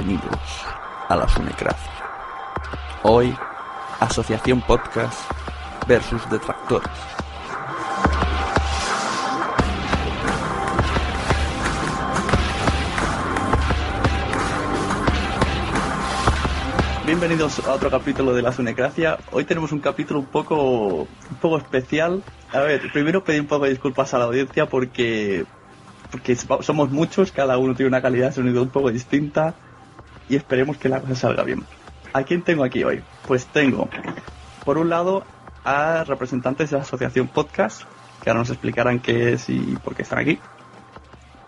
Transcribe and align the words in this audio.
Bienvenidos 0.00 0.64
a 1.08 1.14
la 1.14 1.28
Funecracia. 1.28 1.92
Hoy, 3.02 3.36
Asociación 3.98 4.62
Podcast 4.62 5.30
versus 5.86 6.22
Detractores. 6.30 6.88
Bienvenidos 17.04 17.58
a 17.66 17.74
otro 17.74 17.90
capítulo 17.90 18.32
de 18.32 18.40
la 18.40 18.52
Sunecracia. 18.52 19.18
Hoy 19.32 19.44
tenemos 19.44 19.70
un 19.70 19.80
capítulo 19.80 20.20
un 20.20 20.26
poco, 20.26 21.02
un 21.02 21.36
poco 21.42 21.58
especial. 21.58 22.22
A 22.52 22.60
ver, 22.60 22.90
primero 22.90 23.22
pedir 23.22 23.42
un 23.42 23.48
poco 23.48 23.64
de 23.64 23.70
disculpas 23.72 24.14
a 24.14 24.18
la 24.18 24.24
audiencia 24.24 24.64
porque, 24.64 25.44
porque 26.10 26.36
somos 26.36 26.90
muchos, 26.90 27.32
cada 27.32 27.58
uno 27.58 27.74
tiene 27.74 27.88
una 27.88 28.00
calidad 28.00 28.28
de 28.28 28.32
sonido 28.32 28.62
un 28.62 28.70
poco 28.70 28.90
distinta 28.90 29.54
y 30.30 30.36
esperemos 30.36 30.78
que 30.78 30.88
la 30.88 31.00
cosa 31.00 31.14
salga 31.14 31.42
bien. 31.42 31.64
¿A 32.12 32.22
quién 32.22 32.42
tengo 32.42 32.64
aquí 32.64 32.82
hoy? 32.84 33.02
Pues 33.26 33.46
tengo, 33.46 33.88
por 34.64 34.78
un 34.78 34.88
lado, 34.88 35.24
a 35.64 36.04
representantes 36.04 36.70
de 36.70 36.76
la 36.76 36.82
asociación 36.82 37.28
Podcast, 37.28 37.82
que 38.22 38.30
ahora 38.30 38.40
nos 38.40 38.50
explicarán 38.50 39.00
qué 39.00 39.34
es 39.34 39.50
y 39.50 39.76
por 39.84 39.94
qué 39.94 40.02
están 40.02 40.20
aquí. 40.20 40.38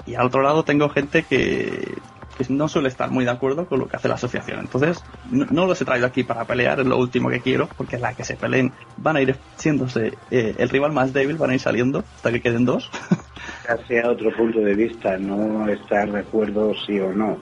Y 0.04 0.16
al 0.16 0.26
otro 0.26 0.42
lado 0.42 0.65
tengo 0.65 0.88
gente 0.88 1.22
que, 1.22 1.97
que 2.37 2.53
no 2.53 2.69
suele 2.69 2.88
estar 2.88 3.10
muy 3.10 3.25
de 3.25 3.31
acuerdo 3.31 3.66
con 3.66 3.78
lo 3.78 3.87
que 3.87 3.97
hace 3.97 4.09
la 4.09 4.15
asociación. 4.15 4.60
Entonces, 4.60 5.03
no, 5.31 5.66
los 5.66 5.81
he 5.81 5.84
traído 5.84 6.06
aquí 6.06 6.25
para 6.25 6.44
pelear, 6.44 6.81
es 6.81 6.87
lo 6.87 6.98
último 6.98 7.28
que 7.31 7.41
quiero, 7.41 7.69
porque 7.76 7.98
la 7.98 8.15
que 8.15 8.25
se 8.25 8.37
peleen 8.37 8.72
van 8.97 9.16
a 9.16 9.21
ir 9.21 9.37
siéndose 9.56 10.19
eh, 10.31 10.54
el 10.59 10.69
rival 10.69 10.92
más 10.92 11.12
débil, 11.12 11.37
van 11.37 11.50
a 11.50 11.54
ir 11.54 11.60
saliendo 11.60 12.04
hasta 12.16 12.32
que 12.32 12.41
queden 12.41 12.65
dos. 12.65 12.91
Hacia 13.69 14.10
otro 14.10 14.34
punto 14.37 14.60
de 14.60 14.75
vista, 14.75 15.16
no 15.19 15.69
estar 15.69 16.10
de 16.10 16.21
acuerdo 16.21 16.72
sí 16.87 16.98
o 16.98 17.12
no, 17.12 17.38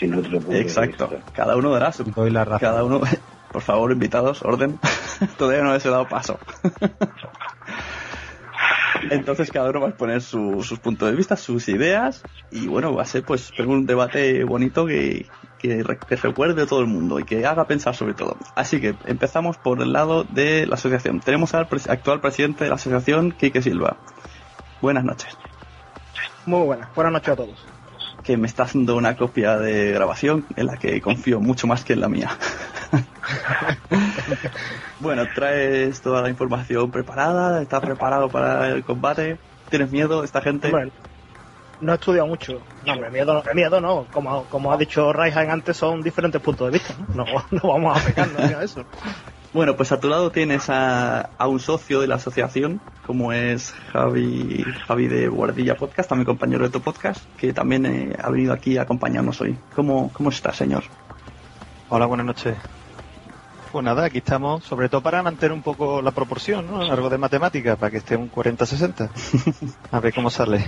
sino 0.00 0.18
otro 0.18 0.40
punto 0.40 0.52
Exacto, 0.56 1.06
de 1.06 1.16
vista. 1.16 1.32
cada 1.32 1.56
uno 1.56 1.70
dará 1.70 1.92
su... 1.92 2.02
Doy 2.04 2.30
la 2.30 2.44
razón. 2.44 2.58
Cada 2.60 2.82
uno, 2.82 3.00
por 3.52 3.62
favor, 3.62 3.92
invitados, 3.92 4.42
orden. 4.42 4.80
Todavía 5.38 5.62
no 5.62 5.72
les 5.72 5.84
he 5.86 5.90
dado 5.90 6.08
paso. 6.08 6.38
Entonces 9.10 9.50
cada 9.50 9.70
uno 9.70 9.80
va 9.80 9.86
a 9.86 9.90
exponer 9.90 10.20
su- 10.20 10.62
sus 10.62 10.78
puntos 10.78 11.10
de 11.10 11.16
vista, 11.16 11.36
sus 11.36 11.68
ideas 11.68 12.22
y 12.50 12.66
bueno, 12.66 12.94
va 12.94 13.02
a 13.02 13.06
ser 13.06 13.22
pues 13.24 13.50
un 13.58 13.86
debate 13.86 14.44
bonito 14.44 14.84
que, 14.84 15.26
que, 15.58 15.82
re- 15.82 15.98
que 15.98 16.16
recuerde 16.16 16.62
a 16.62 16.66
todo 16.66 16.80
el 16.80 16.86
mundo 16.86 17.18
y 17.18 17.24
que 17.24 17.46
haga 17.46 17.64
pensar 17.66 17.94
sobre 17.94 18.12
todo. 18.14 18.36
Así 18.56 18.80
que 18.80 18.94
empezamos 19.06 19.56
por 19.56 19.80
el 19.80 19.92
lado 19.92 20.24
de 20.24 20.66
la 20.66 20.74
asociación. 20.74 21.20
Tenemos 21.20 21.54
al 21.54 21.66
actual 21.88 22.20
presidente 22.20 22.64
de 22.64 22.70
la 22.70 22.76
asociación, 22.76 23.32
Quique 23.32 23.62
Silva. 23.62 23.96
Buenas 24.82 25.04
noches. 25.04 25.36
Muy 26.46 26.64
buenas, 26.66 26.88
buenas 26.94 27.12
noches 27.14 27.28
a 27.30 27.36
todos. 27.36 27.66
Me 28.36 28.46
está 28.46 28.64
haciendo 28.64 28.96
una 28.96 29.16
copia 29.16 29.56
de 29.58 29.92
grabación 29.92 30.46
en 30.56 30.66
la 30.66 30.76
que 30.76 31.00
confío 31.00 31.40
mucho 31.40 31.66
más 31.66 31.84
que 31.84 31.94
en 31.94 32.00
la 32.00 32.08
mía. 32.08 32.30
bueno, 35.00 35.26
traes 35.34 36.00
toda 36.00 36.22
la 36.22 36.28
información 36.28 36.90
preparada, 36.90 37.62
estás 37.62 37.80
preparado 37.80 38.28
para 38.28 38.68
el 38.68 38.84
combate, 38.84 39.38
tienes 39.68 39.90
miedo, 39.90 40.24
esta 40.24 40.40
gente. 40.40 40.72
No 41.80 41.92
he 41.92 41.94
estudiado 41.94 42.26
mucho. 42.26 42.60
No, 42.84 42.92
hombre, 42.92 43.10
miedo, 43.10 43.32
no- 43.32 43.54
miedo 43.54 43.80
no. 43.80 44.06
Como, 44.12 44.44
como 44.44 44.70
ha 44.72 44.76
dicho 44.76 45.12
Raihan 45.14 45.50
antes, 45.50 45.78
son 45.78 46.02
diferentes 46.02 46.40
puntos 46.42 46.70
de 46.70 46.78
vista. 46.78 46.94
No, 47.14 47.24
no, 47.50 47.60
vamos 47.68 47.98
a 47.98 48.04
pegarnos 48.06 48.40
a 48.40 48.62
eso. 48.62 48.84
Bueno, 49.52 49.76
pues 49.76 49.90
a 49.90 49.98
tu 49.98 50.08
lado 50.08 50.30
tienes 50.30 50.70
a, 50.70 51.22
a 51.36 51.48
un 51.48 51.58
socio 51.58 52.00
de 52.00 52.06
la 52.06 52.14
asociación, 52.14 52.80
como 53.04 53.32
es 53.32 53.74
Javi, 53.92 54.64
Javi 54.86 55.08
de 55.08 55.26
Guardilla 55.26 55.74
Podcast, 55.76 56.08
también 56.08 56.26
compañero 56.26 56.62
de 56.62 56.70
tu 56.70 56.80
podcast, 56.80 57.24
que 57.36 57.52
también 57.52 57.84
eh, 57.84 58.16
ha 58.22 58.30
venido 58.30 58.52
aquí 58.52 58.78
a 58.78 58.82
acompañarnos 58.82 59.40
hoy. 59.40 59.58
¿Cómo, 59.74 60.12
cómo 60.12 60.30
está, 60.30 60.52
señor? 60.52 60.84
Hola, 61.88 62.06
buenas 62.06 62.26
noches. 62.26 62.56
Pues 63.72 63.84
nada, 63.84 64.04
aquí 64.04 64.18
estamos, 64.18 64.62
sobre 64.62 64.88
todo 64.88 65.00
para 65.00 65.20
mantener 65.22 65.52
un 65.52 65.62
poco 65.62 66.00
la 66.00 66.12
proporción, 66.12 66.68
¿no? 66.68 66.82
Algo 66.82 67.10
de 67.10 67.18
matemática, 67.18 67.74
para 67.74 67.90
que 67.90 67.96
esté 67.96 68.16
un 68.16 68.30
40-60. 68.30 69.10
A 69.90 69.98
ver 69.98 70.14
cómo 70.14 70.30
sale. 70.30 70.64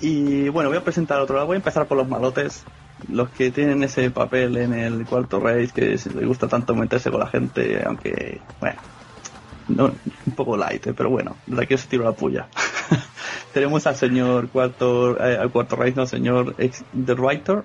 Y 0.00 0.48
bueno, 0.50 0.68
voy 0.68 0.78
a 0.78 0.84
presentar 0.84 1.20
otro 1.20 1.34
lado. 1.34 1.48
Voy 1.48 1.56
a 1.56 1.58
empezar 1.58 1.86
por 1.86 1.98
los 1.98 2.08
malotes. 2.08 2.64
Los 3.10 3.30
que 3.30 3.50
tienen 3.52 3.82
ese 3.84 4.10
papel 4.10 4.56
en 4.56 4.72
el 4.74 5.06
cuarto 5.06 5.38
race 5.40 5.70
que 5.74 5.96
se- 5.98 6.10
les 6.12 6.26
gusta 6.26 6.48
tanto 6.48 6.74
meterse 6.74 7.10
con 7.10 7.20
la 7.20 7.28
gente, 7.28 7.82
aunque, 7.86 8.40
bueno, 8.60 8.80
no, 9.68 9.84
un 10.26 10.32
poco 10.34 10.56
light, 10.56 10.86
eh, 10.88 10.94
pero 10.94 11.08
bueno, 11.10 11.36
de 11.46 11.62
aquí 11.62 11.74
os 11.74 11.86
tiro 11.86 12.04
la 12.04 12.12
puya. 12.12 12.48
Tenemos 13.52 13.86
al 13.86 13.96
señor 13.96 14.48
cuarto, 14.48 15.16
eh, 15.24 15.36
al 15.38 15.50
cuarto 15.50 15.76
race, 15.76 15.94
no, 15.94 16.06
señor 16.06 16.54
ex, 16.58 16.82
The 17.06 17.14
Writer, 17.14 17.62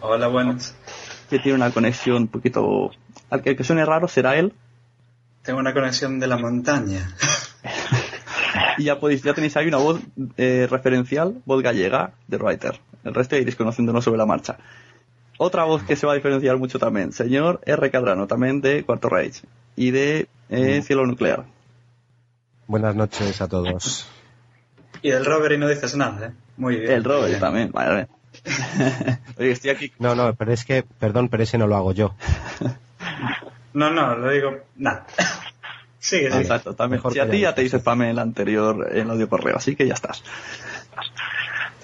Hola, 0.00 0.28
buenas. 0.28 0.76
que 1.30 1.38
tiene 1.38 1.56
una 1.56 1.70
conexión 1.70 2.16
un 2.22 2.28
poquito, 2.28 2.90
al 3.30 3.42
que, 3.42 3.50
al 3.50 3.56
que 3.56 3.64
suene 3.64 3.84
raro 3.84 4.08
será 4.08 4.36
él. 4.36 4.52
Tengo 5.42 5.60
una 5.60 5.72
conexión 5.72 6.18
de 6.20 6.26
la 6.26 6.36
montaña. 6.36 7.14
Y 8.78 8.84
ya 8.84 9.00
podéis, 9.00 9.22
ya 9.24 9.34
tenéis 9.34 9.56
ahí 9.56 9.66
una 9.66 9.78
voz 9.78 10.00
eh, 10.36 10.68
referencial, 10.70 11.42
voz 11.44 11.62
gallega, 11.64 12.12
de 12.28 12.36
Writer. 12.36 12.78
El 13.08 13.14
resto 13.14 13.36
iréis 13.36 13.56
conociéndonos 13.56 14.04
sobre 14.04 14.18
la 14.18 14.26
marcha. 14.26 14.58
Otra 15.38 15.64
voz 15.64 15.82
que 15.84 15.96
se 15.96 16.06
va 16.06 16.12
a 16.12 16.16
diferenciar 16.16 16.56
mucho 16.56 16.78
también, 16.78 17.12
señor 17.12 17.60
R. 17.64 17.90
Cadrano, 17.90 18.26
también 18.26 18.60
de 18.60 18.84
Cuarto 18.84 19.08
Rage. 19.08 19.42
y 19.76 19.92
de 19.92 20.28
eh, 20.48 20.82
Cielo 20.82 21.06
Nuclear. 21.06 21.44
Buenas 22.66 22.94
noches 22.94 23.40
a 23.40 23.48
todos. 23.48 24.08
Y 25.00 25.10
del 25.10 25.24
Robert 25.24 25.54
y 25.54 25.58
no 25.58 25.68
dices 25.68 25.94
nada, 25.94 26.26
¿eh? 26.26 26.32
Muy 26.56 26.74
bien. 26.74 26.90
El 26.90 27.04
Robert 27.04 27.38
también, 27.38 27.70
vale. 27.70 28.08
Oye, 29.38 29.52
estoy 29.52 29.70
aquí. 29.70 29.92
No, 30.00 30.16
no, 30.16 30.34
pero 30.34 30.52
es 30.52 30.64
que, 30.64 30.82
perdón, 30.82 31.28
pero 31.28 31.44
ese 31.44 31.56
no 31.56 31.68
lo 31.68 31.76
hago 31.76 31.92
yo. 31.92 32.16
No, 33.74 33.90
no, 33.90 34.16
lo 34.16 34.30
digo, 34.30 34.56
nada. 34.76 35.06
Sigue, 36.00 36.30
sigue. 36.30 36.40
Exacto, 36.42 36.74
también. 36.74 36.98
Mejor 36.98 37.12
Si 37.12 37.18
a 37.18 37.28
ti 37.28 37.40
ya 37.40 37.54
te 37.54 37.62
hice 37.62 37.78
spam 37.78 38.02
en 38.02 38.08
el 38.08 38.18
anterior 38.18 38.88
en 38.92 39.10
audio 39.10 39.28
correo, 39.28 39.56
así 39.56 39.76
que 39.76 39.86
ya 39.86 39.94
estás. 39.94 40.22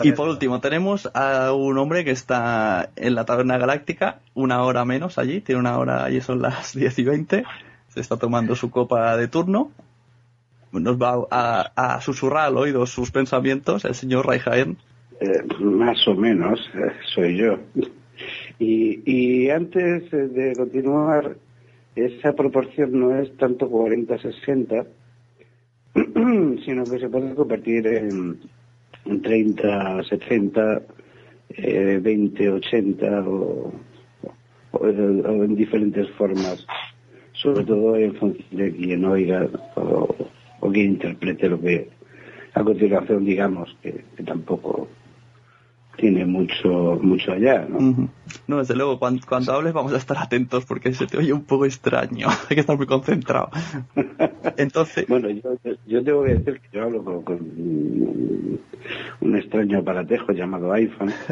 Y 0.03 0.13
por 0.13 0.29
último, 0.29 0.61
tenemos 0.61 1.09
a 1.15 1.53
un 1.53 1.79
hombre 1.79 2.05
que 2.05 2.11
está 2.11 2.91
en 2.97 3.15
la 3.15 3.25
taberna 3.25 3.59
galáctica, 3.59 4.21
una 4.35 4.63
hora 4.63 4.85
menos 4.85 5.19
allí, 5.19 5.41
tiene 5.41 5.61
una 5.61 5.79
hora, 5.79 6.05
allí 6.05 6.21
son 6.21 6.43
las 6.43 6.75
10 6.77 6.99
y 6.99 7.05
20, 7.05 7.45
se 7.89 8.01
está 8.01 8.17
tomando 8.17 8.57
su 8.57 8.71
copa 8.71 9.17
de 9.17 9.29
turno, 9.29 9.71
nos 10.73 11.01
va 11.01 11.27
a, 11.31 11.73
a 11.77 12.01
susurrar 12.01 12.47
al 12.47 12.57
oído 12.57 12.85
sus 12.87 13.13
pensamientos 13.13 13.85
el 13.85 13.95
señor 13.95 14.27
Raijaen. 14.27 14.77
Eh, 15.21 15.43
más 15.61 16.07
o 16.09 16.15
menos, 16.15 16.59
eh, 16.75 16.91
soy 17.15 17.37
yo. 17.37 17.59
Y, 18.59 19.01
y 19.07 19.51
antes 19.51 20.13
eh, 20.13 20.17
de 20.17 20.57
continuar, 20.57 21.37
esa 21.95 22.33
proporción 22.33 22.99
no 22.99 23.17
es 23.17 23.37
tanto 23.37 23.71
40-60, 23.71 24.87
sino 26.65 26.85
que 26.85 26.99
se 26.99 27.09
puede 27.09 27.35
convertir 27.35 27.87
en, 27.87 28.41
en 29.07 29.23
30-70, 29.23 30.83
eh, 31.51 32.01
20-80 32.03 33.27
o, 33.27 33.73
o, 34.73 34.79
o 34.79 35.45
en 35.45 35.55
diferentes 35.55 36.09
formas, 36.11 36.67
sobre 37.33 37.65
todo 37.65 37.97
en 37.97 38.15
función 38.15 38.47
de 38.51 38.73
quien 38.73 39.05
oiga 39.05 39.49
o, 39.77 40.09
quien 40.73 40.93
interprete 40.93 41.49
lo 41.49 41.61
que 41.61 41.89
a 42.55 42.63
continuación 42.63 43.25
digamos, 43.25 43.77
que 43.83 44.05
tampoco 44.25 44.89
tiene 45.97 46.25
mucho 46.25 46.99
mucho 47.03 47.33
allá, 47.33 47.67
¿no? 47.69 48.09
No, 48.47 48.59
desde 48.59 48.75
luego, 48.75 48.99
cuando, 48.99 49.25
cuando 49.27 49.53
hables 49.53 49.73
vamos 49.73 49.93
a 49.93 49.97
estar 49.97 50.19
atentos 50.19 50.65
porque 50.67 50.93
se 50.93 51.07
te 51.07 51.19
oye 51.19 51.33
un 51.33 51.45
poco 51.45 51.65
extraño, 51.65 52.29
hay 52.49 52.55
que 52.55 52.61
estar 52.61 52.77
muy 52.77 52.87
concentrado. 52.87 53.51
Entonces, 54.57 55.07
Bueno, 55.09 55.31
yo, 55.31 55.55
yo 55.87 56.05
tengo 56.05 56.25
que 56.25 56.35
decir 56.35 56.61
que 56.61 56.77
yo 56.77 56.83
hablo 56.85 57.05
con, 57.05 57.39
un 59.21 59.37
extraño 59.37 59.79
aparatejo 59.79 60.33
llamado 60.33 60.73
iPhone. 60.73 61.13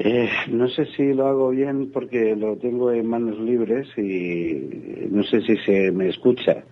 Eh, 0.00 0.30
no 0.48 0.68
sé 0.68 0.86
si 0.96 1.12
lo 1.12 1.26
hago 1.26 1.50
bien 1.50 1.90
porque 1.92 2.36
lo 2.36 2.56
tengo 2.56 2.92
en 2.92 3.04
manos 3.04 3.36
libres 3.40 3.88
y 3.98 5.08
no 5.10 5.24
sé 5.24 5.42
si 5.42 5.56
se 5.56 5.90
me 5.90 6.08
escucha 6.08 6.62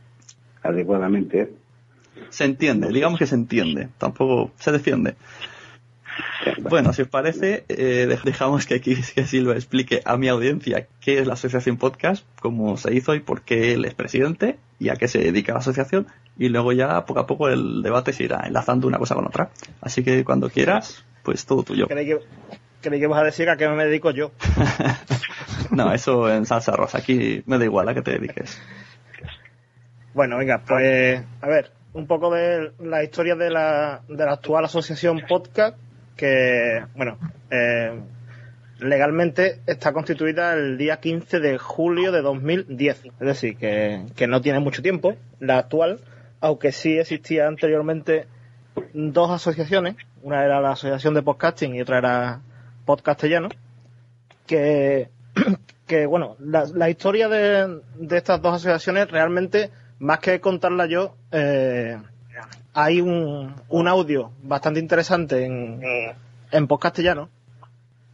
adecuadamente. 0.62 1.50
se 2.28 2.44
entiende, 2.44 2.88
digamos 2.92 3.18
que 3.18 3.26
se 3.26 3.34
entiende, 3.34 3.88
tampoco 3.98 4.52
se 4.60 4.70
defiende. 4.70 5.16
Bueno, 6.70 6.92
si 6.92 7.02
os 7.02 7.08
parece, 7.08 7.64
eh, 7.68 8.06
dej- 8.08 8.22
dejamos 8.24 8.66
que 8.66 8.74
aquí 8.76 8.96
que 9.14 9.24
Silva 9.24 9.54
explique 9.54 10.02
a 10.04 10.16
mi 10.16 10.28
audiencia 10.28 10.86
qué 11.00 11.18
es 11.20 11.26
la 11.26 11.34
Asociación 11.34 11.76
Podcast, 11.76 12.24
cómo 12.40 12.76
se 12.76 12.94
hizo 12.94 13.14
y 13.14 13.20
por 13.20 13.42
qué 13.42 13.72
él 13.74 13.84
es 13.84 13.94
presidente 13.94 14.58
y 14.78 14.88
a 14.90 14.96
qué 14.96 15.08
se 15.08 15.18
dedica 15.18 15.52
la 15.52 15.60
asociación. 15.60 16.06
Y 16.38 16.48
luego 16.48 16.72
ya 16.72 17.04
poco 17.06 17.20
a 17.20 17.26
poco 17.26 17.48
el 17.48 17.82
debate 17.82 18.12
se 18.12 18.24
irá 18.24 18.42
enlazando 18.46 18.86
una 18.86 18.98
cosa 18.98 19.14
con 19.14 19.26
otra. 19.26 19.50
Así 19.80 20.02
que 20.04 20.22
cuando 20.24 20.50
quieras, 20.50 21.04
pues 21.22 21.46
todo 21.46 21.62
tuyo. 21.62 21.86
Creí 21.88 22.06
que, 22.06 22.18
creí 22.82 23.00
que 23.00 23.06
vas 23.06 23.20
a 23.20 23.24
decir 23.24 23.48
a 23.48 23.56
qué 23.56 23.68
me 23.68 23.84
dedico 23.86 24.10
yo. 24.10 24.32
No, 25.70 25.92
eso 25.92 26.30
en 26.32 26.46
salsa 26.46 26.72
rosa. 26.76 26.98
Aquí 26.98 27.42
me 27.46 27.58
da 27.58 27.64
igual 27.64 27.88
a 27.88 27.94
qué 27.94 28.00
te 28.00 28.12
dediques. 28.12 28.60
Bueno, 30.14 30.38
venga, 30.38 30.62
pues 30.66 31.22
a 31.40 31.46
ver, 31.48 31.72
un 31.92 32.06
poco 32.06 32.32
de 32.32 32.72
la 32.78 33.02
historia 33.02 33.34
de 33.34 33.50
la, 33.50 34.02
de 34.08 34.24
la 34.24 34.32
actual 34.34 34.64
asociación 34.64 35.22
podcast, 35.28 35.76
que, 36.16 36.84
bueno, 36.94 37.18
eh, 37.50 38.00
legalmente 38.78 39.60
está 39.66 39.92
constituida 39.92 40.54
el 40.54 40.78
día 40.78 40.98
15 40.98 41.40
de 41.40 41.58
julio 41.58 42.12
de 42.12 42.22
2010, 42.22 43.04
es 43.04 43.12
decir, 43.18 43.56
que, 43.56 44.04
que 44.16 44.26
no 44.26 44.40
tiene 44.40 44.60
mucho 44.60 44.82
tiempo, 44.82 45.14
la 45.38 45.58
actual, 45.58 46.00
aunque 46.40 46.72
sí 46.72 46.98
existía 46.98 47.46
anteriormente 47.46 48.26
dos 48.92 49.30
asociaciones, 49.30 49.96
una 50.22 50.44
era 50.44 50.60
la 50.60 50.72
Asociación 50.72 51.14
de 51.14 51.22
Podcasting 51.22 51.74
y 51.74 51.80
otra 51.80 51.98
era 51.98 52.40
Podcastellano, 52.84 53.48
que, 54.46 55.08
que 55.86 56.06
bueno, 56.06 56.36
la, 56.40 56.90
historia 56.90 57.28
de, 57.28 57.80
de 57.96 58.16
estas 58.16 58.40
dos 58.42 58.54
asociaciones 58.54 59.10
realmente, 59.10 59.70
más 59.98 60.18
que 60.20 60.40
contarla 60.40 60.86
yo, 60.86 61.16
eh, 61.32 61.98
hay 62.76 63.00
un, 63.00 63.54
un 63.70 63.88
audio 63.88 64.32
bastante 64.42 64.80
interesante 64.80 65.46
en, 65.46 65.80
en 66.52 66.66
Podcastellano, 66.66 67.30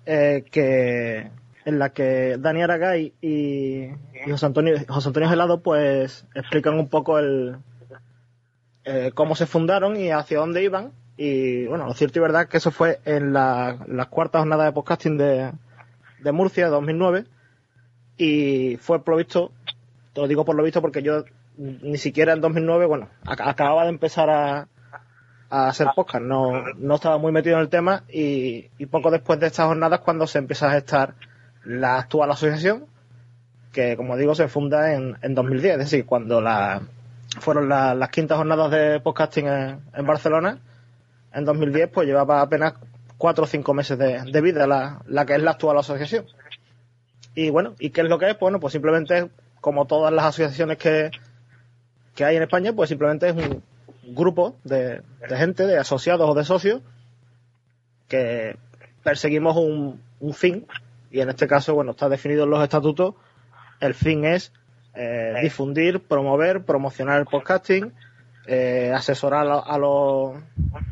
eh, 0.07 0.45
que 0.53 1.33
en 1.65 1.79
la 1.81 1.89
que 1.91 2.37
Dani 2.39 2.63
Aragay 2.63 3.13
y, 3.21 3.87
y 3.87 4.31
José 4.31 4.47
Antonio 4.47 4.77
José 4.87 5.09
Antonio 5.09 5.29
Gelado 5.29 5.63
pues 5.63 6.27
explican 6.37 6.79
un 6.79 6.89
poco 6.89 7.19
el 7.19 7.57
eh, 8.85 9.11
cómo 9.15 9.35
se 9.35 9.47
fundaron 9.47 9.97
y 9.97 10.11
hacia 10.11 10.39
dónde 10.39 10.63
iban. 10.63 10.93
Y 11.17 11.67
bueno 11.67 11.87
lo 11.87 11.95
cierto 11.95 12.21
y 12.21 12.23
verdad 12.23 12.47
que 12.47 12.59
eso 12.59 12.71
fue 12.71 13.01
en 13.05 13.33
la, 13.33 13.79
las 13.89 14.07
cuartas 14.07 14.43
jornadas 14.43 14.67
de 14.67 14.73
podcasting 14.73 15.19
de, 15.19 15.51
de 16.21 16.33
Murcia 16.33 16.67
de 16.67 16.71
2009 16.71 17.25
y 18.17 18.77
fue 18.77 19.03
por 19.03 19.17
visto 19.17 19.51
te 20.13 20.21
lo 20.21 20.29
digo 20.29 20.45
por 20.45 20.55
lo 20.55 20.63
visto 20.63 20.81
porque 20.81 21.03
yo 21.03 21.25
ni 21.57 21.99
siquiera 21.99 22.33
en 22.33 22.41
2009 22.41 22.87
bueno 22.87 23.09
ac- 23.25 23.47
acababa 23.47 23.85
de 23.85 23.91
empezar 23.91 24.31
a, 24.31 24.69
hacer 25.51 25.89
podcast, 25.95 26.25
no, 26.25 26.65
no 26.79 26.95
estaba 26.95 27.19
muy 27.19 27.31
metido 27.31 27.57
en 27.57 27.61
el 27.63 27.69
tema 27.69 28.05
y, 28.09 28.63
poco 28.91 29.11
después 29.11 29.39
de 29.39 29.49
estas 29.49 29.67
jornadas 29.67 30.01
cuando 30.01 30.27
se 30.27 30.39
empieza 30.39 30.69
a 30.69 30.73
gestar 30.73 31.13
la 31.65 31.99
actual 31.99 32.31
asociación, 32.31 32.87
que 33.71 33.95
como 33.99 34.17
digo 34.17 34.35
se 34.35 34.49
funda 34.49 34.95
en, 34.95 35.19
en 35.21 35.35
2010, 35.35 35.73
es 35.75 35.79
decir, 35.79 36.07
cuando 36.07 36.41
la, 36.41 36.81
fueron 37.41 37.69
la- 37.69 37.95
las 37.95 38.09
quintas 38.09 38.39
jornadas 38.39 38.71
de 38.71 39.01
podcasting 39.01 39.47
en, 39.47 40.07
Barcelona, 40.07 40.59
en 41.35 41.45
2010 41.45 41.91
pues 41.91 42.07
llevaba 42.07 42.41
apenas 42.41 42.73
cuatro 43.19 43.45
o 43.45 43.47
cinco 43.47 43.75
meses 43.75 43.99
de, 43.99 44.41
vida 44.41 44.67
la, 44.67 45.03
la 45.07 45.27
que 45.27 45.35
es 45.35 45.43
la 45.43 45.51
actual 45.53 45.77
asociación. 45.79 46.25
Y 47.35 47.51
bueno, 47.51 47.75
¿y 47.79 47.91
qué 47.91 48.01
es 48.01 48.09
lo 48.09 48.19
que 48.19 48.31
es? 48.31 48.39
Bueno, 48.39 48.59
pues 48.59 48.73
simplemente 48.73 49.29
como 49.61 49.85
todas 49.87 50.13
las 50.15 50.25
asociaciones 50.25 50.79
que, 50.79 51.11
que 52.15 52.25
hay 52.25 52.37
en 52.37 52.43
España, 52.43 52.73
pues 52.73 52.89
simplemente 52.89 53.29
es 53.29 53.35
un 53.35 53.63
grupo 54.15 54.57
de, 54.65 55.03
gente, 55.29 55.67
de 55.67 55.79
asociados 55.79 56.29
o 56.29 56.35
de 56.35 56.45
socios, 56.45 56.83
que 58.09 58.57
perseguimos 59.03 59.57
un, 59.57 60.35
fin, 60.35 60.67
y 61.11 61.21
en 61.21 61.31
este 61.31 61.47
caso, 61.47 61.75
bueno, 61.75 61.93
está 61.93 62.09
definido 62.09 62.45
en 62.45 62.51
los 62.51 62.63
estatutos, 62.63 63.15
el 63.81 63.95
fin 63.95 64.25
es 64.25 64.53
eh, 64.95 65.35
difundir, 65.43 66.01
promover, 66.01 66.65
promocionar 66.65 67.19
el 67.19 67.27
podcasting, 67.27 67.93
eh, 68.47 68.93
asesorar 68.95 69.47
a, 69.65 69.79
los 69.79 70.35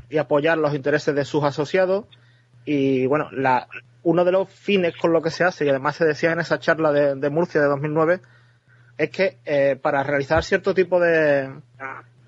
y 0.09 0.19
apoyar 0.19 0.57
los 0.59 0.75
intereses 0.75 1.15
de 1.15 1.25
sus 1.25 1.43
asociados 1.43 2.05
y 2.65 3.07
bueno, 3.07 3.29
uno 4.03 4.25
de 4.25 4.33
los 4.33 4.49
fines 4.49 4.97
con 4.97 5.12
lo 5.12 5.21
que 5.21 5.31
se 5.31 5.45
hace, 5.45 5.67
y 5.67 5.69
además 5.69 5.97
se 5.97 6.05
decía 6.05 6.33
en 6.33 6.41
esa 6.41 6.59
charla 6.59 6.93
de, 6.93 7.17
de 7.17 7.31
Murcia 7.31 7.61
de 7.61 7.67
2009, 7.67 8.21
es 9.00 9.09
que 9.09 9.38
eh, 9.47 9.78
para 9.80 10.02
realizar 10.02 10.45
cierto 10.45 10.75
tipo 10.75 11.00
de, 11.00 11.50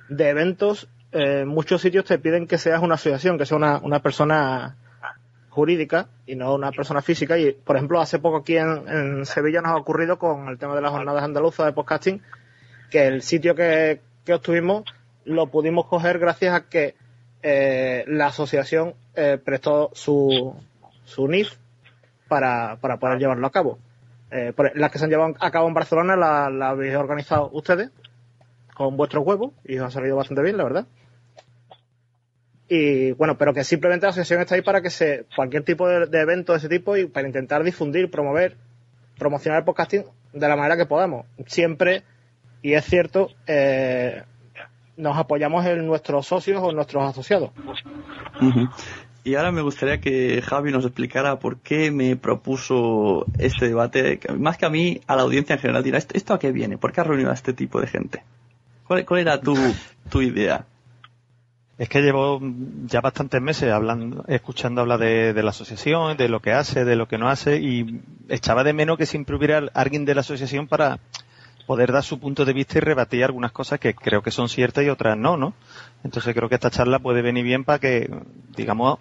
de 0.09 0.29
eventos, 0.31 0.89
eh, 1.13 1.45
muchos 1.45 1.83
sitios 1.83 2.07
te 2.07 2.19
piden 2.19 2.47
que 2.47 2.57
seas 2.57 2.81
una 2.81 2.95
asociación, 2.95 3.37
que 3.37 3.45
sea 3.45 3.59
una, 3.59 3.77
una 3.77 4.01
persona 4.01 4.75
jurídica 5.51 6.09
y 6.25 6.35
no 6.35 6.55
una 6.55 6.73
persona 6.73 7.03
física. 7.03 7.37
Y, 7.37 7.53
por 7.53 7.77
ejemplo, 7.77 8.01
hace 8.01 8.21
poco 8.21 8.39
aquí 8.39 8.57
en, 8.57 9.27
Sevilla 9.27 9.61
nos 9.61 9.73
ha 9.73 9.77
ocurrido 9.77 10.19
con 10.19 10.49
el 10.49 10.57
tema 10.57 10.75
de 10.75 10.81
las 10.81 10.93
jornadas 10.93 11.23
andaluzas 11.23 11.67
de 11.67 11.73
podcasting, 11.75 12.23
que 12.91 13.07
el 13.07 13.21
sitio 13.21 13.55
que, 13.55 14.01
que 14.25 14.33
obtuvimos 14.33 14.85
lo 15.27 15.49
pudimos 15.49 15.85
coger 15.85 16.19
gracias 16.19 16.55
a 16.55 16.71
que 16.71 16.95
eh, 17.43 18.03
la 18.09 18.29
asociación 18.29 18.95
prestó 19.45 19.91
su, 19.93 20.57
su 21.05 21.29
NIF 21.29 21.53
para, 22.29 22.79
para 22.81 22.97
poder 22.97 23.19
llevarlo 23.19 23.47
a 23.47 23.53
cabo. 23.53 23.79
Eh, 24.33 24.55
las 24.75 24.91
que 24.91 24.99
se 24.99 25.05
han 25.05 25.11
llevado 25.11 25.35
a 25.39 25.51
cabo 25.51 25.69
en 25.69 25.75
Barcelona 25.75 26.17
la, 26.17 26.49
la 26.49 26.71
habéis 26.71 26.97
organizado 26.97 27.51
ustedes 27.53 27.91
con 28.75 28.97
vuestros 28.97 29.27
huevos 29.27 29.53
y 29.65 29.79
os 29.79 29.87
ha 29.87 29.91
salido 29.91 30.17
bastante 30.17 30.43
bien, 30.43 30.57
la 30.57 30.65
verdad. 30.65 30.87
Y 32.75 33.13
bueno, 33.13 33.37
pero 33.37 33.53
que 33.53 33.65
simplemente 33.65 34.07
la 34.07 34.11
asociación 34.11 34.41
está 34.41 34.55
ahí 34.55 34.63
para 34.63 34.81
que 34.81 34.89
se 34.89 35.27
cualquier 35.37 35.63
tipo 35.63 35.87
de, 35.87 36.21
evento 36.21 36.53
de 36.53 36.59
ese 36.59 36.71
tipo 36.71 36.97
y 36.97 37.07
para 37.07 37.27
intentar 37.27 37.63
difundir, 37.65 38.11
promover, 38.11 38.57
promocionar 39.19 39.59
el 39.59 39.65
podcasting 39.67 40.05
de 40.33 40.49
la 40.49 40.57
manera 40.57 40.79
que 40.79 40.87
podamos. 40.87 41.27
Siempre, 41.47 42.03
y 42.63 42.73
es 42.73 42.87
cierto, 42.87 43.29
eh, 43.47 44.23
nos 44.97 45.19
apoyamos 45.19 45.67
en 45.67 45.87
nuestros 45.87 46.27
socios 46.27 46.63
o 46.63 46.73
nuestros 46.73 47.05
asociados. 47.05 47.51
Y 49.25 49.37
ahora 49.37 49.53
me 49.53 49.63
gustaría 49.63 50.01
que 50.01 50.43
Javi 50.43 50.73
nos 50.73 50.85
explicara 50.85 51.39
por 51.39 51.59
qué 51.59 51.93
me 51.93 52.17
propuso 52.17 53.25
este 53.39 53.69
debate, 53.69 54.19
más 54.37 54.59
que 54.59 54.67
a 54.67 54.71
mí, 54.71 55.01
a 55.07 55.15
la 55.15 55.23
audiencia 55.23 55.55
en 55.55 55.61
general 55.61 55.85
dirá, 55.85 55.99
¿esto, 55.99 56.15
esto 56.17 56.35
a 56.35 56.41
qué 56.41 56.51
viene? 56.51 56.77
¿Por 56.77 56.93
qué 56.93 57.03
has 57.03 57.07
reunido 57.07 57.31
a 57.31 57.35
este 57.35 57.53
tipo 57.53 57.81
de 57.81 57.87
gente? 57.87 58.25
¿Cuál, 58.87 59.05
cuál 59.07 59.21
era 59.21 59.41
tu, 59.41 59.55
tu 60.11 60.23
idea? 60.23 60.67
Es 61.79 61.89
que 61.89 62.03
llevo 62.03 62.41
ya 62.87 63.01
bastantes 63.01 63.41
meses 63.41 63.73
hablando, 63.73 64.25
escuchando 64.27 64.81
hablar 64.81 64.99
de, 64.99 65.33
de, 65.33 65.43
la 65.43 65.51
asociación, 65.51 66.17
de 66.17 66.29
lo 66.29 66.41
que 66.41 66.53
hace, 66.53 66.85
de 66.85 66.97
lo 66.97 67.07
que 67.07 67.19
no 67.19 67.29
hace, 67.29 67.61
y 67.61 68.01
echaba 68.29 68.65
de 68.65 68.73
menos 68.73 68.99
que 68.99 69.07
siempre 69.07 69.37
hubiera 69.37 69.69
alguien 69.73 70.05
de 70.05 70.15
la 70.15 70.21
asociación 70.21 70.67
para 70.67 70.99
poder 71.67 71.93
dar 71.93 72.03
su 72.03 72.19
punto 72.19 72.45
de 72.45 72.53
vista 72.53 72.79
y 72.79 72.81
rebatir 72.81 73.25
algunas 73.25 73.53
cosas 73.53 73.79
que 73.81 73.95
creo 73.95 74.23
que 74.23 74.31
son 74.31 74.49
ciertas 74.49 74.85
y 74.85 74.89
otras 74.89 75.17
no, 75.17 75.37
¿no? 75.37 75.55
Entonces 76.05 76.35
creo 76.35 76.49
que 76.49 76.57
esta 76.57 76.71
charla 76.71 76.99
puede 76.99 77.23
venir 77.23 77.45
bien 77.45 77.65
para 77.65 77.79
que, 77.79 78.11
digamos, 78.57 78.99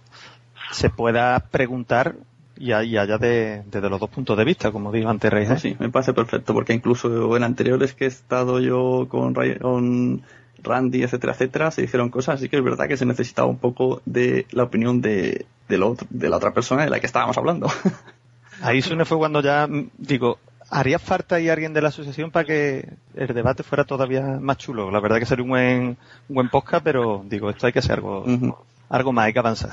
se 0.71 0.89
pueda 0.89 1.39
preguntar 1.39 2.15
y 2.61 2.73
haya 2.73 3.17
de, 3.17 3.63
desde 3.65 3.89
los 3.89 3.99
dos 3.99 4.09
puntos 4.09 4.37
de 4.37 4.45
vista, 4.45 4.71
como 4.71 4.91
dijo 4.91 5.09
antes 5.09 5.31
Rey. 5.31 5.47
Sí, 5.57 5.75
me 5.79 5.89
parece 5.89 6.13
perfecto, 6.13 6.53
porque 6.53 6.73
incluso 6.73 7.35
en 7.35 7.43
anteriores 7.43 7.93
que 7.93 8.05
he 8.05 8.07
estado 8.07 8.59
yo 8.59 9.07
con, 9.09 9.33
con 9.33 10.21
Randy, 10.61 11.01
etcétera, 11.01 11.33
etcétera, 11.33 11.71
se 11.71 11.81
dijeron 11.81 12.09
cosas, 12.09 12.35
así 12.35 12.49
que 12.49 12.57
es 12.57 12.63
verdad 12.63 12.87
que 12.87 12.97
se 12.97 13.05
necesitaba 13.05 13.47
un 13.47 13.57
poco 13.57 14.03
de 14.05 14.45
la 14.51 14.63
opinión 14.63 15.01
de, 15.01 15.47
de, 15.67 15.77
lo, 15.79 15.97
de 16.11 16.29
la 16.29 16.37
otra 16.37 16.53
persona 16.53 16.83
de 16.83 16.91
la 16.91 16.99
que 16.99 17.07
estábamos 17.07 17.37
hablando. 17.37 17.67
Ahí 18.61 18.83
Sune 18.83 19.05
fue 19.05 19.17
cuando 19.17 19.41
ya, 19.41 19.67
digo, 19.97 20.37
haría 20.71 20.97
falta 20.97 21.35
ahí 21.35 21.49
alguien 21.49 21.73
de 21.73 21.81
la 21.81 21.89
asociación 21.89 22.31
para 22.31 22.45
que 22.45 22.87
el 23.13 23.27
debate 23.33 23.61
fuera 23.61 23.83
todavía 23.83 24.39
más 24.39 24.57
chulo. 24.57 24.89
La 24.89 25.01
verdad 25.01 25.19
que 25.19 25.25
sería 25.25 25.43
un 25.43 25.49
buen, 25.49 25.97
un 26.29 26.35
buen 26.35 26.49
podcast, 26.49 26.83
pero 26.83 27.23
digo, 27.27 27.49
esto 27.49 27.67
hay 27.67 27.73
que 27.73 27.79
hacer 27.79 27.95
algo, 27.95 28.21
uh 28.21 28.27
-huh. 28.27 28.55
algo 28.89 29.11
más, 29.11 29.25
hay 29.25 29.33
que 29.33 29.39
avanzar. 29.39 29.71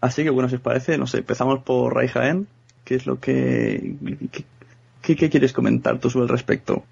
Así 0.00 0.24
que 0.24 0.30
bueno, 0.30 0.48
si 0.48 0.56
os 0.56 0.62
parece, 0.62 0.98
no 0.98 1.06
sé, 1.06 1.18
empezamos 1.18 1.62
por 1.62 1.94
Ray 1.94 2.08
Jaén. 2.08 2.48
¿Qué 2.84 2.96
es 2.96 3.06
lo 3.06 3.20
que, 3.20 3.94
qué, 5.00 5.14
qué 5.14 5.30
quieres 5.30 5.52
comentar 5.52 6.00
tú 6.00 6.10
sobre 6.10 6.24
el 6.24 6.30
respecto? 6.30 6.82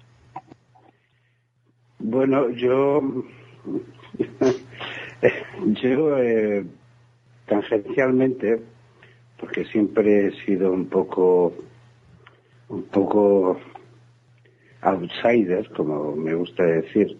Bueno, 1.99 2.49
yo, 2.51 3.01
yo 5.83 6.17
eh, 6.17 6.65
tangencialmente, 7.47 8.61
porque 9.37 9.65
siempre 9.65 10.27
he 10.27 10.45
sido 10.45 10.71
un 10.71 10.85
poco, 10.85 11.53
un 12.71 12.83
poco 12.83 13.59
outsider, 14.81 15.69
como 15.71 16.15
me 16.15 16.33
gusta 16.33 16.63
decir, 16.63 17.17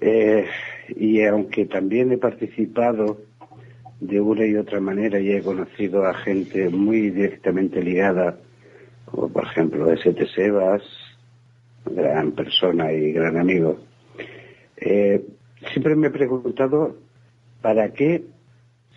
eh, 0.00 0.46
y 0.96 1.24
aunque 1.24 1.66
también 1.66 2.12
he 2.12 2.18
participado 2.18 3.18
de 4.00 4.20
una 4.20 4.46
y 4.46 4.56
otra 4.56 4.80
manera 4.80 5.18
y 5.18 5.32
he 5.32 5.42
conocido 5.42 6.04
a 6.06 6.14
gente 6.14 6.68
muy 6.68 7.10
directamente 7.10 7.82
ligada, 7.82 8.38
como 9.06 9.28
por 9.28 9.44
ejemplo 9.44 9.90
S.T. 9.90 10.26
Sebas, 10.34 10.82
gran 11.86 12.32
persona 12.32 12.92
y 12.92 13.12
gran 13.12 13.36
amigo. 13.36 13.78
Eh, 14.76 15.24
siempre 15.72 15.96
me 15.96 16.08
he 16.08 16.10
preguntado 16.10 16.96
para 17.60 17.92
qué 17.92 18.24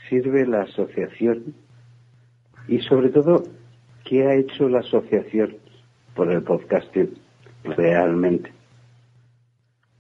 sirve 0.07 0.45
la 0.45 0.61
asociación 0.61 1.55
y 2.67 2.79
sobre 2.79 3.09
todo 3.09 3.43
qué 4.07 4.25
ha 4.25 4.35
hecho 4.35 4.69
la 4.69 4.79
asociación 4.79 5.57
por 6.15 6.31
el 6.31 6.41
podcasting 6.41 7.13
realmente. 7.63 8.51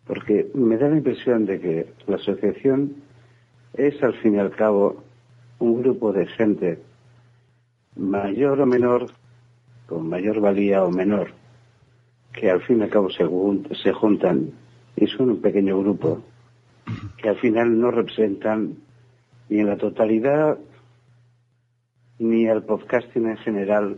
Porque 0.05 0.49
me 0.53 0.77
da 0.77 0.87
la 0.87 0.97
impresión 0.97 1.45
de 1.45 1.59
que 1.59 1.93
la 2.07 2.15
asociación 2.15 2.95
es 3.73 4.01
al 4.01 4.13
fin 4.15 4.35
y 4.35 4.39
al 4.39 4.51
cabo 4.51 5.03
un 5.59 5.81
grupo 5.81 6.13
de 6.13 6.25
gente 6.25 6.79
mayor 7.97 8.61
o 8.61 8.65
menor, 8.65 9.07
con 9.87 10.07
mayor 10.07 10.39
valía 10.39 10.83
o 10.83 10.91
menor, 10.91 11.31
que 12.31 12.49
al 12.49 12.61
fin 12.61 12.79
y 12.79 12.83
al 12.83 12.89
cabo 12.89 13.09
se, 13.09 13.25
se 13.83 13.91
juntan 13.91 14.51
y 14.95 15.07
son 15.07 15.31
un 15.31 15.41
pequeño 15.41 15.79
grupo 15.79 16.23
que 17.17 17.27
al 17.27 17.37
final 17.37 17.77
no 17.77 17.91
representan 17.91 18.77
ni 19.49 19.59
en 19.59 19.67
la 19.67 19.77
totalidad 19.77 20.57
ni 22.19 22.47
al 22.47 22.63
podcasting 22.63 23.27
en 23.27 23.37
general 23.37 23.97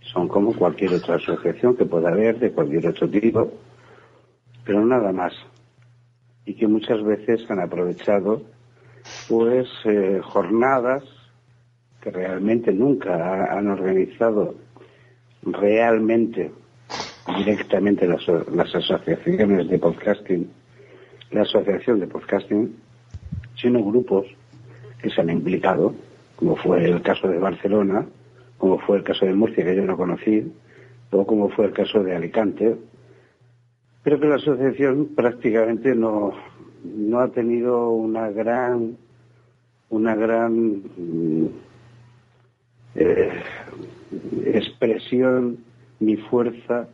son 0.00 0.28
como 0.28 0.54
cualquier 0.54 0.94
otra 0.94 1.16
asociación 1.16 1.76
que 1.76 1.84
pueda 1.84 2.10
haber 2.10 2.38
de 2.38 2.52
cualquier 2.52 2.88
otro 2.88 3.08
tipo 3.08 3.52
pero 4.64 4.84
nada 4.84 5.12
más. 5.12 5.32
Y 6.44 6.54
que 6.54 6.66
muchas 6.66 7.02
veces 7.02 7.48
han 7.50 7.60
aprovechado 7.60 8.42
pues 9.28 9.68
eh, 9.84 10.20
jornadas 10.22 11.02
que 12.00 12.10
realmente 12.10 12.72
nunca 12.72 13.52
han 13.56 13.68
organizado 13.68 14.54
realmente 15.42 16.52
directamente 17.38 18.06
las, 18.06 18.26
las, 18.52 18.74
asociaciones 18.74 19.68
de 19.68 19.78
podcasting, 19.78 20.50
la 21.30 21.42
asociación 21.42 22.00
de 22.00 22.06
podcasting, 22.08 22.76
sino 23.56 23.84
grupos 23.84 24.26
que 25.00 25.10
se 25.10 25.20
han 25.20 25.30
implicado, 25.30 25.94
como 26.42 26.56
fue 26.56 26.84
el 26.84 27.00
caso 27.02 27.28
de 27.28 27.38
Barcelona, 27.38 28.04
como 28.58 28.76
fue 28.80 28.96
el 28.96 29.04
caso 29.04 29.24
de 29.24 29.32
Murcia, 29.32 29.64
que 29.64 29.76
yo 29.76 29.84
no 29.84 29.96
conocí, 29.96 30.52
o 31.12 31.24
como 31.24 31.48
fue 31.50 31.66
el 31.66 31.72
caso 31.72 32.02
de 32.02 32.16
Alicante, 32.16 32.78
pero 34.02 34.18
que 34.18 34.26
la 34.26 34.34
asociación 34.34 35.10
prácticamente 35.14 35.94
no, 35.94 36.32
no 36.82 37.20
ha 37.20 37.28
tenido 37.28 37.90
una 37.90 38.30
gran 38.30 38.96
una 39.90 40.16
gran 40.16 40.82
eh, 42.96 43.30
expresión 44.46 45.58
ni 46.00 46.16
fuerza 46.16 46.88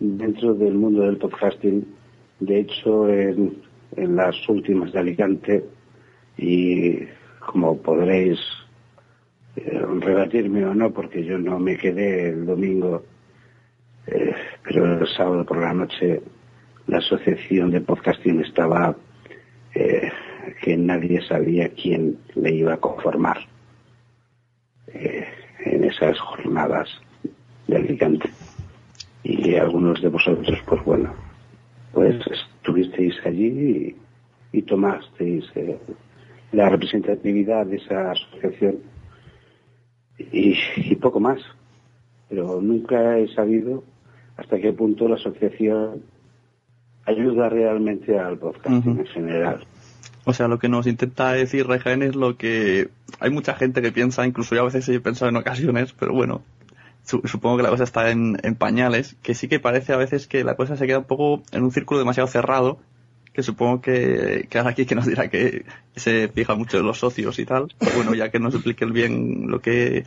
dentro 0.00 0.52
del 0.54 0.74
mundo 0.74 1.02
del 1.02 1.18
podcasting. 1.18 1.86
De 2.40 2.58
hecho, 2.58 3.08
en, 3.08 3.62
en 3.94 4.16
las 4.16 4.34
últimas 4.48 4.90
de 4.92 4.98
Alicante, 4.98 5.64
y 6.36 6.98
como 7.38 7.76
podréis 7.76 8.40
eh, 9.56 9.86
rebatirme 10.00 10.64
o 10.64 10.74
no, 10.74 10.90
porque 10.90 11.24
yo 11.24 11.38
no 11.38 11.58
me 11.58 11.76
quedé 11.76 12.30
el 12.30 12.46
domingo, 12.46 13.04
eh, 14.06 14.34
pero 14.62 15.00
el 15.00 15.06
sábado 15.08 15.44
por 15.44 15.58
la 15.58 15.72
noche 15.72 16.20
la 16.86 16.98
asociación 16.98 17.70
de 17.70 17.80
podcasting 17.80 18.40
estaba 18.40 18.94
eh, 19.74 20.10
que 20.62 20.76
nadie 20.76 21.22
sabía 21.22 21.70
quién 21.70 22.18
le 22.34 22.52
iba 22.52 22.74
a 22.74 22.78
conformar 22.78 23.38
eh, 24.88 25.26
en 25.64 25.84
esas 25.84 26.18
jornadas 26.18 26.88
de 27.66 27.76
Alicante. 27.76 28.30
Y 29.22 29.54
algunos 29.54 30.02
de 30.02 30.08
vosotros, 30.08 30.58
pues 30.66 30.84
bueno, 30.84 31.14
pues 31.92 32.16
estuvisteis 32.26 33.14
allí 33.24 33.96
y, 34.52 34.62
tomasteis 34.62 35.44
eh, 35.54 35.78
la 36.52 36.68
representatividad 36.68 37.66
de 37.66 37.76
esa 37.76 38.12
asociación 38.12 38.76
y, 40.18 40.56
y, 40.76 40.96
poco 40.96 41.20
más. 41.20 41.40
Pero 42.28 42.60
nunca 42.60 43.18
he 43.18 43.28
sabido 43.34 43.84
hasta 44.36 44.58
qué 44.58 44.72
punto 44.72 45.08
la 45.08 45.16
asociación 45.16 46.02
ayuda 47.06 47.48
realmente 47.48 48.18
al 48.18 48.34
uh 48.34 48.52
-huh. 48.52 48.98
en 48.98 49.06
general. 49.06 49.66
O 50.24 50.32
sea, 50.32 50.48
lo 50.48 50.58
que 50.58 50.68
nos 50.68 50.86
intenta 50.86 51.32
decir 51.32 51.66
Rejaen 51.66 52.02
es 52.02 52.16
lo 52.16 52.36
que 52.36 52.88
hay 53.20 53.30
mucha 53.30 53.54
gente 53.54 53.82
que 53.82 53.92
piensa, 53.92 54.26
incluso 54.26 54.54
yo 54.54 54.62
a 54.62 54.64
veces 54.64 54.88
he 54.88 55.00
pensado 55.00 55.28
en 55.28 55.36
ocasiones, 55.36 55.92
pero 55.92 56.14
bueno, 56.14 56.42
supongo 57.02 57.58
que 57.58 57.62
la 57.62 57.68
cosa 57.68 57.84
está 57.84 58.10
en, 58.10 58.38
en, 58.42 58.54
pañales, 58.54 59.16
que 59.22 59.34
sí 59.34 59.48
que 59.48 59.60
parece 59.60 59.92
a 59.92 59.98
veces 59.98 60.26
que 60.26 60.42
la 60.42 60.56
cosa 60.56 60.76
se 60.76 60.86
queda 60.86 60.98
un 60.98 61.04
poco 61.04 61.42
en 61.52 61.62
un 61.62 61.72
círculo 61.72 62.00
demasiado 62.00 62.26
cerrado, 62.26 62.78
que 63.34 63.42
supongo 63.42 63.82
que, 63.82 64.46
que 64.48 64.58
aquí 64.58 64.86
que 64.86 64.94
nos 64.94 65.06
dirá 65.06 65.28
que 65.28 65.66
se 65.96 66.28
fija 66.28 66.54
mucho 66.54 66.78
en 66.78 66.86
los 66.86 67.00
socios 67.00 67.38
y 67.38 67.44
tal, 67.44 67.74
bueno, 67.96 68.14
ya 68.14 68.30
que 68.30 68.38
nos 68.38 68.54
explique 68.54 68.86
bien 68.86 69.50
lo 69.50 69.60
que 69.60 70.04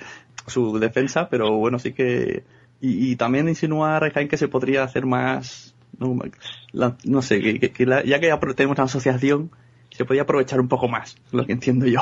su 0.48 0.80
defensa, 0.80 1.30
pero 1.30 1.52
bueno, 1.58 1.78
sí 1.78 1.94
que 1.94 2.44
y, 2.80 3.12
y 3.12 3.16
también 3.16 3.50
insinúa 3.50 4.00
Rejaen 4.00 4.28
que 4.28 4.38
se 4.38 4.48
podría 4.48 4.84
hacer 4.84 5.06
más 5.06 5.76
no, 6.00 7.22
sé, 7.22 7.60
que, 7.60 7.86
la, 7.86 8.04
ya 8.04 8.20
que 8.20 8.28
ya 8.28 8.40
tenemos 8.40 8.78
una 8.78 8.86
asociación, 8.86 9.52
se 9.90 10.06
podría 10.06 10.24
aprovechar 10.24 10.60
un 10.60 10.68
poco 10.68 10.88
más, 10.88 11.18
lo 11.32 11.46
que 11.46 11.54
entiendo 11.54 11.86
yo. 11.88 12.02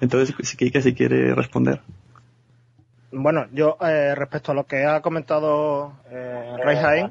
Entonces, 0.00 0.34
si 0.42 0.56
Kike 0.56 0.82
si 0.82 0.94
quiere 0.94 1.34
responder. 1.34 1.80
Bueno, 3.12 3.46
yo 3.52 3.76
eh, 3.80 4.14
respecto 4.14 4.52
a 4.52 4.54
lo 4.54 4.64
que 4.64 4.84
ha 4.84 5.00
comentado 5.00 5.92
eh, 6.10 6.56
Ray 6.62 6.76
Jaén, 6.76 7.10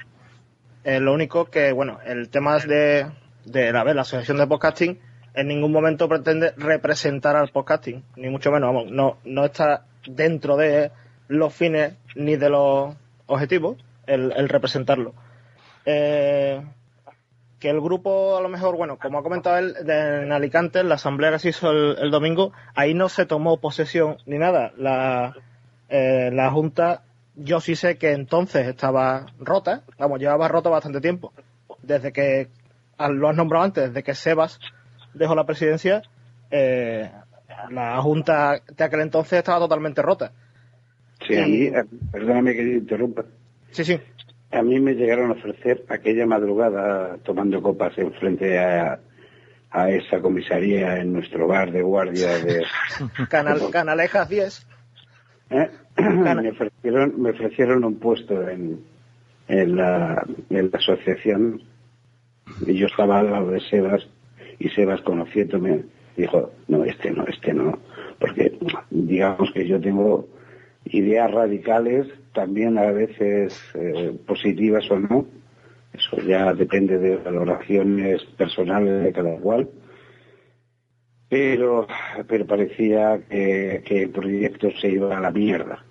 eh, 0.84 1.00
lo 1.00 1.14
único 1.14 1.46
que, 1.46 1.72
bueno, 1.72 2.00
el 2.06 2.30
tema 2.30 2.58
de, 2.60 3.08
de 3.46 3.72
la, 3.72 3.82
asociación 4.02 4.38
de 4.38 4.48
podcasting 4.48 5.00
en 5.34 5.48
ningún 5.48 5.72
momento 5.72 6.10
pretende 6.10 6.54
representar 6.58 7.36
al 7.36 7.50
podcasting, 7.50 8.04
ni 8.16 8.30
mucho 8.30 8.52
menos, 8.52 8.74
vamos, 8.74 9.18
no, 9.24 9.46
está 9.46 9.86
dentro 10.06 10.58
de 10.58 10.92
los 11.28 11.54
fines 11.54 11.94
ni 12.16 12.36
de 12.36 12.50
los 12.50 12.96
objetivos 13.28 13.78
el, 14.08 14.50
representarlo. 14.50 15.14
Eh, 15.86 16.62
que 17.60 17.70
el 17.70 17.80
grupo, 17.80 18.38
a 18.38 18.42
lo 18.42 18.50
mejor, 18.50 18.76
bueno, 18.76 18.98
como 18.98 19.20
ha 19.20 19.24
comentado 19.24 19.58
él, 19.60 19.76
de- 19.86 20.24
en 20.24 20.32
Alicante, 20.32 20.84
la 20.84 20.96
asamblea 20.96 21.32
que 21.32 21.40
se 21.40 21.50
hizo 21.50 21.70
el, 21.72 21.96
el 22.00 22.10
domingo, 22.12 22.52
ahí 22.74 22.94
no 22.96 23.08
se 23.08 23.26
tomó 23.28 23.58
posesión 23.58 24.18
ni 24.26 24.40
nada. 24.40 24.74
La, 24.78 25.36
eh, 25.88 26.32
la 26.34 26.50
Junta, 26.50 27.04
yo 27.36 27.60
sí 27.60 27.76
sé 27.76 27.98
que 27.98 28.12
entonces 28.12 28.68
estaba 28.68 29.28
rota, 29.40 29.84
vamos, 29.98 30.20
llevaba 30.20 30.48
rota 30.48 30.70
bastante 30.70 31.02
tiempo. 31.02 31.34
Desde 31.82 32.12
que, 32.12 32.50
ah, 32.98 33.10
lo 33.10 33.30
has 33.30 33.36
nombrado 33.36 33.66
antes, 33.66 33.90
desde 33.90 34.04
que 34.04 34.16
Sebas 34.16 34.60
dejó 35.14 35.36
la 35.36 35.46
presidencia, 35.46 36.04
eh, 36.50 37.10
la 37.70 38.02
Junta 38.02 38.62
de 38.76 38.84
aquel 38.84 39.02
entonces 39.02 39.40
estaba 39.40 39.60
totalmente 39.60 40.02
rota. 40.02 40.32
Sí, 41.28 41.38
a 41.38 41.46
mí, 41.46 41.64
eh, 41.66 41.86
perdóname 42.12 42.54
que 42.54 42.64
te 42.64 42.74
interrumpa. 42.74 43.26
Sí, 43.72 43.86
sí. 43.86 44.00
A 44.52 44.62
mí 44.64 44.80
me 44.80 44.94
llegaron 44.96 45.30
a 45.30 45.34
ofrecer 45.34 45.86
aquella 45.88 46.26
madrugada 46.26 47.18
tomando 47.24 47.62
copas 47.62 47.98
en 47.98 48.12
frente 48.14 48.60
a, 48.60 49.00
a 49.70 49.90
esa 49.90 50.20
comisaría 50.20 50.98
en 50.98 51.14
nuestro 51.14 51.48
bar 51.48 51.72
de 51.72 51.82
guardia 51.82 52.38
de... 52.40 52.66
Canal, 53.30 53.62
Canalejas 53.72 54.28
10. 54.28 54.68
¿Eh? 55.52 55.70
me 56.84 57.30
ofrecieron 57.32 57.84
un 57.84 57.96
puesto 57.96 58.48
en, 58.50 58.80
en, 59.48 59.76
la, 59.76 60.26
en 60.50 60.72
la 60.72 60.78
asociación. 60.78 61.62
Y 62.66 62.74
yo 62.74 62.88
estaba 62.88 63.20
al 63.20 63.32
lado 63.32 63.52
de 63.52 63.60
Sebas 63.62 64.08
y 64.60 64.70
Sebas 64.70 65.02
conociéndome 65.02 65.84
dijo, 66.16 66.52
no, 66.68 66.84
este 66.84 67.12
no, 67.12 67.26
este 67.26 67.54
no, 67.54 67.80
porque 68.20 68.58
digamos 68.90 69.52
que 69.54 69.68
yo 69.68 69.80
tengo 69.80 70.28
ideas 70.86 71.32
radicales, 71.32 72.08
también 72.34 72.78
a 72.78 72.92
veces 72.92 73.60
eh, 73.76 74.18
positivas 74.26 74.90
o 74.92 75.00
no, 75.00 75.26
eso 75.94 76.18
ya 76.22 76.54
depende 76.54 76.98
de 76.98 77.18
valoraciones 77.18 78.24
personales 78.38 79.04
de 79.04 79.14
cada 79.14 79.38
cual, 79.38 79.70
pero, 81.30 81.88
pero 82.28 82.46
parecía 82.46 83.22
que, 83.30 83.84
que 83.86 84.04
el 84.04 84.10
proyecto 84.10 84.70
se 84.80 84.90
iba 84.90 85.18
a 85.18 85.22
la 85.22 85.32
mierda. 85.32 85.86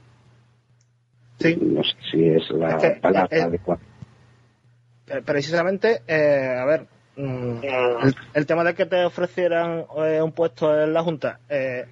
Sí. 1.40 1.56
No 1.60 1.82
sé 1.82 1.90
si 2.10 2.28
es 2.28 2.50
la 2.50 2.76
Es 2.76 2.82
que, 2.82 2.90
palabra 3.00 3.36
eh, 3.36 3.42
adecuada. 3.42 3.80
Eh, 5.08 5.22
precisamente, 5.24 6.02
eh, 6.06 6.56
a 6.58 6.64
ver, 6.64 6.86
mm, 7.16 7.58
el, 7.64 8.14
el 8.34 8.46
tema 8.46 8.62
de 8.64 8.74
que 8.74 8.86
te 8.86 9.04
ofrecieran 9.04 9.84
eh, 10.04 10.20
un 10.22 10.32
puesto 10.32 10.80
en 10.82 10.92
la 10.92 11.02
Junta, 11.02 11.40
eh, 11.48 11.86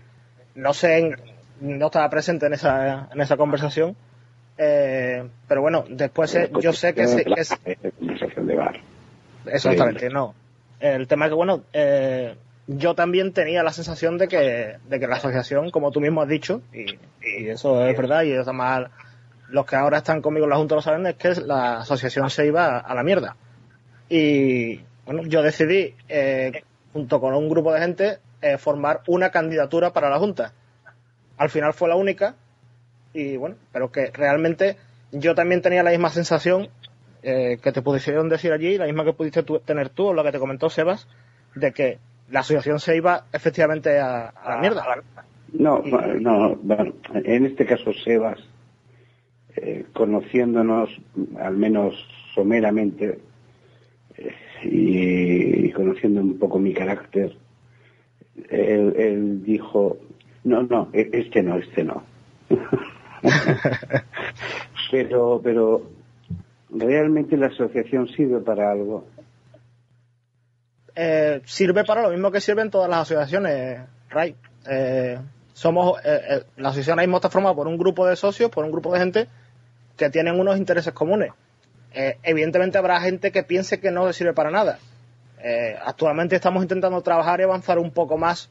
no 0.55 0.73
sé, 0.75 1.17
no 1.61 1.87
estaba 1.87 2.09
presente 2.11 2.47
en 2.47 2.53
esa, 2.53 3.09
en 3.13 3.21
esa 3.21 3.37
conversación, 3.37 3.97
eh, 4.57 5.25
pero 5.49 5.63
bueno, 5.63 5.85
después 5.89 6.35
eh, 6.35 6.51
yo 6.61 6.73
sé 6.73 6.95
que, 6.95 7.07
que 7.25 7.41
es- 7.41 7.57
Eh, 7.65 7.77
conversación 7.99 8.47
de 8.47 8.55
bar. 8.55 8.81
Exactamente, 9.47 10.11
no. 10.11 10.35
El 10.79 11.09
tema 11.09 11.25
es 11.27 11.31
que, 11.31 11.35
bueno, 11.37 11.63
eh, 11.73 12.37
yo 12.69 12.95
también 12.95 13.33
tenía 13.33 13.63
la 13.63 13.73
sensación 13.73 14.19
de 14.19 14.29
que, 14.29 14.77
de 14.89 15.01
que 15.01 15.07
la 15.09 15.17
asociación, 15.17 15.71
como 15.71 15.91
tú 15.91 16.01
mismo 16.01 16.23
has 16.23 16.29
dicho, 16.29 16.61
y, 16.73 16.99
y 17.27 17.49
eso 17.49 17.85
es 17.87 17.97
verdad, 17.97 18.23
y 18.25 18.35
además 18.35 18.91
los 19.51 19.67
que 19.67 19.77
ahora 19.77 19.99
están 19.99 20.21
conmigo 20.23 20.45
en 20.45 20.51
la 20.51 20.57
Junta 20.57 20.75
lo 20.75 20.83
saben, 20.83 21.07
es 21.07 21.15
que 21.17 21.35
la 21.41 21.79
asociación 21.79 22.29
se 22.31 22.47
iba 22.47 22.79
a 22.79 22.95
la 22.95 23.03
mierda. 23.03 23.37
Y, 24.09 24.81
bueno, 25.05 25.23
yo 25.25 25.43
decidí, 25.43 25.95
eh, 26.09 26.63
junto 26.93 27.21
con 27.21 27.35
un 27.35 27.49
grupo 27.49 27.73
de 27.73 27.81
gente, 27.81 28.19
eh, 28.43 28.59
formar 28.59 29.01
una 29.07 29.31
candidatura 29.31 29.93
para 29.93 30.11
la 30.11 30.19
Junta. 30.19 30.53
Al 31.37 31.51
final 31.51 31.73
fue 31.75 31.89
la 31.89 31.97
única, 31.97 32.35
y 33.13 33.37
bueno, 33.37 33.57
pero 33.73 33.91
que 33.91 34.11
realmente 34.11 34.77
yo 35.13 35.35
también 35.35 35.63
tenía 35.63 35.83
la 35.83 35.91
misma 35.91 36.11
sensación 36.11 36.69
eh, 37.23 37.59
que 37.63 37.73
te 37.73 37.83
pudieron 37.83 38.29
decir 38.29 38.53
allí, 38.53 38.79
la 38.79 38.87
misma 38.87 39.05
que 39.05 39.13
pudiste 39.13 39.43
tú- 39.43 39.61
tener 39.61 39.89
tú, 39.89 40.09
o 40.09 40.13
lo 40.15 40.23
que 40.25 40.33
te 40.33 40.39
comentó 40.39 40.71
Sebas, 40.71 41.09
de 41.55 41.73
que 41.73 41.99
la 42.31 42.41
asociación 42.41 42.79
se 42.81 42.97
iba 42.97 43.25
efectivamente 43.33 43.99
a, 43.99 44.29
a 44.29 44.51
la 44.51 44.59
mierda. 44.59 44.85
No, 45.53 45.81
no, 45.81 46.57
bueno, 46.57 46.93
en 47.15 47.47
este 47.47 47.65
caso 47.67 47.93
Sebas, 48.05 48.39
eh, 49.63 49.85
conociéndonos 49.93 50.91
al 51.39 51.57
menos 51.57 51.95
someramente 52.35 53.19
eh, 54.17 54.33
y, 54.65 55.67
y 55.67 55.73
conociendo 55.73 56.21
un 56.21 56.39
poco 56.39 56.59
mi 56.59 56.73
carácter, 56.73 57.37
él, 58.49 58.95
él 58.97 59.45
dijo, 59.45 59.99
no, 60.45 60.63
no, 60.63 60.89
e- 60.93 61.11
este 61.13 61.43
no, 61.43 61.57
este 61.57 61.85
no. 61.85 62.03
pero, 64.91 65.41
pero 65.43 65.83
realmente 66.71 67.37
la 67.37 67.49
asociación 67.49 68.09
sirve 68.09 68.41
para 68.41 68.71
algo. 68.71 69.05
Eh, 70.95 71.41
sirve 71.45 71.85
para 71.85 72.03
lo 72.03 72.11
mismo 72.11 72.31
que 72.31 72.41
sirven 72.41 72.71
todas 72.71 72.89
las 72.91 73.01
asociaciones, 73.01 73.81
Ray. 74.09 74.35
Eh, 74.69 75.19
somos, 75.53 75.99
eh, 76.05 76.21
eh, 76.31 76.43
la 76.57 76.69
asociación 76.71 76.99
mismo 76.99 77.17
está 77.17 77.31
formada 77.31 77.55
por 77.55 77.69
un 77.69 77.79
grupo 77.79 78.07
de 78.07 78.17
socios, 78.17 78.51
por 78.51 78.65
un 78.65 78.73
grupo 78.73 78.93
de 78.93 78.99
gente 79.01 79.29
que 79.99 80.09
tienen 80.09 80.41
unos 80.41 80.57
intereses 80.57 80.95
comunes. 80.95 81.33
Eh, 81.93 82.17
evidentemente 82.23 82.79
habrá 82.79 83.01
gente 83.01 83.31
que 83.33 83.43
piense 83.43 83.81
que 83.81 83.91
no 83.91 84.07
le 84.07 84.15
sirve 84.15 84.33
para 84.33 84.51
nada. 84.51 84.79
Eh, 85.43 85.77
actualmente 85.85 86.37
estamos 86.37 86.63
intentando 86.63 87.01
trabajar 87.03 87.41
y 87.41 87.43
avanzar 87.43 87.79
un 87.79 87.91
poco 87.91 88.17
más 88.17 88.49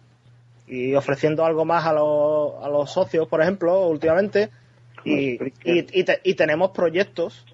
y 0.67 0.93
ofreciendo 0.95 1.45
algo 1.45 1.65
más 1.65 1.85
a 1.85 1.93
los, 1.93 2.63
a 2.63 2.69
los 2.69 2.91
socios, 2.91 3.27
por 3.27 3.41
ejemplo, 3.41 3.87
últimamente. 3.87 4.49
Y, 5.05 5.35
y, 5.63 5.99
y 5.99 6.03
te- 6.03 6.19
y 6.23 6.33
tenemos 6.35 6.71
proyectos. 6.71 7.45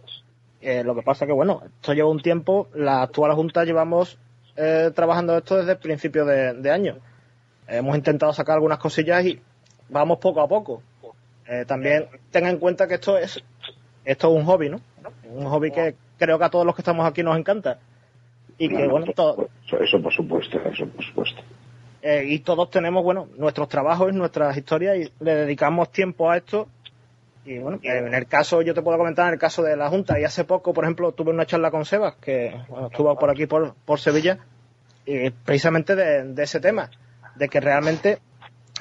Eh, 0.61 0.83
lo 0.83 0.95
que 0.95 1.01
pasa 1.03 1.25
que, 1.25 1.31
bueno, 1.33 1.61
esto 1.65 1.93
lleva 1.93 2.09
un 2.09 2.21
tiempo. 2.21 2.67
La 2.73 3.03
actual 3.03 3.33
Junta 3.33 3.63
llevamos 3.63 4.17
trabajando 4.93 5.35
esto 5.37 5.57
desde 5.57 5.71
el 5.71 5.77
principio 5.79 6.25
de, 6.25 6.53
de 6.53 6.71
año. 6.71 6.97
Hemos 7.67 7.95
intentado 7.95 8.33
sacar 8.33 8.55
algunas 8.55 8.77
cosillas 8.77 9.25
y 9.25 9.41
vamos 9.89 10.19
poco 10.19 10.41
a 10.41 10.47
poco. 10.47 10.81
Eh, 11.47 11.65
también 11.67 12.07
tenga 12.31 12.49
en 12.49 12.57
cuenta 12.57 12.87
que 12.87 12.93
esto 12.95 13.17
es 13.17 13.43
esto 14.05 14.31
es 14.31 14.39
un 14.39 14.45
hobby, 14.45 14.69
¿no? 14.69 14.81
Un 15.29 15.45
hobby 15.45 15.71
que 15.71 15.95
creo 16.17 16.37
que 16.37 16.45
a 16.45 16.49
todos 16.49 16.65
los 16.65 16.75
que 16.75 16.81
estamos 16.81 17.05
aquí 17.07 17.23
nos 17.23 17.37
encanta. 17.37 17.79
Y 18.57 18.69
que, 18.69 18.75
No, 18.75 18.85
no, 18.85 18.89
bueno, 18.91 19.05
to- 19.13 19.49
Eso, 19.79 20.01
por 20.01 20.13
supuesto, 20.13 20.59
eso 20.71 20.85
por 20.87 21.03
supuesto. 21.03 21.41
eh, 22.01 22.23
y 22.27 22.39
todos 22.39 22.69
tenemos, 22.69 23.03
bueno, 23.03 23.27
nuestros 23.37 23.67
trabajos, 23.67 24.13
nuestras 24.13 24.55
historias 24.57 24.97
y 24.97 25.11
le 25.23 25.35
dedicamos 25.35 25.91
tiempo 25.91 26.29
a 26.29 26.37
esto. 26.37 26.67
Y 27.45 27.57
bueno, 27.59 27.79
en 27.83 28.13
el 28.13 28.25
caso, 28.27 28.61
yo 28.61 28.73
te 28.73 28.81
puedo 28.81 28.97
comentar, 28.97 29.27
en 29.27 29.33
el 29.33 29.39
caso 29.39 29.63
de 29.63 29.75
la 29.75 29.89
Junta, 29.89 30.17
y 30.19 30.23
hace 30.23 30.45
poco, 30.45 30.73
por 30.73 30.85
ejemplo, 30.85 31.11
tuve 31.11 31.31
una 31.31 31.45
charla 31.45 31.71
con 31.71 31.83
Sebas, 31.83 32.15
que 32.15 32.55
bueno, 32.69 32.87
estuvo 32.87 33.17
por 33.19 33.29
aquí, 33.29 33.47
por, 33.47 33.73
por 33.85 33.99
Sevilla, 33.99 34.37
y 35.05 35.29
precisamente 35.29 35.93
de, 35.95 36.23
de 36.33 36.43
ese 36.43 36.61
tema, 36.61 36.89
de 37.35 37.49
que 37.49 37.59
realmente 37.59 38.19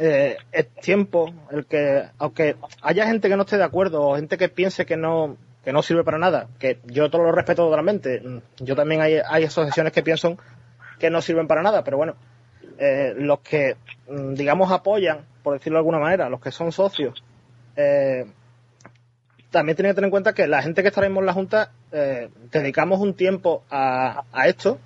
eh, 0.05 0.37
es 0.51 0.69
tiempo 0.81 1.33
el 1.53 1.65
que, 1.65 2.09
aunque 2.19 2.57
haya 2.83 3.07
gente 3.07 3.29
que 3.29 3.37
no 3.37 3.43
esté 3.43 3.57
de 3.57 3.63
acuerdo 3.63 4.03
o 4.03 4.17
gente 4.17 4.37
que 4.37 4.49
piense 4.49 4.85
que 4.85 4.97
no 4.97 5.37
que 5.63 5.73
no 5.73 5.81
sirve 5.81 6.03
para 6.03 6.19
nada, 6.19 6.49
que 6.59 6.81
yo 6.87 7.09
todo 7.09 7.23
lo 7.23 7.31
respeto 7.31 7.65
totalmente, 7.65 8.21
mm, 8.21 8.65
yo 8.65 8.75
también 8.75 9.01
hay, 9.01 9.21
hay 9.25 9.45
asociaciones 9.45 9.93
que 9.93 10.03
piensan 10.03 10.39
que 10.99 11.09
no 11.09 11.23
sirven 11.23 11.47
para 11.47 11.63
nada, 11.63 11.85
pero 11.85 11.99
bueno, 11.99 12.17
eh, 12.79 13.15
los 13.17 13.43
que, 13.43 13.77
mm, 14.09 14.35
digamos, 14.35 14.73
apoyan, 14.73 15.25
por 15.45 15.53
decirlo 15.53 15.77
de 15.77 15.83
alguna 15.83 16.01
manera, 16.01 16.29
los 16.29 16.41
que 16.41 16.51
son 16.51 16.73
socios, 16.73 17.23
eh, 17.77 18.27
también 19.53 19.77
tienen 19.77 19.93
que 19.93 19.95
tener 19.95 20.09
en 20.09 20.11
cuenta 20.11 20.33
que 20.33 20.49
la 20.49 20.63
gente 20.63 20.83
que 20.83 20.89
estaremos 20.89 21.23
en 21.23 21.27
la 21.27 21.33
Junta 21.33 21.71
dedicamos 22.51 22.99
un 22.99 23.15
tiempo 23.15 23.63
a, 23.71 24.25
a 24.33 24.49
esto, 24.49 24.81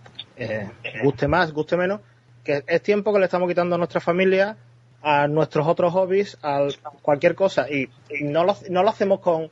guste 1.03 1.27
más, 1.27 1.53
guste 1.53 1.79
menos, 1.79 2.01
que 2.45 2.65
es 2.67 2.83
tiempo 2.83 3.15
que 3.15 3.21
le 3.21 3.25
estamos 3.25 3.49
quitando 3.49 3.77
a 3.77 3.79
nuestra 3.79 4.01
familia, 4.01 4.59
a 5.03 5.29
nuestros 5.29 5.67
otros 5.67 5.93
hobbies, 5.93 6.37
a 6.43 6.67
cualquier 7.03 7.35
cosa, 7.35 7.71
y, 7.71 7.89
no, 8.23 8.45
lo, 8.45 8.57
no 8.71 8.83
lo 8.83 8.89
hacemos 8.91 9.21
con, 9.21 9.51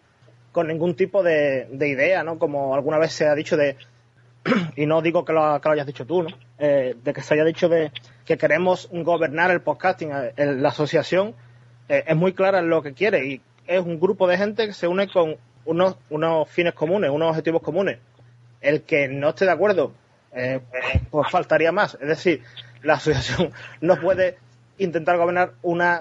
con 0.53 0.67
ningún 0.69 0.95
tipo 0.95 1.23
de, 1.23 1.67
de 1.71 1.89
idea, 1.89 2.23
¿no? 2.25 2.39
Como 2.39 2.75
alguna 2.75 2.99
vez 2.99 3.13
se 3.13 3.27
ha 3.27 3.35
dicho 3.35 3.57
de, 3.57 3.77
y 4.77 4.87
no 4.87 5.01
digo 5.03 5.25
que 5.25 5.33
lo, 5.33 5.61
que 5.61 5.69
lo 5.69 5.73
hayas 5.75 5.87
dicho 5.87 6.07
tú, 6.07 6.23
¿no? 6.25 6.29
Eh, 6.59 6.97
de 7.03 7.13
que 7.13 7.21
se 7.23 7.35
haya 7.35 7.45
dicho 7.45 7.69
de 7.69 7.93
que 8.25 8.37
queremos 8.39 8.89
gobernar 8.93 9.51
el 9.51 9.61
podcasting, 9.61 10.11
eh, 10.13 10.33
el- 10.37 10.63
la 10.63 10.71
asociación 10.71 11.35
eh, 11.89 12.05
es 12.07 12.17
muy 12.17 12.33
clara 12.33 12.59
en 12.61 12.69
lo 12.71 12.83
que 12.83 12.95
quiere 12.95 13.27
y 13.27 13.41
es 13.67 13.81
un 13.81 14.01
grupo 14.01 14.27
de 14.27 14.37
gente 14.39 14.67
que 14.67 14.73
se 14.73 14.87
une 14.89 15.09
con 15.09 15.37
unos, 15.67 15.97
unos 16.11 16.49
fines 16.49 16.75
comunes, 16.75 17.11
unos 17.11 17.31
objetivos 17.31 17.63
comunes. 17.63 17.99
El 18.61 18.83
que 18.83 19.09
no 19.09 19.31
esté 19.31 19.45
de 19.45 19.51
acuerdo, 19.53 19.93
pues 21.11 21.31
faltaría 21.31 21.71
más. 21.73 21.95
Es 22.01 22.09
decir, 22.09 22.43
la 22.83 22.95
asociación 22.95 23.53
no 23.81 23.97
puede 24.01 24.37
intentar 24.79 25.17
gobernar 25.19 25.53
una 25.63 26.01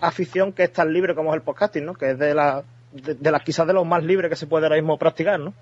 afición 0.00 0.52
que 0.52 0.64
es 0.64 0.72
tan 0.72 0.92
libre 0.92 1.14
como 1.14 1.30
es 1.30 1.36
el 1.36 1.42
podcasting, 1.42 1.84
¿no? 1.84 1.94
Que 1.94 2.10
es 2.10 2.18
de 2.18 2.34
la, 2.34 2.62
de, 2.92 3.14
de 3.14 3.30
las 3.30 3.42
quizás 3.42 3.66
de 3.66 3.72
los 3.72 3.86
más 3.86 4.02
libres 4.04 4.28
que 4.30 4.36
se 4.36 4.46
puede 4.46 4.66
ahora 4.66 4.76
mismo 4.76 4.98
practicar, 4.98 5.38
¿no? 5.40 5.54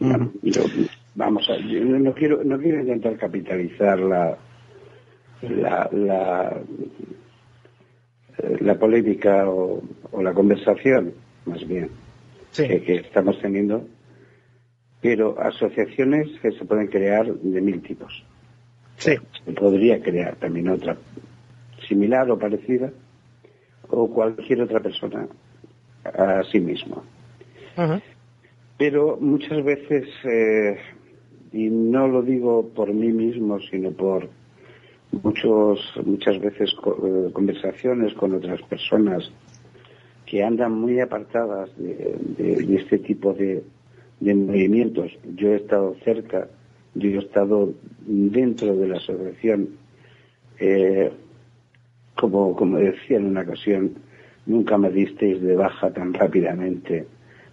Bueno, 0.00 0.32
yo- 0.42 0.62
vamos 1.14 1.48
a 1.50 1.56
yo 1.56 1.80
no 1.84 2.14
quiero 2.14 2.44
no 2.44 2.56
quiero 2.58 2.78
intentar 2.80 3.16
capitalizar 3.16 3.98
la 3.98 4.36
la 5.42 5.88
la, 5.92 6.56
eh, 8.38 8.56
la 8.60 8.74
polémica 8.78 9.48
o, 9.48 9.82
o 10.12 10.22
la 10.22 10.32
conversación 10.32 11.14
más 11.46 11.66
bien 11.66 11.90
que, 12.54 12.82
que 12.82 12.94
estamos 12.96 13.40
teniendo 13.40 13.84
pero 15.00 15.40
asociaciones 15.40 16.28
que 16.40 16.50
se 16.52 16.64
pueden 16.64 16.88
crear 16.88 17.26
de 17.32 17.60
mil 17.60 17.80
tipos. 17.82 18.24
Sí. 18.96 19.14
Se 19.44 19.52
podría 19.52 20.00
crear 20.02 20.34
también 20.36 20.68
otra 20.68 20.96
similar 21.86 22.30
o 22.30 22.38
parecida 22.38 22.90
o 23.90 24.08
cualquier 24.08 24.62
otra 24.62 24.80
persona 24.80 25.28
a 26.04 26.42
sí 26.50 26.60
mismo. 26.60 27.02
Pero 28.76 29.18
muchas 29.20 29.62
veces, 29.64 30.08
eh, 30.24 30.78
y 31.52 31.68
no 31.68 32.08
lo 32.08 32.22
digo 32.22 32.68
por 32.74 32.92
mí 32.92 33.12
mismo, 33.12 33.60
sino 33.60 33.90
por 33.92 34.28
muchos, 35.22 35.80
muchas 36.04 36.40
veces 36.40 36.74
eh, 36.74 37.30
conversaciones 37.32 38.14
con 38.14 38.34
otras 38.34 38.60
personas 38.62 39.30
que 40.26 40.42
andan 40.42 40.72
muy 40.72 41.00
apartadas 41.00 41.70
de, 41.78 42.76
este 42.76 42.98
tipo 42.98 43.32
de, 43.32 43.62
movimientos. 44.20 45.10
Yo 45.36 45.52
he 45.52 45.56
estado 45.56 45.96
cerca, 46.04 46.48
yo 46.94 47.08
he 47.10 47.18
estado 47.18 47.72
dentro 48.00 48.76
de 48.76 48.88
la 48.88 48.96
asociación. 48.96 49.70
Eh, 50.60 51.10
como, 52.18 52.56
como 52.56 52.78
decía 52.78 53.16
en 53.16 53.26
una 53.26 53.42
ocasión, 53.42 53.94
nunca 54.46 54.76
me 54.76 54.90
disteis 54.90 55.40
de 55.40 55.54
baja 55.54 55.90
tan 55.92 56.12
rápidamente, 56.12 57.06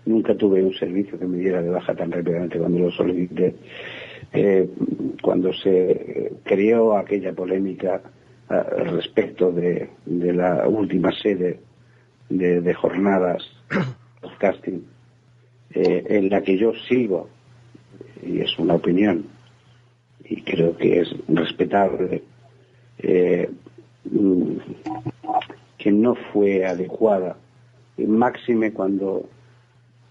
nunca 0.05 0.35
tuve 0.35 0.63
un 0.63 0.73
servicio 0.73 1.19
que 1.19 1.25
me 1.27 1.37
diera 1.37 1.61
de 1.61 1.69
baja 1.69 1.93
tan 1.93 2.11
rápidamente 2.11 2.57
cuando 2.57 2.79
lo 2.79 2.91
solicité. 2.91 3.55
Eh, 4.33 4.67
cuando 5.21 5.53
se 5.53 6.33
creó 6.43 6.97
aquella 6.97 7.31
polémica 7.31 8.01
eh, 8.49 8.83
respecto 8.85 9.51
de, 9.51 9.89
la 10.05 10.67
última 10.67 11.11
sede 11.11 11.59
de, 12.29 12.73
jornadas 12.73 13.43
podcasting, 14.21 14.83
eh, 15.75 16.03
en 16.09 16.29
la 16.29 16.41
que 16.41 16.57
yo 16.57 16.73
sigo, 16.89 17.29
y 18.25 18.39
es 18.39 18.57
una 18.57 18.73
opinión, 18.73 19.25
y 20.27 20.41
creo 20.41 20.75
que 20.75 21.01
es 21.01 21.15
respetable, 21.27 22.23
mm, 23.03 23.64
que 25.77 25.91
no 25.91 26.15
fue 26.15 26.65
adecuada, 26.65 27.37
máxime 27.97 28.73
cuando 28.73 29.27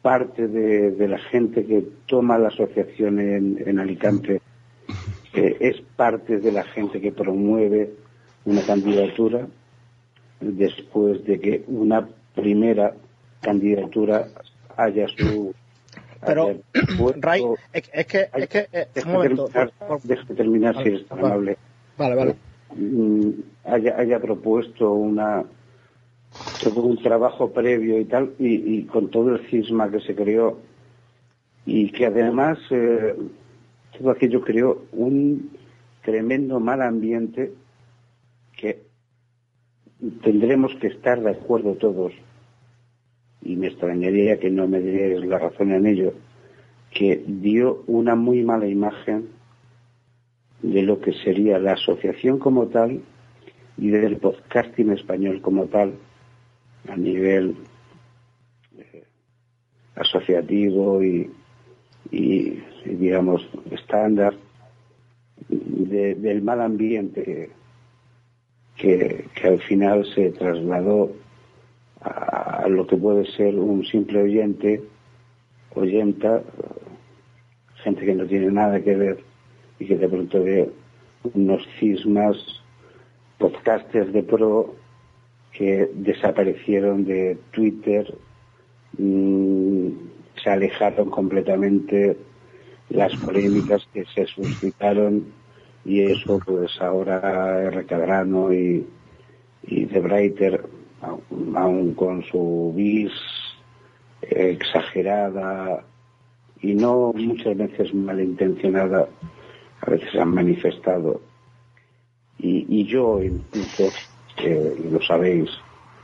parte 0.02 0.48
de, 0.48 1.08
la 1.08 1.18
gente 1.18 1.64
que 1.64 1.82
toma 2.06 2.38
la 2.38 2.48
asociación 2.48 3.20
en, 3.20 3.78
Alicante 3.78 4.40
eh, 5.32 5.56
es 5.60 5.80
parte 5.96 6.38
de 6.38 6.52
la 6.52 6.64
gente 6.64 7.00
que 7.00 7.12
promueve 7.12 7.90
una 8.44 8.62
candidatura 8.62 9.46
después 10.40 11.24
de 11.24 11.40
que 11.40 11.64
una 11.68 12.06
primera 12.34 12.94
candidatura 13.40 14.28
haya 14.76 15.08
su 15.08 15.54
pero 16.26 16.60
Ray 17.16 17.44
es, 17.72 17.88
que 18.06 18.28
es 18.32 18.48
que 18.48 18.68
un 19.04 19.12
momento 19.12 19.48
terminar, 20.36 20.82
si 20.82 20.88
es 20.90 21.04
amable. 21.10 21.56
Vale 21.98 22.14
vale. 22.14 22.32
mm, 22.32 22.53
haya, 23.64 23.98
haya 23.98 24.20
propuesto 24.20 24.92
una 24.92 25.44
un 26.74 26.96
trabajo 27.02 27.52
previo 27.52 28.00
y 28.00 28.04
tal, 28.06 28.34
y, 28.38 28.82
con 28.84 29.10
todo 29.10 29.34
el 29.34 29.46
cisma 29.48 29.90
que 29.90 30.00
se 30.00 30.14
creó, 30.14 30.58
y 31.66 31.90
que 31.92 32.06
además 32.06 32.58
eh, 32.70 33.14
todo 33.96 34.10
aquello 34.10 34.40
creó 34.40 34.82
un 34.92 35.50
tremendo 36.02 36.60
mal 36.60 36.82
ambiente 36.82 37.52
que 38.56 38.82
tendremos 40.22 40.74
que 40.80 40.88
estar 40.88 41.20
de 41.20 41.30
acuerdo 41.30 41.74
todos, 41.74 42.12
y 43.42 43.56
me 43.56 43.68
extrañaría 43.68 44.38
que 44.38 44.50
no 44.50 44.66
me 44.66 44.80
dierais 44.80 45.24
la 45.24 45.38
razón 45.38 45.72
en 45.72 45.86
ello, 45.86 46.14
que 46.90 47.22
dio 47.26 47.84
una 47.86 48.14
muy 48.14 48.42
mala 48.42 48.66
imagen 48.66 49.28
de 50.64 50.80
lo 50.82 50.98
que 50.98 51.12
sería 51.12 51.58
la 51.58 51.72
asociación 51.72 52.38
como 52.38 52.68
tal 52.68 53.02
y 53.76 53.88
del 53.90 54.16
podcasting 54.16 54.92
español 54.92 55.42
como 55.42 55.66
tal 55.66 55.92
a 56.88 56.96
nivel 56.96 57.54
eh, 58.78 59.04
asociativo 59.94 61.02
y, 61.02 61.30
digamos 62.86 63.46
estándar 63.72 64.34
del 65.48 66.42
mal 66.42 66.60
ambiente 66.60 67.50
que, 68.76 69.24
al 69.42 69.60
final 69.60 70.06
se 70.14 70.30
trasladó 70.30 71.12
a, 72.00 72.66
lo 72.68 72.86
que 72.86 72.96
puede 72.96 73.26
ser 73.32 73.54
un 73.56 73.84
simple 73.84 74.22
oyente, 74.22 74.82
oyenta, 75.74 76.42
gente 77.82 78.06
que 78.06 78.14
no 78.14 78.26
tiene 78.26 78.50
nada 78.50 78.80
que 78.80 78.94
ver 78.94 79.33
y 79.84 79.86
que 79.86 79.96
de 79.98 80.08
pronto 80.08 80.42
ve 80.42 80.70
unos 81.34 81.62
cismas, 81.78 82.36
podcasters 83.38 84.12
de 84.12 84.22
pro 84.22 84.74
que 85.52 85.90
desaparecieron 85.94 87.04
de 87.04 87.36
Twitter, 87.50 88.14
mm, 88.98 89.88
se 90.42 90.50
alejaron 90.50 91.10
completamente 91.10 92.16
las 92.88 93.14
polémicas 93.16 93.86
que 93.92 94.04
se 94.06 94.26
suscitaron 94.26 95.26
y 95.84 96.00
eso 96.00 96.40
pues 96.44 96.80
ahora 96.80 97.70
Recadrano 97.70 98.52
y, 98.52 98.86
y 99.64 99.84
De 99.84 100.00
Breiter, 100.00 100.64
aún 101.54 101.94
con 101.94 102.24
su 102.24 102.72
bis 102.74 103.12
exagerada 104.22 105.84
y 106.62 106.74
no 106.74 107.12
muchas 107.14 107.56
veces 107.56 107.92
malintencionada, 107.92 109.06
a 109.86 109.90
veces 109.90 110.14
han 110.14 110.34
manifestado. 110.34 111.20
Y, 112.38 112.66
y 112.68 112.86
yo 112.86 113.22
incluso 113.22 113.90
y 114.36 114.90
lo 114.90 115.00
sabéis, 115.02 115.48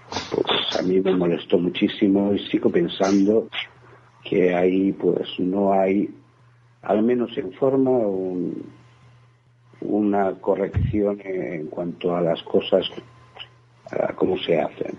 pues 0.09 0.79
a 0.79 0.83
mí 0.83 1.01
me 1.01 1.16
molestó 1.16 1.59
muchísimo 1.59 2.33
y 2.33 2.38
sigo 2.49 2.71
pensando 2.71 3.49
que 4.25 4.55
ahí 4.55 4.93
pues 4.93 5.29
no 5.38 5.73
hay, 5.73 6.09
al 6.83 7.03
menos 7.03 7.37
en 7.37 7.53
forma, 7.55 7.90
una 9.81 10.33
corrección 10.40 11.21
en 11.25 11.66
cuanto 11.66 12.14
a 12.14 12.21
las 12.21 12.43
cosas, 12.45 12.88
a 13.90 14.12
cómo 14.14 14.38
se 14.38 14.61
hacen 14.61 14.97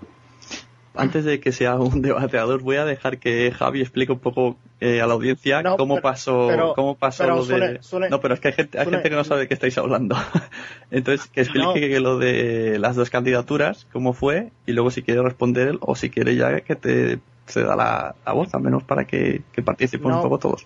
antes 0.93 1.25
de 1.25 1.39
que 1.39 1.51
sea 1.51 1.75
un 1.75 2.01
debateador, 2.01 2.61
voy 2.61 2.77
a 2.77 2.85
dejar 2.85 3.19
que 3.19 3.51
Javi 3.51 3.81
explique 3.81 4.11
un 4.11 4.19
poco 4.19 4.57
eh, 4.81 4.99
a 4.99 5.05
la 5.05 5.13
audiencia 5.13 5.63
cómo 5.77 6.01
pasó, 6.01 6.73
cómo 6.75 6.95
pasó 6.95 7.27
lo 7.27 7.45
de. 7.45 7.79
no, 8.09 8.19
pero 8.19 8.33
es 8.33 8.39
que 8.39 8.47
hay 8.47 8.53
gente, 8.55 8.79
hay 8.79 8.85
gente 8.85 9.09
que 9.09 9.15
no 9.15 9.23
sabe 9.23 9.41
de 9.41 9.47
qué 9.47 9.53
estáis 9.53 9.77
hablando. 9.77 10.15
Entonces, 10.91 11.27
que 11.27 11.41
explique 11.41 11.99
lo 11.99 12.17
de 12.17 12.79
las 12.79 12.95
dos 12.95 13.11
candidaturas, 13.11 13.87
cómo 13.93 14.13
fue, 14.13 14.49
y 14.65 14.71
luego 14.73 14.89
si 14.89 15.03
quiere 15.03 15.21
responder 15.21 15.67
él, 15.67 15.77
o 15.81 15.95
si 15.95 16.09
quiere 16.09 16.35
ya 16.35 16.61
que 16.61 16.75
te 16.75 17.19
se 17.45 17.63
da 17.63 17.75
la, 17.75 18.33
voz, 18.33 18.53
al 18.55 18.61
menos 18.61 18.83
para 18.83 19.05
que, 19.05 19.43
que 19.51 19.61
participen 19.61 20.11
un 20.11 20.21
poco 20.21 20.39
todos. 20.39 20.65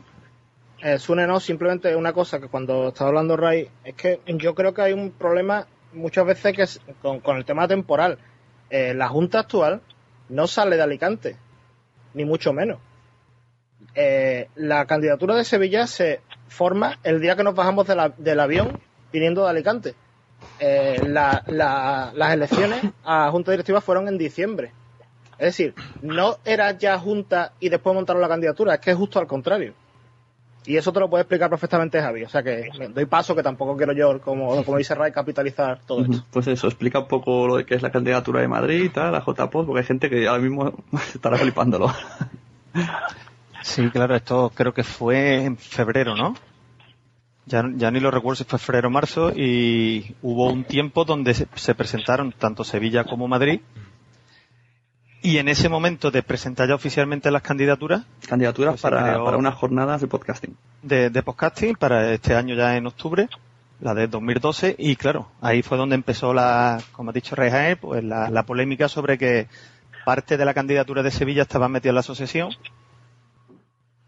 Eh, 0.82 0.98
Sune, 0.98 1.28
no, 1.28 1.40
simplemente 1.40 1.96
una 1.96 2.14
cosa 2.14 2.40
que 2.40 2.48
cuando 2.48 2.90
estaba 2.90 3.10
hablando 3.10 3.36
Ray, 3.36 3.68
es 3.84 3.96
que 3.96 4.22
yo 4.28 4.56
creo 4.56 4.74
que 4.74 4.82
hay 4.82 4.94
un 4.94 5.12
problema 5.12 5.68
muchas 5.94 6.26
veces 6.26 6.56
que 6.56 6.62
es 6.62 6.82
con, 7.02 7.36
el 7.36 7.44
tema 7.44 7.68
temporal. 7.68 8.18
Eh, 8.70 8.94
la 8.94 9.10
Junta 9.10 9.40
actual 9.40 9.82
no 10.30 10.48
sale 10.48 10.78
de 10.78 10.84
Alicante, 10.84 11.36
ni 12.14 12.24
mucho 12.24 12.54
menos. 12.54 12.80
Eh, 13.96 14.50
la 14.56 14.86
candidatura 14.86 15.36
de 15.36 15.46
Sevilla 15.46 15.88
se 15.88 16.20
forma 16.50 17.00
el 17.04 17.22
día 17.22 17.36
que 17.36 17.44
nos 17.44 17.56
bajamos 17.56 17.88
del 17.88 18.40
avión 18.40 18.80
viniendo 19.12 19.44
de 19.44 19.50
Alicante. 19.50 19.96
Eh, 20.60 21.02
las 21.08 22.34
elecciones 22.34 22.84
a 23.04 23.32
Junta 23.32 23.52
Directiva 23.52 23.82
fueron 23.82 24.08
en 24.08 24.18
diciembre. 24.18 24.72
Es 25.38 25.48
decir, 25.48 25.74
no 26.02 26.38
era 26.46 26.78
ya 26.78 26.98
Junta 26.98 27.54
y 27.60 27.70
después 27.70 27.94
montaron 27.94 28.22
la 28.22 28.28
candidatura, 28.28 28.76
es 28.76 28.80
que 28.80 28.92
es 28.92 28.98
justo 28.98 29.20
al 29.20 29.28
contrario. 29.28 29.74
Y 30.68 30.78
eso 30.78 30.92
te 30.92 31.00
lo 31.00 31.10
puede 31.10 31.22
explicar 31.22 31.50
perfectamente 31.50 32.02
Javi. 32.02 32.24
O 32.24 32.30
sea 32.30 32.42
que 32.42 32.70
doy 32.90 33.06
paso 33.06 33.36
que 33.36 33.44
tampoco 33.44 33.78
quiero 33.78 33.94
yo, 33.94 34.20
como, 34.20 34.64
como 34.64 34.78
dice 34.78 34.96
Ray, 34.96 35.12
capitalizar 35.12 35.80
todo 35.86 36.02
esto. 36.02 36.24
Pues 36.32 36.48
eso, 36.48 36.68
explica 36.68 37.00
un 37.00 37.08
poco 37.08 37.48
lo 37.48 37.66
qué 37.66 37.76
es 37.76 37.82
la 37.82 37.92
candidatura 37.92 38.42
de 38.42 38.48
Madrid 38.48 38.84
y 38.84 38.90
tal, 38.90 39.12
la 39.12 39.20
JPOD, 39.20 39.66
porque 39.66 39.80
hay 39.82 39.86
gente 39.86 40.10
que 40.10 40.28
ahora 40.28 40.42
mismo 40.42 40.74
estará 41.14 41.38
flipándolo. 41.38 41.94
Sí, 43.66 43.90
claro, 43.90 44.16
esto 44.16 44.52
creo 44.54 44.76
que 44.76 44.84
fue 44.84 45.44
en 45.44 45.58
febrero, 45.58 46.16
¿no? 46.16 46.36
Ya, 47.48 47.64
ya 47.76 47.90
ni 47.90 48.00
lo 48.00 48.12
recuerdo 48.12 48.36
si 48.36 48.44
fue 48.44 48.60
febrero 48.60 48.90
o 48.90 48.92
marzo 48.92 49.32
y 49.36 50.16
hubo 50.22 50.52
un 50.52 50.66
tiempo 50.66 51.04
donde 51.04 51.34
se 51.34 51.76
presentaron 51.76 52.32
tanto 52.32 52.64
Sevilla 52.64 53.06
como 53.06 53.28
Madrid 53.28 53.62
y 55.26 55.40
en 55.40 55.48
ese 55.48 55.68
momento 55.68 56.12
de 56.12 56.22
presentar 56.22 56.70
ya 56.70 56.76
oficialmente 56.76 57.32
las 57.32 57.42
candidaturas. 57.42 58.04
Candidaturas 58.28 58.74
pues 58.74 58.82
para, 58.84 59.24
para 59.24 59.38
unas 59.38 59.56
jornadas 59.56 60.00
de 60.00 60.08
podcasting. 60.08 60.56
De, 60.84 61.10
podcasting 61.24 61.76
para 61.76 62.14
este 62.14 62.36
año 62.36 62.54
ya 62.54 62.78
en 62.78 62.86
octubre, 62.86 63.28
la 63.82 63.96
de 63.96 64.08
2012. 64.08 64.76
Y 64.78 64.96
claro, 64.96 65.30
ahí 65.42 65.64
fue 65.64 65.80
donde 65.80 65.96
empezó 65.96 66.36
la, 66.36 66.80
como 66.92 67.10
ha 67.10 67.14
dicho 67.14 67.36
Rey 67.36 67.74
pues 67.74 68.04
la, 68.04 68.44
polémica 68.44 68.88
sobre 68.88 69.18
que 69.18 69.48
parte 70.06 70.38
de 70.38 70.46
la 70.46 70.54
candidatura 70.54 71.02
de 71.02 71.10
Sevilla 71.10 71.42
estaba 71.42 71.68
metida 71.68 71.90
en 71.90 71.96
la 71.96 72.02
asociación 72.02 72.52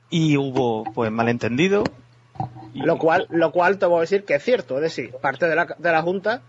y 0.09 0.37
hubo 0.37 0.83
pues 0.93 1.11
malentendido. 1.11 1.83
Lo 2.73 2.97
cual, 2.97 3.27
lo 3.29 3.51
cual 3.51 3.79
te 3.79 3.85
voy 3.85 3.97
a 3.97 4.01
decir 4.01 4.23
que 4.23 4.35
es 4.35 4.43
cierto, 4.43 4.75
es 4.75 4.81
decir, 4.81 5.11
parte 5.21 5.47
de 5.47 5.55
la, 5.55 5.65
de 5.65 5.91
la 5.91 6.01
Junta 6.01 6.41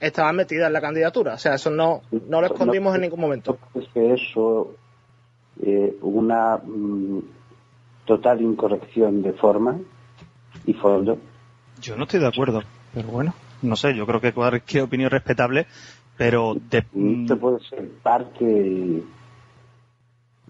estaba 0.00 0.32
metida 0.32 0.66
en 0.66 0.72
la 0.72 0.80
candidatura, 0.80 1.34
o 1.34 1.38
sea, 1.38 1.54
eso 1.54 1.70
no, 1.70 2.02
no 2.28 2.40
lo 2.40 2.48
escondimos 2.48 2.94
en 2.94 3.02
ningún 3.02 3.20
momento. 3.20 3.58
Es 3.74 3.86
que 3.94 4.12
eso, 4.12 4.74
eh, 5.62 5.96
una 6.02 6.56
mm, 6.56 7.20
total 8.04 8.42
incorrección 8.42 9.22
de 9.22 9.32
forma 9.34 9.78
y 10.66 10.74
fondo. 10.74 11.18
Yo 11.80 11.96
no 11.96 12.04
estoy 12.04 12.20
de 12.20 12.28
acuerdo, 12.28 12.62
pero 12.92 13.08
bueno, 13.08 13.34
no 13.62 13.76
sé, 13.76 13.94
yo 13.94 14.06
creo 14.06 14.20
que 14.20 14.32
cualquier 14.32 14.84
opinión 14.84 15.10
respetable, 15.10 15.66
pero 16.16 16.54
de, 16.54 16.78
Esto 17.22 17.38
puede 17.38 17.60
ser 17.60 17.88
parte, 18.02 19.02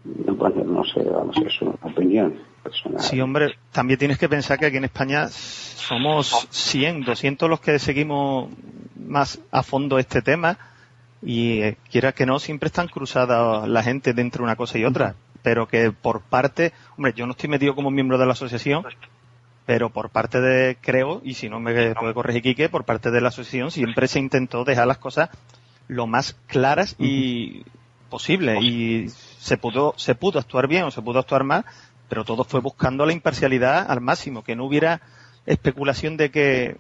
bueno, 0.04 0.64
no 0.64 0.84
sé, 0.84 1.02
vamos, 1.02 1.36
es 1.44 1.60
una 1.60 1.76
opinión 1.82 2.45
personal. 2.68 3.00
Sí, 3.00 3.20
hombre, 3.20 3.56
también 3.72 3.98
tienes 3.98 4.18
que 4.18 4.28
pensar 4.28 4.58
que 4.58 4.66
aquí 4.66 4.76
en 4.76 4.84
España 4.84 5.28
somos 5.28 6.48
100, 6.50 7.02
200 7.02 7.48
los 7.48 7.60
que 7.60 7.78
seguimos 7.78 8.50
más 8.96 9.38
a 9.50 9.62
fondo 9.62 9.98
este 9.98 10.22
tema 10.22 10.58
y 11.22 11.62
eh, 11.62 11.76
quiera 11.90 12.12
que 12.12 12.26
no, 12.26 12.38
siempre 12.38 12.68
están 12.68 12.88
cruzadas 12.88 13.68
la 13.68 13.82
gente 13.82 14.12
dentro 14.12 14.40
de 14.40 14.44
una 14.44 14.56
cosa 14.56 14.78
y 14.78 14.84
otra, 14.84 15.14
pero 15.42 15.66
que 15.66 15.92
por 15.92 16.22
parte, 16.22 16.72
hombre, 16.96 17.12
yo 17.16 17.26
no 17.26 17.32
estoy 17.32 17.48
metido 17.48 17.74
como 17.74 17.90
miembro 17.90 18.18
de 18.18 18.26
la 18.26 18.32
asociación, 18.32 18.84
pero 19.64 19.90
por 19.90 20.10
parte 20.10 20.40
de, 20.40 20.76
creo, 20.80 21.20
y 21.24 21.34
si 21.34 21.48
no 21.48 21.58
me 21.58 21.94
puede 21.94 22.14
corregir 22.14 22.42
Quique, 22.42 22.68
por 22.68 22.84
parte 22.84 23.10
de 23.10 23.20
la 23.20 23.28
asociación 23.28 23.70
siempre 23.70 24.08
se 24.08 24.18
intentó 24.20 24.64
dejar 24.64 24.86
las 24.86 24.98
cosas 24.98 25.30
lo 25.88 26.06
más 26.06 26.36
claras 26.46 26.96
y 26.98 27.64
posible 28.08 28.60
y 28.60 29.08
se 29.08 29.56
pudo, 29.56 29.94
se 29.96 30.14
pudo 30.14 30.38
actuar 30.38 30.68
bien 30.68 30.84
o 30.84 30.90
se 30.90 31.02
pudo 31.02 31.18
actuar 31.18 31.44
mal, 31.44 31.64
pero 32.08 32.24
todo 32.24 32.44
fue 32.44 32.60
buscando 32.60 33.06
la 33.06 33.12
imparcialidad 33.12 33.90
al 33.90 34.00
máximo, 34.00 34.42
que 34.42 34.56
no 34.56 34.64
hubiera 34.64 35.00
especulación 35.46 36.16
de 36.16 36.30
que 36.30 36.76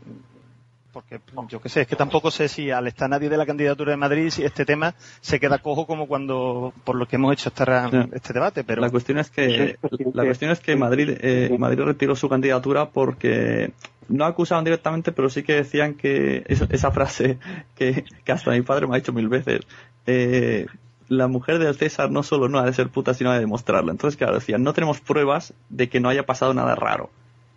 porque 0.96 1.20
yo 1.50 1.60
qué 1.60 1.68
sé, 1.68 1.82
es 1.82 1.86
que 1.86 1.94
tampoco 1.94 2.30
sé 2.30 2.48
si 2.48 2.70
al 2.70 2.86
estar 2.86 3.10
nadie 3.10 3.28
de 3.28 3.36
la 3.36 3.44
candidatura 3.44 3.90
de 3.90 3.98
Madrid, 3.98 4.30
si 4.30 4.44
este 4.44 4.64
tema 4.64 4.94
se 5.20 5.38
queda 5.38 5.58
cojo 5.58 5.86
como 5.86 6.08
cuando, 6.08 6.72
por 6.84 6.96
lo 6.96 7.06
que 7.06 7.16
hemos 7.16 7.34
hecho 7.34 7.50
esta, 7.50 8.08
este 8.14 8.32
debate, 8.32 8.64
pero... 8.64 8.80
La 8.80 8.88
cuestión 8.88 9.18
es 9.18 9.28
que, 9.28 9.76
la 10.14 10.24
cuestión 10.24 10.52
es 10.52 10.60
que 10.60 10.74
Madrid, 10.74 11.18
eh, 11.20 11.54
Madrid 11.58 11.82
retiró 11.82 12.16
su 12.16 12.30
candidatura 12.30 12.88
porque 12.88 13.72
no 14.08 14.24
acusaban 14.24 14.64
directamente, 14.64 15.12
pero 15.12 15.28
sí 15.28 15.42
que 15.42 15.56
decían 15.56 15.96
que 15.96 16.44
esa, 16.46 16.66
esa 16.70 16.90
frase 16.90 17.36
que, 17.74 18.06
que 18.24 18.32
hasta 18.32 18.52
mi 18.52 18.62
padre 18.62 18.86
me 18.86 18.94
ha 18.94 18.98
dicho 18.98 19.12
mil 19.12 19.28
veces, 19.28 19.60
eh, 20.06 20.64
la 21.08 21.28
mujer 21.28 21.58
del 21.58 21.74
César 21.76 22.10
no 22.10 22.22
solo 22.22 22.48
no 22.48 22.58
ha 22.58 22.64
de 22.64 22.72
ser 22.72 22.88
puta, 22.88 23.14
sino 23.14 23.30
ha 23.30 23.34
de 23.34 23.40
demostrarlo. 23.40 23.90
Entonces, 23.90 24.16
claro, 24.16 24.34
decían, 24.34 24.62
no 24.62 24.72
tenemos 24.72 25.00
pruebas 25.00 25.54
de 25.68 25.88
que 25.88 26.00
no 26.00 26.08
haya 26.08 26.26
pasado 26.26 26.52
nada 26.54 26.74
raro. 26.74 27.10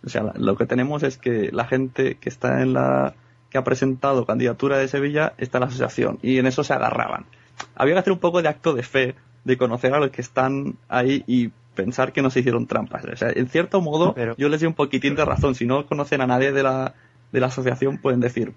O 0.04 0.08
sea, 0.08 0.32
lo 0.36 0.56
que 0.56 0.66
tenemos 0.66 1.02
es 1.02 1.18
que 1.18 1.50
la 1.52 1.66
gente 1.66 2.16
que 2.16 2.28
está 2.28 2.62
en 2.62 2.72
la 2.72 3.14
que 3.50 3.58
ha 3.58 3.64
presentado 3.64 4.24
candidatura 4.24 4.78
de 4.78 4.86
Sevilla 4.88 5.34
está 5.36 5.58
en 5.58 5.62
la 5.62 5.66
asociación 5.66 6.18
y 6.22 6.38
en 6.38 6.46
eso 6.46 6.62
se 6.64 6.72
agarraban. 6.72 7.26
Había 7.74 7.94
que 7.94 8.00
hacer 8.00 8.12
un 8.12 8.20
poco 8.20 8.40
de 8.40 8.48
acto 8.48 8.72
de 8.74 8.82
fe, 8.84 9.14
de 9.44 9.56
conocer 9.58 9.92
a 9.92 9.98
los 9.98 10.10
que 10.10 10.20
están 10.22 10.76
ahí 10.88 11.24
y 11.26 11.50
pensar 11.74 12.12
que 12.12 12.22
no 12.22 12.30
se 12.30 12.40
hicieron 12.40 12.66
trampas. 12.66 13.04
O 13.04 13.16
sea, 13.16 13.30
en 13.34 13.48
cierto 13.48 13.80
modo, 13.80 14.14
Pero- 14.14 14.34
yo 14.38 14.48
les 14.48 14.60
doy 14.60 14.68
un 14.68 14.74
poquitín 14.74 15.16
de 15.16 15.24
razón. 15.24 15.54
Si 15.54 15.66
no 15.66 15.84
conocen 15.86 16.20
a 16.20 16.26
nadie 16.26 16.52
de 16.52 16.62
la, 16.62 16.94
de 17.32 17.40
la 17.40 17.46
asociación, 17.48 17.98
pueden 17.98 18.20
decir, 18.20 18.52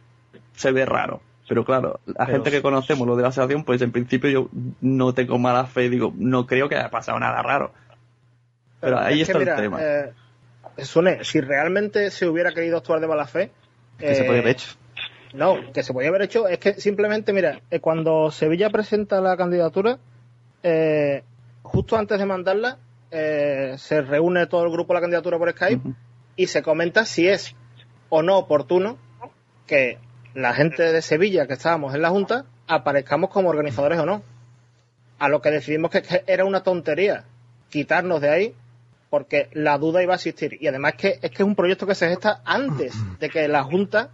se 0.56 0.72
ve 0.72 0.86
raro. 0.86 1.22
Pero 1.48 1.66
claro, 1.66 2.00
la 2.06 2.26
Pero- 2.26 2.38
gente 2.38 2.52
que 2.52 2.62
conocemos 2.62 3.06
lo 3.08 3.16
de 3.16 3.24
la 3.24 3.30
asociación, 3.30 3.64
pues 3.66 3.82
en 3.82 3.92
principio 3.92 4.30
yo 4.30 4.50
no 4.82 5.14
tengo 5.14 5.38
mala 5.38 5.66
fe, 5.66 5.90
digo, 5.90 6.14
no 6.16 6.46
creo 6.48 6.70
que 6.70 6.76
haya 6.76 6.90
pasado 6.90 7.20
nada 7.20 7.42
raro. 7.42 7.74
Pero 8.80 9.00
ahí 9.00 9.22
es 9.22 9.28
que 9.28 9.32
está 9.34 9.40
mira, 9.40 9.56
el 9.56 9.62
tema. 9.62 9.78
eh, 9.82 10.14
Sune, 10.84 11.24
si 11.24 11.42
realmente 11.42 12.12
se 12.12 12.28
hubiera 12.28 12.52
querido 12.54 12.78
actuar 12.78 13.00
de 13.00 13.08
mala 13.08 13.28
fe... 13.28 13.52
que 13.98 14.16
se 14.16 14.24
eh, 14.24 14.26
podía 14.26 14.40
haber 14.42 14.52
hecho. 14.54 14.72
No, 15.34 15.58
que 15.74 15.84
se 15.84 15.94
podía 15.94 16.10
haber 16.10 16.24
hecho 16.24 16.48
es 16.48 16.60
que 16.60 16.74
simplemente, 16.76 17.34
mira, 17.34 17.60
eh, 17.72 17.80
cuando 17.80 18.30
Sevilla 18.32 18.70
presenta 18.70 19.20
la 19.22 19.36
candidatura, 19.36 19.98
eh, 20.64 21.24
justo 21.64 21.98
antes 21.98 22.20
de 22.20 22.26
mandarla, 22.26 22.78
eh, 23.12 23.76
se 23.78 24.02
reúne 24.02 24.48
todo 24.48 24.64
el 24.66 24.72
grupo 24.72 24.94
de 24.94 24.98
la 24.98 25.02
candidatura 25.02 25.38
por 25.38 25.52
Skype 25.52 25.82
y 26.36 26.48
se 26.48 26.62
comenta 26.64 27.06
si 27.06 27.28
es 27.28 27.56
o 28.10 28.22
no 28.22 28.38
oportuno 28.38 28.98
que 29.68 29.98
la 30.34 30.54
gente 30.54 30.84
de 30.92 31.02
Sevilla 31.02 31.48
que 31.48 31.54
estábamos 31.54 31.94
en 31.96 32.02
la 32.02 32.10
Junta 32.10 32.46
aparezcamos 32.68 33.30
como 33.30 33.50
organizadores 33.50 34.00
o 34.00 34.06
no. 34.06 34.24
A 35.20 35.30
lo 35.30 35.42
que 35.42 35.52
decidimos 35.52 35.92
que, 35.92 36.04
era 36.28 36.44
una 36.46 36.64
tontería 36.64 37.24
quitarnos 37.70 38.20
de 38.22 38.30
ahí 38.30 38.56
porque 39.10 39.50
la 39.54 39.78
duda 39.78 40.02
iba 40.02 40.14
a 40.14 40.16
existir. 40.16 40.58
Y 40.60 40.68
además 40.68 40.94
que 40.98 41.20
es 41.22 41.30
que 41.32 41.44
es 41.44 41.48
un 41.48 41.56
proyecto 41.56 41.86
que 41.86 41.96
se 41.96 42.08
gesta 42.10 42.42
antes 42.46 42.94
de 43.20 43.30
que 43.30 43.48
la 43.48 43.64
Junta 43.64 44.10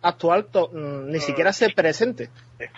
actual 0.00 0.44
to- 0.46 0.70
mm, 0.72 1.10
ni 1.10 1.18
siquiera 1.18 1.52
se 1.52 1.70
presente. 1.70 2.28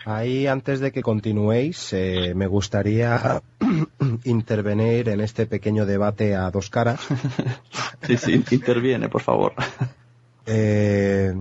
Ahí, 0.04 0.46
antes 0.46 0.80
de 0.80 0.90
que 0.92 1.02
continuéis, 1.02 1.92
eh, 1.92 2.32
me 2.34 2.46
gustaría 2.46 3.42
intervenir 4.24 5.08
en 5.10 5.20
este 5.20 5.46
pequeño 5.46 5.84
debate 5.86 6.34
a 6.34 6.50
dos 6.50 6.70
caras. 6.70 7.00
Sí, 8.06 8.16
sí, 8.18 8.44
interviene, 8.52 9.08
por 9.08 9.20
favor. 9.22 9.52
Eh, 10.46 11.34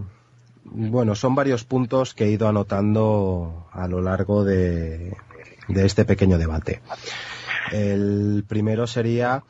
bueno, 0.65 1.15
son 1.15 1.35
varios 1.35 1.63
puntos 1.63 2.13
que 2.13 2.25
he 2.25 2.31
ido 2.31 2.47
anotando 2.47 3.67
a 3.71 3.87
lo 3.87 4.01
largo 4.01 4.43
de, 4.43 5.15
este 5.69 6.05
pequeño 6.05 6.37
debate. 6.37 6.81
El 7.71 8.43
primero 8.47 8.87
sería, 8.87 9.43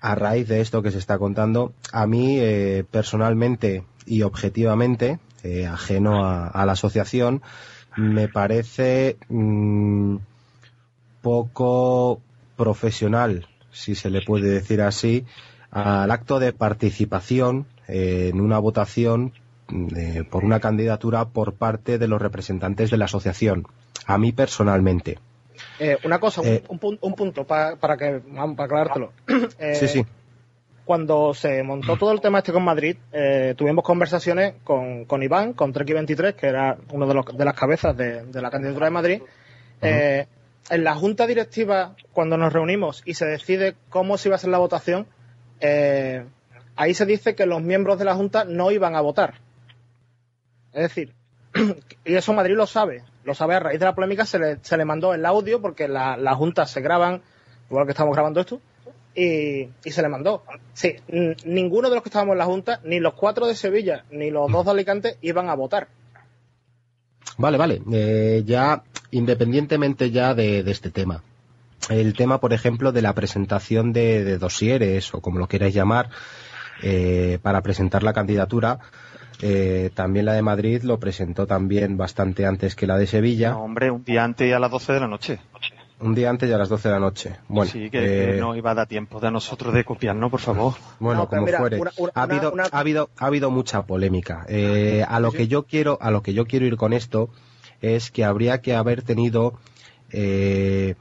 a 0.00 0.14
raíz 0.14 0.48
de 0.48 0.60
esto 0.60 0.82
que 0.82 0.90
se 0.90 0.98
está 0.98 1.18
contando, 1.18 1.72
a 1.92 2.06
mí 2.06 2.38
eh, 2.38 2.84
personalmente 2.90 3.84
y 4.04 4.22
objetivamente, 4.22 5.18
eh, 5.42 5.66
ajeno 5.66 6.26
a, 6.26 6.48
a 6.48 6.66
la 6.66 6.72
asociación, 6.72 7.42
me 7.96 8.28
parece 8.28 9.16
mm, 9.28 10.16
poco 11.22 12.20
profesional, 12.56 13.46
si 13.72 13.94
se 13.94 14.10
le 14.10 14.22
puede 14.22 14.48
decir 14.48 14.82
así, 14.82 15.24
al 15.70 16.10
acto 16.10 16.38
de 16.38 16.52
participación 16.52 17.66
eh, 17.88 18.30
en 18.32 18.40
una 18.40 18.58
votación 18.58 19.32
por 20.30 20.44
una 20.44 20.60
candidatura 20.60 21.24
por 21.26 21.54
parte 21.54 21.98
de 21.98 22.08
los 22.08 22.20
representantes 22.22 22.90
de 22.90 22.96
la 22.96 23.06
asociación. 23.06 23.66
A 24.06 24.18
mí 24.18 24.32
personalmente. 24.32 25.18
Eh, 25.78 25.96
una 26.04 26.18
cosa, 26.20 26.42
un- 26.42 26.46
Eh. 26.48 26.62
un, 26.68 26.78
pun- 26.78 26.98
un 27.00 27.14
punto 27.14 27.44
pa- 27.44 27.76
para 27.76 27.96
que 27.96 28.20
vamos, 28.28 28.56
para 28.56 28.66
aclarártelo. 28.66 29.12
Eh, 29.58 29.74
Sí, 29.74 29.88
sí. 29.88 30.06
Cuando 30.84 31.34
se 31.34 31.64
montó 31.64 31.96
todo 31.96 32.12
el 32.12 32.20
tema 32.20 32.38
este 32.38 32.52
con 32.52 32.62
Madrid, 32.62 32.96
tuvimos 33.56 33.82
conversaciones 33.84 34.54
con, 34.62 35.04
con 35.04 35.20
Iván, 35.20 35.52
con 35.52 35.74
Treki23, 35.74 36.34
que 36.34 36.46
era 36.46 36.76
uno 36.92 37.08
de, 37.08 37.14
los, 37.14 37.24
de 37.36 37.44
las 37.44 37.54
cabezas 37.54 37.96
de, 37.96 38.22
de 38.26 38.40
la 38.40 38.50
candidatura 38.52 38.86
de 38.86 38.90
Madrid. 38.92 39.22
En 39.80 40.84
la 40.84 40.94
junta 40.94 41.26
directiva, 41.26 41.96
cuando 42.12 42.36
nos 42.36 42.52
reunimos 42.52 43.02
y 43.04 43.14
se 43.14 43.26
decide 43.26 43.74
cómo 43.88 44.16
se 44.16 44.28
iba 44.28 44.34
a 44.34 44.38
hacer 44.38 44.50
la 44.50 44.58
votación, 44.58 45.08
ahí 46.76 46.94
se 46.94 47.04
dice 47.06 47.34
que 47.34 47.46
los 47.46 47.62
miembros 47.62 47.98
de 47.98 48.04
la 48.04 48.14
junta 48.14 48.44
no 48.44 48.70
iban 48.70 48.94
a 48.94 49.00
votar. 49.00 49.34
Es 50.76 50.82
decir, 50.82 51.14
y 52.04 52.14
eso 52.14 52.32
Madrid 52.34 52.54
lo 52.54 52.66
sabe, 52.66 53.02
lo 53.24 53.34
sabe 53.34 53.54
a 53.54 53.60
raíz 53.60 53.80
de 53.80 53.86
la 53.86 53.94
polémica, 53.94 54.26
se 54.26 54.38
le, 54.38 54.58
se 54.62 54.76
le 54.76 54.84
mandó 54.84 55.14
el 55.14 55.24
audio 55.24 55.60
porque 55.62 55.88
la- 55.88 56.16
las 56.18 56.36
juntas 56.36 56.70
se 56.70 56.82
graban, 56.82 57.22
igual 57.70 57.86
que 57.86 57.92
estamos 57.92 58.14
grabando 58.14 58.40
esto, 58.40 58.60
y, 59.14 59.68
y 59.84 59.90
se 59.90 60.02
le 60.02 60.08
mandó. 60.10 60.42
Sí, 60.74 60.96
ninguno 61.46 61.88
de 61.88 61.94
los 61.96 62.02
que 62.02 62.10
estábamos 62.10 62.34
en 62.34 62.38
la 62.38 62.44
junta, 62.44 62.80
ni 62.84 63.00
los 63.00 63.14
cuatro 63.14 63.46
de 63.46 63.54
Sevilla, 63.54 64.04
ni 64.10 64.30
los 64.30 64.52
dos 64.52 64.66
de 64.66 64.70
Alicante, 64.72 65.16
iban 65.22 65.48
a 65.48 65.54
votar. 65.54 65.88
Vale, 67.38 67.56
vale. 67.58 67.82
Eh, 67.92 68.42
ya, 68.44 68.82
independientemente 69.10 70.10
ya 70.10 70.34
de, 70.34 70.62
de 70.62 70.70
este 70.70 70.90
tema. 70.90 71.22
El 71.88 72.14
tema, 72.14 72.40
por 72.40 72.52
ejemplo, 72.52 72.92
de 72.92 73.00
la 73.02 73.14
presentación 73.14 73.92
de, 73.94 74.24
de 74.24 74.38
dosieres, 74.38 75.14
o 75.14 75.20
como 75.20 75.38
lo 75.38 75.48
queráis 75.48 75.74
llamar, 75.74 76.10
eh, 76.82 77.38
para 77.42 77.62
presentar 77.62 78.02
la 78.02 78.12
candidatura, 78.12 78.78
eh, 79.42 79.90
también 79.94 80.26
la 80.26 80.32
de 80.34 80.42
Madrid 80.42 80.82
lo 80.82 80.98
presentó 80.98 81.46
también 81.46 81.96
bastante 81.96 82.46
antes 82.46 82.74
que 82.74 82.86
la 82.86 82.96
de 82.98 83.06
Sevilla. 83.06 83.50
No, 83.50 83.62
hombre, 83.64 83.90
un 83.90 84.04
día 84.04 84.24
antes 84.24 84.48
y 84.48 84.52
a 84.52 84.58
las 84.58 84.70
12 84.70 84.92
de 84.94 85.00
la 85.00 85.08
noche. 85.08 85.38
Un 85.98 86.14
día 86.14 86.28
antes 86.28 86.48
y 86.50 86.52
a 86.52 86.58
las 86.58 86.68
12 86.68 86.88
de 86.88 86.94
la 86.94 87.00
noche. 87.00 87.36
Bueno, 87.48 87.70
sí, 87.72 87.84
que, 87.90 88.00
que 88.00 88.36
eh, 88.36 88.40
no 88.40 88.54
iba 88.54 88.70
a 88.72 88.74
dar 88.74 88.86
tiempo 88.86 89.18
de 89.18 89.30
nosotros 89.30 89.72
de 89.72 89.84
copiarnos, 89.84 90.30
por 90.30 90.40
favor. 90.40 90.74
Bueno, 91.00 91.22
No, 91.22 91.28
como 91.28 91.46
mira, 91.46 91.58
fuere. 91.58 91.78
una- 91.80 91.92
una- 91.96 92.12
ha, 92.14 92.22
habido, 92.22 92.52
una- 92.52 92.64
ha 92.70 92.78
habido 92.78 93.10
ha 93.18 93.26
habido 93.26 93.50
mucha 93.50 93.82
polémica. 93.86 94.44
Eh, 94.48 95.04
a 95.08 95.20
lo 95.20 95.32
que 95.32 95.48
yo 95.48 95.62
quiero 95.64 95.96
a 96.00 96.10
lo 96.10 96.22
que 96.22 96.34
yo 96.34 96.46
quiero 96.46 96.66
ir 96.66 96.76
con 96.76 96.92
esto 96.92 97.30
es 97.80 98.10
que 98.10 98.24
habría 98.24 98.60
que 98.60 98.74
haber 98.74 99.02
tenido 99.02 99.54
eh, 100.10 100.94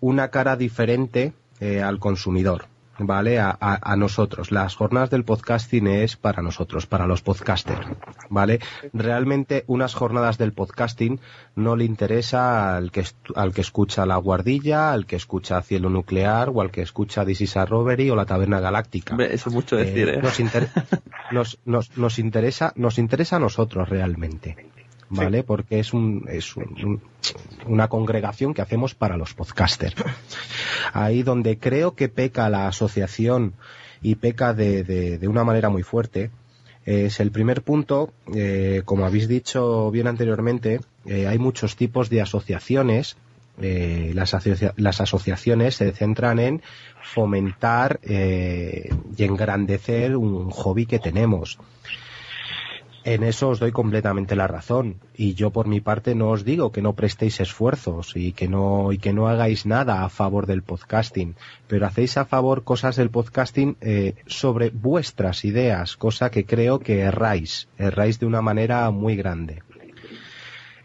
una 0.00 0.28
cara 0.30 0.56
diferente 0.56 1.32
eh, 1.60 1.82
al 1.82 1.98
consumidor. 1.98 2.66
¿Vale? 2.98 3.38
A, 3.38 3.56
a, 3.60 3.92
a, 3.92 3.96
nosotros. 3.96 4.50
Las 4.50 4.74
jornadas 4.74 5.10
del 5.10 5.24
podcasting 5.24 5.86
es 5.86 6.16
para 6.16 6.42
nosotros, 6.42 6.86
para 6.86 7.06
los 7.06 7.22
podcasters, 7.22 7.86
¿vale? 8.28 8.60
Realmente 8.92 9.64
unas 9.66 9.94
jornadas 9.94 10.38
del 10.38 10.52
podcasting 10.52 11.20
no 11.54 11.76
le 11.76 11.84
interesa 11.84 12.76
al 12.76 12.90
que, 12.90 13.04
al 13.34 13.52
que 13.52 13.60
escucha 13.60 14.06
La 14.06 14.16
Guardilla, 14.16 14.92
al 14.92 15.06
que 15.06 15.16
escucha 15.16 15.62
Cielo 15.62 15.90
Nuclear 15.90 16.50
o 16.52 16.60
al 16.60 16.70
que 16.70 16.82
escucha 16.82 17.24
This 17.24 17.42
is 17.42 17.56
a 17.56 17.66
Robbery 17.66 18.10
o 18.10 18.16
La 18.16 18.26
Taberna 18.26 18.60
Galáctica. 18.60 19.12
Hombre, 19.12 19.34
eso 19.34 19.48
es 19.50 19.54
mucho 19.54 19.76
decir, 19.76 20.08
¿eh? 20.08 20.22
Nos, 20.22 20.40
inter 20.40 20.68
nos, 21.30 21.58
nos, 21.64 21.96
nos, 21.96 22.18
interesa, 22.18 22.72
nos 22.76 22.98
interesa 22.98 23.36
a 23.36 23.40
nosotros 23.40 23.88
realmente. 23.88 24.56
¿Vale? 25.08 25.42
Porque 25.42 25.78
es, 25.78 25.92
un, 25.92 26.26
es 26.28 26.56
un, 26.56 26.64
un, 26.84 27.02
una 27.66 27.88
congregación 27.88 28.54
que 28.54 28.62
hacemos 28.62 28.94
para 28.94 29.16
los 29.16 29.34
podcasters. 29.34 29.94
Ahí 30.92 31.22
donde 31.22 31.58
creo 31.58 31.94
que 31.94 32.08
peca 32.08 32.48
la 32.48 32.68
asociación 32.68 33.54
y 34.02 34.16
peca 34.16 34.54
de, 34.54 34.84
de, 34.84 35.28
una 35.28 35.44
manera 35.44 35.68
muy 35.68 35.82
fuerte 35.82 36.30
es 36.84 37.18
el 37.18 37.32
primer 37.32 37.62
punto, 37.62 38.12
eh, 38.32 38.82
como 38.84 39.04
habéis 39.04 39.26
dicho 39.26 39.90
bien 39.90 40.06
anteriormente, 40.06 40.80
eh, 41.04 41.26
hay 41.26 41.38
muchos 41.38 41.74
tipos 41.74 42.08
de 42.10 42.22
asociaciones. 42.22 43.16
Eh, 43.60 44.12
las, 44.14 44.36
las, 44.76 45.00
asociaciones 45.00 45.76
se 45.76 45.90
centran 45.92 46.38
en 46.38 46.62
fomentar 47.02 48.00
y 48.04 49.24
engrandecer 49.24 50.14
un 50.14 50.50
hobby 50.50 50.84
que 50.84 50.98
tenemos 50.98 51.58
en 53.06 53.22
eso 53.22 53.50
os 53.50 53.60
doy 53.60 53.70
completamente 53.70 54.34
la 54.34 54.48
razón. 54.48 54.96
Y 55.16 55.34
yo 55.34 55.50
por 55.50 55.68
mi 55.68 55.80
parte 55.80 56.16
no 56.16 56.30
os 56.30 56.44
digo 56.44 56.72
que 56.72 56.82
no 56.82 56.94
prestéis 56.94 57.38
esfuerzos 57.38 58.16
y 58.16 58.32
que 58.32 58.48
no 58.48 58.90
y 58.90 58.98
que 58.98 59.12
no 59.12 59.28
hagáis 59.28 59.64
nada 59.64 60.04
a 60.04 60.08
favor 60.08 60.46
del 60.46 60.62
podcasting 60.62 61.36
pero 61.68 61.86
hacéis 61.86 62.16
a 62.16 62.24
favor 62.24 62.64
cosas 62.64 62.96
del 62.96 63.10
podcasting 63.10 63.76
eh, 63.80 64.14
sobre 64.26 64.70
vuestras 64.70 65.44
ideas 65.44 65.96
cosa 65.96 66.32
que 66.32 66.44
creo 66.44 66.80
que 66.80 66.98
erráis 66.98 67.68
erráis 67.78 68.18
de 68.18 68.26
una 68.26 68.42
manera 68.42 68.90
muy 68.90 69.14
grande. 69.14 69.62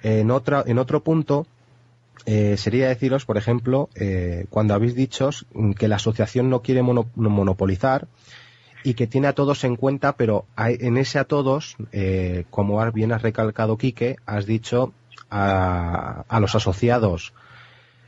En 0.03 0.29
en 0.31 0.77
otro 0.79 1.03
punto 1.03 1.47
eh, 2.25 2.55
sería 2.57 2.87
deciros, 2.87 3.25
por 3.25 3.37
ejemplo, 3.37 3.89
eh, 3.95 4.45
cuando 4.49 4.75
habéis 4.75 4.93
dicho 4.93 5.31
que 5.77 5.87
la 5.87 5.95
asociación 5.95 6.49
no 6.49 6.61
quiere 6.61 6.83
mono 6.83 7.07
monopolizar, 7.15 8.07
y 8.83 8.93
que 8.95 9.07
tiene 9.07 9.27
a 9.27 9.33
todos 9.33 9.63
en 9.63 9.75
cuenta, 9.75 10.13
pero 10.13 10.45
en 10.57 10.97
ese 10.97 11.19
a 11.19 11.25
todos, 11.25 11.75
eh, 11.91 12.45
como 12.49 12.83
bien 12.91 13.11
has 13.11 13.21
recalcado, 13.21 13.77
Quique, 13.77 14.17
has 14.25 14.45
dicho 14.45 14.93
a, 15.29 16.39
los 16.39 16.55
asociados. 16.55 17.33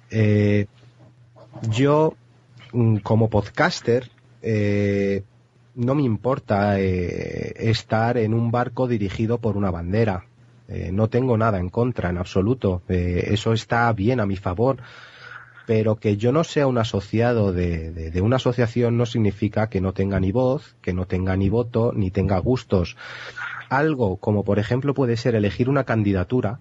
Eh, 0.09 0.67
yo, 1.69 2.15
mm, 2.71 2.97
como 2.97 3.29
podcaster, 3.29 4.09
eh, 4.41 5.23
no 5.75 5.95
me 5.95 6.03
importa 6.03 6.79
estar 6.79 8.17
en 8.17 8.33
un 8.33 8.51
barco 8.51 8.88
dirigido 8.88 9.39
por 9.39 9.57
una 9.57 9.71
bandera. 9.71 10.25
No 10.91 11.07
tengo 11.07 11.38
nada 11.38 11.59
en 11.59 11.69
contra, 11.69 12.09
en 12.09 12.17
absoluto. 12.17 12.83
Eso 12.88 13.53
está 13.53 13.91
bien 13.93 14.19
a 14.19 14.25
mi 14.25 14.36
favor 14.36 14.77
pero 15.65 15.95
que 15.95 16.17
yo 16.17 16.32
no 16.32 16.43
sea 16.43 16.67
un 16.67 16.78
asociado 16.78 17.54
de, 17.54 18.12
una 18.21 18.36
asociación 18.36 18.97
no 18.97 19.06
significa 19.06 19.67
que 19.67 19.82
no 19.82 19.93
tenga 19.93 20.19
ni 20.19 20.32
voz, 20.32 20.76
que 20.82 20.93
no 20.93 21.06
tenga 21.06 21.36
ni 21.38 21.49
voto, 21.49 21.93
ni 21.95 22.12
tenga 22.12 22.38
gustos. 22.39 22.97
Algo 23.69 24.17
como 24.17 24.43
por 24.43 24.60
ejemplo 24.60 24.93
puede 24.93 25.17
ser 25.17 25.36
elegir 25.36 25.69
una 25.69 25.86
candidatura, 25.86 26.60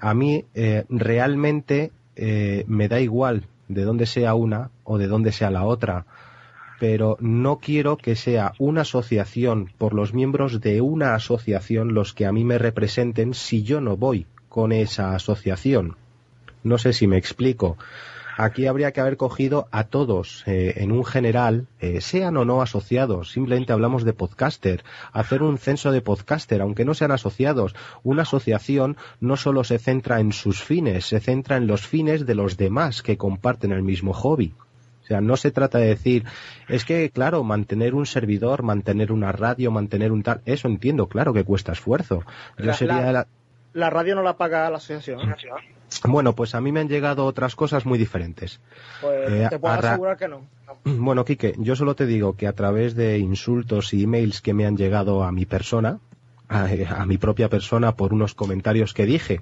a 0.00 0.14
mí 0.14 0.44
eh, 0.54 0.84
realmente 0.88 1.92
eh, 2.16 2.64
me 2.66 2.88
da 2.88 3.00
igual 3.00 3.46
de 3.68 3.82
dónde 3.84 4.06
sea 4.06 4.34
una 4.34 4.70
o 4.82 4.98
de 4.98 5.06
dónde 5.06 5.32
sea 5.32 5.50
la 5.50 5.64
otra, 5.64 6.06
pero 6.80 7.16
no 7.20 7.58
quiero 7.58 7.96
que 7.96 8.16
sea 8.16 8.52
una 8.58 8.82
asociación 8.82 9.70
por 9.78 9.94
los 9.94 10.12
miembros 10.12 10.60
de 10.60 10.80
una 10.80 11.14
asociación 11.14 11.94
los 11.94 12.14
que 12.14 12.26
a 12.26 12.32
mí 12.32 12.44
me 12.44 12.58
representen 12.58 13.34
si 13.34 13.62
yo 13.62 13.80
no 13.80 13.96
voy 13.96 14.26
con 14.48 14.72
esa 14.72 15.14
asociación. 15.14 15.96
No 16.62 16.78
sé 16.78 16.92
si 16.92 17.06
me 17.06 17.18
explico 17.18 17.76
aquí 18.36 18.66
habría 18.66 18.92
que 18.92 19.00
haber 19.00 19.16
cogido 19.16 19.68
a 19.70 19.84
todos 19.84 20.42
eh, 20.46 20.74
en 20.76 20.92
un 20.92 21.04
general, 21.04 21.66
eh, 21.80 22.00
sean 22.00 22.36
o 22.36 22.44
no 22.44 22.62
asociados, 22.62 23.32
simplemente 23.32 23.72
hablamos 23.72 24.04
de 24.04 24.12
podcaster, 24.12 24.84
hacer 25.12 25.42
un 25.42 25.58
censo 25.58 25.92
de 25.92 26.00
podcaster, 26.00 26.60
aunque 26.60 26.84
no 26.84 26.94
sean 26.94 27.12
asociados. 27.12 27.74
Una 28.02 28.22
asociación 28.22 28.96
no 29.20 29.36
solo 29.36 29.64
se 29.64 29.78
centra 29.78 30.20
en 30.20 30.32
sus 30.32 30.62
fines, 30.62 31.06
se 31.06 31.20
centra 31.20 31.56
en 31.56 31.66
los 31.66 31.86
fines 31.86 32.26
de 32.26 32.34
los 32.34 32.56
demás 32.56 33.02
que 33.02 33.16
comparten 33.16 33.72
el 33.72 33.82
mismo 33.82 34.12
hobby. 34.12 34.54
O 35.02 35.06
sea, 35.06 35.20
no 35.20 35.36
se 35.36 35.50
trata 35.50 35.78
de 35.78 35.88
decir, 35.88 36.24
es 36.66 36.86
que, 36.86 37.10
claro, 37.10 37.44
mantener 37.44 37.94
un 37.94 38.06
servidor, 38.06 38.62
mantener 38.62 39.12
una 39.12 39.32
radio, 39.32 39.70
mantener 39.70 40.12
un 40.12 40.22
tal, 40.22 40.40
eso 40.46 40.66
entiendo, 40.66 41.08
claro 41.08 41.34
que 41.34 41.44
cuesta 41.44 41.72
esfuerzo. 41.72 42.22
Yo 42.56 42.64
la, 42.64 42.74
sería 42.74 43.00
la, 43.02 43.12
la... 43.12 43.26
la 43.74 43.90
radio 43.90 44.14
no 44.14 44.22
la 44.22 44.38
paga 44.38 44.70
la 44.70 44.78
asociación. 44.78 45.20
Bueno, 46.04 46.34
pues 46.34 46.54
a 46.54 46.60
mí 46.60 46.72
me 46.72 46.80
han 46.80 46.88
llegado 46.88 47.24
otras 47.24 47.56
cosas 47.56 47.86
muy 47.86 47.98
diferentes. 47.98 48.60
Pues 49.00 49.32
eh, 49.32 49.46
te 49.50 49.58
puedo 49.58 49.74
asegurar 49.74 50.16
que 50.16 50.28
no. 50.28 50.42
Bueno, 50.84 51.24
Quique, 51.24 51.54
yo 51.58 51.76
solo 51.76 51.94
te 51.94 52.04
digo 52.04 52.36
que 52.36 52.46
a 52.46 52.52
través 52.52 52.94
de 52.94 53.18
insultos 53.18 53.94
y 53.94 54.04
emails 54.04 54.42
que 54.42 54.52
me 54.52 54.66
han 54.66 54.76
llegado 54.76 55.24
a 55.24 55.32
mi 55.32 55.46
persona, 55.46 55.98
a, 56.48 56.66
a 56.96 57.06
mi 57.06 57.16
propia 57.16 57.48
persona 57.48 57.96
por 57.96 58.12
unos 58.12 58.34
comentarios 58.34 58.92
que 58.92 59.06
dije, 59.06 59.40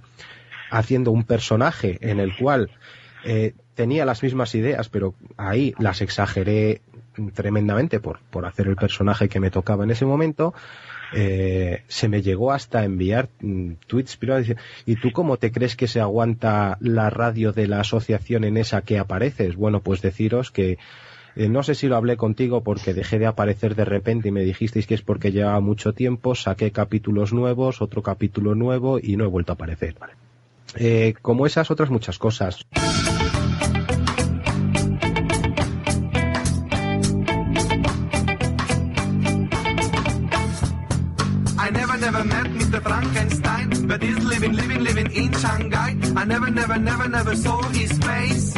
haciendo 0.71 1.11
un 1.11 1.25
personaje 1.25 1.99
en 2.01 2.19
el 2.19 2.37
cual 2.37 2.71
eh, 3.25 3.55
tenía 3.75 4.05
las 4.05 4.23
mismas 4.23 4.55
ideas, 4.55 4.89
pero 4.89 5.15
ahí 5.37 5.75
las 5.79 6.01
exageré 6.01 6.81
tremendamente 7.35 8.01
por, 8.01 8.21
por 8.31 8.47
hacer 8.47 8.69
el 8.69 8.77
personaje 8.77 9.29
que 9.29 9.39
me 9.39 9.51
tocaba 9.51 9.85
en 9.85 9.91
ese 9.91 10.07
momento, 10.07 10.55
eh, 11.13 11.83
se 11.89 12.09
me 12.09 12.23
llegó 12.23 12.53
hasta 12.53 12.85
enviar 12.85 13.29
mm, 13.41 13.73
tweets 13.87 14.19
¿y 14.87 14.97
tú 14.97 15.13
cómo 15.13 15.37
te 15.37 15.53
crees 15.53 15.77
que 15.77 15.89
se 15.89 16.01
aguanta 16.01 16.79
la 16.81 17.11
radio 17.11 17.53
de 17.53 17.67
la 17.67 17.81
asociación 17.81 18.45
en 18.45 18.57
esa 18.57 18.83
que 18.83 18.99
apareces? 18.99 19.57
Bueno, 19.57 19.81
pues 19.81 20.01
deciros 20.01 20.51
que 20.51 20.79
eh, 21.35 21.49
no 21.49 21.63
sé 21.63 21.75
si 21.75 21.89
lo 21.89 21.97
hablé 21.97 22.17
contigo 22.17 22.63
porque 22.63 22.95
dejé 22.95 23.19
de 23.19 23.27
aparecer 23.27 23.75
de 23.75 23.85
repente 23.85 24.29
y 24.29 24.33
me 24.33 24.43
dijisteis 24.43 24.87
que 24.87 24.95
es 24.95 25.03
porque 25.03 25.33
llevaba 25.33 25.61
mucho 25.61 25.93
tiempo, 25.93 26.35
saqué 26.35 26.71
capítulos 26.73 27.33
nuevos, 27.33 27.81
otro 27.81 28.03
capítulo 28.03 28.55
nuevo 28.55 28.99
y 28.99 29.17
no 29.17 29.25
he 29.25 29.29
vuelto 29.29 29.53
a 29.53 29.55
aparecer. 29.55 29.97
Eh, 30.77 31.15
como 31.23 31.47
esas 31.47 31.71
otras 31.71 31.91
muchas 31.91 32.19
cosas. 32.19 32.67
But 43.93 44.03
he's 44.03 44.25
living, 44.25 44.55
living, 44.55 44.83
living 44.83 45.13
in 45.13 45.31
Shanghai. 45.33 45.95
I 46.17 46.25
never, 46.25 46.51
never, 46.51 46.79
never, 46.79 47.09
never 47.09 47.37
saw 47.37 47.61
his 47.79 47.93
face. 47.99 48.55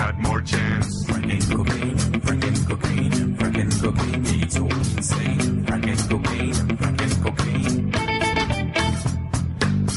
Got 0.00 0.14
more 0.26 0.42
chance. 0.42 0.88
Franken 1.08 1.42
cocaine, 1.54 1.98
franken 2.26 2.56
cocaine, 2.68 3.36
franken 3.38 3.70
cocaine, 3.82 4.42
it's 4.42 4.56
so 4.56 4.64
insane. 4.66 5.64
Franken 5.66 5.98
cocaine, 6.10 6.60
franken 6.80 7.12
cocaine. 7.24 7.76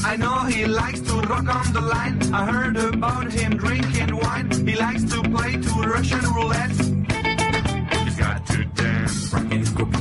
I 0.04 0.16
know 0.22 0.36
he 0.54 0.66
likes 0.66 1.00
to 1.00 1.14
rock 1.32 1.48
on 1.58 1.72
the 1.72 1.80
line. 1.80 2.16
I 2.32 2.42
heard 2.52 2.76
about 2.76 3.32
him 3.32 3.56
drinking 3.56 4.16
wine. 4.16 4.50
He 4.68 4.76
likes 4.76 5.04
to 5.12 5.18
play 5.34 5.52
to 5.66 5.70
Russian 5.94 6.24
roulette. 6.36 6.78
He's 8.04 8.16
got 8.24 8.46
to 8.52 8.64
dance. 8.82 9.32
Franken 9.32 9.64
cocaine, 9.76 9.91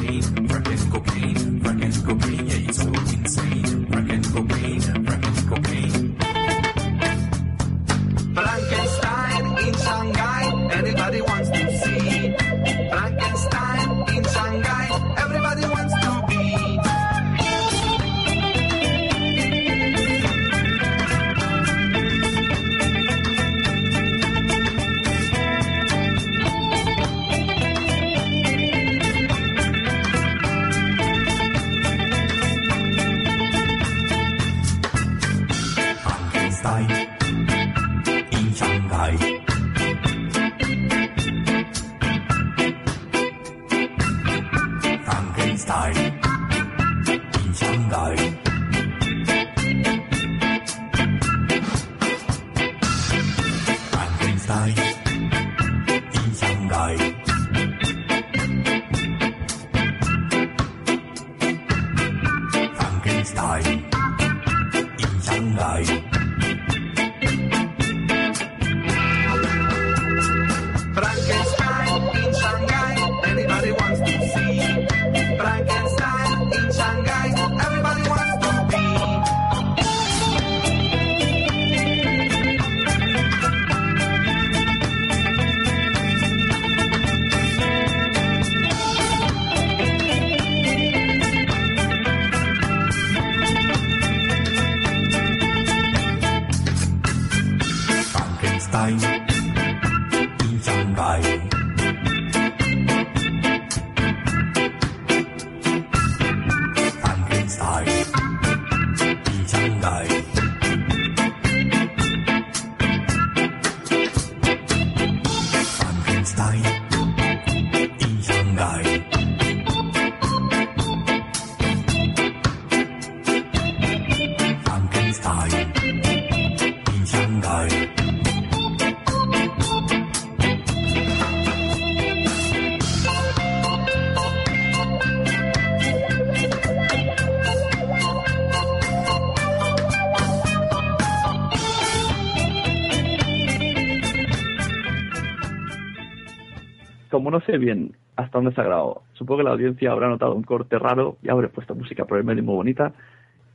Como 147.31 147.39
no 147.39 147.45
sé 147.45 147.57
bien 147.57 147.93
hasta 148.17 148.39
dónde 148.39 148.53
se 148.53 148.59
ha 148.59 148.65
grabado, 148.65 149.03
supongo 149.13 149.37
que 149.37 149.43
la 149.45 149.51
audiencia 149.51 149.89
habrá 149.93 150.09
notado 150.09 150.35
un 150.35 150.43
corte 150.43 150.77
raro 150.77 151.15
y 151.23 151.29
habré 151.29 151.47
puesto 151.47 151.73
música 151.73 152.03
por 152.03 152.17
el 152.17 152.25
medio 152.25 152.43
muy 152.43 152.55
bonita. 152.55 152.91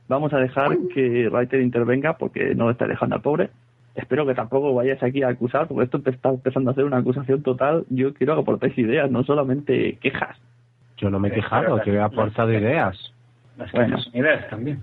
Vamos 0.07 0.33
a 0.33 0.39
dejar 0.39 0.75
que 0.95 1.29
Writer 1.29 1.61
intervenga 1.61 2.17
porque 2.17 2.55
no 2.55 2.71
está 2.71 2.87
dejando 2.87 3.17
al 3.17 3.21
pobre. 3.21 3.51
Espero 3.93 4.25
que 4.25 4.33
tampoco 4.33 4.73
vayáis 4.73 5.03
aquí 5.03 5.21
a 5.21 5.27
acusar, 5.27 5.67
porque 5.67 5.83
esto 5.83 6.01
está 6.09 6.29
empezando 6.29 6.71
a 6.71 6.73
ser 6.73 6.85
una 6.85 6.97
acusación 6.97 7.43
total. 7.43 7.85
Yo 7.91 8.15
quiero 8.15 8.33
que 8.33 8.41
aportéis 8.41 8.75
ideas, 8.79 9.11
no 9.11 9.23
solamente 9.23 9.99
quejas. 10.01 10.35
Yo 10.97 11.11
no 11.11 11.19
me 11.19 11.27
he 11.27 11.31
quejado, 11.33 11.79
que 11.81 11.91
he 11.91 12.01
aportado 12.01 12.51
ideas. 12.51 12.97
Las 13.59 13.71
Bueno. 13.71 13.89
quejas 13.89 14.03
son 14.05 14.15
ideas 14.15 14.49
también. 14.49 14.79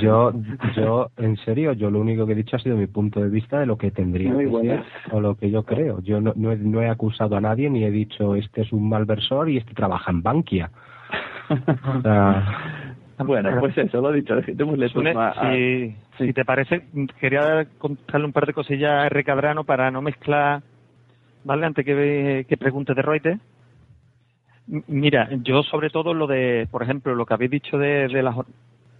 Yo, 0.00 0.32
yo, 0.76 1.10
en 1.16 1.36
serio, 1.38 1.72
yo 1.72 1.90
lo 1.90 2.00
único 2.00 2.26
que 2.26 2.32
he 2.32 2.36
dicho 2.36 2.56
ha 2.56 2.58
sido 2.58 2.76
mi 2.76 2.86
punto 2.86 3.20
de 3.20 3.30
vista 3.30 3.58
de 3.58 3.66
lo 3.66 3.78
que 3.78 3.90
tendría 3.90 4.30
Muy 4.32 4.44
que 4.44 4.50
buenas. 4.50 4.84
ser 4.84 5.14
o 5.14 5.20
lo 5.20 5.34
que 5.36 5.50
yo 5.50 5.62
creo. 5.62 6.00
Yo 6.02 6.20
no, 6.20 6.32
no, 6.36 6.52
he, 6.52 6.56
no 6.56 6.82
he 6.82 6.88
acusado 6.88 7.36
a 7.36 7.40
nadie 7.40 7.70
ni 7.70 7.84
he 7.84 7.90
dicho 7.90 8.34
este 8.34 8.62
es 8.62 8.72
un 8.72 8.88
malversor 8.88 9.48
y 9.48 9.56
este 9.56 9.72
trabaja 9.74 10.10
en 10.10 10.22
Bankia. 10.22 10.70
O 11.98 12.02
sea, 12.02 12.44
bueno, 13.24 13.50
pues 13.58 13.76
eso, 13.78 14.00
lo 14.00 14.12
dicho, 14.12 14.34
démosle 14.46 14.88
Sune, 14.90 15.10
turno 15.12 15.20
a- 15.20 15.30
a- 15.30 15.52
si, 15.52 15.96
si 16.18 16.32
te 16.32 16.44
parece, 16.44 16.82
quería 17.18 17.66
contarle 17.78 18.26
un 18.26 18.32
par 18.32 18.46
de 18.46 18.52
cosillas 18.52 18.90
a 18.92 19.06
R. 19.06 19.24
Cabrano 19.24 19.64
para 19.64 19.90
no 19.90 20.00
mezclar, 20.02 20.62
¿vale? 21.44 21.66
Antes 21.66 21.84
que, 21.84 22.46
que 22.48 22.56
pregunte 22.56 22.94
de 22.94 23.02
Reuters. 23.02 23.40
Mira, 24.86 25.30
yo 25.42 25.62
sobre 25.62 25.88
todo 25.90 26.12
lo 26.14 26.26
de, 26.26 26.68
por 26.70 26.82
ejemplo, 26.82 27.14
lo 27.14 27.24
que 27.26 27.34
habéis 27.34 27.50
dicho 27.50 27.78
de, 27.78 28.06
de 28.08 28.22
las... 28.22 28.36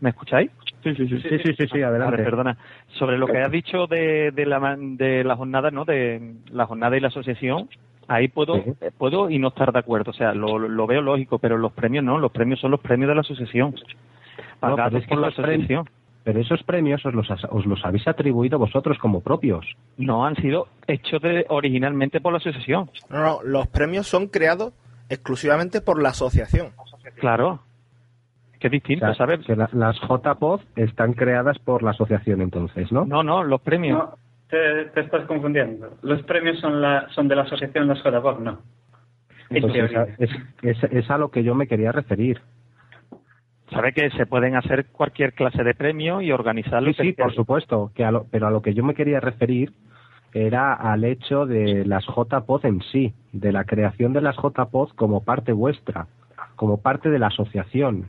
¿Me 0.01 0.11
escucháis? 0.11 0.51
Sí, 0.82 0.94
sí, 0.94 1.09
sí. 1.09 1.20
sí, 1.20 1.38
sí, 1.44 1.55
sí, 1.59 1.66
sí, 1.72 1.82
adelante. 1.82 2.12
Vale, 2.16 2.24
perdona. 2.24 2.57
Sobre 2.99 3.18
lo 3.18 3.26
que 3.26 3.38
has 3.38 3.51
dicho 3.51 3.86
de, 3.86 4.30
de, 4.30 4.46
la, 4.46 4.76
de 4.78 5.24
la 5.24 5.36
jornada, 5.36 5.70
¿no? 5.70 5.84
De 5.84 6.34
la 6.53 6.66
jornada 6.66 6.96
y 6.96 7.01
la 7.01 7.09
asociación, 7.09 7.68
ahí 8.07 8.28
puedo 8.28 8.55
Sí. 8.62 8.72
eh, 8.80 8.90
puedo 8.96 9.28
y 9.28 9.38
no 9.38 9.49
estar 9.49 9.72
de 9.72 9.78
acuerdo. 9.80 10.12
O 10.12 10.14
sea, 10.14 10.32
lo, 10.34 10.59
lo 10.59 10.86
veo 10.86 11.03
lógico, 11.03 11.38
pero 11.40 11.59
los 11.59 11.72
premios 11.72 12.05
no. 12.05 12.18
Los 12.18 12.30
premios 12.30 12.61
son 12.61 12.70
los 12.70 12.80
premios 12.80 13.09
de 13.09 13.14
la 13.16 13.22
asociación. 13.22 13.74
Pagados 14.61 14.84
pero 14.90 14.99
es 14.99 15.05
que 15.07 15.14
por 15.14 15.18
la 15.20 15.28
asociación. 15.28 15.88
pero 16.24 16.40
esos 16.40 16.62
premios 16.62 17.05
os 17.05 17.14
los, 17.14 17.28
os 17.51 17.66
los 17.66 17.84
habéis 17.84 18.07
atribuido 18.07 18.59
vosotros 18.59 18.99
como 18.99 19.20
propios. 19.20 19.66
No 19.96 20.24
han 20.26 20.36
sido 20.36 20.68
hechos 20.86 21.20
de, 21.22 21.44
originalmente 21.49 22.20
por 22.20 22.32
la 22.32 22.38
asociación. 22.38 22.88
No, 23.11 23.18
no, 23.20 23.38
los 23.42 23.66
premios 23.66 24.07
son 24.07 24.28
creados 24.28 24.72
exclusivamente 25.09 25.80
por 25.80 26.01
la 26.01 26.11
asociación. 26.11 26.68
Claro. 27.16 27.61
Que 28.59 28.66
es 28.66 28.72
O 28.72 28.74
distinto, 28.74 29.06
sea, 29.06 29.14
¿sabes? 29.14 29.46
que 29.46 29.54
la- 29.56 29.68
las 29.72 29.96
JPOD 30.00 30.61
están 30.76 31.12
creadas 31.12 31.59
por 31.61 31.82
la 31.82 31.90
asociación 31.90 32.40
entonces, 32.40 32.90
¿no? 32.90 33.04
No, 33.04 33.22
no, 33.22 33.44
los 33.44 33.61
premios. 33.61 33.98
No, 33.98 34.14
te, 34.48 34.86
te 34.86 35.00
estás 35.00 35.24
confundiendo. 35.26 35.96
Los 36.02 36.22
premios 36.24 36.59
son, 36.61 36.80
la, 36.80 37.09
son 37.11 37.28
de 37.28 37.36
la 37.36 37.42
asociación 37.42 37.86
Los 37.86 38.02
JPOD, 38.02 38.40
no. 38.40 38.59
En 39.50 39.56
Entonces, 39.59 39.90
teoría. 39.90 40.14
es, 40.18 40.30
es- 40.62 40.92
es 40.92 41.11
a 41.11 41.18
lo 41.18 41.30
que 41.30 41.42
yo 41.44 41.54
me 41.54 41.66
quería 41.66 41.92
referir. 41.92 42.40
Sabe 43.70 43.92
que 43.92 44.09
se 44.11 44.24
pueden 44.26 44.56
hacer 44.56 44.86
cualquier 44.86 45.34
clase 45.34 45.62
de 45.62 45.74
premio 45.74 46.20
y 46.22 46.32
organizarlo. 46.32 46.90
Sí, 46.94 47.02
sí, 47.02 47.12
por 47.12 47.34
supuesto, 47.34 47.92
que 47.94 48.04
a 48.04 48.11
lo- 48.11 48.24
pero 48.30 48.46
a 48.46 48.50
lo 48.50 48.62
que 48.62 48.72
yo 48.74 48.82
me 48.82 48.94
quería 48.94 49.20
referir 49.20 49.72
era 50.32 50.72
al 50.74 51.04
hecho 51.04 51.46
de 51.46 51.84
las 51.84 52.04
JPOD 52.06 52.64
en 52.66 52.80
sí, 52.92 53.12
de 53.32 53.52
la 53.52 53.64
creación 53.64 54.12
de 54.14 54.22
las 54.22 54.36
JPOD 54.36 54.90
como 54.94 55.22
parte 55.22 55.52
vuestra, 55.52 56.06
como 56.56 56.80
parte 56.80 57.11
de 57.11 57.18
la 57.18 57.26
asociación. 57.28 58.09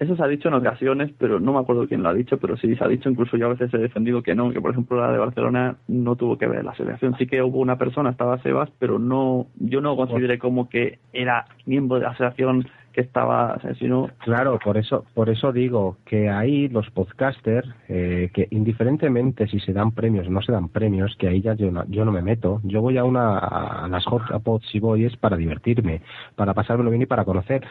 Eso 0.00 0.16
se 0.16 0.22
ha 0.24 0.28
dicho 0.28 0.48
en 0.48 0.54
ocasiones, 0.54 1.12
pero 1.18 1.40
no 1.40 1.52
me 1.52 1.58
acuerdo 1.58 1.86
quién 1.86 2.02
lo 2.02 2.08
ha 2.08 2.14
dicho, 2.14 2.38
pero 2.38 2.56
sí 2.56 2.74
se 2.74 2.82
ha 2.82 2.88
dicho, 2.88 3.10
incluso 3.10 3.36
yo 3.36 3.44
a 3.44 3.50
veces 3.50 3.72
he 3.74 3.78
defendido 3.78 4.22
que 4.22 4.34
no, 4.34 4.50
que 4.50 4.58
por 4.58 4.70
ejemplo 4.70 4.98
la 4.98 5.12
de 5.12 5.18
Barcelona 5.18 5.76
no 5.88 6.16
tuvo 6.16 6.38
que 6.38 6.46
ver 6.46 6.64
la 6.64 6.70
asociación. 6.70 7.14
Sí 7.18 7.26
que 7.26 7.42
hubo 7.42 7.58
una 7.58 7.76
persona, 7.76 8.08
estaba 8.08 8.40
Sebas, 8.42 8.70
pero 8.78 8.98
no, 8.98 9.48
yo 9.56 9.82
no 9.82 9.96
consideré 9.96 10.38
como 10.38 10.70
que 10.70 11.00
era 11.12 11.44
miembro 11.66 11.98
de 11.98 12.04
la 12.04 12.12
asociación 12.12 12.66
que 12.94 13.02
estaba, 13.02 13.56
o 13.56 13.60
sea, 13.60 13.74
sino 13.74 14.08
Claro, 14.24 14.58
por 14.64 14.78
eso, 14.78 15.04
por 15.12 15.28
eso 15.28 15.52
digo 15.52 15.98
que 16.06 16.30
ahí 16.30 16.68
los 16.68 16.90
podcasters, 16.90 17.68
eh, 17.88 18.30
que 18.32 18.48
indiferentemente 18.50 19.48
si 19.48 19.60
se 19.60 19.74
dan 19.74 19.92
premios 19.92 20.26
o 20.26 20.30
no 20.30 20.40
se 20.40 20.52
dan 20.52 20.70
premios, 20.70 21.14
que 21.18 21.28
ahí 21.28 21.42
ya 21.42 21.52
yo 21.52 21.70
no, 21.70 21.84
yo 21.88 22.06
no 22.06 22.12
me 22.12 22.22
meto. 22.22 22.62
Yo 22.64 22.80
voy 22.80 22.96
a 22.96 23.04
una 23.04 23.38
a 23.38 23.86
las 23.88 24.04
JPOD 24.04 24.62
si 24.72 24.80
voy 24.80 25.04
es 25.04 25.16
para 25.18 25.36
divertirme, 25.36 26.00
para 26.36 26.54
pasármelo 26.54 26.88
bien 26.88 27.02
y 27.02 27.06
para 27.06 27.26
conocer, 27.26 27.62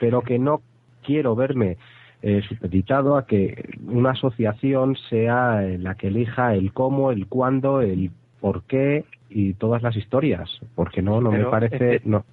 pero 0.00 0.22
que 0.22 0.38
no 0.38 0.62
quiero 1.06 1.34
verme 1.36 1.76
eh, 2.22 2.42
supeditado 2.48 3.16
a 3.16 3.26
que 3.26 3.76
una 3.86 4.10
asociación 4.10 4.96
sea 5.08 5.64
eh, 5.64 5.78
la 5.78 5.94
que 5.94 6.08
elija 6.08 6.54
el 6.54 6.72
cómo, 6.72 7.12
el 7.12 7.26
cuándo, 7.26 7.80
el 7.80 8.10
por 8.40 8.64
qué 8.64 9.04
y 9.30 9.54
todas 9.54 9.82
las 9.82 9.96
historias, 9.96 10.48
porque 10.74 11.02
no, 11.02 11.20
no 11.20 11.30
me 11.30 11.44
parece, 11.44 11.96
este- 11.96 12.08
no. 12.08 12.24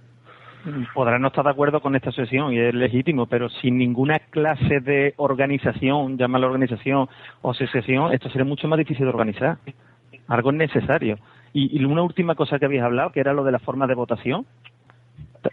podrán 0.93 1.21
no 1.21 1.27
estar 1.27 1.43
de 1.43 1.51
acuerdo 1.51 1.81
con 1.81 1.95
esta 1.95 2.11
sesión 2.11 2.53
y 2.53 2.59
es 2.59 2.73
legítimo, 2.73 3.25
pero 3.27 3.49
sin 3.49 3.77
ninguna 3.77 4.19
clase 4.19 4.79
de 4.79 5.13
organización, 5.17 6.17
llámala 6.17 6.47
organización 6.47 7.07
o 7.41 7.51
asociación, 7.51 8.13
esto 8.13 8.29
sería 8.29 8.45
mucho 8.45 8.67
más 8.67 8.79
difícil 8.79 9.05
de 9.05 9.09
organizar. 9.09 9.57
Algo 10.27 10.51
es 10.51 10.57
necesario. 10.57 11.17
Y, 11.51 11.77
y 11.79 11.83
una 11.85 12.01
última 12.01 12.35
cosa 12.35 12.57
que 12.57 12.65
habéis 12.65 12.81
hablado, 12.81 13.11
que 13.11 13.19
era 13.19 13.33
lo 13.33 13.43
de 13.43 13.51
la 13.51 13.59
forma 13.59 13.85
de 13.87 13.95
votación. 13.95 14.45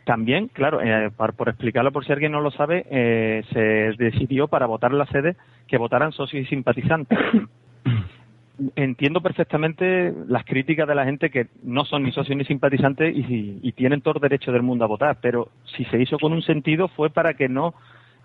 También, 0.04 0.48
claro, 0.48 0.80
eh, 0.82 1.10
por, 1.16 1.34
por 1.34 1.48
explicarlo 1.48 1.92
por 1.92 2.04
si 2.04 2.12
alguien 2.12 2.32
no 2.32 2.40
lo 2.40 2.50
sabe, 2.50 2.86
eh, 2.90 3.42
se 3.52 4.02
decidió 4.02 4.48
para 4.48 4.66
votar 4.66 4.92
en 4.92 4.98
la 4.98 5.06
sede 5.06 5.36
que 5.66 5.78
votaran 5.78 6.12
socios 6.12 6.44
y 6.44 6.46
simpatizantes. 6.46 7.18
Entiendo 8.76 9.22
perfectamente 9.22 10.12
las 10.28 10.44
críticas 10.44 10.86
de 10.86 10.94
la 10.94 11.06
gente 11.06 11.30
que 11.30 11.46
no 11.62 11.84
son 11.86 12.02
ni 12.02 12.12
socios 12.12 12.36
ni 12.36 12.44
simpatizantes 12.44 13.16
y, 13.16 13.58
y 13.62 13.72
tienen 13.72 14.02
todo 14.02 14.14
el 14.16 14.20
derecho 14.20 14.52
del 14.52 14.62
mundo 14.62 14.84
a 14.84 14.88
votar, 14.88 15.18
pero 15.22 15.48
si 15.76 15.84
se 15.86 16.00
hizo 16.00 16.18
con 16.18 16.32
un 16.32 16.42
sentido 16.42 16.88
fue 16.88 17.08
para 17.08 17.32
que 17.32 17.48
no 17.48 17.74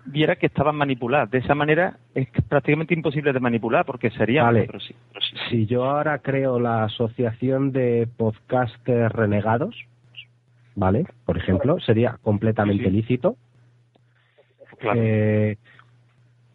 viera 0.06 0.36
que 0.36 0.46
estaban 0.46 0.76
manipuladas. 0.76 1.30
De 1.30 1.38
esa 1.38 1.54
manera 1.54 1.96
es 2.14 2.28
prácticamente 2.48 2.94
imposible 2.94 3.32
de 3.32 3.40
manipular 3.40 3.84
porque 3.84 4.10
sería 4.10 4.44
Vale. 4.44 4.68
sí, 4.78 4.94
sí. 5.20 5.36
Si 5.50 5.66
yo 5.66 5.84
ahora 5.84 6.18
creo 6.18 6.58
la 6.58 6.84
asociación 6.84 7.72
de 7.72 8.08
podcasters 8.16 9.12
renegados, 9.12 9.74
¿vale? 10.76 11.06
Por 11.24 11.36
ejemplo, 11.36 11.80
sería 11.80 12.18
completamente 12.22 12.84
Sí, 12.84 12.90
sí. 12.90 12.96
lícito. 12.96 13.36
Claro. 14.78 15.00
Eh, 15.02 15.56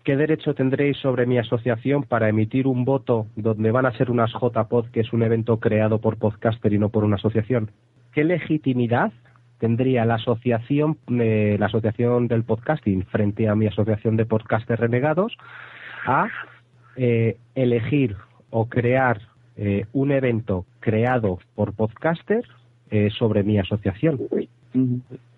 ¿Qué 0.03 0.15
derecho 0.15 0.55
tendréis 0.55 0.97
sobre 0.97 1.25
mi 1.25 1.37
asociación 1.37 2.03
para 2.03 2.29
emitir 2.29 2.65
un 2.65 2.85
voto 2.85 3.27
donde 3.35 3.69
van 3.71 3.85
a 3.85 3.91
ser 3.91 4.09
unas 4.09 4.31
JPod, 4.31 4.87
que 4.87 5.01
es 5.01 5.13
un 5.13 5.21
evento 5.21 5.59
creado 5.59 5.99
por 5.99 6.17
podcaster 6.17 6.73
y 6.73 6.79
no 6.79 6.89
por 6.89 7.03
una 7.03 7.17
asociación? 7.17 7.71
¿Qué 8.11 8.23
legitimidad 8.23 9.11
tendría 9.59 10.05
la 10.05 10.15
asociación, 10.15 10.97
eh, 11.07 11.55
la 11.59 11.67
asociación 11.67 12.27
del 12.27 12.43
podcasting 12.43 13.05
frente 13.05 13.47
a 13.47 13.55
mi 13.55 13.67
asociación 13.67 14.17
de 14.17 14.25
podcasters 14.25 14.79
renegados 14.79 15.37
a 16.07 16.27
eh, 16.95 17.37
elegir 17.53 18.15
o 18.49 18.67
crear 18.67 19.21
eh, 19.55 19.85
un 19.93 20.11
evento 20.11 20.65
creado 20.79 21.37
por 21.53 21.73
podcasters 21.73 22.49
eh, 22.91 23.09
sobre 23.09 23.41
mi 23.43 23.57
asociación. 23.57 24.19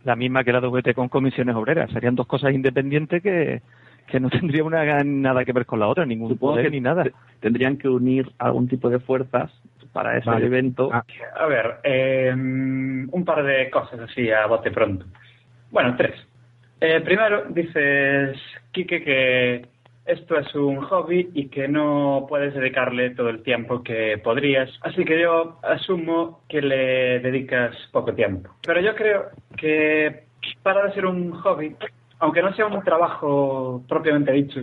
La 0.03 0.15
misma 0.15 0.43
que 0.43 0.51
la 0.51 0.59
WT 0.59 0.93
con 0.93 1.07
comisiones 1.07 1.55
obreras. 1.55 1.89
Serían 1.91 2.15
dos 2.15 2.27
cosas 2.27 2.53
independientes 2.53 3.21
que, 3.23 3.61
que 4.07 4.19
no 4.19 4.29
tendría 4.31 4.63
una 4.63 5.03
nada 5.03 5.45
que 5.45 5.53
ver 5.53 5.65
con 5.65 5.79
la 5.79 5.87
otra, 5.87 6.05
ningún 6.05 6.29
Supongo 6.29 6.53
poder 6.53 6.65
que 6.65 6.71
ni 6.71 6.81
nada. 6.81 7.03
te- 7.03 7.13
tendrían 7.39 7.77
que 7.77 7.87
unir 7.87 8.29
algún 8.39 8.67
tipo 8.67 8.89
de 8.89 8.99
fuerzas 8.99 9.51
para 9.93 10.17
ese 10.17 10.29
Vale. 10.29 10.47
evento. 10.47 10.89
Ah, 10.91 11.03
A 11.39 11.45
ver, 11.45 11.75
eh, 11.83 12.31
un 12.33 13.23
par 13.25 13.43
de 13.43 13.69
cosas 13.69 13.99
así 13.99 14.29
a 14.31 14.45
bote 14.47 14.71
pronto. 14.71 15.05
Bueno, 15.71 15.95
tres. 15.95 16.13
Eh, 16.81 16.99
primero, 17.01 17.45
dices, 17.49 18.37
Quique, 18.71 19.03
que 19.03 19.65
esto 20.05 20.37
es 20.37 20.53
un 20.55 20.81
hobby 20.81 21.29
y 21.33 21.47
que 21.47 21.67
no 21.67 22.25
puedes 22.27 22.53
dedicarle 22.53 23.11
todo 23.11 23.29
el 23.29 23.41
tiempo 23.41 23.83
que 23.83 24.19
podrías. 24.23 24.69
Así 24.81 25.05
que 25.05 25.21
yo 25.21 25.59
asumo 25.63 26.41
que 26.49 26.61
le 26.61 27.19
dedicas 27.19 27.75
poco 27.91 28.13
tiempo. 28.13 28.49
Pero 28.65 28.81
yo 28.81 28.95
creo 28.95 29.29
que 29.57 30.25
para 30.61 30.85
de 30.85 30.93
ser 30.93 31.05
un 31.05 31.31
hobby, 31.31 31.75
aunque 32.19 32.41
no 32.41 32.53
sea 32.53 32.65
un 32.65 32.83
trabajo 32.83 33.83
propiamente 33.87 34.31
dicho, 34.33 34.61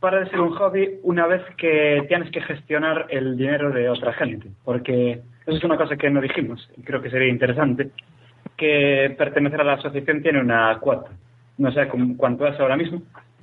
para 0.00 0.20
de 0.20 0.30
ser 0.30 0.40
un 0.40 0.54
hobby 0.54 0.98
una 1.02 1.26
vez 1.26 1.42
que 1.56 2.04
tienes 2.08 2.30
que 2.30 2.42
gestionar 2.42 3.06
el 3.10 3.36
dinero 3.36 3.70
de 3.70 3.88
otra 3.88 4.12
gente. 4.14 4.48
Porque 4.64 5.20
eso 5.46 5.56
es 5.56 5.64
una 5.64 5.76
cosa 5.76 5.96
que 5.96 6.10
no 6.10 6.20
dijimos 6.20 6.70
y 6.76 6.82
creo 6.82 7.02
que 7.02 7.10
sería 7.10 7.28
interesante, 7.28 7.90
que 8.56 9.14
pertenecer 9.18 9.60
a 9.60 9.64
la 9.64 9.72
asociación 9.74 10.22
tiene 10.22 10.40
una 10.40 10.78
cuota. 10.78 11.10
No 11.58 11.70
sé 11.70 11.86
cuánto 12.16 12.46
es 12.46 12.58
ahora 12.58 12.76
mismo, 12.76 13.02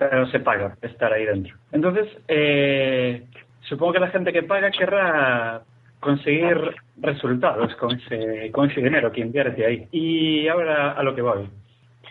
pero 0.09 0.25
se 0.31 0.39
paga 0.39 0.75
estar 0.81 1.13
ahí 1.13 1.25
dentro. 1.25 1.55
Entonces, 1.71 2.07
eh, 2.27 3.23
supongo 3.61 3.93
que 3.93 3.99
la 3.99 4.09
gente 4.09 4.33
que 4.33 4.41
paga 4.41 4.71
querrá 4.71 5.61
conseguir 5.99 6.57
resultados 6.97 7.75
con 7.75 7.91
ese, 7.91 8.49
con 8.51 8.71
ese 8.71 8.81
dinero 8.81 9.11
que 9.11 9.21
invierte 9.21 9.63
ahí. 9.63 9.87
Y 9.91 10.47
ahora 10.47 10.93
a 10.93 11.03
lo 11.03 11.13
que 11.13 11.21
voy. 11.21 11.47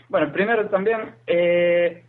Bueno, 0.09 0.33
primero 0.33 0.69
también, 0.69 1.01
eh, 1.27 2.05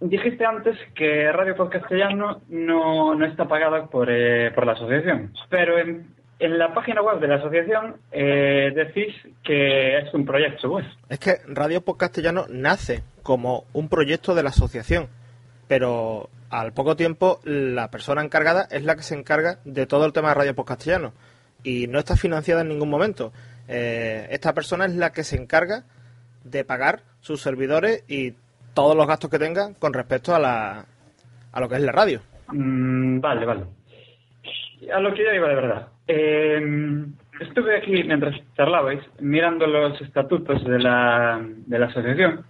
dijiste 0.00 0.44
antes 0.44 0.76
que 0.92 1.30
Radio 1.30 1.54
Podcast 1.54 1.82
Castellano 1.82 2.42
no, 2.48 3.14
no 3.14 3.24
está 3.24 3.46
pagada 3.46 3.86
por, 3.86 4.08
eh, 4.10 4.50
por 4.52 4.66
la 4.66 4.72
asociación, 4.72 5.32
pero 5.48 5.78
en, 5.78 6.04
en 6.40 6.58
la 6.58 6.74
página 6.74 7.00
web 7.00 7.20
de 7.20 7.28
la 7.28 7.36
asociación 7.36 7.94
eh, 8.10 8.72
decís 8.74 9.14
que 9.44 9.98
es 9.98 10.12
un 10.12 10.26
proyecto. 10.26 10.80
Es 11.08 11.20
que 11.20 11.36
Radio 11.46 11.80
Podcastellano 11.80 12.46
nace 12.48 13.04
como 13.22 13.64
un 13.72 13.88
proyecto 13.88 14.34
de 14.34 14.42
la 14.42 14.50
asociación, 14.50 15.08
pero 15.68 16.28
al 16.50 16.72
poco 16.72 16.96
tiempo 16.96 17.40
la 17.44 17.90
persona 17.90 18.22
encargada 18.22 18.68
es 18.70 18.84
la 18.84 18.94
que 18.94 19.02
se 19.02 19.14
encarga 19.14 19.58
de 19.64 19.86
todo 19.86 20.04
el 20.04 20.12
tema 20.12 20.28
de 20.28 20.34
Radio 20.34 20.54
Podcastellano 20.54 21.12
y 21.64 21.86
no 21.86 21.98
está 21.98 22.16
financiada 22.16 22.62
en 22.62 22.68
ningún 22.68 22.90
momento. 22.90 23.32
Eh, 23.68 24.26
esta 24.30 24.52
persona 24.52 24.84
es 24.84 24.94
la 24.94 25.12
que 25.12 25.24
se 25.24 25.36
encarga 25.36 25.84
de 26.44 26.64
pagar 26.64 27.02
sus 27.20 27.40
servidores 27.40 28.04
y 28.08 28.34
todos 28.74 28.96
los 28.96 29.06
gastos 29.06 29.30
que 29.30 29.38
tenga 29.38 29.74
con 29.78 29.92
respecto 29.92 30.34
a, 30.34 30.38
la, 30.38 30.84
a 31.52 31.60
lo 31.60 31.68
que 31.68 31.76
es 31.76 31.82
la 31.82 31.92
radio. 31.92 32.20
Mm, 32.48 33.20
vale, 33.20 33.46
vale. 33.46 33.64
A 34.92 35.00
lo 35.00 35.14
que 35.14 35.24
yo 35.24 35.30
digo 35.30 35.46
de 35.46 35.54
verdad. 35.54 35.88
Eh, 36.08 37.06
estuve 37.40 37.78
aquí 37.78 38.02
mientras 38.04 38.34
charlabais 38.56 39.00
mirando 39.20 39.66
los 39.66 40.00
estatutos 40.00 40.64
de 40.64 40.78
la, 40.78 41.40
de 41.42 41.78
la 41.78 41.86
asociación 41.86 42.44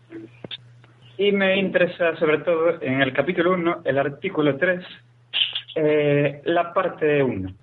y 1.26 1.32
me 1.32 1.56
interesa 1.56 2.16
sobre 2.16 2.38
todo 2.38 2.80
en 2.82 3.00
el 3.00 3.12
capítulo 3.12 3.52
1, 3.52 3.82
el 3.84 3.98
artículo 3.98 4.56
3, 4.56 4.84
eh, 5.76 6.40
la 6.44 6.72
parte 6.72 7.22
1, 7.22 7.54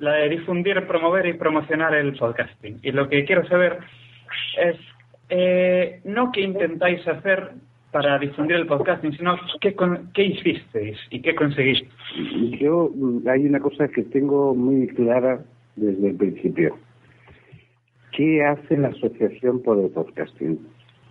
la 0.00 0.12
de 0.14 0.28
difundir, 0.28 0.86
promover 0.86 1.26
y 1.26 1.32
promocionar 1.34 1.94
el 1.94 2.14
podcasting. 2.14 2.78
Y 2.82 2.92
lo 2.92 3.08
que 3.08 3.24
quiero 3.24 3.46
saber 3.48 3.78
es 4.60 4.76
eh, 5.30 6.00
no 6.04 6.30
qué 6.32 6.42
intentáis 6.42 7.06
hacer 7.08 7.52
para 7.90 8.18
difundir 8.18 8.56
el 8.56 8.66
podcasting, 8.66 9.16
sino 9.16 9.38
qué, 9.60 9.74
con- 9.74 10.12
qué 10.12 10.24
hicisteis 10.24 10.98
y 11.10 11.22
qué 11.22 11.34
conseguisteis. 11.34 11.90
Yo 12.60 12.90
hay 13.30 13.46
una 13.46 13.60
cosa 13.60 13.88
que 13.88 14.02
tengo 14.02 14.54
muy 14.54 14.88
clara 14.88 15.40
desde 15.76 16.10
el 16.10 16.16
principio. 16.16 16.76
¿Qué 18.12 18.44
hace 18.44 18.76
la 18.76 18.88
Asociación 18.88 19.62
por 19.62 19.78
el 19.78 19.90
Podcasting? 19.90 20.58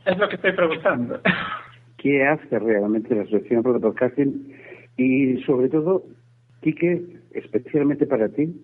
Es 0.05 0.17
lo 0.17 0.27
que 0.29 0.35
estoy 0.35 0.51
preguntando. 0.53 1.19
¿Qué 1.97 2.23
hace 2.23 2.59
realmente 2.59 3.15
la 3.15 3.23
Asociación 3.23 3.63
por 3.63 3.75
el 3.75 3.81
Podcasting? 3.81 4.53
Y 4.97 5.41
sobre 5.43 5.69
todo, 5.69 6.03
Quique, 6.61 7.03
especialmente 7.31 8.05
para 8.05 8.29
ti, 8.29 8.61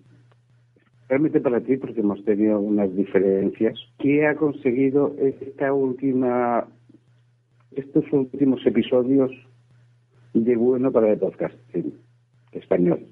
realmente 1.08 1.40
para 1.40 1.60
ti, 1.60 1.76
porque 1.76 2.00
hemos 2.00 2.24
tenido 2.24 2.60
unas 2.60 2.94
diferencias, 2.96 3.78
¿qué 3.98 4.26
ha 4.26 4.34
conseguido 4.34 5.14
esta 5.18 5.72
última, 5.72 6.66
estos 7.72 8.04
últimos 8.12 8.64
episodios 8.66 9.30
de 10.34 10.56
bueno 10.56 10.90
para 10.90 11.12
el 11.12 11.18
podcasting 11.18 11.92
español? 12.52 13.06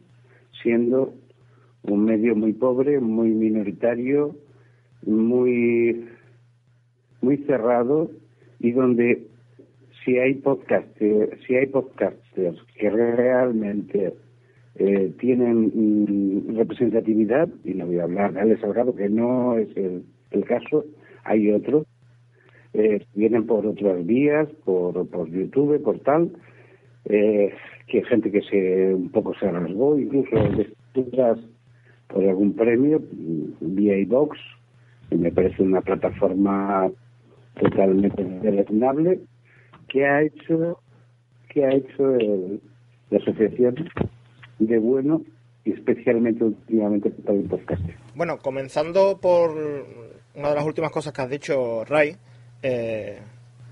Siendo 0.63 1.15
un 1.83 2.05
medio 2.05 2.35
muy 2.35 2.53
pobre, 2.53 3.01
muy 3.01 3.31
minoritario, 3.31 4.37
muy 5.05 6.07
muy 7.21 7.39
cerrado 7.39 8.11
y 8.59 8.73
donde 8.73 9.27
si 10.05 10.19
hay 10.19 10.35
podcasters, 10.35 11.39
si 11.47 11.57
hay 11.57 11.67
podcasters 11.67 12.59
que 12.79 12.91
realmente 12.91 14.15
eh, 14.77 15.13
tienen 15.19 15.71
mm, 15.75 16.57
representatividad, 16.57 17.49
y 17.65 17.75
no 17.75 17.87
voy 17.87 17.99
a 17.99 18.05
hablar 18.05 18.33
de 18.33 18.41
Alex 18.41 18.61
Salgado, 18.61 18.95
que 18.95 19.09
no 19.09 19.57
es 19.59 19.69
el, 19.77 20.05
caso, 20.45 20.85
hay 21.25 21.51
otros, 21.51 21.87
eh, 22.73 23.05
vienen 23.15 23.47
por 23.47 23.67
otras 23.67 24.05
vías, 24.07 24.49
por, 24.65 25.07
por 25.09 25.29
YouTube, 25.29 25.83
por 25.83 25.99
tal, 26.01 26.31
eh, 27.07 27.53
que 27.89 28.03
gente 28.05 28.31
que 28.31 28.43
se 28.43 28.95
un 28.95 29.11
poco 29.11 29.35
se 29.35 29.51
rasgó, 29.51 29.99
incluso 29.99 30.37
destruidas 30.57 31.39
por 32.09 32.25
algún 32.25 32.55
premio, 32.55 33.01
mm, 33.01 33.75
vía 33.75 33.99
iVox, 33.99 34.39
que 35.11 35.17
me 35.17 35.33
parece 35.33 35.63
una 35.63 35.81
plataforma 35.81 36.91
totalmente 37.61 38.25
deleznable, 38.25 39.21
que 39.91 40.07
ha 40.07 40.23
hecho 40.23 40.81
que 41.49 41.65
ha 41.65 41.71
hecho 41.75 42.15
el- 42.15 42.61
la 43.11 43.19
asociación 43.19 43.75
de 44.61 44.79
bueno 44.79 45.23
y 45.65 45.73
especialmente 45.73 46.45
últimamente 46.45 47.11
para 47.11 47.37
el 47.39 47.45
podcast. 47.45 47.83
Bueno, 48.15 48.39
comenzando 48.39 49.19
por 49.21 49.51
una 50.37 50.49
de 50.51 50.55
las 50.55 50.65
últimas 50.65 50.91
cosas 50.93 51.13
que 51.13 51.23
has 51.23 51.29
dicho, 51.31 51.85
Ray, 51.85 52.17
eh, 52.63 53.19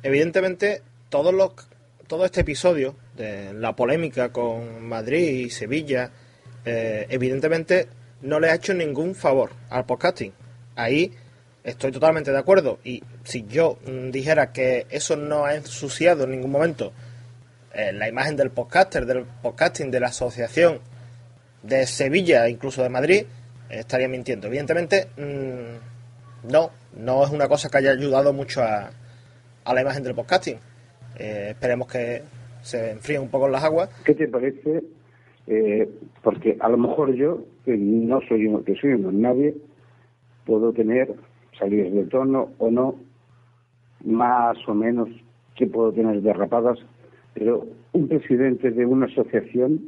evidentemente 0.03 0.83
todos 1.09 1.33
los, 1.33 1.53
todo 2.09 2.25
este 2.25 2.41
episodio 2.41 2.95
de 3.17 3.53
la 3.55 3.77
polémica 3.77 4.33
con 4.33 4.85
Madrid 4.89 5.47
y 5.47 5.51
Sevilla, 5.51 6.11
eh, 6.65 7.07
evidentemente 7.11 7.87
no 8.23 8.41
le 8.41 8.51
ha 8.51 8.55
hecho 8.57 8.75
ningún 8.75 9.15
favor 9.15 9.51
al 9.71 9.87
podcasting. 9.87 10.33
Ahí 10.75 11.13
estoy 11.69 11.93
totalmente 11.93 12.33
de 12.33 12.39
acuerdo. 12.39 12.79
Y 12.85 13.03
si 13.25 13.47
yo 13.47 13.79
mm, 13.87 14.11
dijera 14.11 14.53
que 14.53 14.87
eso 14.91 15.17
no 15.17 15.45
ha 15.45 15.55
ensuciado 15.55 16.25
en 16.25 16.31
ningún 16.31 16.51
momento 16.51 16.93
eh, 17.75 17.93
la 17.93 18.09
imagen 18.09 18.37
del 18.37 18.51
podcaster, 18.51 19.07
del 19.07 19.25
podcasting, 19.43 19.91
de 19.91 20.01
la 20.01 20.09
asociación 20.09 20.81
de 21.63 21.87
Sevilla, 21.87 22.49
incluso 22.49 22.83
de 22.83 22.89
Madrid, 22.89 23.25
estaría 23.69 24.09
mintiendo. 24.09 24.47
Evidentemente, 24.47 25.09
mm, 25.17 26.51
no, 26.51 26.71
no 26.97 27.25
es 27.25 27.31
una 27.31 27.49
cosa 27.49 27.69
que 27.69 27.79
haya 27.79 27.91
ayudado 27.91 28.33
mucho 28.33 28.63
a, 28.63 28.91
la 29.73 29.83
imagen 29.83 30.03
del 30.03 30.15
podcasting. 30.15 30.57
Eh, 31.19 31.49
esperemos 31.51 31.89
que 31.89 32.23
se 32.63 32.93
enfríen 32.93 33.23
un 33.23 33.29
poco 33.29 33.49
las 33.49 33.63
aguas. 33.63 33.91
¿Qué 34.03 34.15
te 34.15 34.27
parece? 34.27 34.83
Eh, 35.47 35.89
porque 36.23 36.57
a 36.59 36.69
lo 36.71 36.79
mejor 36.79 37.15
yo, 37.15 37.45
que 37.67 37.77
no 37.77 38.21
soy 38.29 38.47
uno, 38.47 38.65
que 38.65 38.75
soy 38.77 38.99
nadie, 38.99 39.55
puedo 40.47 40.73
tener 40.73 41.15
salidas 41.59 41.93
de 41.93 42.05
tono 42.05 42.51
o 42.59 42.71
no, 42.71 42.95
más 44.05 44.57
o 44.69 44.75
menos 44.75 45.09
que 45.57 45.67
puedo 45.67 45.93
tener 45.93 46.21
derrapadas, 46.23 46.79
pero 47.35 47.67
un 47.93 48.09
presidente 48.09 48.71
de 48.71 48.87
una 48.87 49.07
asociación 49.07 49.81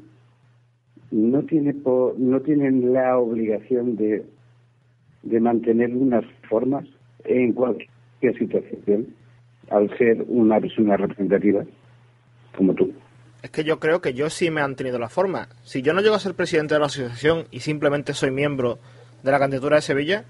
no 1.11 1.43
tiene 1.43 1.75
po- 1.75 2.15
no 2.19 2.41
tienen 2.41 2.93
la 2.93 3.19
obligación 3.19 3.97
de, 3.97 4.25
de 5.23 5.41
mantener 5.41 5.95
unas 5.95 6.25
formas 6.49 6.85
en 7.25 7.53
cualquier 7.53 8.39
situación 8.39 9.07
al 9.71 9.97
ser 9.99 10.25
una 10.29 10.61
persona 10.61 10.97
representativa 10.97 11.65
como 12.57 12.75
tú. 12.75 12.93
Es 13.43 13.51
que 13.51 13.65
yo 13.65 13.79
creo 13.79 14.01
que 14.01 14.13
yo 14.13 14.29
sí 14.29 14.51
me 14.51 14.61
han 14.61 14.77
tenido 14.77 14.99
la 14.99 15.09
forma. 15.09 15.49
Si 15.63 15.83
yo 15.83 15.95
no 15.95 16.01
llego 16.03 16.15
a 16.15 16.19
ser 16.19 16.35
presidente 16.35 16.75
de 16.75 16.81
la 16.81 16.87
asociación 16.87 17.45
y 17.51 17.61
simplemente 17.61 18.13
soy 18.13 18.31
miembro 18.31 18.79
de 19.23 19.31
la 19.31 19.39
candidatura 19.39 19.77
de 19.77 19.83
Sevilla, 19.83 20.25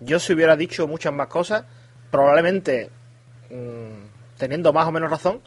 yo 0.00 0.18
si 0.18 0.32
hubiera 0.32 0.56
dicho 0.56 0.86
muchas 0.86 1.12
más 1.12 1.28
cosas, 1.28 1.64
probablemente 2.10 2.90
mm, 3.50 4.36
teniendo 4.38 4.72
más 4.72 4.86
o 4.86 4.92
menos 4.92 5.10
razón, 5.10 5.40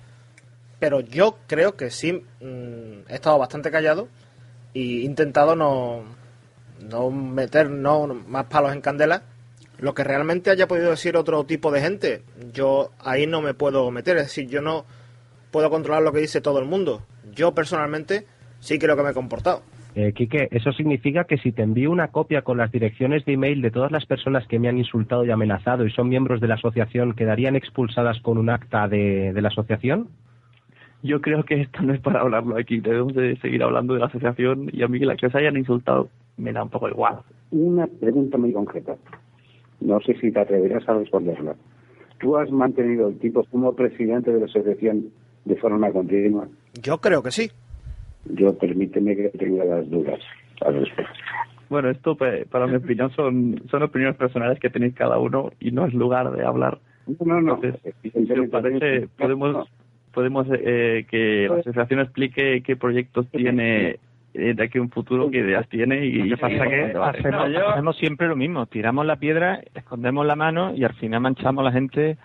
pero 0.80 1.02
yo 1.02 1.38
creo 1.48 1.76
que 1.76 1.92
sí 1.92 2.14
mm, 2.14 3.10
he 3.10 3.16
estado 3.16 3.38
bastante 3.38 3.72
callado 3.72 4.08
y 4.74 5.06
intentado 5.06 5.56
no, 5.56 6.04
no 6.80 7.12
meter 7.12 7.70
no, 7.70 8.08
más 8.08 8.46
palos 8.46 8.74
en 8.74 8.82
candela. 8.82 9.24
Lo 9.78 9.94
que 9.94 10.04
realmente 10.04 10.52
haya 10.52 10.68
podido 10.68 10.90
decir 10.90 11.16
otro 11.16 11.46
tipo 11.46 11.72
de 11.72 11.82
gente, 11.82 12.24
yo 12.52 12.92
ahí 13.00 13.28
no 13.28 13.42
me 13.42 13.54
puedo 13.54 13.90
meter. 13.92 14.18
Es 14.18 14.24
decir, 14.24 14.48
yo 14.48 14.62
no 14.62 14.86
puedo 15.52 15.70
controlar 15.70 16.04
lo 16.04 16.12
que 16.12 16.20
dice 16.20 16.42
todo 16.42 16.60
el 16.60 16.66
mundo. 16.66 17.06
Yo 17.32 17.54
personalmente 17.54 18.28
sí 18.60 18.78
creo 18.78 18.98
que 18.98 19.04
me 19.04 19.12
he 19.12 19.14
comportado. 19.14 19.64
Eh, 19.96 20.14
Quique, 20.14 20.48
eso 20.52 20.72
significa 20.72 21.24
que 21.24 21.38
si 21.38 21.52
te 21.52 21.64
envío 21.64 21.92
una 21.92 22.10
copia 22.10 22.44
con 22.44 22.58
las 22.58 22.72
direcciones 22.72 23.26
de 23.26 23.34
email 23.34 23.62
de 23.62 23.72
todas 23.72 23.92
las 23.92 24.06
personas 24.06 24.48
que 24.48 24.60
me 24.60 24.70
han 24.70 24.78
insultado 24.78 25.26
y 25.26 25.32
amenazado 25.32 25.86
y 25.86 25.92
son 25.92 26.10
miembros 26.10 26.42
de 26.42 26.48
la 26.48 26.56
asociación, 26.56 27.14
¿quedarían 27.14 27.56
expulsadas 27.56 28.20
con 28.22 28.38
un 28.38 28.50
acta 28.50 28.88
de, 28.88 29.34
de 29.34 29.42
la 29.42 29.48
asociación? 29.48 30.10
Yo 31.02 31.22
creo 31.22 31.44
que 31.44 31.62
esto 31.62 31.82
no 31.82 31.94
es 31.94 32.02
para 32.02 32.22
hablarlo 32.22 32.58
aquí. 32.58 32.80
Debemos 32.82 33.16
de 33.16 33.38
seguir 33.38 33.64
hablando 33.64 33.94
de 33.94 34.02
la 34.02 34.08
asociación 34.08 34.70
y 34.72 34.84
a 34.84 34.88
mí 34.88 35.00
que 35.00 35.06
la 35.06 35.16
que 35.16 35.28
os 35.28 35.36
hayan 35.36 35.58
insultado 35.58 36.10
me 36.38 36.54
da 36.54 36.64
un 36.64 36.70
poco 36.70 36.90
igual. 36.90 37.20
Una 37.52 37.88
pregunta 37.88 38.38
muy 38.38 38.54
concreta. 38.54 38.96
No 39.80 40.00
sé 40.02 40.14
si 40.20 40.32
te 40.32 40.40
atreverás 40.40 40.88
a 40.88 40.94
responderla. 40.94 41.56
¿Tú 42.20 42.36
has 42.38 42.52
mantenido 42.52 43.08
el 43.08 43.18
tipo 43.18 43.44
como 43.46 43.74
presidente 43.74 44.32
de 44.32 44.40
la 44.40 44.46
asociación 44.46 45.06
de 45.46 45.56
forma 45.56 45.92
continua? 45.92 46.48
Yo 46.82 46.98
creo 47.00 47.24
que 47.24 47.32
sí. 47.32 47.50
Yo 48.26 48.58
permíteme 48.58 49.16
que 49.16 49.30
tenga 49.30 49.66
las 49.66 49.90
dudas 49.90 50.20
al 50.62 50.80
respecto. 50.80 51.14
Bueno, 51.70 51.90
esto 51.90 52.16
para 52.16 52.68
mi 52.68 52.76
opinión 52.76 53.12
son, 53.12 53.62
son 53.70 53.84
opiniones 53.84 54.18
personales 54.18 54.60
que 54.60 54.72
tenéis 54.72 54.96
cada 54.96 55.20
uno 55.20 55.52
y 55.60 55.72
no 55.72 55.86
es 55.86 55.94
lugar 55.94 56.32
de 56.32 56.44
hablar. 56.44 56.80
No, 57.24 57.42
no, 57.42 57.56
Entonces, 57.56 57.96
si 58.02 58.34
os 58.34 58.50
parece, 58.50 59.08
podemos, 59.18 59.70
podemos 60.12 60.48
eh, 60.52 61.06
que 61.10 61.48
la 61.48 61.60
asociación 61.60 62.00
explique 62.00 62.62
qué 62.64 62.76
proyectos 62.76 63.28
tiene 63.30 64.00
eh, 64.34 64.54
de 64.54 64.64
aquí 64.64 64.78
a 64.80 64.82
un 64.82 64.90
futuro, 64.90 65.30
qué 65.30 65.40
ideas 65.40 65.68
tiene 65.70 66.06
y 66.06 66.24
Lo 66.24 66.36
que 66.36 66.42
pasa 66.42 66.66
es 66.66 66.70
que 66.70 66.98
hacemos, 66.98 67.50
hacemos 67.72 67.98
siempre 67.98 68.28
lo 68.28 68.36
mismo, 68.36 68.66
tiramos 68.66 69.06
la 69.06 69.18
piedra, 69.18 69.62
escondemos 69.74 70.26
la 70.26 70.36
mano 70.36 70.76
y 70.76 70.84
al 70.84 70.94
final 70.94 71.22
manchamos 71.22 71.62
a 71.62 71.66
la 71.66 71.72
gente. 71.72 72.18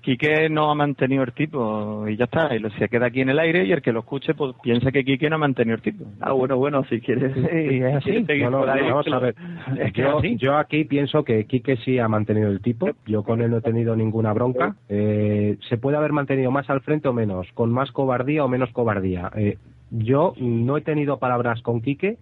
Quique 0.00 0.48
no 0.48 0.70
ha 0.70 0.74
mantenido 0.74 1.22
el 1.22 1.32
tipo 1.32 2.06
y 2.08 2.16
ya 2.16 2.24
está, 2.24 2.54
y 2.54 2.58
lo, 2.58 2.70
se 2.70 2.88
queda 2.88 3.06
aquí 3.06 3.20
en 3.20 3.30
el 3.30 3.38
aire 3.38 3.64
y 3.64 3.72
el 3.72 3.82
que 3.82 3.92
lo 3.92 4.00
escuche 4.00 4.34
pues 4.34 4.54
piensa 4.62 4.90
que 4.90 5.04
Quique 5.04 5.28
no 5.30 5.36
ha 5.36 5.38
mantenido 5.38 5.76
el 5.76 5.82
tipo. 5.82 6.04
Ah, 6.20 6.32
bueno, 6.32 6.56
bueno, 6.56 6.84
si 6.84 7.00
quieres. 7.00 7.32
Sí, 7.34 7.76
es 7.76 7.94
así. 7.96 8.04
quieres 8.10 8.26
seguir 8.26 8.44
No, 8.44 8.50
no, 8.50 8.58
por 8.60 8.70
ahí, 8.70 8.82
vamos 8.88 9.06
a 9.12 9.18
ver. 9.18 9.34
Es 9.78 9.92
que 9.92 10.02
yo, 10.02 10.18
así. 10.18 10.36
yo 10.36 10.56
aquí 10.56 10.84
pienso 10.84 11.24
que 11.24 11.44
Quique 11.46 11.76
sí 11.78 11.98
ha 11.98 12.08
mantenido 12.08 12.48
el 12.50 12.60
tipo. 12.60 12.90
Yo 13.06 13.22
con 13.22 13.42
él 13.42 13.50
no 13.50 13.58
he 13.58 13.62
tenido 13.62 13.94
ninguna 13.96 14.32
bronca. 14.32 14.74
Eh, 14.88 15.56
se 15.68 15.78
puede 15.78 15.96
haber 15.96 16.12
mantenido 16.12 16.50
más 16.50 16.68
al 16.70 16.80
frente 16.80 17.08
o 17.08 17.12
menos, 17.12 17.46
con 17.54 17.70
más 17.72 17.90
cobardía 17.92 18.44
o 18.44 18.48
menos 18.48 18.70
cobardía. 18.72 19.30
Eh, 19.36 19.58
yo 19.90 20.34
no 20.38 20.76
he 20.76 20.80
tenido 20.80 21.18
palabras 21.18 21.60
con 21.62 21.80
Quique, 21.80 22.18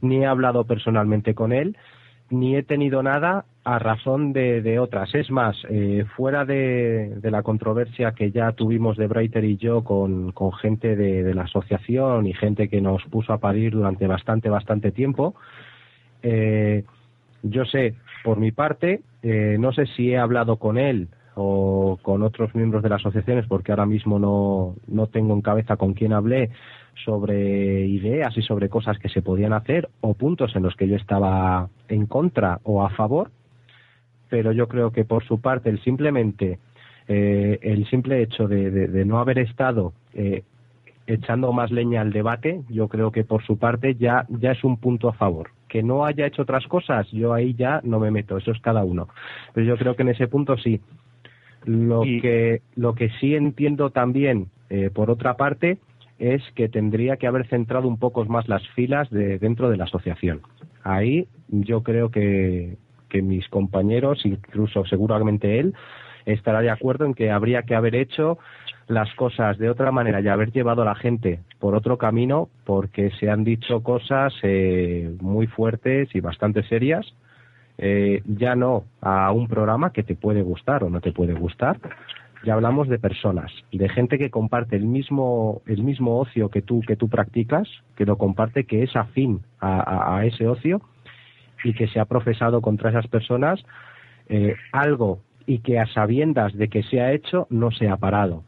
ni 0.00 0.18
he 0.18 0.26
hablado 0.26 0.64
personalmente 0.64 1.34
con 1.34 1.52
él, 1.52 1.76
ni 2.30 2.56
he 2.56 2.62
tenido 2.62 3.02
nada 3.02 3.44
a 3.64 3.78
razón 3.78 4.32
de, 4.32 4.78
otras. 4.78 5.14
Es 5.14 5.30
más, 5.30 5.56
eh, 5.68 6.04
fuera 6.16 6.44
de, 6.44 7.18
la 7.22 7.42
controversia 7.42 8.12
que 8.12 8.30
ya 8.30 8.52
tuvimos 8.52 8.96
de 8.96 9.06
Breiter 9.06 9.44
y 9.44 9.56
yo 9.56 9.84
con, 9.84 10.32
gente 10.60 10.96
de, 10.96 11.22
de 11.22 11.34
la 11.34 11.42
asociación 11.42 12.26
y 12.26 12.32
gente 12.32 12.68
que 12.68 12.80
nos 12.80 13.04
puso 13.04 13.32
a 13.32 13.38
parir 13.38 13.72
durante 13.72 14.06
bastante, 14.06 14.48
bastante 14.48 14.92
tiempo, 14.92 15.34
eh, 16.22 16.84
yo 17.42 17.64
sé, 17.64 17.94
por 18.24 18.38
mi 18.38 18.52
parte, 18.52 19.00
eh, 19.22 19.56
no 19.58 19.72
sé 19.72 19.86
si 19.86 20.10
he 20.10 20.18
hablado 20.18 20.56
con 20.56 20.78
él 20.78 21.08
o 21.34 21.98
con 22.02 22.22
otros 22.22 22.54
miembros 22.54 22.82
de 22.82 22.90
las 22.90 23.00
asociaciones, 23.00 23.46
porque 23.46 23.72
ahora 23.72 23.86
mismo 23.86 24.18
no, 24.18 24.74
no 24.86 25.06
tengo 25.06 25.32
en 25.34 25.40
cabeza 25.40 25.76
con 25.76 25.94
quién 25.94 26.12
hablé 26.12 26.50
sobre 27.04 27.86
ideas 27.86 28.36
y 28.36 28.42
sobre 28.42 28.68
cosas 28.68 28.98
que 28.98 29.08
se 29.08 29.22
podían 29.22 29.52
hacer 29.52 29.88
o 30.00 30.14
puntos 30.14 30.54
en 30.54 30.62
los 30.62 30.76
que 30.76 30.88
yo 30.88 30.96
estaba 30.96 31.68
en 31.88 32.06
contra 32.06 32.60
o 32.64 32.84
a 32.84 32.90
favor, 32.90 33.30
pero 34.30 34.52
yo 34.52 34.68
creo 34.68 34.90
que 34.92 35.04
por 35.04 35.24
su 35.24 35.40
parte 35.40 35.68
el 35.68 35.80
simplemente 35.82 36.58
eh, 37.08 37.58
el 37.62 37.86
simple 37.90 38.22
hecho 38.22 38.46
de, 38.48 38.70
de- 38.70 38.86
de 38.88 39.04
no 39.04 39.18
haber 39.18 39.38
estado 39.40 39.92
eh, 40.14 40.44
echando 41.06 41.52
más 41.52 41.70
leña 41.72 42.00
al 42.02 42.12
debate, 42.12 42.62
yo 42.68 42.86
creo 42.88 43.10
que 43.10 43.24
por 43.24 43.42
su 43.44 43.58
parte 43.58 43.96
ya, 43.96 44.26
ya 44.28 44.52
es 44.52 44.62
un 44.62 44.76
punto 44.76 45.08
a 45.08 45.12
favor. 45.12 45.50
Que 45.68 45.82
no 45.82 46.04
haya 46.04 46.26
hecho 46.26 46.42
otras 46.42 46.66
cosas, 46.68 47.10
yo 47.10 47.32
ahí 47.34 47.54
ya 47.54 47.80
no 47.82 47.98
me 47.98 48.10
meto, 48.12 48.36
eso 48.38 48.52
es 48.52 48.60
cada 48.60 48.84
uno. 48.84 49.08
Pero 49.52 49.66
yo 49.66 49.76
creo 49.76 49.96
que 49.96 50.02
en 50.02 50.10
ese 50.10 50.28
punto 50.28 50.56
sí. 50.56 50.80
Lo, 51.64 52.04
Y- 52.04 52.20
que, 52.20 52.62
lo 52.76 52.94
que 52.94 53.10
sí 53.20 53.34
entiendo 53.34 53.90
también, 53.90 54.46
eh, 54.70 54.90
por 54.92 55.10
otra 55.10 55.36
parte, 55.36 55.78
es 56.18 56.42
que 56.54 56.68
tendría 56.68 57.16
que 57.16 57.26
haber 57.26 57.46
centrado 57.48 57.88
un 57.88 57.98
poco 57.98 58.24
más 58.26 58.48
las 58.48 58.66
filas 58.70 59.10
de, 59.10 59.38
dentro 59.38 59.68
de 59.68 59.76
la 59.78 59.84
asociación. 59.84 60.40
Ahí 60.84 61.26
yo 61.48 61.82
creo 61.82 62.10
que, 62.10 62.76
que 63.10 63.20
mis 63.20 63.46
compañeros, 63.48 64.24
incluso 64.24 64.86
seguramente 64.86 65.60
él, 65.60 65.74
estará 66.24 66.60
de 66.60 66.70
acuerdo 66.70 67.04
en 67.04 67.14
que 67.14 67.30
habría 67.30 67.62
que 67.62 67.74
haber 67.74 67.94
hecho 67.94 68.38
las 68.90 69.12
cosas 69.14 69.56
de 69.58 69.70
otra 69.70 69.92
manera 69.92 70.20
y 70.20 70.28
haber 70.28 70.50
llevado 70.50 70.82
a 70.82 70.84
la 70.84 70.96
gente 70.96 71.40
por 71.60 71.74
otro 71.74 71.96
camino 71.96 72.48
porque 72.64 73.10
se 73.20 73.30
han 73.30 73.44
dicho 73.44 73.82
cosas 73.82 74.34
eh, 74.42 75.14
muy 75.20 75.46
fuertes 75.46 76.08
y 76.14 76.20
bastante 76.20 76.62
serias. 76.64 77.06
Eh, 77.78 78.22
ya 78.26 78.56
no 78.56 78.84
a 79.00 79.32
un 79.32 79.48
programa 79.48 79.92
que 79.92 80.02
te 80.02 80.14
puede 80.14 80.42
gustar 80.42 80.84
o 80.84 80.90
no 80.90 81.00
te 81.00 81.12
puede 81.12 81.34
gustar. 81.34 81.78
Ya 82.44 82.54
hablamos 82.54 82.88
de 82.88 82.98
personas 82.98 83.52
de 83.70 83.88
gente 83.88 84.18
que 84.18 84.30
comparte 84.30 84.76
el 84.76 84.86
mismo 84.86 85.62
el 85.66 85.82
mismo 85.82 86.18
ocio 86.18 86.48
que 86.48 86.62
tú 86.62 86.80
que 86.80 86.96
tú 86.96 87.08
practicas 87.08 87.68
que 87.96 88.06
lo 88.06 88.18
comparte 88.18 88.64
que 88.64 88.82
es 88.82 88.96
afín 88.96 89.40
a, 89.60 90.22
ese 90.24 90.46
ocio 90.48 90.80
y 91.64 91.74
que 91.74 91.88
se 91.88 92.00
ha 92.00 92.04
profesado 92.04 92.60
contra 92.60 92.90
esas 92.90 93.06
personas 93.08 93.64
eh, 94.28 94.56
algo 94.72 95.20
y 95.46 95.58
que 95.58 95.78
a 95.78 95.86
sabiendas 95.86 96.54
de 96.54 96.68
que 96.68 96.82
se 96.82 97.00
ha 97.00 97.12
hecho 97.12 97.46
no 97.50 97.70
se 97.70 97.88
ha 97.88 97.96
parado 97.96 98.42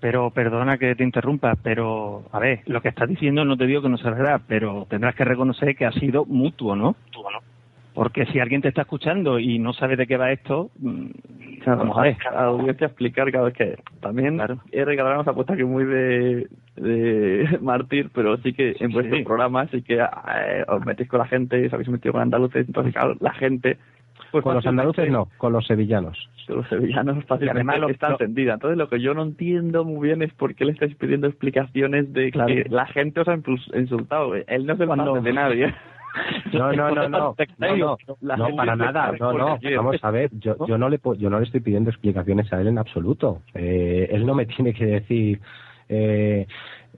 Pero 0.00 0.30
perdona 0.30 0.78
que 0.78 0.94
te 0.94 1.04
interrumpa, 1.04 1.54
pero 1.62 2.24
a 2.32 2.38
ver, 2.38 2.60
lo 2.66 2.82
que 2.82 2.88
estás 2.88 3.08
diciendo 3.08 3.44
no 3.44 3.56
te 3.56 3.66
digo 3.66 3.82
que 3.82 3.88
no 3.88 3.96
sea 3.98 4.10
verdad, 4.10 4.40
pero 4.46 4.86
tendrás 4.90 5.14
que 5.14 5.24
reconocer 5.24 5.74
que 5.76 5.86
ha 5.86 5.92
sido 5.92 6.24
mutuo, 6.26 6.76
¿no? 6.76 6.96
Porque 7.94 8.24
si 8.26 8.40
alguien 8.40 8.62
te 8.62 8.68
está 8.68 8.82
escuchando 8.82 9.38
y 9.38 9.58
no 9.58 9.72
sabe 9.74 9.96
de 9.96 10.06
qué 10.06 10.16
va 10.16 10.32
esto, 10.32 10.70
mm, 10.78 11.06
vamos 11.66 11.98
a 11.98 12.02
ver. 12.02 12.16
a 12.30 12.34
la 12.34 12.44
audiencia 12.44 12.86
explicar 12.86 13.30
cada 13.30 13.44
vez 13.44 13.54
que 13.54 13.76
también 14.00 14.40
he 14.72 14.84
regalado 14.84 15.20
una 15.20 15.30
apuesta 15.30 15.56
que 15.56 15.64
muy 15.64 15.84
de, 15.84 16.48
de 16.76 17.58
mártir, 17.60 18.10
pero 18.14 18.36
sí 18.38 18.52
que 18.54 18.74
en 18.80 18.92
vuestros 18.92 19.20
programas 19.22 19.68
sí 19.70 19.82
que 19.82 19.96
eh, 20.00 20.64
os 20.68 20.84
metéis 20.86 21.08
con 21.08 21.18
la 21.18 21.26
gente, 21.26 21.66
os 21.66 21.72
habéis 21.74 21.88
metido 21.90 22.12
con 22.12 22.22
andaluces, 22.22 22.66
entonces 22.66 22.94
claro, 22.94 23.14
la 23.20 23.32
gente 23.34 23.76
pues 24.30 24.42
con 24.42 24.54
los 24.54 24.66
andaluces 24.66 25.10
no 25.10 25.28
con 25.36 25.52
los 25.52 25.66
sevillanos 25.66 26.16
que 26.46 26.54
los 26.54 26.66
sevillanos 26.68 27.22
fácilmente 27.26 27.50
además 27.58 27.78
lo- 27.80 27.88
está 27.90 28.08
lo- 28.08 28.14
entendida. 28.14 28.54
Entonces 28.54 28.78
lo 28.78 28.88
que 28.88 28.98
yo 29.00 29.12
no 29.14 29.22
entiendo 29.22 29.84
muy 29.84 30.08
bien 30.08 30.22
es 30.22 30.32
por 30.32 30.54
qué 30.54 30.64
le 30.64 30.72
estáis 30.72 30.94
pidiendo 30.96 31.26
explicaciones 31.28 32.12
de 32.12 32.32
Claro. 32.32 32.48
que 32.48 32.64
la 32.68 32.86
gente 32.86 33.20
os 33.20 33.28
ha 33.28 33.38
insultado. 33.78 34.34
Él 34.34 34.66
no 34.66 34.76
Cuando- 34.76 35.12
padre 35.12 35.22
de 35.22 35.32
nadie. 35.34 35.74
No, 36.52 36.72
no, 36.72 36.90
no, 36.90 37.08
no, 37.08 37.34
no, 37.58 37.96
no, 38.20 38.36
no, 38.36 38.56
para 38.56 38.76
nada, 38.76 39.12
no, 39.18 39.32
no, 39.32 39.58
vamos 39.76 39.96
a 40.02 40.10
ver, 40.10 40.30
yo, 40.38 40.56
yo 40.66 40.76
no 40.76 40.88
le 40.88 41.00
yo 41.18 41.30
no 41.30 41.38
le 41.38 41.46
estoy 41.46 41.60
pidiendo 41.60 41.90
explicaciones 41.90 42.52
a 42.52 42.60
él 42.60 42.68
en 42.68 42.78
absoluto, 42.78 43.42
Eh, 43.54 44.08
él 44.10 44.26
no 44.26 44.34
me 44.34 44.46
tiene 44.54 44.74
que 44.74 44.84
decir 44.86 45.40
eh, 45.88 46.46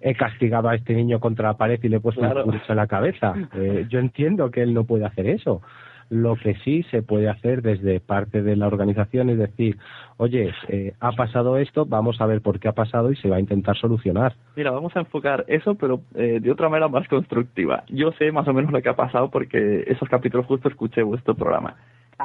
he 0.00 0.14
castigado 0.14 0.68
a 0.68 0.74
este 0.74 0.94
niño 0.94 1.18
contra 1.20 1.48
la 1.48 1.56
pared 1.56 1.78
y 1.82 1.88
le 1.88 1.96
he 1.96 2.00
puesto 2.00 2.20
Claro. 2.20 2.44
un 2.44 2.50
pulso 2.50 2.72
en 2.72 2.76
la 2.76 2.86
cabeza, 2.86 3.34
Eh, 3.54 3.86
yo 3.88 3.98
entiendo 4.00 4.50
que 4.50 4.62
él 4.62 4.74
no 4.74 4.84
puede 4.84 5.04
hacer 5.04 5.26
eso, 5.28 5.62
lo 6.10 6.36
que 6.36 6.54
sí 6.64 6.82
se 6.90 7.02
puede 7.02 7.28
hacer 7.28 7.62
desde 7.62 8.00
parte 8.00 8.42
de 8.42 8.56
la 8.56 8.66
organización 8.66 9.30
es 9.30 9.38
decir, 9.38 9.78
oye, 10.16 10.52
eh, 10.68 10.94
ha 11.00 11.12
pasado 11.12 11.56
esto, 11.56 11.86
vamos 11.86 12.20
a 12.20 12.26
ver 12.26 12.40
por 12.40 12.60
qué 12.60 12.68
ha 12.68 12.72
pasado 12.72 13.10
y 13.10 13.16
se 13.16 13.28
va 13.28 13.36
a 13.36 13.40
intentar 13.40 13.76
solucionar. 13.76 14.34
Mira, 14.56 14.70
vamos 14.70 14.94
a 14.96 15.00
enfocar 15.00 15.44
eso, 15.48 15.74
pero 15.74 16.00
eh, 16.14 16.38
de 16.40 16.50
otra 16.50 16.68
manera 16.68 16.88
más 16.88 17.08
constructiva. 17.08 17.84
Yo 17.88 18.12
sé 18.12 18.32
más 18.32 18.46
o 18.48 18.52
menos 18.52 18.72
lo 18.72 18.82
que 18.82 18.88
ha 18.88 18.96
pasado 18.96 19.30
porque 19.30 19.84
esos 19.86 20.08
capítulos 20.08 20.46
justo 20.46 20.68
escuché 20.68 21.02
vuestro 21.02 21.34
programa. 21.34 21.76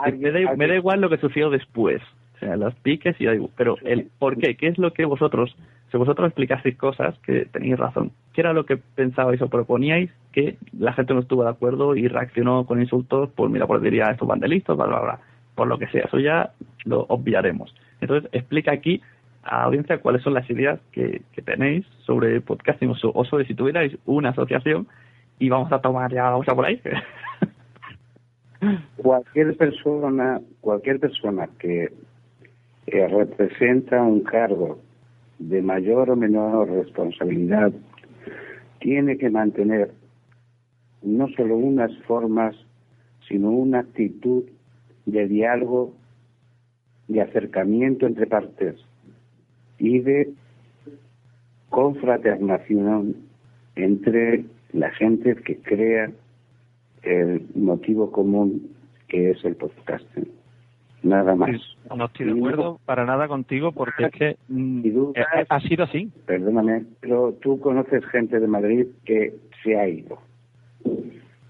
Eh, 0.06 0.12
Me 0.12 0.32
da, 0.32 0.56
me 0.56 0.68
da 0.68 0.76
igual 0.76 1.02
lo 1.02 1.10
que 1.10 1.18
sucedió 1.18 1.50
después, 1.50 2.02
o 2.36 2.40
sea, 2.40 2.56
los 2.56 2.76
piques 2.76 3.20
y 3.20 3.26
da 3.26 3.34
igual. 3.34 3.52
Pero 3.58 3.78
el 3.84 4.10
por 4.20 4.38
qué, 4.38 4.56
qué 4.56 4.68
es 4.68 4.78
lo 4.78 4.94
que 4.94 5.06
vosotros, 5.06 5.56
si 5.92 5.98
vosotros 5.98 6.28
explicasteis 6.28 6.78
cosas 6.78 7.18
que 7.20 7.46
tenéis 7.46 7.78
razón, 7.78 8.12
¿qué 8.34 8.42
era 8.42 8.54
lo 8.54 8.66
que 8.66 8.78
pensabais 8.78 9.42
o 9.42 9.50
proponíais 9.50 10.12
que 10.32 10.58
la 10.78 10.94
gente 10.94 11.14
no 11.14 11.22
estuvo 11.22 11.44
de 11.44 11.50
acuerdo 11.50 11.96
y 11.96 12.08
reaccionó 12.08 12.66
con 12.66 12.82
insultos? 12.82 13.30
Pues 13.36 13.52
mira, 13.52 13.66
pues 13.66 13.82
diría 13.82 14.12
estos 14.12 14.28
bandelistas, 14.28 14.78
bla, 14.78 14.86
bla, 14.86 15.02
bla, 15.02 15.20
por 15.56 15.68
lo 15.68 15.80
que 15.80 15.88
sea, 15.88 16.06
eso 16.06 16.20
ya 16.20 16.52
lo 16.86 17.06
obviaremos. 17.10 17.74
Entonces, 18.02 18.30
explica 18.32 18.72
aquí 18.72 19.02
a 19.44 19.64
audiencia 19.64 20.00
cuáles 20.00 20.22
son 20.22 20.34
las 20.34 20.50
ideas 20.50 20.80
que, 20.92 21.22
tenéis 21.44 21.86
sobre 22.06 22.42
podcasting 22.42 22.94
o 23.02 23.26
sobre 23.26 23.46
si 23.46 23.56
tuvierais 23.56 23.98
una 24.06 24.30
asociación 24.30 24.88
y 25.40 25.50
vamos 25.50 25.72
a 25.72 25.80
tomar 25.80 26.12
ya, 26.12 26.30
vamos 26.30 26.48
a 26.48 26.56
por 26.56 26.66
ahí. 26.66 26.82
cualquier 28.98 29.56
persona 29.56 30.42
cualquier 30.60 31.00
persona 31.00 31.48
que 31.58 31.94
eh, 32.88 33.08
representa 33.08 34.02
un 34.02 34.22
cargo 34.22 34.80
de 35.40 35.62
mayor 35.62 36.10
o 36.10 36.16
menor 36.16 36.70
responsabilidad 36.70 37.72
tiene 38.80 39.18
que 39.18 39.30
mantener 39.30 39.92
no 41.02 41.28
solo 41.30 41.58
unas 41.58 41.96
formas, 42.04 42.56
sino 43.28 43.50
una 43.52 43.80
actitud 43.80 44.44
de 45.06 45.28
diálogo, 45.28 45.94
de 47.08 47.22
acercamiento 47.22 48.06
entre 48.06 48.28
partes 48.28 48.76
y 49.78 50.00
de 50.00 50.34
confraternación 51.70 53.16
entre 53.76 54.46
la 54.74 54.92
gente 54.92 55.36
que 55.36 55.58
crea 55.58 56.12
el 57.04 57.48
motivo 57.56 58.12
común 58.12 58.70
que 59.08 59.32
es 59.32 59.44
el 59.46 59.56
podcasting. 59.56 60.39
Nada 61.02 61.36
más. 61.36 61.52
No 61.96 62.06
estoy 62.06 62.26
de 62.26 62.32
acuerdo 62.34 62.80
para 62.86 63.06
nada 63.06 63.28
contigo 63.28 63.72
porque 63.72 64.06
es 64.06 64.12
que 64.12 64.38
mm, 64.50 64.86
eh, 65.16 65.46
ha 65.48 65.60
sido 65.62 65.86
así. 65.86 66.12
Perdóname, 66.26 66.84
pero 67.00 67.34
tú 67.42 67.60
conoces 67.60 68.06
gente 68.08 68.40
de 68.40 68.48
Madrid 68.48 68.88
que 69.06 69.34
se 69.64 69.80
ha 69.80 69.88
ido. 69.88 70.20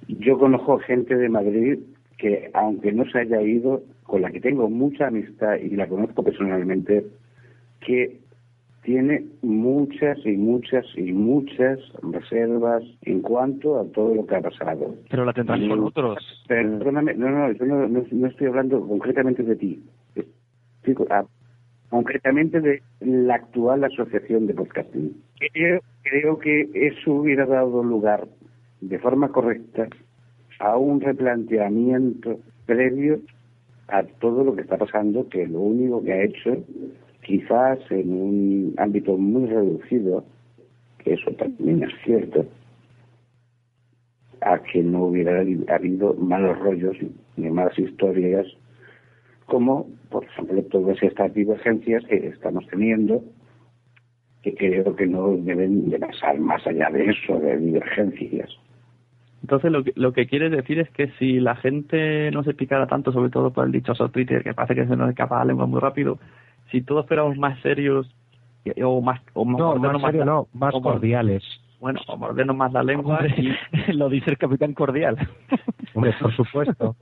Yo 0.08 0.38
conozco 0.38 0.80
gente 0.80 1.16
de 1.16 1.30
Madrid 1.30 1.80
que, 2.18 2.52
aunque 2.54 2.92
no 2.92 3.06
se 3.10 3.20
haya 3.20 3.42
ido, 3.42 3.82
con 4.04 4.22
la 4.22 4.32
que 4.32 4.42
tengo 4.42 4.70
mucha 4.70 5.08
amistad 5.08 5.56
y 5.56 5.70
la 5.76 5.88
conozco 5.88 6.24
personalmente, 6.24 7.06
que 7.80 8.20
tiene 8.84 9.26
muchas 9.42 10.18
y 10.26 10.38
muchas 10.38 10.86
y 10.96 11.12
muchas 11.12 11.80
reservas 12.02 12.84
en 13.02 13.22
cuanto 13.22 13.80
a 13.80 13.86
todo 13.92 14.16
lo 14.16 14.26
que 14.26 14.36
ha 14.36 14.42
pasado. 14.42 14.96
Pero 15.10 15.26
la 15.26 15.34
tendrán 15.34 15.68
con 15.68 15.80
Mm, 15.80 15.84
otros. 15.86 16.18
Perdóname, 16.48 17.14
no, 17.16 17.30
no, 17.30 17.52
yo 17.52 17.66
no, 17.66 17.88
no, 17.88 18.04
no 18.10 18.28
estoy 18.28 18.48
hablando 18.48 18.86
concretamente 18.88 19.44
de 19.44 19.56
ti. 19.56 19.84
Estoy 20.16 20.94
co- 20.94 21.08
ah, 21.10 21.26
concretamente 21.90 22.62
de 22.62 22.82
la 23.02 23.36
actual 23.36 23.84
asociación 23.84 24.48
de 24.48 24.54
podcasting. 24.54 25.14
Creo, 25.54 25.82
creo 26.04 26.40
que 26.40 26.70
eso 26.74 27.12
hubiera 27.14 27.46
dado 27.46 27.84
lugar 27.84 28.28
de 28.82 29.00
forma 29.00 29.30
correcta 29.32 29.88
a 30.60 30.78
un 30.78 31.02
replanteamiento 31.02 32.40
previo 32.66 33.20
a 33.88 34.04
todo 34.04 34.44
lo 34.44 34.56
que 34.56 34.62
está 34.62 34.78
pasando, 34.78 35.28
que 35.30 35.48
lo 35.48 35.60
único 35.62 36.04
que 36.04 36.14
ha 36.14 36.24
hecho, 36.24 36.58
quizás 37.30 37.78
en 37.92 38.12
un 38.12 38.74
ámbito 38.78 39.16
muy 39.16 39.46
reducido, 39.46 40.26
que 40.98 41.14
eso 41.14 41.30
también 41.34 41.84
es 41.84 41.92
cierto, 42.04 42.44
a 44.42 44.58
que 44.58 44.82
no 44.82 45.04
hubiera 45.06 45.40
habido 45.40 46.16
malos 46.16 46.58
rollos 46.58 46.98
ni 47.38 47.52
malas 47.52 47.78
historias, 47.78 48.48
como, 49.46 49.88
por 50.10 50.24
ejemplo, 50.24 50.64
todas 50.72 51.04
estas 51.04 51.32
divergencias 51.36 52.04
que 52.06 52.16
estamos 52.16 52.66
teniendo, 52.66 53.24
que 54.42 54.56
creo 54.56 54.96
que 54.96 55.06
no 55.06 55.38
deben 55.38 55.88
de 55.92 56.00
pasar 56.00 56.40
más 56.40 56.66
allá 56.66 56.90
de 56.90 57.12
eso, 57.12 57.40
de 57.40 57.58
divergencias. 57.58 58.50
Entonces 59.44 59.72
lo 59.72 59.84
que, 59.84 59.94
lo 59.96 60.14
que 60.14 60.26
quieres 60.26 60.52
decir 60.52 60.80
es 60.80 60.90
que 60.90 61.10
si 61.20 61.40
la 61.40 61.56
gente 61.56 62.32
no 62.32 62.44
se 62.44 62.56
picara 62.56 62.88
tanto, 62.88 63.12
sobre 63.12 63.30
todo 63.30 63.54
por 63.54 63.68
el 63.68 63.72
dichoso 63.72 64.10
Twitter, 64.10 64.44
que 64.44 64.56
parece 64.56 64.74
que 64.74 64.88
se 64.88 64.96
nos 64.96 65.10
escapa 65.12 65.38
la 65.38 65.46
lengua 65.46 65.68
muy 65.68 65.80
rápido, 65.80 66.18
si 66.72 66.82
todos 66.82 67.06
fuéramos 67.08 67.38
más 67.38 67.60
serios 67.62 68.10
o 68.84 69.02
más... 69.02 69.22
O 69.34 69.46
No, 69.46 69.76
mordernos 69.76 70.02
más 70.02 70.12
serio 70.12 70.26
no, 70.26 70.48
más 70.54 70.74
cordiales. 70.74 71.44
Bueno, 71.80 72.00
o 72.08 72.18
mordernos 72.18 72.56
más 72.56 72.72
la 72.74 72.84
lengua 72.84 73.20
Hombre, 73.20 73.56
y... 73.88 73.92
lo 73.94 74.10
dice 74.10 74.30
el 74.32 74.38
capitán 74.38 74.74
cordial. 74.74 75.18
Hombre, 75.94 76.14
por 76.22 76.34
supuesto. 76.36 76.96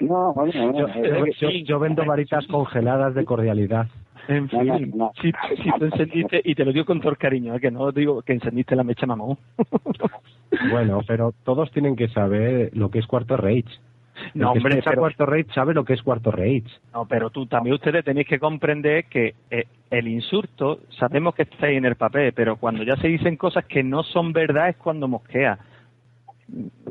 No, 0.00 0.32
bueno, 0.32 0.52
Yo, 0.78 0.86
eh, 0.88 1.32
yo- 1.40 1.50
yo 1.50 1.78
vendo 1.80 2.04
varitas 2.04 2.46
congeladas 2.46 3.14
de 3.14 3.24
cordialidad. 3.24 3.88
En 4.28 4.48
No, 4.52 4.62
no, 4.62 4.78
fin, 4.78 4.92
no. 4.94 5.12
si, 5.20 5.32
si 5.62 5.70
tú 5.78 5.84
encendiste, 5.86 6.40
y 6.44 6.54
te 6.54 6.64
lo 6.64 6.72
digo 6.72 6.84
con 6.84 7.00
todo 7.00 7.10
el 7.10 7.16
cariño, 7.18 7.54
¿eh? 7.56 7.60
que 7.60 7.70
no 7.70 7.90
digo 7.92 8.20
que 8.22 8.34
encendiste 8.34 8.76
la 8.76 8.84
mecha 8.84 9.06
mamón. 9.06 9.38
Bueno, 10.70 11.00
pero 11.06 11.32
todos 11.44 11.70
tienen 11.72 11.96
que 11.96 12.08
saber 12.08 12.70
lo 12.76 12.90
que 12.90 12.98
es 13.00 13.06
Cuarto 13.06 13.36
Rage. 13.36 13.64
El 14.34 14.40
No, 14.40 14.52
que 14.52 14.58
hombre, 14.58 14.82
pero- 14.84 15.00
Cuarto 15.00 15.26
Rage 15.26 15.46
sabe 15.54 15.74
lo 15.74 15.84
que 15.84 15.94
es 15.94 16.02
Cuarto 16.02 16.30
Rage. 16.30 16.64
No, 16.92 17.06
pero 17.06 17.30
tú 17.30 17.46
también 17.46 17.74
ustedes 17.74 18.04
tenéis 18.04 18.26
que 18.26 18.38
comprender 18.38 19.04
que 19.04 19.34
eh, 19.50 19.64
el 19.90 20.08
insulto, 20.08 20.80
sabemos 20.98 21.34
que 21.34 21.42
está 21.42 21.66
ahí 21.66 21.76
en 21.76 21.84
el 21.84 21.96
papel, 21.96 22.32
pero 22.32 22.56
cuando 22.56 22.82
ya 22.82 22.96
se 22.96 23.08
dicen 23.08 23.36
cosas 23.36 23.64
que 23.64 23.82
no 23.82 24.02
son 24.02 24.32
verdad 24.32 24.68
es 24.68 24.76
cuando 24.76 25.08
mosquea. 25.08 25.58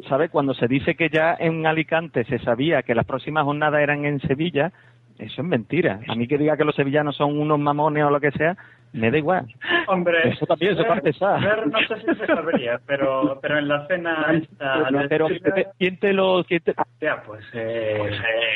¿Sabe? 0.08 0.30
Cuando 0.30 0.54
se 0.54 0.68
dice 0.68 0.96
que 0.96 1.10
ya 1.10 1.36
en 1.40 1.66
Alicante 1.66 2.24
se 2.26 2.38
sabía 2.40 2.84
que 2.84 2.94
las 2.94 3.06
próximas 3.06 3.44
jornadas 3.44 3.82
eran 3.82 4.06
en 4.06 4.20
Sevilla, 4.22 4.72
eso 5.20 5.42
es 5.42 5.48
mentira. 5.48 6.00
A 6.08 6.16
mí 6.16 6.28
que 6.28 6.38
diga 6.38 6.58
que 6.58 6.64
los 6.66 6.76
sevillanos 6.76 7.16
son 7.16 7.38
unos 7.40 7.60
mamones 7.60 8.04
o 8.04 8.10
lo 8.10 8.20
que 8.20 8.32
sea, 8.32 8.56
me 8.94 9.12
da 9.12 9.18
igual. 9.18 9.46
Hombre, 9.88 10.30
Eso 10.30 10.46
también 10.46 10.76
se 10.78 10.84
parte 10.84 11.12
ver 11.20 11.68
no 11.68 11.80
sé 11.88 12.00
si 12.02 12.16
se 12.20 12.26
sabría, 12.26 12.80
pero, 12.86 13.38
pero 13.42 13.58
en 13.60 13.68
la 13.68 13.86
cena 13.88 14.26
esta 14.34 14.88
Pero 15.10 15.28
Chile, 15.28 15.68
¿quién 15.78 15.98
te 16.00 16.14
lo... 16.14 16.44
quién 16.46 16.62
te- 16.62 16.74
ya, 17.02 17.22
pues 17.26 17.44
eh, 17.54 18.12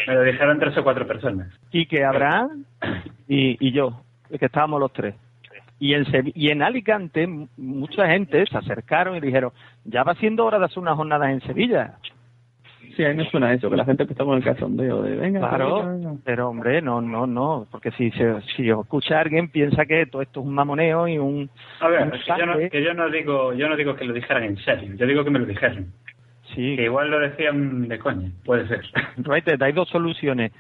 me 0.07 0.13
lo 0.15 0.23
dijeron 0.23 0.59
tres 0.59 0.77
o 0.77 0.83
cuatro 0.83 1.05
personas. 1.05 1.47
Quique, 1.69 2.03
Abraham 2.03 2.63
y, 3.27 3.57
y 3.59 3.71
yo, 3.71 4.01
que 4.29 4.45
estábamos 4.45 4.79
los 4.79 4.93
tres. 4.93 5.15
Y 5.79 5.95
en, 5.95 6.05
Sevi- 6.05 6.31
y 6.35 6.49
en 6.51 6.61
Alicante 6.61 7.27
mucha 7.57 8.07
gente 8.07 8.45
se 8.45 8.57
acercaron 8.57 9.15
y 9.15 9.19
dijeron, 9.19 9.51
ya 9.83 10.03
va 10.03 10.13
siendo 10.15 10.45
hora 10.45 10.59
de 10.59 10.65
hacer 10.65 10.79
unas 10.79 10.95
jornadas 10.95 11.29
en 11.31 11.41
Sevilla. 11.41 11.95
Sí, 12.95 13.05
a 13.05 13.09
mí 13.09 13.15
me 13.15 13.29
suena 13.29 13.53
eso, 13.53 13.69
que 13.69 13.77
la 13.77 13.85
gente 13.85 14.03
está 14.03 14.25
con 14.25 14.37
el 14.37 14.43
cachondeo 14.43 15.01
de 15.01 15.15
venga, 15.15 15.39
Claro, 15.39 15.75
venga, 15.87 15.91
venga. 16.09 16.21
pero 16.25 16.49
hombre, 16.49 16.81
no, 16.81 17.01
no, 17.01 17.25
no, 17.25 17.67
porque 17.71 17.91
si 17.91 18.11
se, 18.11 18.41
si 18.55 18.69
os 18.69 18.83
escucha 18.83 19.19
alguien 19.19 19.49
piensa 19.49 19.85
que 19.85 20.05
todo 20.07 20.21
esto 20.21 20.41
es 20.41 20.45
un 20.45 20.53
mamoneo 20.53 21.07
y 21.07 21.17
un... 21.17 21.49
A 21.79 21.87
ver, 21.87 22.03
un 22.03 22.13
es 22.13 22.23
que 22.25 22.33
yo 22.37 22.45
no, 22.45 22.57
que 22.57 22.83
yo 22.83 22.93
no 22.93 23.09
digo 23.09 23.53
yo 23.53 23.69
no 23.69 23.75
digo 23.77 23.95
que 23.95 24.05
lo 24.05 24.13
dijeran 24.13 24.43
en 24.43 24.57
serio, 24.57 24.93
yo 24.95 25.05
digo 25.05 25.23
que 25.23 25.29
me 25.29 25.39
lo 25.39 25.45
dijeron. 25.45 25.87
Sí, 26.53 26.75
Que 26.75 26.83
igual 26.83 27.09
lo 27.09 27.19
decían 27.19 27.87
de 27.87 27.97
coña, 27.97 28.29
puede 28.43 28.67
ser. 28.67 28.81
Right, 29.17 29.61
hay 29.61 29.71
dos 29.71 29.87
soluciones. 29.87 30.51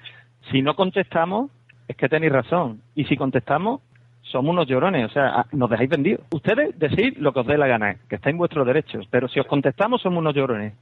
Si 0.51 0.61
no 0.61 0.73
contestamos, 0.75 1.51
es 1.87 1.97
que 1.97 2.07
tenéis 2.07 2.31
razón. 2.31 2.81
Y 2.95 3.03
si 3.05 3.17
contestamos, 3.17 3.81
somos 4.21 4.51
unos 4.53 4.67
llorones. 4.67 5.05
O 5.05 5.09
sea, 5.09 5.27
ah, 5.41 5.45
nos 5.51 5.69
dejáis 5.69 5.89
vendidos. 5.89 6.21
Ustedes 6.31 6.77
decís 6.79 7.17
lo 7.19 7.33
que 7.33 7.41
os 7.41 7.47
dé 7.47 7.57
la 7.57 7.67
gana, 7.67 7.97
que 8.09 8.15
está 8.15 8.29
en 8.29 8.37
vuestro 8.37 8.63
derecho. 8.63 9.01
Pero 9.09 9.27
si 9.27 9.39
os 9.39 9.47
contestamos, 9.47 10.01
somos 10.01 10.19
unos 10.19 10.33
llorones. 10.33 10.73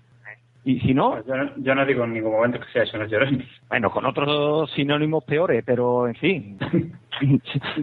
Y 0.65 0.79
si 0.81 0.93
no, 0.93 1.11
Pues 1.11 1.25
yo, 1.25 1.35
no, 1.35 1.51
yo 1.57 1.73
no 1.75 1.85
digo 1.85 2.03
en 2.03 2.13
ningún 2.13 2.33
momento 2.33 2.59
que 2.59 2.71
sea 2.73 2.83
eso, 2.83 2.97
no 2.97 3.05
llorones. 3.05 3.47
bueno, 3.69 3.89
con 3.89 4.05
otros 4.05 4.69
sinónimos 4.71 5.23
peores, 5.23 5.63
pero 5.65 6.07
en 6.07 6.15
fin. 6.15 6.57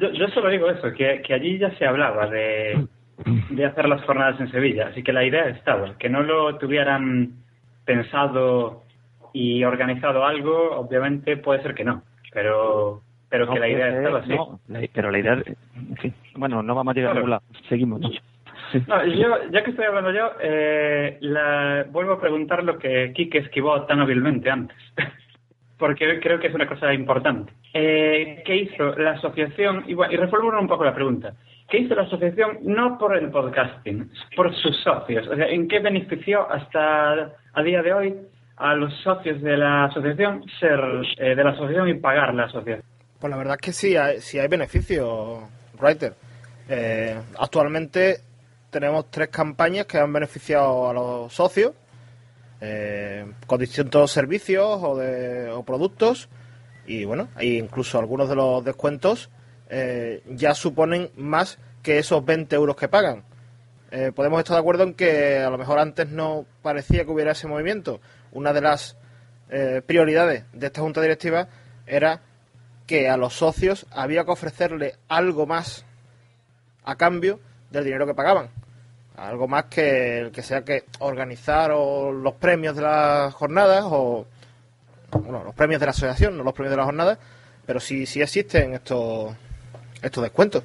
Yo, 0.00 0.10
yo 0.12 0.28
solo 0.28 0.48
digo 0.48 0.70
eso, 0.70 0.92
que, 0.96 1.20
que 1.20 1.34
allí 1.34 1.58
ya 1.58 1.70
se 1.76 1.84
hablaba 1.86 2.26
de, 2.28 2.86
de 3.50 3.64
hacer 3.66 3.86
las 3.86 4.02
jornadas 4.04 4.40
en 4.40 4.50
Sevilla, 4.50 4.86
así 4.88 5.02
que 5.02 5.12
la 5.12 5.24
idea 5.24 5.48
estaba, 5.50 5.94
que 5.98 6.08
no 6.08 6.22
lo 6.22 6.56
tuvieran 6.56 7.32
pensado 7.84 8.82
y 9.34 9.62
organizado 9.64 10.24
algo, 10.24 10.70
obviamente 10.78 11.36
puede 11.36 11.62
ser 11.62 11.74
que 11.74 11.84
no, 11.84 12.02
pero 12.32 13.02
pero 13.28 13.46
que 13.52 13.58
la 13.58 13.68
idea 13.68 13.88
estaba 13.88 14.20
así. 14.20 14.30
no, 14.32 14.58
pero 14.94 15.10
la 15.10 15.18
idea, 15.18 15.32
en 15.34 15.96
fin. 15.96 16.14
Bueno, 16.36 16.62
no 16.62 16.74
vamos 16.74 16.92
a 16.92 16.94
llegar 16.94 17.10
a 17.10 17.12
Claro. 17.20 17.26
ningún 17.26 17.30
lado. 17.30 17.42
Seguimos. 17.68 18.00
¿no? 18.00 18.08
No, 18.86 19.04
yo, 19.06 19.50
ya 19.50 19.62
que 19.62 19.70
estoy 19.70 19.84
hablando 19.84 20.12
yo, 20.12 20.32
eh, 20.40 21.18
la, 21.20 21.86
vuelvo 21.90 22.14
a 22.14 22.20
preguntar 22.20 22.64
lo 22.64 22.78
que 22.78 23.12
Quique 23.14 23.38
esquivó 23.38 23.82
tan 23.86 24.00
hábilmente 24.00 24.50
antes, 24.50 24.76
porque 25.78 26.20
creo 26.20 26.38
que 26.40 26.48
es 26.48 26.54
una 26.54 26.66
cosa 26.66 26.92
importante. 26.92 27.52
Eh, 27.74 28.42
¿Qué 28.44 28.56
hizo 28.56 28.96
la 28.96 29.12
asociación? 29.12 29.84
Y, 29.86 29.94
bueno, 29.94 30.12
y 30.12 30.16
reformulo 30.16 30.60
un 30.60 30.68
poco 30.68 30.84
la 30.84 30.94
pregunta. 30.94 31.34
¿Qué 31.68 31.78
hizo 31.78 31.94
la 31.94 32.02
asociación 32.02 32.58
no 32.62 32.96
por 32.96 33.16
el 33.16 33.30
podcasting, 33.30 34.10
por 34.36 34.54
sus 34.54 34.76
socios? 34.82 35.26
O 35.28 35.34
sea, 35.34 35.46
¿en 35.46 35.66
qué 35.66 35.80
benefició 35.80 36.48
hasta 36.50 37.32
a 37.52 37.62
día 37.62 37.82
de 37.82 37.92
hoy 37.92 38.14
a 38.56 38.74
los 38.74 38.94
socios 39.02 39.42
de 39.42 39.56
la 39.56 39.84
asociación 39.84 40.44
ser 40.60 40.80
eh, 41.18 41.34
de 41.34 41.44
la 41.44 41.50
asociación 41.50 41.88
y 41.88 41.94
pagar 41.94 42.34
la 42.34 42.44
asociación? 42.44 42.84
Pues 43.20 43.30
la 43.30 43.36
verdad 43.36 43.56
es 43.60 43.60
que 43.60 43.72
sí 43.72 43.96
hay, 43.96 44.20
sí 44.20 44.38
hay 44.38 44.48
beneficios, 44.48 45.40
Writer. 45.80 46.12
Eh, 46.68 47.16
actualmente 47.38 48.16
tenemos 48.76 49.10
tres 49.10 49.28
campañas 49.28 49.86
que 49.86 49.96
han 49.96 50.12
beneficiado 50.12 50.90
a 50.90 50.92
los 50.92 51.32
socios 51.32 51.72
eh, 52.60 53.24
con 53.46 53.58
distintos 53.58 54.12
servicios 54.12 54.66
o, 54.82 54.98
de, 54.98 55.50
o 55.50 55.62
productos 55.62 56.28
y 56.86 57.06
bueno, 57.06 57.28
hay 57.36 57.56
incluso 57.56 57.98
algunos 57.98 58.28
de 58.28 58.36
los 58.36 58.62
descuentos 58.62 59.30
eh, 59.70 60.22
ya 60.28 60.54
suponen 60.54 61.10
más 61.16 61.58
que 61.82 61.98
esos 61.98 62.22
20 62.22 62.54
euros 62.54 62.76
que 62.76 62.86
pagan. 62.88 63.24
Eh, 63.90 64.12
podemos 64.14 64.40
estar 64.40 64.56
de 64.56 64.60
acuerdo 64.60 64.82
en 64.82 64.92
que 64.92 65.38
a 65.38 65.48
lo 65.48 65.56
mejor 65.56 65.78
antes 65.78 66.10
no 66.10 66.44
parecía 66.60 67.06
que 67.06 67.12
hubiera 67.12 67.32
ese 67.32 67.46
movimiento. 67.46 68.02
Una 68.32 68.52
de 68.52 68.60
las 68.60 68.98
prioridades 69.86 70.44
de 70.52 70.66
esta 70.66 70.82
junta 70.82 71.00
directiva 71.00 71.48
era 71.86 72.20
que 72.86 73.08
a 73.08 73.16
los 73.16 73.32
socios 73.32 73.86
había 73.90 74.24
que 74.24 74.32
ofrecerle 74.32 74.96
algo 75.08 75.46
más 75.46 75.86
a 76.84 76.96
cambio 76.96 77.40
del 77.70 77.84
dinero 77.84 78.06
que 78.06 78.14
pagaban. 78.14 78.50
Algo 79.16 79.48
más 79.48 79.64
que 79.64 80.20
el 80.20 80.30
que 80.30 80.42
sea 80.42 80.62
que 80.62 80.84
organizar 80.98 81.70
o 81.74 82.12
los 82.12 82.34
premios 82.34 82.76
de 82.76 82.82
las 82.82 83.32
jornadas 83.34 83.84
o 83.86 84.26
bueno, 85.10 85.42
los 85.44 85.54
premios 85.54 85.80
de 85.80 85.86
la 85.86 85.90
asociación, 85.90 86.36
no 86.36 86.44
los 86.44 86.52
premios 86.52 86.72
de 86.72 86.76
las 86.76 86.86
jornadas, 86.86 87.18
pero 87.64 87.80
sí, 87.80 88.06
sí 88.06 88.20
existen 88.20 88.74
estos, 88.74 89.34
estos 90.02 90.22
descuentos. 90.22 90.62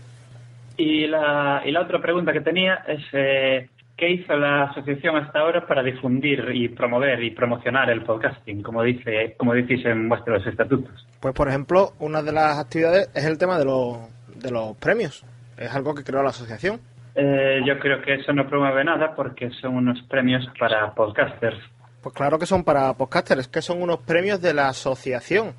Y 0.77 1.07
la, 1.07 1.61
y 1.65 1.71
la 1.71 1.81
otra 1.81 2.01
pregunta 2.01 2.33
que 2.33 2.41
tenía 2.41 2.83
es 2.87 3.01
eh, 3.13 3.69
¿qué 4.01 4.09
hizo 4.09 4.35
la 4.35 4.63
asociación 4.63 5.15
hasta 5.15 5.39
ahora 5.39 5.67
para 5.67 5.83
difundir 5.83 6.43
y 6.53 6.69
promover 6.69 7.23
y 7.23 7.29
promocionar 7.29 7.89
el 7.91 8.03
podcasting, 8.03 8.63
como 8.63 8.81
dice 8.81 9.35
como 9.37 9.53
decís 9.53 9.85
en 9.85 10.09
vuestros 10.09 10.45
estatutos? 10.47 11.07
Pues, 11.19 11.35
por 11.35 11.47
ejemplo, 11.47 11.93
una 11.99 12.23
de 12.23 12.31
las 12.31 12.57
actividades 12.57 13.11
es 13.13 13.25
el 13.25 13.37
tema 13.37 13.59
de 13.59 13.65
los, 13.65 13.99
de 14.35 14.49
los 14.49 14.75
premios. 14.77 15.23
Es 15.55 15.71
algo 15.75 15.93
que 15.93 16.03
creó 16.03 16.23
la 16.23 16.29
asociación. 16.29 16.81
Eh, 17.16 17.62
yo 17.66 17.78
creo 17.80 18.01
que 18.01 18.16
eso 18.16 18.32
no 18.34 18.47
promueve 18.47 18.84
nada 18.84 19.14
porque 19.16 19.49
son 19.62 19.76
unos 19.76 20.01
premios 20.03 20.47
para 20.59 20.93
podcasters. 20.93 21.59
Pues 22.01 22.16
claro 22.16 22.39
que 22.39 22.45
son 22.45 22.64
para 22.64 22.93
podcasters, 22.93 23.41
es 23.41 23.47
que 23.47 23.62
son 23.62 23.82
unos 23.82 23.99
premios 23.99 24.41
de 24.41 24.53
la 24.53 24.70
asociación. 24.70 25.53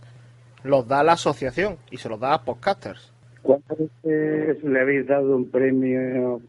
Los 0.64 0.88
da 0.88 1.02
la 1.02 1.12
asociación 1.12 1.76
y 1.90 1.96
se 1.96 2.08
los 2.08 2.18
da 2.18 2.34
a 2.34 2.42
podcasters. 2.42 3.12
¿Cuántas 3.42 3.78
veces 3.78 4.62
le 4.62 4.80
habéis 4.80 5.06
dado 5.06 5.36
un 5.36 5.50
premio? 5.50 6.40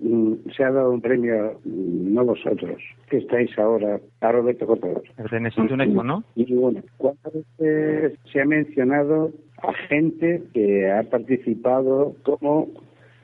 mm, 0.00 0.34
Se 0.56 0.64
ha 0.64 0.70
dado 0.70 0.90
un 0.90 1.00
premio, 1.00 1.60
mm, 1.64 2.14
no 2.14 2.24
vosotros, 2.24 2.80
que 3.08 3.18
estáis 3.18 3.58
ahora, 3.58 3.98
a 4.20 4.32
Roberto 4.32 4.66
un 4.66 5.80
eco, 5.80 6.04
¿no? 6.04 6.24
Y 6.34 6.54
bueno, 6.54 6.82
¿cuántas 6.98 7.32
veces 7.32 8.18
se 8.30 8.40
ha 8.40 8.44
mencionado 8.44 9.30
a 9.62 9.72
gente 9.88 10.42
que 10.52 10.90
ha 10.90 11.02
participado 11.04 12.14
como 12.22 12.68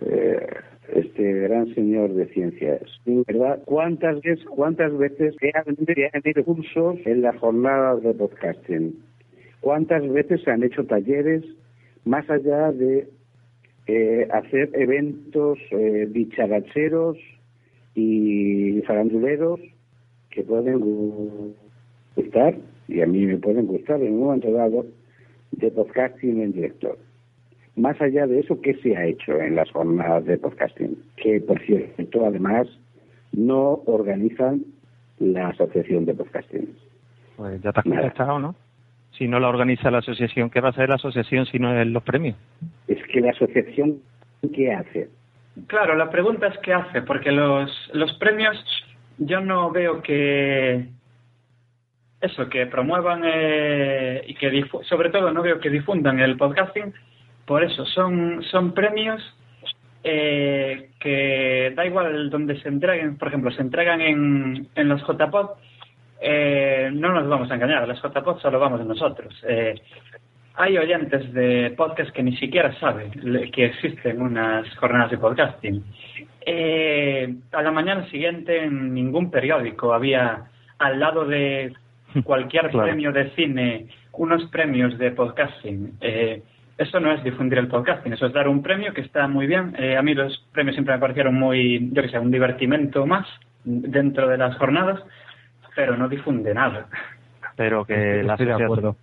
eh, 0.00 0.46
este 0.94 1.32
gran 1.40 1.74
señor 1.74 2.14
de 2.14 2.26
ciencias? 2.28 2.82
¿Verdad? 3.04 3.62
¿Cuántas 3.64 4.20
veces, 4.20 4.44
cuántas 4.46 4.96
veces 4.96 5.34
se 5.40 5.52
han, 5.54 5.76
hecho 6.24 6.44
cursos 6.44 6.98
en 7.04 7.22
las 7.22 7.36
jornadas 7.38 8.02
de 8.02 8.14
podcasting? 8.14 8.94
¿Cuántas 9.60 10.08
veces 10.10 10.42
se 10.42 10.50
han 10.50 10.62
hecho 10.62 10.84
talleres 10.84 11.44
más 12.04 12.28
allá 12.30 12.72
de 12.72 13.08
eh, 13.86 14.28
hacer 14.30 14.70
eventos 14.74 15.58
eh, 15.70 16.06
dicharacheros 16.10 17.16
y 17.94 18.80
faranduleros 18.86 19.60
que 20.30 20.42
pueden 20.42 20.80
gu- 20.80 21.54
gustar, 22.16 22.56
y 22.86 23.00
a 23.00 23.06
mí 23.06 23.26
me 23.26 23.38
pueden 23.38 23.66
gustar 23.66 24.00
en 24.02 24.12
un 24.14 24.20
momento 24.20 24.52
dado, 24.52 24.86
de 25.52 25.70
podcasting 25.70 26.40
en 26.42 26.52
directo. 26.52 26.96
Más 27.78 28.00
allá 28.00 28.26
de 28.26 28.40
eso, 28.40 28.60
¿qué 28.60 28.74
se 28.74 28.96
ha 28.96 29.04
hecho 29.06 29.40
en 29.40 29.54
las 29.54 29.70
jornadas 29.70 30.24
de 30.24 30.36
podcasting? 30.36 30.96
Que, 31.16 31.40
por 31.40 31.60
cierto, 31.60 32.26
además, 32.26 32.66
no 33.32 33.82
organizan 33.86 34.64
la 35.18 35.48
Asociación 35.48 36.04
de 36.04 36.14
Podcasting. 36.14 36.68
Pues 37.36 37.62
ya 37.62 37.72
te 37.72 37.80
has 37.80 37.84
contestado, 37.84 38.38
¿no? 38.40 38.54
Si 39.12 39.28
no 39.28 39.38
la 39.38 39.48
organiza 39.48 39.90
la 39.90 39.98
asociación, 39.98 40.50
¿qué 40.50 40.60
va 40.60 40.68
a 40.68 40.70
hacer 40.70 40.88
la 40.88 40.96
asociación 40.96 41.46
si 41.46 41.58
no 41.58 41.72
es 41.80 41.86
los 41.86 42.02
premios? 42.02 42.36
Es 42.88 42.98
que 43.12 43.20
la 43.20 43.30
asociación, 43.30 43.98
¿qué 44.54 44.72
hace? 44.72 45.08
Claro, 45.66 45.94
la 45.96 46.10
pregunta 46.10 46.48
es 46.48 46.58
qué 46.58 46.72
hace, 46.72 47.02
porque 47.02 47.32
los, 47.32 47.70
los 47.94 48.12
premios 48.18 48.56
yo 49.18 49.40
no 49.40 49.70
veo 49.70 50.02
que 50.02 50.86
eso, 52.20 52.48
que 52.48 52.66
promuevan 52.66 53.22
eh, 53.24 54.22
y 54.26 54.34
que 54.34 54.50
difu- 54.50 54.82
sobre 54.84 55.10
todo 55.10 55.32
no 55.32 55.42
veo 55.42 55.58
que 55.60 55.70
difundan 55.70 56.18
el 56.20 56.36
podcasting, 56.36 56.92
por 57.48 57.64
eso 57.64 57.84
son, 57.86 58.42
son 58.44 58.72
premios 58.74 59.20
eh, 60.04 60.90
que 61.00 61.72
da 61.74 61.84
igual 61.86 62.30
donde 62.30 62.60
se 62.60 62.68
entreguen, 62.68 63.16
por 63.18 63.28
ejemplo, 63.28 63.50
se 63.50 63.62
entregan 63.62 64.00
en, 64.00 64.68
en 64.76 64.88
los 64.88 65.00
JPod, 65.02 65.50
eh, 66.20 66.90
no 66.92 67.12
nos 67.12 67.28
vamos 67.28 67.50
a 67.50 67.54
engañar, 67.54 67.88
los 67.88 68.00
JPod 68.02 68.38
solo 68.40 68.60
vamos 68.60 68.84
nosotros. 68.86 69.34
Eh, 69.48 69.74
hay 70.56 70.76
oyentes 70.76 71.32
de 71.32 71.72
podcast 71.76 72.10
que 72.10 72.22
ni 72.22 72.36
siquiera 72.36 72.72
saben 72.80 73.10
que 73.52 73.64
existen 73.66 74.20
unas 74.20 74.68
jornadas 74.76 75.10
de 75.10 75.18
podcasting. 75.18 75.84
Eh, 76.44 77.34
a 77.52 77.62
la 77.62 77.70
mañana 77.70 78.06
siguiente 78.10 78.64
en 78.64 78.92
ningún 78.94 79.30
periódico 79.30 79.92
había 79.94 80.44
al 80.78 80.98
lado 81.00 81.24
de 81.26 81.72
cualquier 82.24 82.70
Claro. 82.70 82.86
premio 82.86 83.12
de 83.12 83.30
cine 83.30 83.86
unos 84.14 84.44
premios 84.50 84.98
de 84.98 85.12
podcasting. 85.12 85.92
Eh, 86.00 86.42
eso 86.78 87.00
no 87.00 87.12
es 87.12 87.22
difundir 87.24 87.58
el 87.58 87.68
podcasting, 87.68 88.12
eso 88.12 88.26
es 88.26 88.32
dar 88.32 88.48
un 88.48 88.62
premio 88.62 88.94
que 88.94 89.00
está 89.02 89.26
muy 89.28 89.46
bien. 89.46 89.74
Eh, 89.78 89.96
a 89.96 90.02
mí 90.02 90.14
los 90.14 90.38
premios 90.52 90.74
siempre 90.76 90.94
me 90.94 91.00
parecieron 91.00 91.34
muy, 91.34 91.90
yo 91.92 92.02
que 92.02 92.08
sé, 92.08 92.18
un 92.18 92.30
divertimento 92.30 93.04
más 93.04 93.26
dentro 93.64 94.28
de 94.28 94.38
las 94.38 94.56
jornadas, 94.56 95.00
pero 95.74 95.96
no 95.96 96.08
difunde 96.08 96.54
nada. 96.54 96.86
Pero 97.56 97.84
que 97.84 98.22
la 98.22 98.34
Estoy 98.34 98.46
de 98.46 98.52
asociación, 98.52 98.62
acuerdo. 98.62 98.96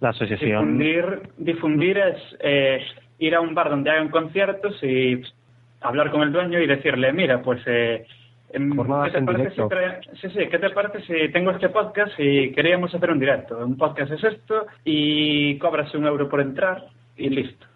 la 0.00 0.08
asociación 0.10 0.78
Difundir, 0.78 1.20
difundir 1.36 1.98
es 1.98 2.36
eh, 2.40 2.80
ir 3.18 3.34
a 3.34 3.40
un 3.40 3.54
bar 3.54 3.70
donde 3.70 3.90
hagan 3.90 4.08
conciertos 4.08 4.80
y 4.82 5.20
hablar 5.80 6.10
con 6.12 6.22
el 6.22 6.32
dueño 6.32 6.60
y 6.60 6.66
decirle, 6.66 7.12
mira, 7.12 7.42
pues, 7.42 7.60
eh, 7.66 8.06
em, 8.52 8.70
¿qué 8.70 9.10
te 9.10 9.22
parece 9.22 9.50
si 9.50 9.60
trae- 9.68 10.00
sí, 10.20 10.28
sí, 10.30 10.46
¿qué 10.48 10.58
te 10.58 10.70
parece 10.70 11.00
si 11.02 11.32
tengo 11.32 11.50
este 11.50 11.68
podcast 11.70 12.12
y 12.18 12.52
queríamos 12.52 12.94
hacer 12.94 13.10
un 13.10 13.18
directo? 13.18 13.58
Un 13.58 13.76
podcast 13.76 14.12
es 14.12 14.22
esto 14.22 14.66
y 14.84 15.58
cobras 15.58 15.92
un 15.94 16.06
euro 16.06 16.28
por 16.28 16.40
entrar 16.40 16.84
y 17.16 17.28
listo. 17.30 17.66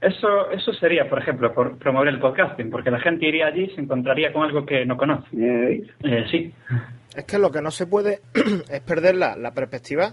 Eso, 0.00 0.50
eso 0.50 0.72
sería, 0.74 1.08
por 1.08 1.18
ejemplo, 1.18 1.52
por 1.54 1.78
promover 1.78 2.08
el 2.08 2.20
podcasting, 2.20 2.70
porque 2.70 2.90
la 2.90 3.00
gente 3.00 3.26
iría 3.26 3.46
allí 3.46 3.64
y 3.64 3.74
se 3.74 3.80
encontraría 3.80 4.32
con 4.32 4.44
algo 4.44 4.64
que 4.66 4.84
no 4.84 4.96
conoce. 4.96 5.26
Eh, 5.36 6.26
sí. 6.30 6.52
Es 7.16 7.24
que 7.24 7.38
lo 7.38 7.50
que 7.50 7.62
no 7.62 7.70
se 7.70 7.86
puede 7.86 8.20
es 8.70 8.80
perder 8.82 9.16
la, 9.16 9.36
la 9.36 9.52
perspectiva 9.52 10.12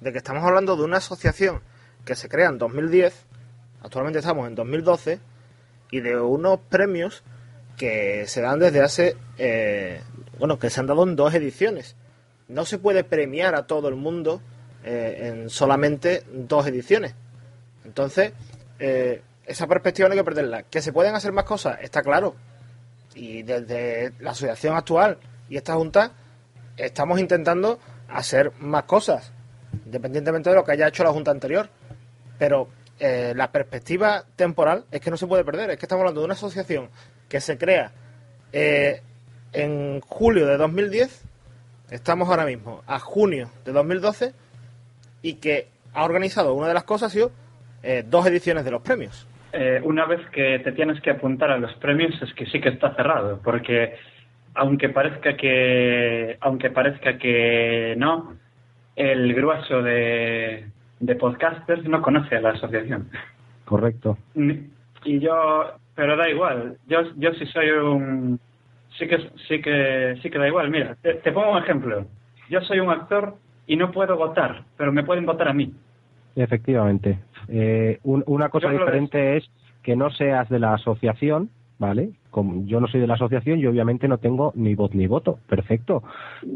de 0.00 0.12
que 0.12 0.18
estamos 0.18 0.44
hablando 0.44 0.76
de 0.76 0.84
una 0.84 0.98
asociación 0.98 1.60
que 2.04 2.14
se 2.14 2.28
crea 2.28 2.48
en 2.48 2.58
2010, 2.58 3.26
actualmente 3.82 4.20
estamos 4.20 4.46
en 4.46 4.54
2012, 4.54 5.18
y 5.90 6.00
de 6.00 6.20
unos 6.20 6.60
premios 6.68 7.24
que 7.76 8.26
se 8.26 8.40
dan 8.40 8.58
desde 8.58 8.80
hace, 8.80 9.16
eh, 9.38 10.00
bueno, 10.38 10.58
que 10.58 10.70
se 10.70 10.80
han 10.80 10.86
dado 10.86 11.02
en 11.04 11.16
dos 11.16 11.34
ediciones. 11.34 11.96
No 12.48 12.64
se 12.64 12.78
puede 12.78 13.04
premiar 13.04 13.54
a 13.54 13.66
todo 13.66 13.88
el 13.88 13.94
mundo 13.96 14.40
eh, 14.84 15.30
en 15.32 15.50
solamente 15.50 16.22
dos 16.32 16.66
ediciones. 16.66 17.14
Entonces, 17.84 18.32
eh, 18.78 19.22
esa 19.46 19.66
perspectiva 19.66 20.08
no 20.08 20.12
hay 20.12 20.18
que 20.18 20.24
perderla. 20.24 20.62
Que 20.64 20.80
se 20.80 20.92
pueden 20.92 21.14
hacer 21.14 21.32
más 21.32 21.44
cosas, 21.44 21.78
está 21.82 22.02
claro. 22.02 22.34
Y 23.14 23.42
desde 23.42 24.12
la 24.20 24.32
asociación 24.32 24.76
actual 24.76 25.18
y 25.48 25.56
esta 25.56 25.74
junta 25.74 26.12
estamos 26.76 27.20
intentando 27.20 27.78
hacer 28.08 28.52
más 28.58 28.84
cosas, 28.84 29.32
independientemente 29.84 30.50
de 30.50 30.56
lo 30.56 30.64
que 30.64 30.72
haya 30.72 30.88
hecho 30.88 31.04
la 31.04 31.12
junta 31.12 31.30
anterior. 31.30 31.68
Pero 32.38 32.68
eh, 32.98 33.32
la 33.36 33.52
perspectiva 33.52 34.24
temporal 34.36 34.84
es 34.90 35.00
que 35.00 35.10
no 35.10 35.16
se 35.16 35.26
puede 35.26 35.44
perder. 35.44 35.70
Es 35.70 35.78
que 35.78 35.86
estamos 35.86 36.00
hablando 36.02 36.20
de 36.20 36.24
una 36.26 36.34
asociación 36.34 36.88
que 37.28 37.40
se 37.40 37.56
crea 37.58 37.92
eh, 38.52 39.02
en 39.52 40.00
julio 40.00 40.46
de 40.46 40.56
2010, 40.56 41.22
estamos 41.90 42.28
ahora 42.28 42.44
mismo 42.44 42.82
a 42.86 42.98
junio 42.98 43.50
de 43.64 43.72
2012 43.72 44.32
y 45.22 45.34
que 45.34 45.68
ha 45.92 46.04
organizado 46.04 46.54
una 46.54 46.68
de 46.68 46.74
las 46.74 46.84
cosas 46.84 47.10
ha 47.10 47.12
sido 47.12 47.32
eh, 47.84 48.04
dos 48.06 48.26
ediciones 48.26 48.64
de 48.64 48.70
los 48.70 48.82
premios. 48.82 49.28
Eh, 49.52 49.80
una 49.84 50.04
vez 50.06 50.20
que 50.30 50.58
te 50.60 50.72
tienes 50.72 51.00
que 51.00 51.10
apuntar 51.10 51.50
a 51.50 51.58
los 51.58 51.72
premios 51.74 52.20
es 52.22 52.32
que 52.34 52.46
sí 52.46 52.60
que 52.60 52.70
está 52.70 52.94
cerrado, 52.96 53.40
porque 53.44 53.94
aunque 54.54 54.88
parezca 54.88 55.36
que 55.36 56.36
aunque 56.40 56.70
parezca 56.70 57.18
que 57.18 57.94
no, 57.96 58.36
el 58.96 59.32
grueso 59.34 59.82
de, 59.82 60.66
de 60.98 61.14
podcasters 61.16 61.84
no 61.84 62.02
conoce 62.02 62.36
a 62.36 62.40
la 62.40 62.50
asociación. 62.50 63.08
Correcto. 63.64 64.18
Y 65.04 65.20
yo, 65.20 65.74
pero 65.94 66.16
da 66.16 66.28
igual, 66.28 66.78
yo 66.88 67.02
yo 67.16 67.32
sí 67.34 67.46
soy 67.46 67.70
un 67.70 68.40
sí 68.98 69.06
que 69.06 69.18
sí 69.46 69.60
que 69.62 70.18
sí 70.20 70.30
que 70.30 70.38
da 70.38 70.48
igual, 70.48 70.70
mira, 70.70 70.96
te, 71.00 71.14
te 71.14 71.30
pongo 71.30 71.52
un 71.52 71.62
ejemplo. 71.62 72.06
Yo 72.50 72.60
soy 72.62 72.80
un 72.80 72.90
actor 72.90 73.36
y 73.66 73.76
no 73.76 73.92
puedo 73.92 74.16
votar, 74.16 74.64
pero 74.76 74.92
me 74.92 75.04
pueden 75.04 75.26
votar 75.26 75.48
a 75.48 75.54
mí. 75.54 75.72
Efectivamente. 76.36 77.18
Eh, 77.48 77.98
un- 78.04 78.24
una 78.26 78.48
cosa 78.48 78.70
diferente 78.70 79.36
es 79.36 79.48
que 79.82 79.96
no 79.96 80.10
seas 80.10 80.48
de 80.48 80.58
la 80.58 80.74
asociación, 80.74 81.50
¿vale? 81.78 82.10
Como 82.30 82.66
yo 82.66 82.80
no 82.80 82.88
soy 82.88 83.00
de 83.00 83.06
la 83.06 83.14
asociación, 83.14 83.58
yo 83.60 83.70
obviamente 83.70 84.08
no 84.08 84.18
tengo 84.18 84.52
ni 84.56 84.74
voz 84.74 84.94
ni 84.94 85.06
voto, 85.06 85.38
perfecto. 85.48 86.02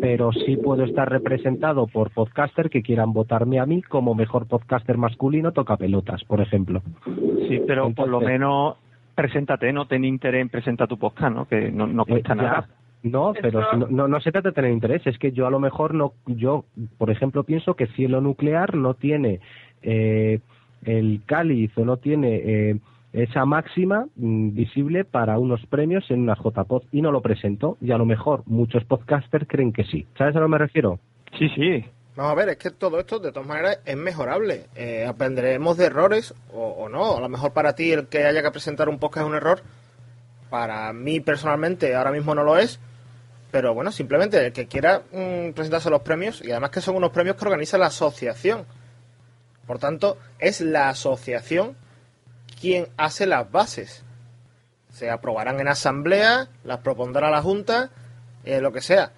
Pero 0.01 0.33
sí 0.33 0.57
puedo 0.57 0.83
estar 0.85 1.09
representado 1.09 1.87
por 1.87 2.11
podcaster 2.11 2.71
que 2.71 2.83
quieran 2.83 3.13
votarme 3.13 3.61
a 3.61 3.67
mí 3.67 3.83
como 3.83 4.15
mejor 4.15 4.47
podcaster 4.47 4.97
masculino 4.99 5.53
toca 5.53 5.77
pelotas, 5.77 6.25
por 6.25 6.41
ejemplo. 6.41 6.83
Sí, 7.49 7.61
pero 7.67 7.91
por 7.91 8.09
lo 8.09 8.21
menos 8.21 8.77
preséntate, 9.15 9.73
no 9.73 9.87
ten 9.87 10.05
interés 10.05 10.43
en 10.43 10.49
presentar 10.49 10.89
tu 10.89 10.97
podcast, 10.99 11.35
¿no? 11.35 11.45
Que 11.47 11.71
no, 11.71 11.87
no 11.87 12.05
cuesta 12.07 12.33
Eh, 12.33 12.37
nada. 12.37 12.69
No, 13.03 13.33
pero 13.41 13.61
Eso- 13.61 13.77
no, 13.77 13.87
no, 13.89 14.09
no 14.09 14.21
se 14.21 14.33
trata 14.33 14.49
de 14.49 14.55
tener 14.55 14.73
interés, 14.73 15.07
es 15.07 15.19
que 15.19 15.31
yo 15.31 15.47
a 15.47 15.51
lo 15.51 15.61
mejor 15.61 15.95
no, 15.95 16.15
yo, 16.27 16.65
por 16.99 17.11
ejemplo, 17.11 17.45
pienso 17.45 17.75
que 17.75 17.87
Cielo 17.89 18.21
Nuclear 18.21 18.75
no 18.75 18.95
tiene 18.95 19.39
eh, 19.83 20.41
el 20.85 21.23
cáliz 21.27 21.71
o 21.77 21.85
no 21.85 21.97
tiene 21.97 22.37
eh, 22.37 22.77
esa 23.13 23.45
máxima 23.45 24.07
mm, 24.17 24.55
visible 24.55 25.05
para 25.05 25.39
unos 25.39 25.65
premios 25.67 26.11
en 26.11 26.21
una 26.21 26.37
JPod 26.37 26.85
y 26.93 27.03
no 27.03 27.11
lo 27.11 27.21
presentó 27.21 27.77
y 27.81 27.93
a 27.93 27.99
lo 27.99 28.07
mejor 28.07 28.43
muchos 28.47 28.85
podcasters 28.85 29.47
creen 29.49 29.73
que 29.73 29.85
sí. 29.85 30.07
¿Sabes 30.17 30.37
a 30.37 30.41
lo 30.41 30.47
que 30.47 30.53
me 30.53 30.59
refiero? 30.59 30.99
Sí, 31.39 31.49
sí. 31.55 31.85
Vamos 32.17 32.33
a 32.33 32.35
ver, 32.35 32.49
es 32.49 32.57
que 32.57 32.71
todo 32.71 32.99
esto 32.99 33.21
de 33.21 33.31
todas 33.31 33.47
maneras 33.47 33.79
es 33.85 33.97
mejorable. 33.97 34.67
Eh, 34.75 35.07
aprenderemos 35.07 35.77
de 35.77 35.87
errores 35.87 36.35
o, 36.53 36.67
o 36.67 36.89
no. 36.89 37.17
A 37.17 37.21
lo 37.21 37.29
mejor 37.29 37.53
para 37.53 37.75
ti 37.75 37.93
el 37.93 38.09
que 38.09 38.25
haya 38.25 38.43
que 38.43 38.51
presentar 38.51 38.89
un 38.89 38.99
podcast 38.99 39.25
es 39.25 39.31
un 39.31 39.37
error. 39.37 39.63
Para 40.51 40.93
mí 40.93 41.21
personalmente 41.21 41.95
ahora 41.95 42.11
mismo 42.11 42.35
no 42.35 42.43
lo 42.43 42.59
es. 42.59 42.81
Pero 43.51 43.73
bueno, 43.73 43.93
simplemente 43.93 44.45
el 44.45 44.53
que 44.53 44.67
quiera 44.67 45.03
mm, 45.13 45.53
presentarse 45.53 45.89
a 45.89 45.91
los 45.91 46.03
premios, 46.03 46.45
y 46.45 46.51
además 46.51 46.71
que 46.71 46.81
son 46.81 46.97
unos 46.97 47.11
premios 47.11 47.37
que 47.37 47.45
organiza 47.45 47.79
la 47.79 47.87
asociación. 47.87 48.67
Por 49.69 49.79
tanto, 49.79 50.17
es 50.39 50.63
la 50.63 50.89
asociación 50.89 51.77
quien 52.59 52.87
hace 52.97 53.27
las 53.27 53.53
bases. 53.53 54.03
Se 54.89 55.11
aprobarán 55.11 55.61
en 55.61 55.69
asamblea, 55.69 56.49
las 56.65 56.79
propondrá 56.79 57.31
la 57.31 57.43
Junta, 57.43 57.91
eh, 58.45 58.63
lo 58.63 58.73
que 58.73 58.81
sea. 58.81 59.13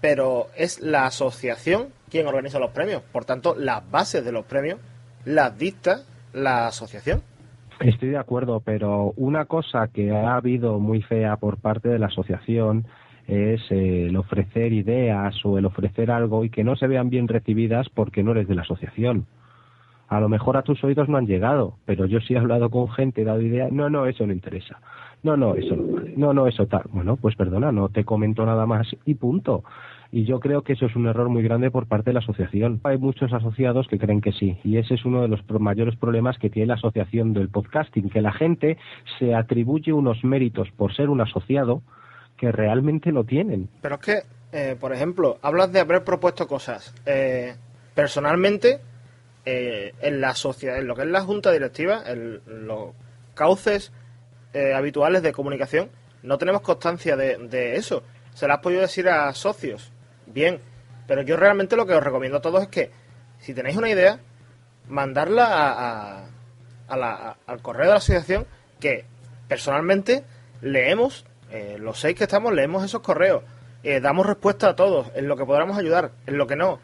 Pero 0.00 0.46
es 0.56 0.80
la 0.80 1.06
asociación 1.06 1.88
quien 2.08 2.28
organiza 2.28 2.60
los 2.60 2.70
premios. 2.70 3.02
Por 3.02 3.24
tanto, 3.24 3.56
las 3.56 3.90
bases 3.90 4.24
de 4.24 4.30
los 4.30 4.46
premios 4.46 4.78
las 5.24 5.58
dicta 5.58 6.02
la 6.32 6.68
asociación. 6.68 7.22
Estoy 7.80 8.10
de 8.10 8.18
acuerdo, 8.18 8.60
pero 8.60 9.12
una 9.16 9.46
cosa 9.46 9.88
que 9.88 10.12
ha 10.12 10.36
habido 10.36 10.78
muy 10.78 11.02
fea 11.02 11.36
por 11.36 11.56
parte 11.56 11.88
de 11.88 11.98
la 11.98 12.06
asociación 12.06 12.86
es 13.26 13.60
eh, 13.70 14.06
el 14.06 14.16
ofrecer 14.16 14.72
ideas 14.72 15.34
o 15.44 15.58
el 15.58 15.64
ofrecer 15.64 16.12
algo 16.12 16.44
y 16.44 16.50
que 16.50 16.62
no 16.62 16.76
se 16.76 16.86
vean 16.86 17.10
bien 17.10 17.26
recibidas 17.26 17.88
porque 17.88 18.22
no 18.22 18.30
eres 18.30 18.46
de 18.46 18.54
la 18.54 18.62
asociación. 18.62 19.26
A 20.10 20.18
lo 20.18 20.28
mejor 20.28 20.56
a 20.56 20.62
tus 20.62 20.82
oídos 20.82 21.08
no 21.08 21.18
han 21.18 21.26
llegado, 21.26 21.76
pero 21.86 22.04
yo 22.04 22.18
sí 22.20 22.34
he 22.34 22.38
hablado 22.38 22.68
con 22.68 22.90
gente, 22.90 23.22
he 23.22 23.24
dado 23.24 23.40
ideas, 23.40 23.70
no, 23.70 23.88
no, 23.88 24.06
eso 24.06 24.26
no 24.26 24.32
interesa. 24.32 24.80
No, 25.22 25.36
no, 25.36 25.54
eso 25.54 25.76
no 25.76 25.94
vale. 25.94 26.14
No, 26.16 26.34
no, 26.34 26.48
eso 26.48 26.66
tal. 26.66 26.82
Bueno, 26.90 27.16
pues 27.16 27.36
perdona, 27.36 27.70
no 27.70 27.90
te 27.90 28.04
comento 28.04 28.44
nada 28.44 28.66
más 28.66 28.88
y 29.04 29.14
punto. 29.14 29.62
Y 30.10 30.24
yo 30.24 30.40
creo 30.40 30.62
que 30.62 30.72
eso 30.72 30.86
es 30.86 30.96
un 30.96 31.06
error 31.06 31.28
muy 31.28 31.44
grande 31.44 31.70
por 31.70 31.86
parte 31.86 32.10
de 32.10 32.14
la 32.14 32.20
asociación. 32.20 32.80
Hay 32.82 32.98
muchos 32.98 33.32
asociados 33.32 33.86
que 33.86 34.00
creen 34.00 34.20
que 34.20 34.32
sí, 34.32 34.58
y 34.64 34.78
ese 34.78 34.94
es 34.94 35.04
uno 35.04 35.22
de 35.22 35.28
los 35.28 35.40
mayores 35.60 35.94
problemas 35.94 36.38
que 36.38 36.50
tiene 36.50 36.66
la 36.66 36.74
asociación 36.74 37.32
del 37.32 37.48
podcasting, 37.48 38.10
que 38.10 38.20
la 38.20 38.32
gente 38.32 38.78
se 39.20 39.36
atribuye 39.36 39.92
unos 39.92 40.24
méritos 40.24 40.68
por 40.72 40.92
ser 40.92 41.08
un 41.08 41.20
asociado 41.20 41.82
que 42.36 42.50
realmente 42.50 43.12
no 43.12 43.22
tienen. 43.22 43.68
Pero 43.80 43.94
es 43.94 44.00
que, 44.00 44.18
eh, 44.50 44.76
por 44.80 44.92
ejemplo, 44.92 45.38
hablas 45.40 45.72
de 45.72 45.78
haber 45.78 46.02
propuesto 46.02 46.48
cosas. 46.48 46.92
Eh, 47.06 47.54
personalmente, 47.94 48.80
eh, 49.44 49.94
en 50.00 50.20
la 50.20 50.34
sociedad, 50.34 50.78
en 50.78 50.86
lo 50.86 50.94
que 50.94 51.02
es 51.02 51.08
la 51.08 51.22
junta 51.22 51.50
directiva, 51.52 52.02
en 52.06 52.40
los 52.66 52.90
cauces 53.34 53.92
eh, 54.52 54.74
habituales 54.74 55.22
de 55.22 55.32
comunicación, 55.32 55.90
no 56.22 56.36
tenemos 56.38 56.60
constancia 56.62 57.16
de, 57.16 57.76
eso. 57.76 58.02
Se 58.34 58.46
las 58.46 58.58
has 58.58 58.62
podido 58.62 58.82
decir 58.82 59.08
a 59.08 59.32
socios. 59.34 59.92
Bien, 60.26 60.60
pero 61.06 61.22
yo 61.22 61.36
realmente 61.36 61.76
lo 61.76 61.86
que 61.86 61.94
os 61.94 62.02
recomiendo 62.04 62.38
a 62.38 62.42
todos 62.42 62.62
es 62.62 62.68
que, 62.68 62.90
si 63.38 63.54
tenéis 63.54 63.76
una 63.76 63.88
idea, 63.88 64.20
mandarla 64.88 65.44
a, 65.46 66.24
a- 66.88 66.96
la- 66.96 67.36
al 67.46 67.62
correo 67.62 67.84
de 67.86 67.90
la 67.92 67.96
asociación, 67.96 68.46
que 68.78 69.04
personalmente 69.48 70.24
leemos, 70.60 71.24
eh, 71.50 71.76
los 71.80 71.98
seis 71.98 72.16
que 72.16 72.24
estamos, 72.24 72.52
leemos 72.52 72.84
esos 72.84 73.00
correos, 73.00 73.42
eh, 73.82 74.00
damos 74.00 74.26
respuesta 74.26 74.68
a 74.70 74.76
todos, 74.76 75.08
en 75.14 75.26
lo 75.26 75.36
que 75.36 75.44
podamos 75.46 75.78
ayudar, 75.78 76.12
en 76.26 76.36
lo 76.36 76.46
que 76.46 76.56
no, 76.56 76.78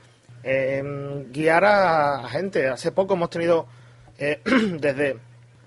eh, 0.47 1.27
guiar 1.31 1.65
a, 1.65 2.29
gente. 2.29 2.69
Hace 2.69 2.93
poco 2.93 3.15
hemos 3.15 3.31
tenido, 3.31 3.67
eh, 4.17 4.41
desde 4.79 5.19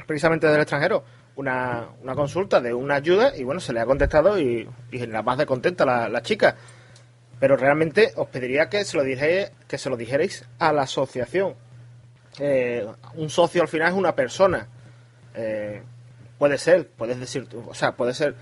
precisamente 0.08 0.48
desde 0.48 0.56
el 0.56 0.62
extranjero, 0.62 1.04
una, 1.36 1.90
una 2.02 2.16
consulta 2.16 2.62
de 2.62 2.74
una 2.74 2.96
ayuda 2.96 3.36
y 3.36 3.44
bueno, 3.44 3.60
se 3.60 3.74
le 3.74 3.82
ha 3.82 3.86
contestado 3.86 4.40
y, 4.40 4.68
la 4.92 5.22
más 5.22 5.38
de 5.38 5.46
contenta 5.46 5.86
la, 5.86 6.22
chica. 6.22 6.56
Pero 7.40 7.58
realmente 7.58 8.12
os 8.16 8.28
pediría 8.28 8.70
que 8.70 8.84
se 8.86 8.98
lo 8.98 9.04
dijerais, 9.04 9.52
que 9.68 9.78
se 9.78 9.90
lo 9.90 9.98
dijerais 9.98 10.46
a 10.58 10.74
la 10.74 10.84
asociación. 10.84 11.56
Eh, 12.40 12.88
un 13.16 13.30
socio 13.30 13.62
al 13.62 13.68
final 13.68 13.90
es 13.90 13.96
una 13.96 14.16
persona. 14.16 14.68
Eh, 15.36 15.82
puede 16.38 16.58
ser, 16.58 16.88
puedes 16.88 17.20
decir, 17.20 17.48
o 17.68 17.74
sea, 17.74 17.92
puede 17.92 18.14
ser, 18.14 18.36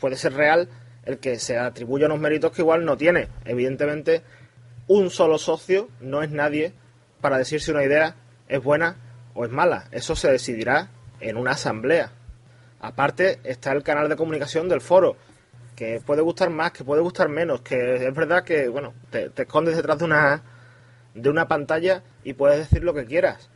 puede 0.00 0.16
ser 0.16 0.32
real 0.32 0.68
el 1.04 1.18
que 1.18 1.38
se 1.38 1.58
atribuya 1.58 2.06
unos 2.06 2.20
méritos 2.20 2.52
que 2.52 2.62
igual 2.62 2.84
no 2.84 2.96
tiene. 2.96 3.28
Evidentemente, 3.44 4.22
un 4.88 5.10
solo 5.10 5.38
socio 5.38 5.88
no 6.00 6.22
es 6.22 6.30
nadie 6.30 6.72
para 7.20 7.38
decir 7.38 7.60
si 7.60 7.70
una 7.70 7.84
idea 7.84 8.16
es 8.48 8.62
buena 8.62 8.96
o 9.34 9.44
es 9.44 9.50
mala. 9.50 9.88
Eso 9.90 10.16
se 10.16 10.30
decidirá 10.30 10.90
en 11.20 11.36
una 11.36 11.52
asamblea. 11.52 12.12
Aparte 12.80 13.40
está 13.44 13.72
el 13.72 13.82
canal 13.82 14.08
de 14.08 14.16
comunicación 14.16 14.68
del 14.68 14.80
foro, 14.80 15.16
que 15.74 16.00
puede 16.04 16.22
gustar 16.22 16.50
más, 16.50 16.72
que 16.72 16.84
puede 16.84 17.02
gustar 17.02 17.28
menos, 17.28 17.62
que 17.62 18.06
es 18.06 18.14
verdad 18.14 18.44
que, 18.44 18.68
bueno, 18.68 18.94
te, 19.10 19.30
escondes 19.36 19.76
detrás 19.76 19.98
de 19.98 20.04
una, 20.04 20.42
de 21.14 21.30
una 21.30 21.48
pantalla 21.48 22.02
y 22.22 22.34
puedes 22.34 22.58
decir 22.58 22.84
lo 22.84 22.94
que 22.94 23.06
quieras. 23.06 23.50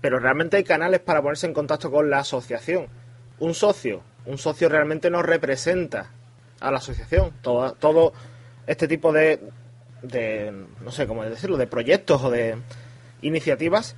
Pero 0.00 0.18
realmente 0.18 0.56
hay 0.56 0.64
canales 0.64 1.00
para 1.00 1.20
ponerse 1.20 1.46
en 1.46 1.54
contacto 1.54 1.90
con 1.90 2.08
la 2.08 2.20
asociación. 2.20 2.86
Un 3.38 3.54
socio, 3.54 4.02
un 4.24 4.38
socio 4.38 4.68
realmente 4.68 5.10
no 5.10 5.22
representa 5.22 6.10
a 6.58 6.70
la 6.70 6.78
asociación. 6.78 7.32
Todo, 7.42 7.72
todo 7.74 8.12
este 8.66 8.88
tipo 8.88 9.12
de, 9.12 9.40
de, 10.02 10.52
no 10.84 10.90
sé 10.90 11.06
cómo 11.06 11.24
decirlo, 11.24 11.56
de 11.56 11.66
proyectos 11.66 12.22
o 12.24 12.30
de 12.30 12.56
iniciativas 13.22 13.96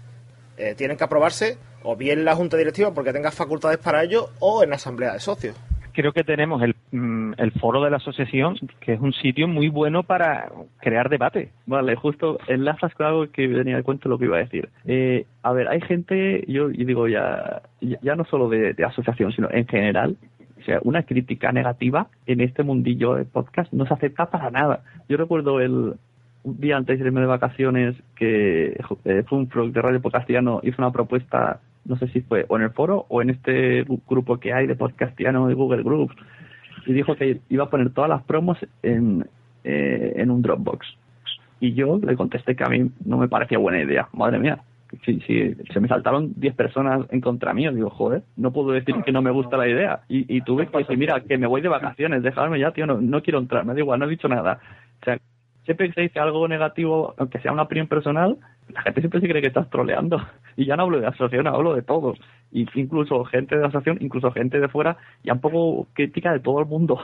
eh, 0.56 0.74
tienen 0.76 0.96
que 0.96 1.04
aprobarse 1.04 1.58
o 1.82 1.96
bien 1.96 2.20
en 2.20 2.24
la 2.24 2.36
junta 2.36 2.56
directiva 2.56 2.92
porque 2.92 3.12
tenga 3.12 3.30
facultades 3.30 3.78
para 3.78 4.02
ello 4.02 4.30
o 4.38 4.62
en 4.62 4.70
la 4.70 4.76
asamblea 4.76 5.12
de 5.12 5.20
socios. 5.20 5.56
Creo 5.94 6.12
que 6.12 6.24
tenemos 6.24 6.62
el, 6.62 6.74
mm, 6.90 7.34
el 7.36 7.52
foro 7.52 7.82
de 7.82 7.90
la 7.90 7.98
asociación, 7.98 8.56
que 8.80 8.94
es 8.94 9.00
un 9.00 9.12
sitio 9.12 9.46
muy 9.46 9.68
bueno 9.68 10.04
para 10.04 10.50
crear 10.80 11.10
debate. 11.10 11.50
Vale, 11.66 11.96
justo 11.96 12.38
enlazas 12.48 12.94
con 12.94 13.06
algo 13.06 13.30
que 13.30 13.46
venía 13.46 13.76
de 13.76 13.82
cuento 13.82 14.08
lo 14.08 14.18
que 14.18 14.24
iba 14.24 14.36
a 14.36 14.40
decir. 14.40 14.70
Eh, 14.86 15.26
a 15.42 15.52
ver, 15.52 15.68
hay 15.68 15.82
gente, 15.82 16.44
yo 16.48 16.70
y 16.70 16.84
digo 16.86 17.08
ya, 17.08 17.60
ya 17.80 17.98
ya 18.00 18.14
no 18.14 18.24
solo 18.24 18.48
de, 18.48 18.72
de 18.72 18.84
asociación, 18.84 19.32
sino 19.32 19.50
en 19.50 19.66
general, 19.66 20.16
o 20.62 20.64
sea, 20.64 20.78
una 20.82 21.02
crítica 21.02 21.52
negativa 21.52 22.06
en 22.26 22.40
este 22.40 22.62
mundillo 22.62 23.14
de 23.16 23.24
podcast 23.24 23.72
no 23.72 23.84
se 23.84 23.94
acepta 23.94 24.26
para 24.26 24.50
nada. 24.50 24.84
Yo 25.08 25.16
recuerdo 25.16 25.60
el 25.60 25.94
un 26.44 26.58
día 26.60 26.76
antes 26.76 26.98
de 26.98 27.06
irme 27.06 27.20
de 27.20 27.26
vacaciones 27.28 27.94
que 28.16 28.76
eh, 29.04 29.22
Funfrog 29.28 29.70
de 29.70 29.80
Radio 29.80 30.00
Podcastiano 30.00 30.60
hizo 30.64 30.82
una 30.82 30.90
propuesta, 30.90 31.60
no 31.84 31.96
sé 31.96 32.08
si 32.08 32.20
fue 32.20 32.46
o 32.48 32.56
en 32.56 32.62
el 32.64 32.70
foro 32.70 33.06
o 33.08 33.22
en 33.22 33.30
este 33.30 33.86
gru- 33.86 34.00
grupo 34.08 34.38
que 34.38 34.52
hay 34.52 34.66
de 34.66 34.74
Podcastiano 34.74 35.46
de 35.46 35.54
Google 35.54 35.84
Groups, 35.84 36.16
y 36.84 36.94
dijo 36.94 37.14
que 37.14 37.40
iba 37.48 37.64
a 37.64 37.70
poner 37.70 37.90
todas 37.90 38.10
las 38.10 38.24
promos 38.24 38.58
en, 38.82 39.24
eh, 39.62 40.14
en 40.16 40.32
un 40.32 40.42
Dropbox. 40.42 40.84
Y 41.60 41.74
yo 41.74 42.00
le 42.02 42.16
contesté 42.16 42.56
que 42.56 42.64
a 42.64 42.68
mí 42.68 42.90
no 43.04 43.18
me 43.18 43.28
parecía 43.28 43.58
buena 43.58 43.80
idea. 43.80 44.08
Madre 44.12 44.40
mía, 44.40 44.58
si, 45.04 45.20
si 45.20 45.54
se 45.72 45.80
me 45.80 45.88
saltaron 45.88 46.32
10 46.36 46.54
personas 46.54 47.06
en 47.10 47.20
contra 47.20 47.54
mío, 47.54 47.72
digo, 47.72 47.90
joder, 47.90 48.22
no 48.36 48.52
puedo 48.52 48.72
decir 48.72 48.94
que 49.04 49.12
no 49.12 49.22
me 49.22 49.30
gusta 49.30 49.56
la 49.56 49.68
idea. 49.68 50.00
Y, 50.08 50.36
y 50.36 50.42
tuve 50.42 50.66
que 50.66 50.78
decir, 50.78 50.98
mira, 50.98 51.20
que 51.20 51.38
me 51.38 51.46
voy 51.46 51.60
de 51.60 51.68
vacaciones, 51.68 52.22
dejadme 52.22 52.60
ya, 52.60 52.72
tío, 52.72 52.86
no, 52.86 53.00
no 53.00 53.22
quiero 53.22 53.38
entrar, 53.38 53.64
me 53.64 53.74
da 53.74 53.80
igual, 53.80 53.98
no 54.00 54.06
he 54.06 54.10
dicho 54.10 54.28
nada. 54.28 54.60
O 55.00 55.04
sea, 55.04 55.18
siempre 55.64 55.88
que 55.88 55.94
se 55.94 56.00
dice 56.02 56.18
algo 56.20 56.46
negativo, 56.48 57.14
aunque 57.16 57.40
sea 57.40 57.52
una 57.52 57.62
opinión 57.62 57.88
personal, 57.88 58.36
la 58.68 58.82
gente 58.82 59.00
siempre 59.00 59.20
se 59.20 59.28
cree 59.28 59.42
que 59.42 59.48
estás 59.48 59.68
troleando. 59.70 60.18
Y 60.54 60.66
ya 60.66 60.76
no 60.76 60.82
hablo 60.82 61.00
de 61.00 61.06
asociación, 61.06 61.46
hablo 61.46 61.74
de 61.74 61.80
todos. 61.80 62.18
Y 62.50 62.66
incluso 62.74 63.24
gente 63.24 63.56
de 63.56 63.64
asociación, 63.64 63.96
incluso 64.02 64.30
gente 64.32 64.60
de 64.60 64.68
fuera, 64.68 64.98
ya 65.24 65.32
un 65.32 65.40
poco 65.40 65.88
crítica 65.94 66.30
de 66.30 66.40
todo 66.40 66.60
el 66.60 66.66
mundo. 66.66 67.00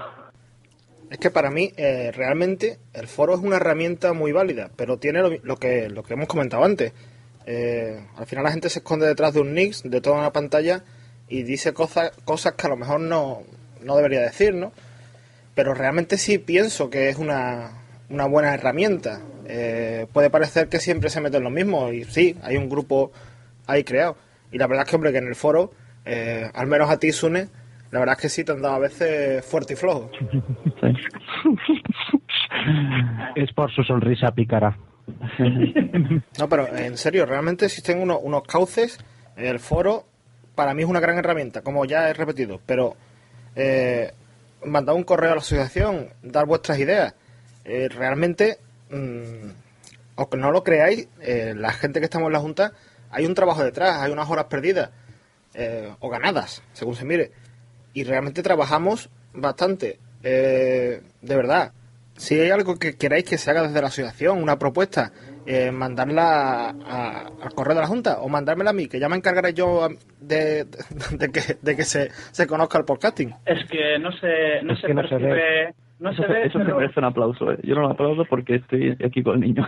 Es 1.11 1.17
que 1.17 1.31
para 1.31 1.51
mí, 1.51 1.71
eh, 1.79 2.13
realmente, 2.15 2.77
el 2.93 3.07
foro 3.07 3.33
es 3.33 3.41
una 3.41 3.57
herramienta 3.57 4.13
muy 4.13 4.33
válida, 4.33 4.69
pero 4.77 4.99
tiene 4.99 5.23
lo, 5.23 5.31
lo 5.43 5.57
que, 5.57 5.89
lo 5.89 6.03
que 6.03 6.13
hemos 6.13 6.29
comentado 6.29 6.63
antes. 6.63 6.93
Eh, 7.51 7.99
al 8.19 8.27
final 8.27 8.45
la 8.45 8.51
gente 8.51 8.69
se 8.69 8.81
esconde 8.81 9.07
detrás 9.07 9.33
de 9.33 9.41
un 9.41 9.55
Nix, 9.55 9.83
de 9.83 10.03
toda 10.03 10.19
una 10.19 10.35
pantalla, 10.35 10.85
y 11.31 11.45
dice 11.45 11.73
cosas, 11.73 12.11
cosas 12.27 12.53
que 12.53 12.67
a 12.67 12.71
lo 12.71 12.77
mejor 12.77 13.01
no, 13.01 13.43
no 13.83 13.97
debería 13.97 14.21
decir, 14.21 14.55
¿no? 14.55 14.71
Pero 15.55 15.73
realmente 15.73 16.19
sí 16.19 16.37
pienso 16.37 16.91
que 16.91 17.09
es 17.09 17.17
una, 17.17 17.71
una 18.11 18.27
buena 18.27 18.53
herramienta. 18.53 19.23
Eh, 19.47 20.07
puede 20.13 20.29
parecer 20.29 20.69
que 20.69 20.79
siempre 20.79 21.09
se 21.09 21.23
meten 21.23 21.43
los 21.43 21.51
mismos, 21.51 21.95
y 21.95 22.05
sí, 22.05 22.37
hay 22.43 22.59
un 22.59 22.69
grupo 22.69 23.13
ahí 23.67 23.83
creado. 23.83 24.19
Y 24.53 24.59
la 24.59 24.67
verdad 24.67 24.85
es 24.85 24.91
que, 24.91 24.97
hombre, 24.97 25.13
que 25.13 25.19
en 25.19 25.29
el 25.29 25.35
foro, 25.35 25.73
eh, 26.05 26.51
al 26.53 26.67
menos 26.67 26.91
a 26.91 26.99
ti, 26.99 27.13
Sune, 27.13 27.49
la 27.91 28.01
verdad 28.01 28.17
es 28.19 28.23
que 28.23 28.29
sí 28.29 28.45
te 28.45 28.53
han 28.53 28.61
dado 28.61 28.75
a 28.75 28.81
veces 28.81 29.43
fuerte 29.43 29.73
y 29.73 29.77
flojo. 29.77 30.11
Es 33.37 33.53
por 33.53 33.71
su 33.73 33.83
sonrisa 33.85 34.33
pícara. 34.33 34.77
No, 36.39 36.49
pero 36.49 36.75
en 36.77 36.97
serio, 36.97 37.27
realmente 37.27 37.67
existen 37.67 38.01
unos, 38.01 38.19
unos 38.23 38.43
cauces. 38.43 38.99
El 39.37 39.59
foro, 39.59 40.05
para 40.55 40.75
mí, 40.75 40.83
es 40.83 40.89
una 40.89 41.01
gran 41.01 41.19
herramienta, 41.19 41.63
como 41.63 41.85
ya 41.85 42.09
he 42.09 42.13
repetido. 42.13 42.61
Pero 42.67 42.97
eh, 43.55 44.13
mandar 44.65 44.95
un 44.95 45.05
correo 45.05 45.33
a 45.33 45.35
la 45.35 45.41
asociación, 45.41 46.11
dar 46.23 46.47
vuestras 46.47 46.79
ideas. 46.79 47.15
eh, 47.65 47.89
realmente, 47.91 48.59
mm, 48.91 49.51
aunque 50.17 50.37
no 50.39 50.51
lo 50.51 50.65
creáis, 50.65 51.07
eh, 51.21 51.53
la 51.57 51.71
gente 51.73 52.01
que 52.01 52.05
estamos 52.07 52.29
en 52.29 52.33
la 52.33 52.41
Junta, 52.41 52.73
hay 53.11 53.27
un 53.27 53.35
trabajo 53.35 53.63
detrás, 53.63 54.01
hay 54.01 54.11
unas 54.11 54.29
horas 54.31 54.47
perdidas 54.47 54.91
eh, 55.55 55.93
o 56.01 56.09
ganadas, 56.09 56.63
según 56.73 56.97
se 56.97 57.05
mire. 57.05 57.31
Y 57.93 58.05
realmente 58.05 58.43
trabajamos 58.43 59.11
bastante. 59.35 59.99
De 60.23 61.03
verdad, 61.23 61.73
si 62.19 62.39
hay 62.39 62.51
algo 62.51 62.79
que 62.79 62.97
queráis 62.99 63.25
que 63.25 63.39
se 63.39 63.51
haga 63.51 63.63
desde 63.63 63.81
la 63.81 63.87
asociación, 63.89 64.43
una 64.43 64.59
propuesta, 64.59 65.11
eh, 65.47 65.71
mandarla 65.73 66.69
a- 66.71 67.29
al 67.43 67.55
correo 67.55 67.75
de 67.75 67.81
la 67.81 67.87
Junta 67.87 68.21
o 68.21 68.29
mandármela 68.29 68.71
a 68.71 68.75
mí, 68.75 68.87
que 68.87 69.01
ya 69.01 69.09
me 69.09 69.17
encargaré 69.17 69.55
yo 69.55 69.89
de, 70.21 70.65
de- 70.65 70.67
de 71.19 71.29
que, 71.33 71.41
de 71.63 71.77
que 71.77 71.83
se, 71.85 72.11
se 72.11 72.47
conozca 72.47 72.77
el 72.79 72.85
podcasting. 72.85 73.33
Es 73.47 73.65
que 73.71 73.99
no 73.99 74.13
se, 74.13 74.63
no 74.63 74.75
Es 74.75 74.81
se 74.81 74.87
que 74.89 74.95
no 74.95 75.03
se 75.05 75.09
percibe, 75.09 75.33
ve. 75.33 75.75
no 76.01 76.11
eso 76.11 76.23
se 76.23 76.29
ve, 76.29 76.43
eso 76.47 76.59
merece 76.59 77.01
un 77.01 77.05
aplauso. 77.07 77.53
¿eh? 77.53 77.59
Yo 77.63 77.75
no 77.77 77.81
lo 77.83 77.91
aplaudo 77.91 78.25
porque 78.27 78.57
estoy 78.57 78.97
aquí 79.03 79.23
con 79.23 79.35
el 79.37 79.41
niño. 79.41 79.67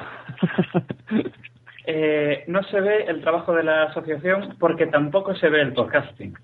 eh, 1.86 2.44
no 2.46 2.62
se 2.64 2.80
ve 2.80 3.04
el 3.08 3.20
trabajo 3.22 3.54
de 3.54 3.62
la 3.64 3.84
asociación 3.84 4.56
porque 4.58 4.86
tampoco 4.86 5.34
se 5.34 5.48
ve 5.48 5.62
el 5.62 5.72
podcasting. 5.72 6.34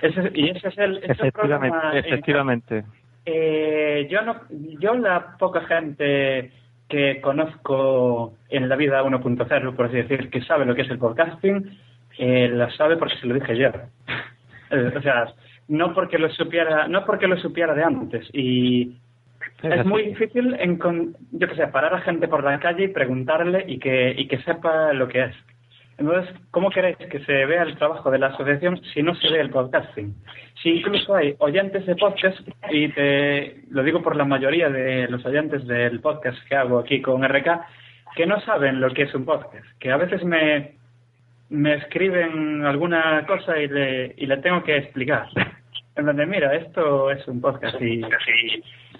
Ese- 0.00 0.30
y 0.34 0.48
ese 0.50 0.68
es 0.68 0.78
el, 0.78 0.96
ese 0.98 1.06
el 1.06 1.10
Efectivamente, 1.12 1.32
problema 1.78 1.92
en- 1.92 1.98
efectivamente. 2.04 2.84
Eh, 3.26 4.08
yo 4.10 4.22
no, 4.22 4.36
yo 4.80 4.94
la 4.94 5.36
poca 5.38 5.60
gente 5.62 6.50
que 6.88 7.20
conozco 7.20 8.34
en 8.48 8.68
la 8.68 8.76
vida 8.76 9.02
1.0, 9.02 9.76
por 9.76 9.86
así 9.86 9.96
decir, 9.96 10.30
que 10.30 10.42
sabe 10.42 10.64
lo 10.66 10.74
que 10.74 10.82
es 10.82 10.90
el 10.90 10.98
podcasting, 10.98 11.78
eh, 12.18 12.48
la 12.52 12.70
sabe 12.72 12.96
porque 12.96 13.16
se 13.16 13.26
lo 13.26 13.34
dije 13.34 13.56
yo. 13.56 13.70
Eh, 14.72 14.92
o 14.96 15.02
sea, 15.02 15.24
no 15.66 15.92
porque 15.92 16.16
lo 16.16 16.30
supiera, 16.30 16.86
no 16.86 17.04
porque 17.04 17.26
lo 17.26 17.36
supiera 17.38 17.74
de 17.74 17.82
antes. 17.82 18.28
Y 18.32 18.92
es 19.64 19.84
muy 19.84 20.04
difícil, 20.04 20.54
encon- 20.54 21.16
yo 21.32 21.48
que 21.48 21.56
sé, 21.56 21.66
parar 21.66 21.92
a 21.92 22.02
gente 22.02 22.28
por 22.28 22.44
la 22.44 22.60
calle 22.60 22.84
y 22.84 22.88
preguntarle 22.88 23.64
y 23.66 23.80
que, 23.80 24.14
y 24.16 24.28
que 24.28 24.38
sepa 24.42 24.92
lo 24.92 25.08
que 25.08 25.24
es. 25.24 25.34
Entonces, 26.00 26.34
¿cómo 26.50 26.70
queréis 26.70 26.96
que 26.96 27.20
se 27.26 27.44
vea 27.44 27.62
el 27.62 27.76
trabajo 27.76 28.10
de 28.10 28.18
la 28.18 28.28
asociación 28.28 28.80
si 28.94 29.02
no 29.02 29.14
se 29.16 29.28
ve 29.28 29.38
el 29.38 29.50
podcasting? 29.50 30.14
Si 30.62 30.70
incluso 30.70 31.14
hay 31.14 31.34
oyentes 31.38 31.84
de 31.84 31.94
podcast, 31.94 32.40
y 32.70 32.88
te 32.88 33.60
lo 33.68 33.82
digo 33.82 34.02
por 34.02 34.16
la 34.16 34.24
mayoría 34.24 34.70
de 34.70 35.08
los 35.08 35.24
oyentes 35.26 35.66
del 35.66 36.00
podcast 36.00 36.38
que 36.48 36.56
hago 36.56 36.78
aquí 36.78 37.02
con 37.02 37.22
RK, 37.22 37.60
que 38.16 38.24
no 38.24 38.40
saben 38.40 38.80
lo 38.80 38.90
que 38.94 39.02
es 39.02 39.14
un 39.14 39.26
podcast, 39.26 39.66
que 39.78 39.92
a 39.92 39.98
veces 39.98 40.24
me, 40.24 40.76
me 41.50 41.74
escriben 41.74 42.64
alguna 42.64 43.26
cosa 43.26 43.58
y 43.58 43.68
le, 43.68 44.14
y 44.16 44.24
le 44.24 44.38
tengo 44.38 44.64
que 44.64 44.78
explicar. 44.78 45.26
En 45.96 46.06
donde, 46.06 46.24
mira, 46.24 46.54
esto 46.54 47.10
es 47.10 47.26
un 47.28 47.42
podcast 47.42 47.76
y 47.82 48.00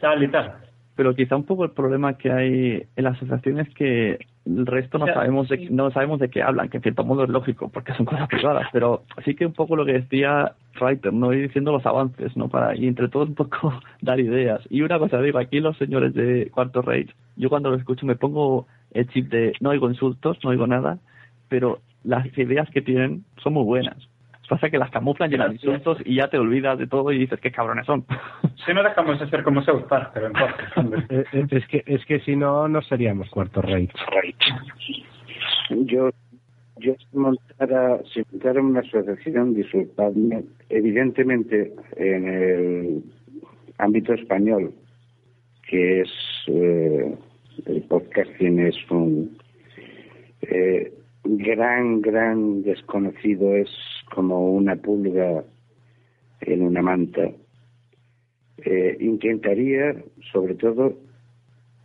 tal 0.01 0.23
y 0.23 0.29
tal. 0.29 0.55
Pero 0.97 1.15
quizá 1.15 1.37
un 1.37 1.47
poco 1.47 1.65
el 1.65 1.71
problema 1.71 2.19
que 2.19 2.31
hay 2.31 2.83
en 2.95 3.05
la 3.05 3.11
asociación 3.11 3.61
es 3.61 3.73
que 3.75 4.19
el 4.57 4.67
resto 4.67 4.99
no 4.99 5.07
sabemos 5.07 5.49
de 5.49 5.69
no 5.71 5.91
sabemos 5.91 6.21
de 6.21 6.29
qué 6.29 6.43
hablan, 6.43 6.69
que 6.69 6.79
en 6.79 6.83
cierto 6.83 7.05
modo 7.05 7.25
es 7.25 7.31
lógico 7.31 7.69
porque 7.69 7.95
son 7.95 8.07
cosas 8.07 8.29
privadas, 8.29 8.69
pero 8.73 9.05
sí 9.25 9.35
que 9.35 9.47
un 9.47 9.53
poco 9.53 9.77
lo 9.77 9.85
que 9.85 9.93
decía 9.93 10.53
Reiter, 10.75 11.13
no 11.13 11.33
ir 11.33 11.43
diciendo 11.43 11.73
los 11.73 11.87
avances, 11.87 12.37
no 12.37 12.49
para 12.49 12.77
y 12.77 12.87
entre 12.87 13.09
todos 13.09 13.29
un 13.29 13.35
poco 13.35 13.73
dar 14.01 14.21
ideas. 14.21 14.61
Y 14.71 14.83
una 14.83 14.99
cosa 14.99 15.21
digo, 15.21 15.39
aquí 15.39 15.61
los 15.61 15.77
señores 15.77 16.15
de 16.15 16.51
Cuarto 16.53 16.83
Rage, 16.83 17.15
yo 17.37 17.49
cuando 17.49 17.71
los 17.71 17.81
escucho 17.81 18.07
me 18.07 18.17
pongo 18.17 18.67
el 18.93 19.09
chip 19.09 19.31
de 19.31 19.53
no 19.61 19.71
oigo 19.71 19.89
insultos, 19.89 20.39
no 20.43 20.51
oigo 20.51 20.67
nada, 20.67 20.99
pero 21.49 21.81
las 22.05 22.27
ideas 22.39 22.69
que 22.71 22.83
tienen 22.83 23.25
son 23.43 23.55
muy 23.55 23.65
buenas. 23.65 23.97
Pasa 24.51 24.69
que 24.69 24.79
las 24.79 24.91
camuflan 24.91 25.31
llenas 25.31 25.51
de 25.51 25.55
insultos 25.55 25.99
y 26.05 26.17
ya 26.17 26.27
te 26.27 26.37
olvidas 26.37 26.77
de 26.77 26.89
todo 26.89 27.13
y 27.13 27.19
dices 27.21 27.39
qué 27.39 27.53
cabrones 27.53 27.87
son. 27.87 28.05
Si 28.67 28.75
no 28.75 28.83
dejamos 28.83 29.21
de 29.21 29.31
ser 29.31 29.45
como 29.45 29.63
South 29.63 29.85
Park, 29.89 30.11
pero 30.13 30.27
en. 30.27 30.33
Eh, 31.09 31.25
eh, 31.33 31.47
Es 31.53 31.67
que, 31.69 31.85
es 31.87 32.05
que 32.05 32.19
si 32.19 32.35
no, 32.35 32.67
no 32.67 32.83
seríamos 32.83 33.31
cuarto 33.31 33.63
rey. 33.63 33.89
Yo, 35.71 36.11
yo 36.79 36.95
si 36.97 37.17
montara, 37.17 38.01
si 38.13 38.25
montara 38.33 38.61
una 38.61 38.81
asociación, 38.81 39.55
disculpadme, 39.55 40.43
evidentemente 40.69 41.73
en 41.97 42.29
el 42.29 43.05
ámbito 43.79 44.15
español, 44.15 44.75
que 45.69 46.01
es 46.01 46.11
eh, 46.49 47.15
el 47.67 47.83
podcasting 47.83 48.59
es 48.67 48.75
un 48.91 49.39
eh, 50.43 50.93
gran, 51.23 52.01
gran 52.01 52.63
desconocido, 52.63 53.55
es 53.55 53.71
como 54.15 54.51
una 54.51 54.77
pulga 54.77 55.45
en 56.41 56.63
una 56.63 56.83
manta. 56.83 57.31
Eh, 58.59 58.97
intentaría, 59.01 59.97
sobre 60.33 60.55
todo, 60.55 60.95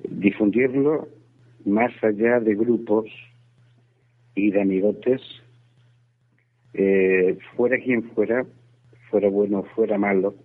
difundirlo 0.09 1.07
más 1.65 1.91
allá 2.03 2.39
de 2.39 2.55
grupos 2.55 3.05
y 4.35 4.51
de 4.51 4.61
amigotes, 4.61 5.21
eh, 6.73 7.37
fuera 7.55 7.77
quien 7.77 8.03
fuera, 8.11 8.45
fuera 9.09 9.29
bueno 9.29 9.59
o 9.59 9.63
fuera 9.63 9.97
malo, 9.97 10.35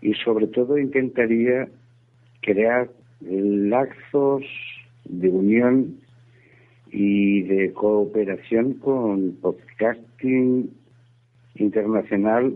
y 0.00 0.14
sobre 0.14 0.46
todo 0.46 0.78
intentaría 0.78 1.68
crear 2.42 2.88
lazos 3.20 4.44
de 5.04 5.28
unión 5.28 5.98
y 6.92 7.42
de 7.42 7.72
cooperación 7.72 8.74
con 8.74 9.32
podcasting 9.42 10.70
internacional, 11.58 12.54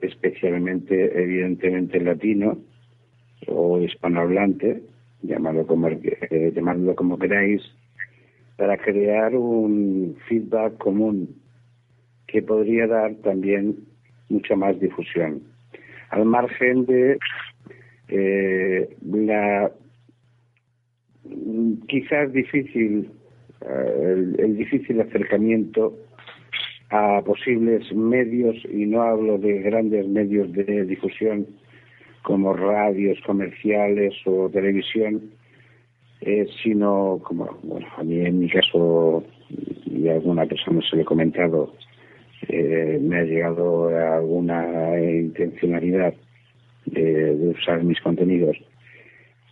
especialmente, 0.00 1.22
evidentemente, 1.22 2.00
latino 2.00 2.58
o 3.46 3.80
hispanohablante, 3.80 4.82
llamarlo 5.22 5.66
como, 5.66 5.88
eh, 5.88 6.52
llamadlo 6.54 6.94
como 6.94 7.18
queráis, 7.18 7.62
para 8.56 8.76
crear 8.76 9.34
un 9.34 10.16
feedback 10.28 10.76
común 10.78 11.36
que 12.26 12.42
podría 12.42 12.86
dar 12.86 13.14
también 13.16 13.76
mucha 14.28 14.56
más 14.56 14.78
difusión. 14.80 15.42
Al 16.10 16.24
margen 16.24 16.84
de 16.86 17.18
eh, 18.08 18.96
la 19.02 19.70
mm, 21.24 21.72
quizás 21.86 22.32
difícil, 22.32 23.10
eh, 23.60 24.34
el 24.38 24.56
difícil 24.56 25.00
acercamiento 25.00 25.96
a 26.90 27.22
posibles 27.22 27.92
medios, 27.92 28.56
y 28.70 28.86
no 28.86 29.02
hablo 29.02 29.38
de 29.38 29.60
grandes 29.60 30.08
medios 30.08 30.52
de 30.52 30.84
difusión 30.84 31.46
como 32.22 32.52
radios 32.52 33.18
comerciales 33.26 34.14
o 34.26 34.48
televisión, 34.50 35.30
eh, 36.20 36.46
sino 36.62 37.20
como, 37.24 37.58
bueno, 37.62 37.86
a 37.96 38.02
mí 38.02 38.20
en 38.20 38.40
mi 38.40 38.48
caso, 38.48 39.24
y 39.86 40.08
a 40.08 40.14
alguna 40.14 40.46
persona 40.46 40.80
se 40.88 40.96
lo 40.96 41.02
he 41.02 41.04
comentado, 41.04 41.74
eh, 42.48 42.98
me 43.00 43.18
ha 43.18 43.22
llegado 43.24 43.88
alguna 43.88 45.00
intencionalidad 45.00 46.14
de, 46.86 47.36
de 47.36 47.48
usar 47.48 47.82
mis 47.84 48.00
contenidos, 48.00 48.56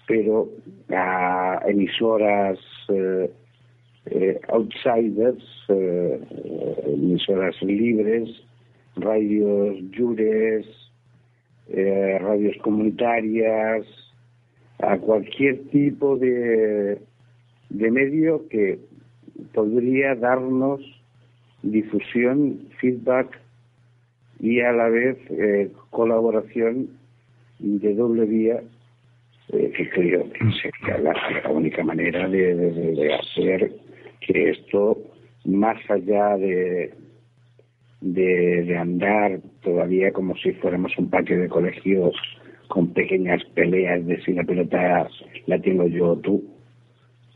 pero 0.06 0.48
a 0.90 1.60
emisoras 1.66 2.58
eh, 2.88 3.30
eh, 4.10 4.38
outsiders, 4.48 5.42
eh, 5.68 6.20
emisoras 6.86 7.60
libres, 7.62 8.30
radios 8.96 9.76
jures, 9.96 10.66
eh, 11.68 12.18
radios 12.20 12.56
comunitarias, 12.62 13.86
a 14.78 14.98
cualquier 14.98 15.58
tipo 15.70 16.16
de, 16.18 16.98
de 17.70 17.90
medio 17.90 18.46
que 18.48 18.78
podría 19.52 20.14
darnos 20.14 20.80
difusión, 21.62 22.68
feedback 22.80 23.40
y 24.38 24.60
a 24.60 24.70
la 24.72 24.88
vez 24.88 25.18
eh, 25.30 25.70
colaboración 25.90 26.90
de 27.58 27.94
doble 27.94 28.26
vía 28.26 28.60
eh, 29.52 29.72
que 29.74 29.90
creo 29.90 30.30
que 30.30 30.44
sería 30.60 30.98
la, 30.98 31.50
única 31.50 31.82
manera 31.82 32.28
de 32.28 33.14
hacer 33.14 33.72
que 34.26 34.50
esto, 34.50 34.98
más 35.44 35.78
allá 35.88 36.36
de, 36.36 36.92
de, 38.00 38.76
andar 38.76 39.40
todavía 39.62 40.12
como 40.12 40.36
si 40.36 40.52
fuéramos 40.52 40.96
un 40.98 41.10
patio 41.10 41.40
de 41.40 41.48
colegios 41.48 42.14
con 42.68 42.92
pequeñas 42.92 43.42
peleas 43.54 44.04
de 44.06 44.20
si 44.22 44.32
la 44.32 44.44
la 45.46 45.58
tengo 45.60 45.86
yo 45.86 46.10
o 46.10 46.16
tú, 46.16 46.44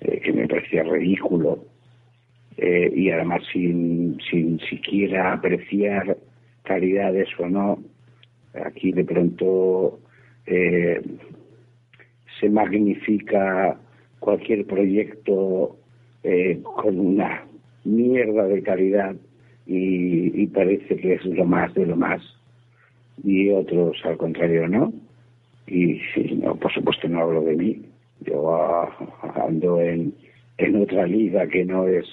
eh, 0.00 0.20
que 0.20 0.32
me 0.32 0.48
parecía 0.48 0.82
ridículo, 0.82 1.64
eh, 2.56 2.92
y 2.94 3.10
además 3.10 3.42
sin, 3.52 4.18
sin 4.30 4.58
siquiera 4.60 5.32
apreciar 5.32 6.16
calidades 6.64 7.28
o 7.38 7.48
no, 7.48 7.78
aquí 8.54 8.92
de 8.92 9.04
pronto 9.04 10.00
eh, 10.46 11.00
se 12.40 12.48
magnifica 12.48 13.78
cualquier 14.18 14.66
proyecto 14.66 15.79
eh, 16.22 16.60
con 16.62 16.98
una 16.98 17.44
mierda 17.84 18.44
de 18.44 18.62
calidad 18.62 19.16
y, 19.66 20.42
y 20.42 20.46
parece 20.48 20.96
que 20.96 21.14
es 21.14 21.24
lo 21.24 21.44
más 21.44 21.72
de 21.74 21.86
lo 21.86 21.96
más. 21.96 22.22
Y 23.22 23.50
otros 23.50 23.96
al 24.04 24.16
contrario 24.16 24.68
no 24.68 24.92
y 25.66 26.00
sí, 26.14 26.38
no 26.42 26.56
por 26.56 26.72
supuesto 26.72 27.08
no 27.08 27.20
hablo 27.20 27.42
de 27.42 27.56
mí. 27.56 27.82
Yo 28.20 28.54
ah, 28.54 28.90
ando 29.46 29.80
en, 29.80 30.14
en 30.58 30.76
otra 30.76 31.06
liga 31.06 31.46
que 31.48 31.64
no 31.64 31.86
es 31.86 32.06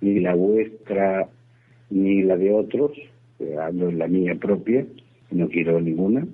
ni 0.00 0.20
la 0.20 0.34
vuestra 0.34 1.28
ni 1.90 2.22
la 2.22 2.36
de 2.36 2.52
otros. 2.52 2.92
Eh, 3.38 3.56
ando 3.60 3.88
en 3.88 3.98
la 3.98 4.06
mía 4.06 4.34
propia 4.34 4.86
no 5.30 5.48
quiero 5.48 5.80
ninguna. 5.80 6.26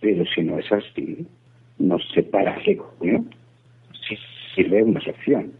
Pero 0.00 0.24
si 0.26 0.42
no 0.42 0.58
es 0.58 0.70
así 0.72 1.26
no 1.78 1.98
sé 1.98 2.22
para 2.22 2.56
qué 2.62 2.76
coño. 2.76 3.24
Si 4.08 4.16
sirve 4.54 4.82
una 4.82 5.00
asociación. 5.00 5.52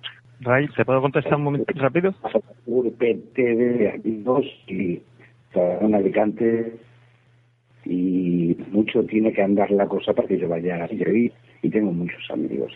Ray, 0.44 0.68
¿te 0.68 0.84
puedo 0.84 1.00
contestar 1.00 1.36
un 1.36 1.44
momento 1.44 1.72
rápido? 1.76 2.14
de 3.36 3.90
amigos 3.90 4.44
y 4.66 5.00
trabajo 5.52 5.86
en 5.86 5.94
Alicante 5.94 6.72
y 7.84 8.56
mucho 8.70 9.04
tiene 9.04 9.32
que 9.32 9.42
andar 9.42 9.70
la 9.70 9.86
cosa 9.86 10.12
para 10.12 10.28
que 10.28 10.38
yo 10.38 10.48
vaya 10.48 10.84
allí 10.84 11.32
y 11.62 11.70
tengo 11.70 11.92
muchos 11.92 12.22
amigos. 12.30 12.72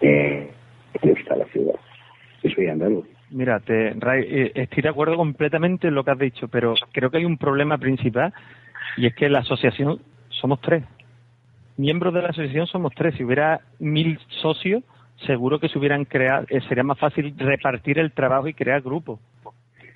Eh, 0.00 0.50
me 1.02 1.10
gusta 1.10 1.36
la 1.36 1.46
ciudad. 1.46 1.74
Yo 2.42 2.50
soy 2.50 2.66
andaluz. 2.68 3.06
Mira, 3.30 3.60
te, 3.60 3.94
Ray, 3.94 4.24
eh, 4.28 4.52
estoy 4.54 4.82
de 4.82 4.88
acuerdo 4.88 5.16
completamente 5.16 5.88
en 5.88 5.94
lo 5.94 6.04
que 6.04 6.10
has 6.10 6.18
dicho, 6.18 6.48
pero 6.48 6.74
creo 6.92 7.10
que 7.10 7.18
hay 7.18 7.24
un 7.24 7.38
problema 7.38 7.78
principal 7.78 8.32
y 8.96 9.06
es 9.06 9.14
que 9.14 9.28
la 9.28 9.40
asociación 9.40 10.00
somos 10.28 10.60
tres. 10.60 10.84
Miembros 11.76 12.12
de 12.12 12.22
la 12.22 12.28
asociación 12.28 12.66
somos 12.66 12.92
tres. 12.94 13.14
Si 13.14 13.24
hubiera 13.24 13.60
mil 13.78 14.18
socios, 14.42 14.82
seguro 15.26 15.58
que 15.58 15.68
se 15.68 15.78
hubieran 15.78 16.04
creado, 16.04 16.46
eh, 16.48 16.60
sería 16.68 16.82
más 16.84 16.98
fácil 16.98 17.34
repartir 17.36 17.98
el 17.98 18.12
trabajo 18.12 18.48
y 18.48 18.54
crear 18.54 18.80
grupos. 18.82 19.18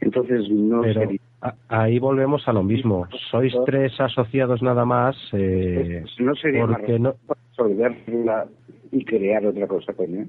Entonces 0.01 0.48
no 0.51 0.82
Pero 0.82 1.01
sería- 1.01 1.20
a- 1.40 1.55
ahí 1.68 1.98
volvemos 1.98 2.46
a 2.46 2.52
lo 2.52 2.62
mismo. 2.62 3.06
Sois 3.30 3.55
tres 3.64 3.98
asociados 4.01 4.62
nada 4.62 4.84
más. 4.84 5.16
eh, 5.32 6.05
no 6.18 6.34
sería 6.34 6.66
más 6.66 6.78
porque 6.78 6.98
no, 6.98 7.14
resolverla 7.51 8.46
y 8.92 9.05
crear 9.05 9.46
otra 9.46 9.66
cosa, 9.66 9.92
coño. 9.94 10.26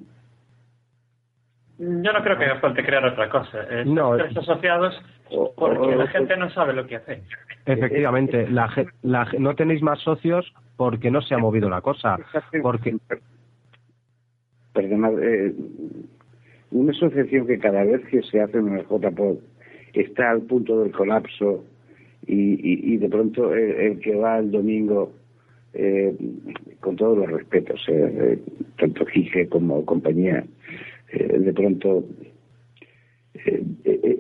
Yo 1.78 2.14
no 2.14 2.24
creo 2.24 2.38
que 2.38 2.46
haga 2.46 2.60
falta 2.62 2.82
crear 2.86 3.04
otra 3.06 3.30
cosa. 3.30 3.64
Eh, 3.70 3.84
No, 3.86 4.16
tres 4.16 4.36
asociados 4.38 4.96
porque 5.58 5.96
la 5.96 6.08
gente 6.08 6.38
no 6.38 6.50
sabe 6.52 6.74
lo 6.74 6.88
que 6.88 6.96
hace. 6.96 7.22
Efectivamente, 7.66 8.48
la, 8.50 8.70
la 9.02 9.28
no 9.40 9.56
tenéis 9.56 9.82
más 9.82 10.00
socios 10.00 10.54
porque 10.78 11.12
no 11.12 11.22
se 11.22 11.34
ha 11.36 11.38
movido 11.38 11.70
la 11.70 11.82
cosa. 11.82 12.18
Porque 12.64 12.96
Perdona, 14.76 15.10
eh, 15.22 15.54
una 16.72 16.92
asociación 16.92 17.48
que 17.48 17.58
cada 17.58 17.86
vez 17.86 18.06
que 18.08 18.22
se 18.24 18.42
hace 18.42 18.60
una 18.60 18.84
JPOD 18.84 19.38
está 19.94 20.32
al 20.32 20.42
punto 20.42 20.82
del 20.82 20.92
colapso 20.92 21.64
y, 22.28 22.94
y, 22.94 22.98
de 22.98 23.08
pronto 23.08 23.56
el, 23.56 23.72
el 23.72 24.00
que 24.00 24.16
va 24.16 24.40
el 24.40 24.52
domingo, 24.52 25.14
eh, 25.74 26.14
con 26.82 26.98
todos 26.98 27.18
los 27.18 27.32
respetos, 27.32 27.80
eh, 27.88 27.94
eh, 28.20 28.40
tanto 28.78 29.06
Gige 29.06 29.48
como 29.48 29.86
compañía, 29.86 30.46
eh, 31.12 31.40
de 31.40 31.54
pronto 31.54 32.04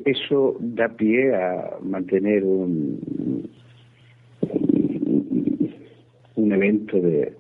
eso 0.06 0.56
da 0.60 0.88
pie 0.90 1.34
a 1.34 1.80
mantener 1.82 2.44
un, 2.44 3.49
un 6.36 6.52
evento 6.53 6.99
de 7.02 7.34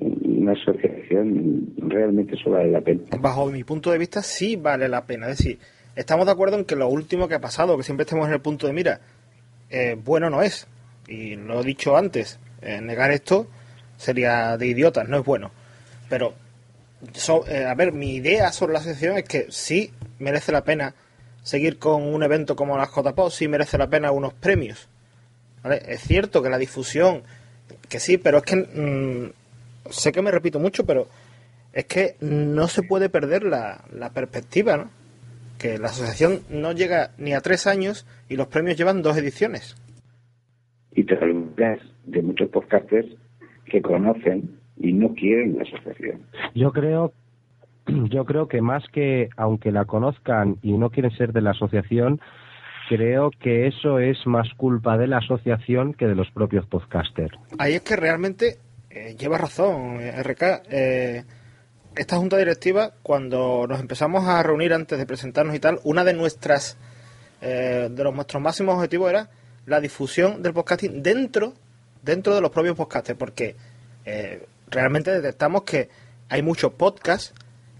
una 0.00 0.52
asociación 0.52 1.74
realmente 1.78 2.34
eso 2.34 2.50
vale 2.50 2.70
la 2.70 2.80
pena. 2.80 3.00
Bajo 3.18 3.46
mi 3.50 3.64
punto 3.64 3.90
de 3.90 3.98
vista, 3.98 4.22
sí 4.22 4.56
vale 4.56 4.88
la 4.88 5.04
pena. 5.04 5.28
Es 5.30 5.38
decir, 5.38 5.58
estamos 5.96 6.26
de 6.26 6.32
acuerdo 6.32 6.56
en 6.58 6.64
que 6.64 6.76
lo 6.76 6.88
último 6.88 7.28
que 7.28 7.34
ha 7.34 7.40
pasado, 7.40 7.76
que 7.76 7.82
siempre 7.82 8.04
estemos 8.04 8.26
en 8.28 8.34
el 8.34 8.40
punto 8.40 8.66
de 8.66 8.72
mira, 8.72 9.00
eh, 9.70 9.96
bueno 10.02 10.30
no 10.30 10.42
es. 10.42 10.66
Y 11.08 11.36
lo 11.36 11.60
he 11.60 11.64
dicho 11.64 11.96
antes, 11.96 12.38
eh, 12.62 12.80
negar 12.80 13.10
esto 13.10 13.46
sería 13.96 14.56
de 14.56 14.66
idiotas, 14.66 15.08
no 15.08 15.18
es 15.18 15.24
bueno. 15.24 15.50
Pero, 16.08 16.34
so- 17.12 17.46
eh, 17.48 17.64
a 17.64 17.74
ver, 17.74 17.92
mi 17.92 18.14
idea 18.14 18.50
sobre 18.52 18.72
la 18.72 18.78
asociación 18.78 19.18
es 19.18 19.24
que 19.24 19.46
sí 19.50 19.90
merece 20.18 20.52
la 20.52 20.64
pena 20.64 20.94
seguir 21.42 21.78
con 21.78 22.02
un 22.02 22.22
evento 22.22 22.54
como 22.56 22.76
las 22.76 22.90
JPO, 22.90 23.30
sí 23.30 23.48
merece 23.48 23.76
la 23.78 23.88
pena 23.88 24.10
unos 24.10 24.32
premios. 24.34 24.88
Es 25.86 26.00
cierto 26.02 26.42
que 26.42 26.48
la 26.50 26.58
difusión, 26.58 27.22
que 27.88 28.00
sí, 28.00 28.16
pero 28.18 28.38
es 28.38 28.44
que 28.44 28.56
mm, 28.56 29.32
sé 29.88 30.12
que 30.12 30.22
me 30.22 30.30
repito 30.30 30.58
mucho, 30.58 30.84
pero 30.84 31.08
es 31.72 31.84
que 31.84 32.16
no 32.20 32.68
se 32.68 32.82
puede 32.82 33.08
perder 33.08 33.44
la, 33.44 33.84
la 33.92 34.10
perspectiva, 34.10 34.76
¿no? 34.76 34.90
Que 35.58 35.78
la 35.78 35.88
asociación 35.88 36.40
no 36.48 36.72
llega 36.72 37.10
ni 37.18 37.34
a 37.34 37.40
tres 37.40 37.66
años 37.66 38.06
y 38.28 38.36
los 38.36 38.48
premios 38.48 38.76
llevan 38.76 39.02
dos 39.02 39.16
ediciones. 39.16 39.76
Y 40.92 41.04
te 41.04 41.16
olvidas 41.16 41.80
de 42.06 42.22
muchos 42.22 42.48
podcasters 42.48 43.08
que 43.66 43.82
conocen 43.82 44.58
y 44.76 44.92
no 44.92 45.14
quieren 45.14 45.56
la 45.56 45.62
asociación. 45.62 46.22
yo 46.54 46.72
creo, 46.72 47.12
yo 47.86 48.24
creo 48.24 48.48
que 48.48 48.62
más 48.62 48.82
que 48.92 49.28
aunque 49.36 49.70
la 49.70 49.84
conozcan 49.84 50.56
y 50.62 50.72
no 50.72 50.90
quieren 50.90 51.12
ser 51.12 51.32
de 51.32 51.42
la 51.42 51.50
asociación, 51.50 52.20
creo 52.88 53.30
que 53.30 53.68
eso 53.68 54.00
es 54.00 54.26
más 54.26 54.52
culpa 54.54 54.98
de 54.98 55.06
la 55.06 55.18
asociación 55.18 55.94
que 55.94 56.06
de 56.06 56.16
los 56.16 56.30
propios 56.32 56.66
podcasters. 56.66 57.32
Ahí 57.58 57.74
es 57.74 57.82
que 57.82 57.94
realmente 57.94 58.56
eh, 58.90 59.16
lleva 59.18 59.38
razón, 59.38 60.00
eh, 60.00 60.22
RK. 60.22 60.62
Eh, 60.70 61.24
esta 61.96 62.16
junta 62.16 62.36
directiva, 62.36 62.92
cuando 63.02 63.66
nos 63.68 63.80
empezamos 63.80 64.26
a 64.26 64.42
reunir 64.42 64.72
antes 64.72 64.98
de 64.98 65.06
presentarnos 65.06 65.54
y 65.54 65.58
tal, 65.60 65.80
una 65.84 66.04
de 66.04 66.12
nuestras, 66.14 66.76
eh, 67.40 67.88
de 67.90 68.04
los 68.04 68.14
nuestros 68.14 68.42
máximos 68.42 68.76
objetivos 68.76 69.10
era 69.10 69.28
la 69.66 69.80
difusión 69.80 70.42
del 70.42 70.52
podcasting 70.52 71.02
dentro, 71.02 71.54
dentro 72.02 72.34
de 72.34 72.40
los 72.40 72.50
propios 72.50 72.76
podcasters, 72.76 73.18
porque 73.18 73.56
eh, 74.04 74.46
realmente 74.68 75.10
detectamos 75.10 75.62
que 75.64 75.88
hay 76.28 76.42
muchos 76.42 76.72
podcasts 76.72 77.32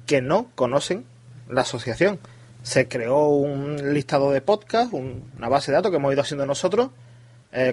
que 0.06 0.20
no 0.20 0.50
conocen 0.54 1.04
la 1.48 1.62
asociación. 1.62 2.18
Se 2.62 2.88
creó 2.88 3.28
un 3.28 3.94
listado 3.94 4.32
de 4.32 4.40
podcasts, 4.42 4.92
un- 4.92 5.30
una 5.38 5.48
base 5.48 5.70
de 5.70 5.76
datos 5.76 5.90
que 5.90 5.96
hemos 5.96 6.12
ido 6.12 6.20
haciendo 6.22 6.44
nosotros, 6.46 6.90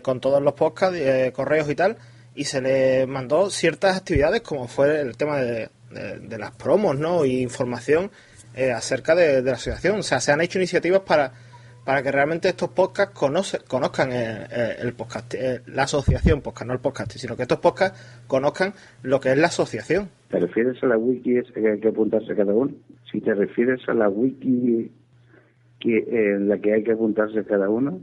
con 0.02 0.20
todos 0.22 0.42
los 0.42 0.54
podcasts, 0.54 0.98
correos 1.34 1.70
y 1.70 1.76
tal, 1.76 1.98
y 2.38 2.44
se 2.46 2.62
le 2.62 3.08
mandó 3.08 3.50
ciertas 3.50 3.98
actividades 3.98 4.42
como 4.42 4.68
fue 4.68 5.02
el 5.02 5.18
tema 5.18 5.38
de, 5.42 5.70
de- 6.22 6.38
las 6.38 6.52
promos, 6.52 6.98
¿no? 6.98 7.26
Y 7.26 7.42
información 7.42 8.12
eh, 8.56 8.72
acerca 8.72 9.16
de, 9.16 9.42
la 9.42 9.54
asociación. 9.54 10.00
O 10.00 10.04
sea, 10.04 10.20
se 10.20 10.32
han 10.32 10.42
hecho 10.42 10.60
iniciativas 10.60 11.02
para, 11.02 11.32
para 11.84 12.04
que 12.04 12.12
realmente 12.12 12.48
estos 12.50 12.70
podcasts 12.70 13.14
conoce- 13.20 13.64
conozcan 13.68 14.12
eh, 14.12 14.46
eh, 14.52 14.76
el 14.80 14.94
podcast, 14.94 15.34
eh, 15.34 15.62
la 15.68 15.84
asociación 15.84 16.42
podcast, 16.42 16.68
no 16.68 16.74
el 16.74 16.80
podcast, 16.80 17.12
sino 17.14 17.36
que 17.36 17.42
estos 17.44 17.60
podcasts 17.60 18.00
conozcan 18.28 18.74
lo 19.02 19.20
que 19.20 19.32
es 19.32 19.38
la 19.38 19.48
asociación. 19.48 20.10
¿Te 20.30 20.40
refieres 20.40 20.82
a 20.84 20.88
la 20.88 20.98
wiki 20.98 21.38
esa 21.38 21.54
que 21.54 21.72
hay 21.72 21.80
que 21.80 21.88
apuntarse 21.88 22.36
cada 22.36 22.54
uno? 22.54 22.72
Si 23.12 23.20
te 23.22 23.34
refieres 23.34 23.80
a 23.88 23.94
la 23.94 24.10
wiki 24.10 24.92
que, 25.80 25.98
en 26.10 26.50
la 26.50 26.58
que 26.60 26.74
hay 26.74 26.84
que 26.84 26.92
apuntarse 26.92 27.44
cada 27.46 27.70
uno 27.70 28.00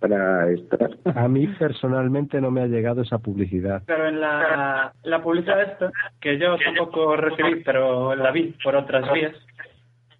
para 0.00 0.50
estar. 0.50 0.90
A 1.14 1.28
mí 1.28 1.46
personalmente 1.58 2.40
no 2.40 2.50
me 2.50 2.62
ha 2.62 2.66
llegado 2.66 3.02
esa 3.02 3.18
publicidad. 3.18 3.82
Pero 3.86 4.08
en 4.08 4.20
la, 4.20 4.92
la 5.02 5.22
publicidad 5.22 5.62
esta, 5.62 5.90
que 6.20 6.38
yo 6.38 6.56
tampoco 6.58 7.16
recibí, 7.16 7.62
pero 7.64 8.14
la 8.14 8.30
vi 8.30 8.54
por 8.62 8.76
otras 8.76 9.10
vías, 9.12 9.34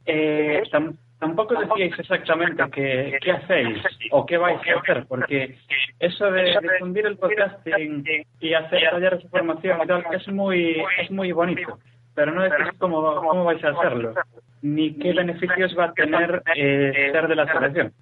eh, 0.06 0.62
tam- 0.70 0.96
tampoco 1.18 1.54
decíais 1.58 1.98
exactamente 1.98 2.62
qué, 2.72 3.18
qué 3.22 3.32
hacéis 3.32 3.78
o 4.10 4.24
qué 4.26 4.36
vais 4.36 4.58
a 4.68 4.80
hacer, 4.80 5.04
porque 5.08 5.56
eso 5.98 6.30
de 6.30 6.58
difundir 6.60 7.06
el 7.06 7.16
podcasting 7.16 8.04
y 8.40 8.54
hacer 8.54 8.90
tallar 8.90 9.14
esa 9.14 9.28
formación 9.28 9.78
y 9.82 9.86
tal 9.86 10.04
es 10.12 10.28
muy, 10.28 10.82
es 11.00 11.10
muy 11.10 11.32
bonito, 11.32 11.78
pero 12.16 12.32
no 12.32 12.42
decís 12.42 12.66
cómo, 12.78 13.14
cómo 13.20 13.44
vais 13.44 13.62
a 13.62 13.68
hacerlo, 13.68 14.14
ni 14.62 14.94
qué 14.94 15.12
beneficios 15.12 15.76
va 15.78 15.84
a 15.84 15.92
tener 15.92 16.42
eh, 16.56 17.10
ser 17.12 17.28
de 17.28 17.36
la 17.36 17.42
asociación. 17.44 17.92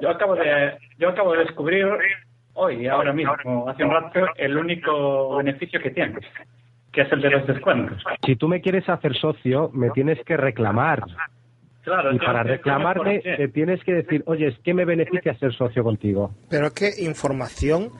Yo 0.00 0.08
acabo 0.08 0.34
de, 0.34 0.78
yo 0.98 1.10
acabo 1.10 1.32
de 1.34 1.40
descubrir 1.40 1.86
hoy, 2.54 2.86
ahora 2.88 3.12
mismo, 3.12 3.68
hace 3.68 3.84
un 3.84 3.90
rato, 3.90 4.20
el 4.36 4.56
único 4.56 5.36
beneficio 5.36 5.78
que 5.80 5.90
tiene, 5.90 6.18
que 6.90 7.02
es 7.02 7.12
el 7.12 7.20
de 7.20 7.30
los 7.30 7.46
descuentos. 7.46 8.02
Si 8.24 8.34
tú 8.34 8.48
me 8.48 8.62
quieres 8.62 8.88
hacer 8.88 9.14
socio, 9.14 9.70
me 9.74 9.90
tienes 9.90 10.18
que 10.24 10.38
reclamar. 10.38 11.02
Claro, 11.82 12.12
Y 12.14 12.18
para 12.18 12.42
reclamarme, 12.42 13.20
te 13.20 13.48
tienes 13.48 13.82
que 13.84 13.92
decir, 13.92 14.22
oye, 14.26 14.48
es 14.48 14.58
que 14.60 14.72
me 14.72 14.86
beneficia 14.86 15.34
ser 15.34 15.52
socio 15.52 15.84
contigo. 15.84 16.30
Pero 16.48 16.66
es 16.66 16.72
que 16.72 17.02
información 17.02 17.90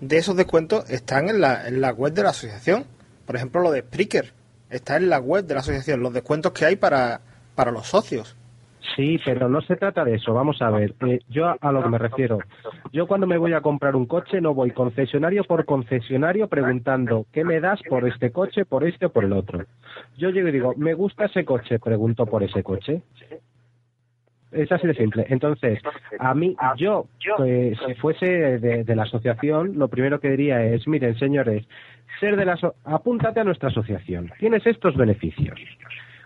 de 0.00 0.18
esos 0.18 0.36
descuentos 0.36 0.88
están 0.90 1.28
en 1.28 1.40
la, 1.40 1.66
en 1.66 1.80
la 1.80 1.92
web 1.92 2.12
de 2.12 2.22
la 2.22 2.30
asociación. 2.30 2.84
Por 3.26 3.36
ejemplo, 3.36 3.62
lo 3.62 3.70
de 3.70 3.82
Spreaker 3.82 4.37
está 4.70 4.96
en 4.96 5.08
la 5.08 5.18
web 5.18 5.44
de 5.44 5.54
la 5.54 5.60
asociación, 5.60 6.00
los 6.02 6.12
descuentos 6.12 6.52
que 6.52 6.64
hay 6.64 6.76
para, 6.76 7.20
para 7.54 7.70
los 7.70 7.86
socios. 7.86 8.36
Sí, 8.96 9.20
pero 9.24 9.48
no 9.48 9.60
se 9.60 9.76
trata 9.76 10.04
de 10.04 10.14
eso. 10.14 10.32
Vamos 10.32 10.62
a 10.62 10.70
ver, 10.70 10.94
eh, 11.06 11.20
yo 11.28 11.46
a, 11.46 11.56
a 11.60 11.72
lo 11.72 11.82
que 11.82 11.88
me 11.88 11.98
refiero. 11.98 12.38
Yo 12.92 13.06
cuando 13.06 13.26
me 13.26 13.36
voy 13.36 13.52
a 13.52 13.60
comprar 13.60 13.94
un 13.96 14.06
coche 14.06 14.40
no 14.40 14.54
voy 14.54 14.70
concesionario 14.70 15.44
por 15.44 15.64
concesionario 15.64 16.48
preguntando 16.48 17.26
qué 17.32 17.44
me 17.44 17.60
das 17.60 17.80
por 17.88 18.08
este 18.08 18.30
coche, 18.30 18.64
por 18.64 18.84
este 18.84 19.06
o 19.06 19.10
por 19.10 19.24
el 19.24 19.32
otro. 19.32 19.64
Yo 20.16 20.30
llego 20.30 20.48
y 20.48 20.52
digo, 20.52 20.74
me 20.76 20.94
gusta 20.94 21.26
ese 21.26 21.44
coche, 21.44 21.78
pregunto 21.78 22.26
por 22.26 22.42
ese 22.42 22.62
coche. 22.62 23.02
Es 24.50 24.72
así 24.72 24.86
de 24.86 24.94
simple. 24.94 25.26
Entonces, 25.28 25.78
a 26.18 26.34
mí, 26.34 26.56
yo, 26.76 27.06
eh, 27.44 27.74
si 27.86 27.94
fuese 27.96 28.58
de, 28.58 28.84
de 28.84 28.96
la 28.96 29.02
asociación, 29.02 29.78
lo 29.78 29.88
primero 29.88 30.20
que 30.20 30.30
diría 30.30 30.62
es, 30.64 30.88
miren, 30.88 31.18
señores, 31.18 31.66
ser 32.18 32.36
de 32.36 32.44
la 32.46 32.54
aso- 32.56 32.74
apúntate 32.84 33.40
a 33.40 33.44
nuestra 33.44 33.68
asociación. 33.68 34.30
Tienes 34.38 34.66
estos 34.66 34.96
beneficios. 34.96 35.58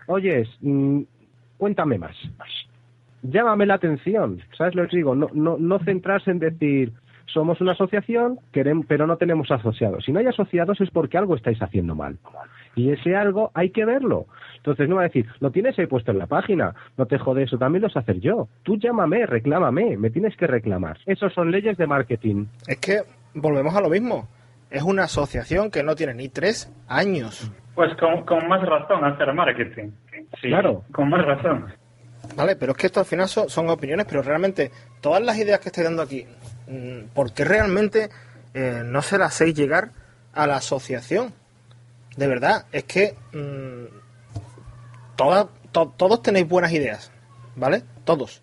Oyes, 0.07 0.47
mm, 0.61 1.01
cuéntame 1.57 1.97
más. 1.97 2.15
Llámame 3.23 3.65
la 3.65 3.75
atención, 3.75 4.41
¿sabes 4.57 4.75
lo 4.75 4.87
que 4.87 4.97
digo? 4.97 5.15
No, 5.15 5.29
no, 5.33 5.57
no 5.57 5.79
centrarse 5.79 6.31
en 6.31 6.39
decir, 6.39 6.91
somos 7.25 7.61
una 7.61 7.71
asociación, 7.71 8.37
queremos, 8.51 8.85
pero 8.87 9.07
no 9.07 9.15
tenemos 9.17 9.49
asociados. 9.49 10.03
Si 10.05 10.11
no 10.11 10.19
hay 10.19 10.25
asociados 10.27 10.79
es 10.81 10.89
porque 10.91 11.17
algo 11.17 11.35
estáis 11.35 11.61
haciendo 11.61 11.95
mal. 11.95 12.17
Y 12.75 12.91
ese 12.91 13.15
algo 13.15 13.51
hay 13.53 13.69
que 13.69 13.85
verlo. 13.85 14.25
Entonces 14.57 14.87
no 14.87 14.95
va 14.95 15.01
a 15.01 15.05
decir, 15.05 15.27
lo 15.39 15.51
tienes 15.51 15.77
ahí 15.77 15.87
puesto 15.87 16.11
en 16.11 16.19
la 16.19 16.27
página, 16.27 16.73
no 16.97 17.05
te 17.05 17.17
jode 17.17 17.43
eso, 17.43 17.57
también 17.57 17.81
lo 17.81 17.89
sé 17.89 17.99
hacer 17.99 18.19
yo. 18.19 18.47
Tú 18.63 18.77
llámame, 18.77 19.25
reclámame, 19.25 19.97
me 19.97 20.09
tienes 20.09 20.35
que 20.37 20.47
reclamar. 20.47 20.97
Esos 21.05 21.33
son 21.33 21.51
leyes 21.51 21.77
de 21.77 21.85
marketing. 21.85 22.45
Es 22.67 22.77
que 22.77 23.01
volvemos 23.33 23.75
a 23.75 23.81
lo 23.81 23.89
mismo. 23.89 24.27
Es 24.71 24.81
una 24.83 25.03
asociación 25.03 25.69
que 25.69 25.83
no 25.83 25.95
tiene 25.95 26.13
ni 26.13 26.29
tres 26.29 26.71
años. 26.87 27.51
Pues 27.75 27.95
con, 27.97 28.23
con 28.25 28.47
más 28.47 28.61
razón 28.61 29.03
hacer 29.03 29.33
marketing. 29.33 29.89
Sí, 30.41 30.47
Claro. 30.47 30.83
Con 30.91 31.09
más 31.09 31.25
razón. 31.25 31.65
Vale, 32.35 32.55
pero 32.55 32.71
es 32.71 32.77
que 32.77 32.87
esto 32.87 32.99
al 32.99 33.05
final 33.05 33.27
son, 33.27 33.49
son 33.49 33.69
opiniones, 33.69 34.05
pero 34.07 34.21
realmente 34.21 34.71
todas 35.01 35.21
las 35.21 35.37
ideas 35.37 35.59
que 35.59 35.69
estoy 35.69 35.83
dando 35.83 36.01
aquí, 36.01 36.25
mm, 36.67 37.13
¿por 37.13 37.33
qué 37.33 37.43
realmente 37.43 38.09
eh, 38.53 38.81
no 38.85 39.01
se 39.01 39.17
las 39.17 39.33
hacéis 39.33 39.55
llegar 39.55 39.89
a 40.33 40.47
la 40.47 40.55
asociación? 40.55 41.33
De 42.17 42.27
verdad, 42.27 42.65
es 42.71 42.83
que 42.83 43.15
mm, 43.33 43.85
todas- 45.15 45.47
to- 45.71 45.93
todos 45.97 46.21
tenéis 46.21 46.47
buenas 46.47 46.71
ideas, 46.71 47.11
¿vale? 47.55 47.83
Todos. 48.03 48.41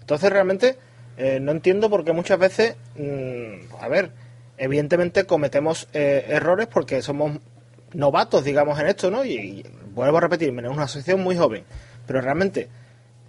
Entonces 0.00 0.30
realmente 0.30 0.78
eh, 1.16 1.38
no 1.40 1.52
entiendo 1.52 1.90
por 1.90 2.04
qué 2.04 2.12
muchas 2.12 2.38
veces, 2.38 2.76
mm, 2.96 3.74
a 3.80 3.88
ver, 3.88 4.10
evidentemente 4.56 5.24
cometemos 5.26 5.86
eh, 5.92 6.24
errores 6.28 6.66
porque 6.66 7.02
somos 7.02 7.38
novatos, 7.92 8.42
digamos, 8.44 8.78
en 8.80 8.86
esto, 8.86 9.10
¿no? 9.10 9.24
Y, 9.24 9.66
vuelvo 9.92 10.18
a 10.18 10.20
repetirme, 10.22 10.62
es 10.62 10.68
una 10.68 10.84
asociación 10.84 11.22
muy 11.22 11.36
joven, 11.36 11.64
pero 12.06 12.20
realmente 12.20 12.68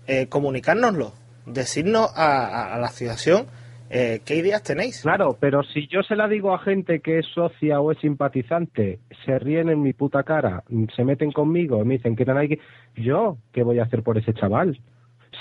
eh, 0.08 0.28
comunicárnoslo, 0.28 1.14
decirnos 1.45 2.12
a- 2.16 2.74
a 2.76 2.78
la 2.80 2.88
asociación 2.88 3.48
eh, 3.91 4.22
qué 4.26 4.35
ideas 4.38 4.63
tenéis. 4.63 5.01
Claro, 5.01 5.38
pero 5.39 5.63
si 5.63 5.88
yo 5.88 6.01
se 6.03 6.15
la 6.15 6.27
digo 6.27 6.53
a 6.53 6.59
gente 6.59 6.99
que 7.01 7.19
es 7.19 7.26
socia 7.27 7.80
o 7.81 7.91
es 7.91 7.97
simpatizante, 7.99 8.99
se 9.26 9.38
ríen 9.39 9.69
en 9.69 9.81
mi 9.81 9.93
puta 9.93 10.23
cara, 10.23 10.63
se 10.95 11.03
meten 11.03 11.31
conmigo, 11.31 11.84
me 11.85 11.95
dicen 11.95 12.15
que 12.15 12.30
hay 12.31 12.47
que... 12.49 12.59
Yo, 12.95 13.38
¿qué 13.51 13.63
voy 13.63 13.80
a 13.80 13.84
hacer 13.84 14.01
por 14.03 14.18
ese 14.18 14.34
chaval? 14.34 14.80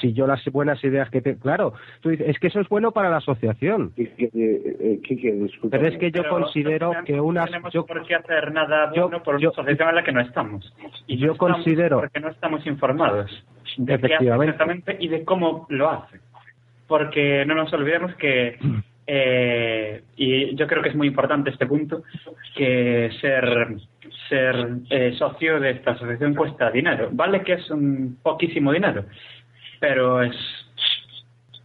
Si 0.01 0.12
yo 0.12 0.27
las 0.27 0.43
buenas 0.52 0.82
ideas 0.85 1.10
que 1.10 1.20
te... 1.20 1.36
Claro, 1.36 1.74
tú 2.01 2.10
dices, 2.10 2.28
es 2.28 2.39
que 2.39 2.47
eso 2.47 2.60
es 2.60 2.68
bueno 2.68 2.93
para 2.93 3.10
la 3.10 3.16
asociación. 3.16 3.93
eh, 3.97 5.01
Pero 5.70 5.86
es 5.86 5.98
que 5.98 6.10
yo 6.10 6.22
Pero 6.22 6.31
considero 6.40 6.94
no 6.94 7.05
que 7.05 7.20
unas... 7.20 7.47
tenemos 7.47 7.72
Yo, 7.72 7.85
por 7.86 8.06
qué 8.06 8.14
hacer 8.14 8.52
nada 8.52 8.93
yo- 8.94 9.09
bueno 9.09 9.22
por 9.22 9.35
una 9.35 9.43
yo- 9.43 9.51
asociación 9.51 9.89
en 9.89 9.94
la 9.97 10.05
que 10.05 10.12
no 10.12 10.20
estamos. 10.20 10.74
Y 11.06 11.16
yo 11.18 11.27
no 11.28 11.32
estamos 11.32 11.56
considero- 11.56 12.01
Porque 12.01 12.20
no 12.20 12.28
estamos 12.28 12.66
informados 12.66 13.44
de 13.77 13.86
qué 13.86 13.93
hace 13.94 14.06
Efectivamente. 14.06 14.51
exactamente 14.52 14.97
y 15.01 15.09
de 15.09 15.24
cómo 15.24 15.66
lo 15.70 15.90
hace. 15.90 16.20
Porque 16.91 17.45
no 17.47 17.55
nos 17.55 17.73
olvidemos 17.73 18.12
que, 18.17 18.59
eh, 19.07 20.03
y 20.17 20.57
yo 20.57 20.67
creo 20.67 20.83
que 20.83 20.89
es 20.89 20.97
muy 20.97 21.07
importante 21.07 21.51
este 21.51 21.67
punto, 21.67 22.03
que 22.57 23.11
ser 23.21 23.77
ser 24.29 24.57
eh, 24.91 25.15
socio 25.17 25.61
de 25.61 25.71
esta 25.71 25.93
asociación 25.93 26.35
cuesta 26.35 26.69
dinero. 26.69 27.09
Vale 27.12 27.43
que 27.43 27.53
es 27.53 27.71
un 27.71 28.19
poquísimo 28.21 28.73
dinero, 28.73 29.05
pero 29.79 30.21
es 30.21 30.35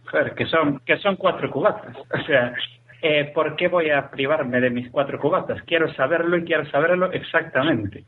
joder, 0.04 0.34
que 0.36 0.46
son 0.46 0.78
que 0.86 0.96
son 0.98 1.16
cuatro 1.16 1.50
cubatas. 1.50 1.96
O 1.96 2.22
sea, 2.24 2.54
eh, 3.02 3.32
¿por 3.34 3.56
qué 3.56 3.66
voy 3.66 3.90
a 3.90 4.08
privarme 4.08 4.60
de 4.60 4.70
mis 4.70 4.88
cuatro 4.90 5.18
cubatas? 5.18 5.60
Quiero 5.62 5.92
saberlo 5.94 6.36
y 6.36 6.44
quiero 6.44 6.64
saberlo 6.70 7.10
exactamente. 7.10 8.04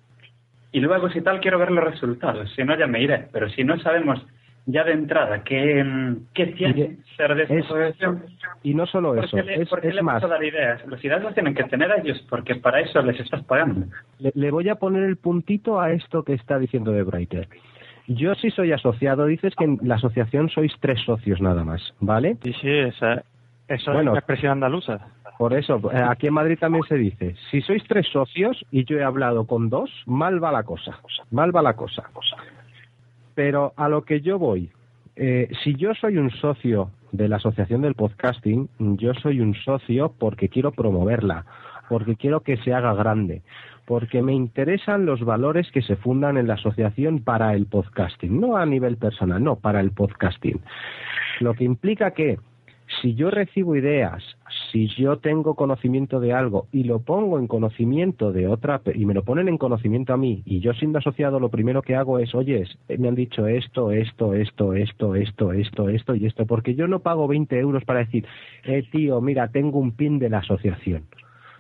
Y 0.71 0.79
luego, 0.79 1.11
si 1.11 1.21
tal, 1.21 1.41
quiero 1.41 1.59
ver 1.59 1.73
los 1.73 1.83
resultados. 1.83 2.49
Si 2.55 2.63
no, 2.63 2.79
ya 2.79 2.87
me 2.87 3.03
iré. 3.03 3.27
Pero 3.33 3.49
si 3.51 3.65
no 3.65 3.77
sabemos 3.81 4.25
ya 4.71 4.85
de 4.85 4.93
entrada 4.93 5.43
qué, 5.45 5.83
mm, 5.83 6.27
qué 6.35 6.47
tiene 6.49 6.99
ser 7.17 7.35
de 7.35 7.43
esta 7.45 7.55
es- 7.55 7.65
asociación, 7.65 8.23
y 8.63 8.75
no 8.75 8.85
solo 8.87 9.15
¿por 9.15 9.25
eso, 9.25 9.37
qué 9.39 9.43
le, 9.43 9.63
es, 9.63 9.69
por 9.69 9.81
qué 9.81 9.89
es 9.89 9.95
le 9.95 10.03
más, 10.03 10.21
dar 10.23 10.45
ideas? 10.45 10.87
Las 10.87 11.03
ideas 11.03 11.23
las 11.25 11.33
tienen 11.35 11.55
que 11.55 11.65
tener 11.65 11.91
ellos, 11.99 12.23
porque 12.29 12.55
para 12.57 12.81
eso 12.81 13.01
les 13.03 13.19
estás 13.19 13.43
pagando. 13.45 13.87
le, 14.19 14.31
le 14.35 14.51
voy 14.51 14.69
a 14.69 14.75
poner 14.75 15.05
el 15.05 15.17
puntito 15.17 15.81
a 15.81 15.91
esto 15.93 16.23
que 16.23 16.35
está 16.35 16.59
diciendo 16.59 16.93
de 16.93 17.03
Breiter. 17.03 17.49
Yo 18.09 18.35
sí 18.35 18.51
soy 18.51 18.73
asociado, 18.73 19.25
dices 19.27 19.55
que 19.57 19.65
en 19.65 19.79
la 19.83 19.95
asociación 19.97 20.49
sois 20.51 20.73
tres 20.81 21.01
socios 21.05 21.41
nada 21.41 21.65
más, 21.65 21.83
¿vale? 22.01 22.37
Sí, 22.43 22.53
sí, 22.61 22.69
esa, 22.71 23.23
eso 23.69 23.93
Bueno. 23.93 24.11
es 24.11 24.13
una 24.13 24.19
expresión 24.21 24.53
andaluza. 24.53 24.99
Por 25.39 25.55
eso, 25.55 25.81
eh, 25.93 26.03
aquí 26.09 26.27
en 26.27 26.35
Madrid 26.35 26.59
también 26.59 26.83
se 26.85 26.97
dice, 26.97 27.37
si 27.51 27.61
sois 27.63 27.83
tres 27.87 28.07
socios 28.13 28.65
y 28.73 28.85
yo 28.85 28.99
he 28.99 29.05
hablado 29.05 29.47
con 29.47 29.69
dos, 29.71 29.91
mal 30.07 30.43
va 30.43 30.51
la 30.53 30.63
cosa, 30.65 30.99
mal 31.31 31.55
va 31.55 31.63
la 31.63 31.75
cosa. 31.75 32.03
Pero 33.39 33.73
a 33.77 33.89
lo 33.89 34.03
que 34.03 34.21
yo 34.21 34.37
voy, 34.37 34.69
eh, 35.15 35.49
si 35.63 35.77
yo 35.77 35.95
soy 35.95 36.19
un 36.19 36.29
socio 36.29 36.91
de 37.13 37.29
la 37.29 37.37
Asociación 37.37 37.83
del 37.83 37.95
Podcasting, 37.95 38.69
yo 38.81 39.15
soy 39.15 39.41
un 39.41 39.55
socio 39.55 40.13
porque 40.19 40.49
quiero 40.49 40.73
promoverla, 40.73 41.47
porque 41.89 42.17
quiero 42.17 42.41
que 42.41 42.57
se 42.57 42.75
haga 42.75 42.95
grande, 42.95 43.43
porque 43.87 44.23
me 44.23 44.33
interesan 44.33 45.07
los 45.07 45.25
valores 45.25 45.71
que 45.71 45.83
se 45.83 45.95
fundan 45.95 46.37
en 46.37 46.49
la 46.49 46.55
asociación 46.55 47.21
para 47.21 47.55
el 47.55 47.67
podcasting, 47.67 48.41
no 48.41 48.57
a 48.57 48.67
nivel 48.67 48.97
personal, 48.97 49.41
no, 49.41 49.55
para 49.55 49.79
el 49.79 49.93
podcasting. 49.93 50.61
Lo 51.39 51.55
que 51.55 51.63
implica 51.63 52.11
que 52.11 52.41
si 53.01 53.15
yo 53.15 53.31
recibo 53.31 53.77
ideas, 53.77 54.23
si 54.73 54.89
yo 54.97 55.19
tengo 55.19 55.55
conocimiento 55.55 56.21
de 56.21 56.33
algo 56.33 56.67
y 56.73 56.85
lo 56.85 57.01
pongo 57.01 57.39
en 57.39 57.47
conocimiento 57.47 58.33
de 58.33 58.49
otra 58.49 58.81
y 58.95 59.05
me 59.05 59.15
lo 59.15 59.25
ponen 59.25 59.49
en 59.49 59.59
conocimiento 59.59 60.15
a 60.15 60.17
mí 60.17 60.43
y 60.45 60.61
yo 60.61 60.73
siendo 60.73 60.99
asociado 60.99 61.39
lo 61.39 61.51
primero 61.51 61.83
que 61.83 61.95
hago 61.97 62.19
es, 62.19 62.35
oye, 62.35 62.65
me 62.99 63.09
han 63.09 63.15
dicho 63.15 63.47
esto, 63.47 63.91
esto, 63.91 64.33
esto, 64.33 64.75
esto, 64.75 65.15
esto, 65.15 65.53
esto, 65.53 65.89
esto 65.89 66.15
y 66.15 66.27
esto, 66.27 66.47
porque 66.47 66.75
yo 66.75 66.89
no 66.89 67.01
pago 67.01 67.29
20 67.29 67.59
euros 67.59 67.85
para 67.85 68.01
decir, 68.01 68.27
eh, 68.65 68.83
tío, 68.91 69.21
mira, 69.21 69.49
tengo 69.49 69.79
un 69.79 69.93
pin 69.93 70.19
de 70.19 70.31
la 70.31 70.39
asociación. 70.39 71.05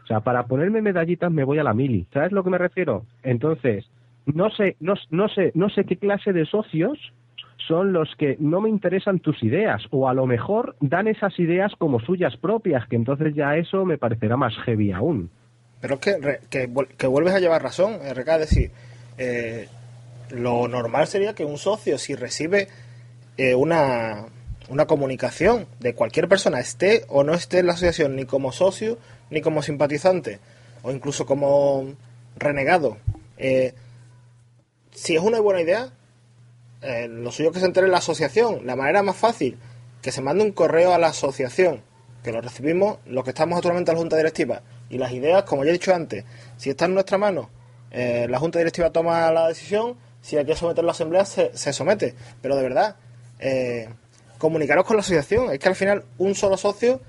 O 0.05 0.07
sea, 0.07 0.21
para 0.21 0.47
ponerme 0.47 0.81
medallitas 0.81 1.31
me 1.31 1.45
voy 1.45 1.59
a 1.59 1.63
la 1.63 1.75
mili. 1.75 2.07
¿Sabes 2.15 2.33
lo 2.33 2.43
que 2.43 2.49
me 2.49 2.57
refiero? 2.57 3.05
Entonces, 3.23 3.91
no 4.25 4.49
sé, 4.51 4.77
no, 4.81 4.95
no 5.11 5.29
sé, 5.29 5.53
no 5.55 5.69
sé 5.69 5.85
qué 5.85 5.97
clase 5.97 6.33
de 6.33 6.47
socios 6.47 6.99
son 7.69 7.93
los 7.93 8.09
que 8.17 8.37
no 8.41 8.61
me 8.61 8.69
interesan 8.69 9.21
tus 9.21 9.43
ideas 9.43 9.83
o 9.91 10.09
a 10.09 10.15
lo 10.15 10.27
mejor 10.27 10.75
dan 10.81 11.07
esas 11.07 11.39
ideas 11.39 11.73
como 11.79 12.01
suyas 12.01 12.37
propias, 12.39 12.89
que 12.89 12.97
entonces 12.97 13.35
ya 13.35 13.57
eso 13.57 13.85
me 13.85 13.99
parecerá 13.99 14.37
más 14.37 14.55
heavy 14.65 14.91
aún. 14.91 15.31
Pero 15.81 15.95
es 15.95 16.01
que, 16.01 16.41
que, 16.51 16.87
que 16.97 17.07
vuelves 17.07 17.35
a 17.35 17.39
llevar 17.39 17.63
razón, 17.63 17.99
RK, 18.03 18.29
es 18.29 18.41
decir, 18.41 18.71
eh, 19.19 19.69
lo 20.31 20.67
normal 20.67 21.07
sería 21.07 21.35
que 21.35 21.45
un 21.45 21.59
socio, 21.59 21.99
si 21.99 22.15
recibe 22.15 22.69
eh, 23.37 23.55
una, 23.55 24.27
una 24.69 24.87
comunicación 24.87 25.67
de 25.79 25.95
cualquier 25.95 26.29
persona, 26.29 26.59
esté 26.59 27.05
o 27.09 27.23
no 27.23 27.35
esté 27.35 27.61
en 27.61 27.67
la 27.67 27.75
asociación, 27.75 28.17
ni 28.17 28.25
como 28.25 28.51
socio, 28.51 28.99
ni 29.31 29.41
como 29.41 29.63
simpatizante, 29.63 30.41
o 30.83 30.91
incluso 30.91 31.27
como 31.27 31.95
renegado, 32.37 32.97
eh, 33.37 33.75
si 34.91 35.15
es 35.15 35.23
una 35.23 35.41
buena 35.41 35.61
idea, 35.61 35.91
eh, 36.83 37.09
lo 37.09 37.31
suyo 37.33 37.53
que 37.53 37.61
se 37.61 37.67
entere 37.67 37.87
en 37.87 37.93
la 37.93 37.99
asociación. 37.99 38.67
La 38.67 38.77
manera 38.77 39.03
más 39.03 39.17
fácil, 39.17 39.59
que 40.03 40.13
se 40.13 40.21
mande 40.21 40.45
un 40.45 40.53
correo 40.53 40.93
a 40.93 40.99
la 40.99 41.09
asociación, 41.09 41.83
que 42.23 42.33
lo 42.33 42.41
recibimos 42.41 42.99
los 43.07 43.25
que 43.25 43.31
estamos 43.31 43.57
actualmente 43.57 43.91
en 43.91 43.97
la 43.97 44.01
Junta 44.01 44.17
Directiva. 44.17 44.63
Y 44.91 44.99
las 44.99 45.13
ideas, 45.13 45.45
como 45.45 45.65
ya 45.65 45.71
he 45.71 45.73
dicho 45.73 45.95
antes, 45.95 46.25
si 46.57 46.71
está 46.71 46.87
en 46.87 46.95
nuestra 46.95 47.19
mano, 47.19 47.51
eh, 47.91 48.27
la 48.29 48.39
Junta 48.39 48.59
Directiva 48.59 48.91
toma 48.91 49.31
la 49.31 49.49
decisión, 49.49 49.97
si 50.21 50.37
hay 50.37 50.45
que 50.45 50.57
someterlo 50.57 50.89
a 50.89 50.93
la 50.93 50.97
Asamblea, 50.97 51.25
se, 51.25 51.57
se 51.57 51.73
somete. 51.73 52.15
Pero 52.41 52.57
de 52.57 52.63
verdad, 52.63 52.97
eh, 53.39 53.89
comunicaros 54.39 54.85
con 54.85 54.97
la 54.97 55.01
asociación. 55.01 55.53
Es 55.53 55.59
que 55.59 55.69
al 55.69 55.77
final 55.77 56.05
un 56.19 56.35
solo 56.35 56.57
socio 56.57 57.01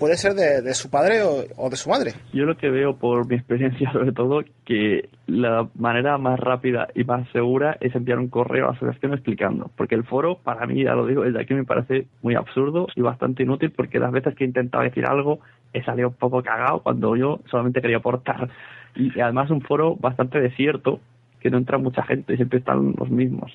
puede 0.00 0.16
ser 0.16 0.32
de, 0.32 0.74
su 0.74 0.90
padre 0.90 1.22
o, 1.22 1.70
de 1.70 1.76
su 1.76 1.90
madre. 1.90 2.14
Yo 2.32 2.44
lo 2.44 2.56
que 2.56 2.70
veo 2.70 2.96
por 2.96 3.28
mi 3.28 3.36
experiencia, 3.36 3.92
sobre 3.92 4.12
todo, 4.12 4.42
que 4.64 5.10
la 5.26 5.68
manera 5.74 6.18
más 6.18 6.40
rápida 6.40 6.88
y 6.94 7.04
más 7.04 7.28
segura 7.30 7.76
es 7.80 7.94
enviar 7.94 8.18
un 8.18 8.28
correo 8.28 8.64
a 8.64 8.70
la 8.70 8.76
asociación 8.76 9.12
explicando. 9.12 9.70
Porque 9.76 9.94
el 9.94 10.04
foro, 10.04 10.38
para 10.38 10.66
mí, 10.66 10.82
ya 10.84 10.94
lo 10.94 11.06
digo, 11.06 11.22
desde 11.22 11.42
aquí 11.42 11.54
me 11.54 11.64
parece 11.64 12.06
muy 12.22 12.34
absurdo 12.34 12.88
y 12.96 13.02
bastante 13.02 13.42
inútil 13.42 13.70
porque 13.70 13.98
las 13.98 14.10
veces 14.10 14.34
que 14.34 14.44
he 14.44 14.46
intentado 14.46 14.82
decir 14.82 15.04
algo 15.06 15.40
he 15.72 15.84
salido 15.84 16.08
un 16.08 16.14
poco 16.14 16.42
cagado 16.42 16.80
cuando 16.80 17.14
yo 17.14 17.40
solamente 17.50 17.82
quería 17.82 17.98
aportar. 17.98 18.48
Y 18.96 19.20
además 19.20 19.50
un 19.50 19.60
foro 19.60 19.96
bastante 19.96 20.40
desierto, 20.40 21.00
que 21.40 21.50
no 21.50 21.58
entra 21.58 21.78
mucha 21.78 22.02
gente, 22.02 22.36
siempre 22.36 22.58
están 22.58 22.94
los 22.98 23.10
mismos. 23.10 23.52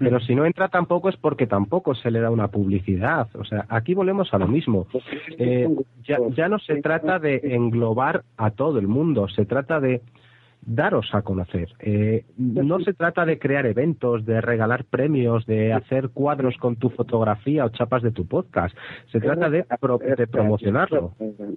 Pero 0.00 0.18
si 0.18 0.34
no 0.34 0.44
entra 0.46 0.68
tampoco 0.68 1.08
es 1.10 1.16
porque 1.16 1.46
tampoco 1.46 1.94
se 1.94 2.10
le 2.10 2.20
da 2.20 2.30
una 2.30 2.48
publicidad. 2.48 3.28
O 3.36 3.44
sea, 3.44 3.66
aquí 3.68 3.94
volvemos 3.94 4.32
a 4.34 4.38
lo 4.38 4.48
mismo. 4.48 4.86
Eh, 5.38 5.68
ya, 6.02 6.18
ya 6.34 6.48
no 6.48 6.58
se 6.58 6.80
trata 6.82 7.18
de 7.18 7.40
englobar 7.44 8.24
a 8.36 8.50
todo 8.50 8.78
el 8.80 8.88
mundo, 8.88 9.28
se 9.28 9.44
trata 9.44 9.78
de 9.78 10.00
daros 10.62 11.14
a 11.14 11.22
conocer. 11.22 11.68
Eh, 11.80 12.24
no 12.36 12.80
se 12.80 12.92
trata 12.92 13.24
de 13.24 13.38
crear 13.38 13.64
eventos, 13.66 14.24
de 14.26 14.40
regalar 14.40 14.84
premios, 14.84 15.46
de 15.46 15.72
hacer 15.72 16.10
cuadros 16.10 16.56
con 16.58 16.76
tu 16.76 16.90
fotografía 16.90 17.64
o 17.64 17.68
chapas 17.70 18.02
de 18.02 18.10
tu 18.10 18.26
podcast. 18.26 18.76
Se 19.12 19.20
trata 19.20 19.48
de, 19.50 19.64
pro- 19.80 19.98
de 19.98 20.26
promocionarlo. 20.26 21.12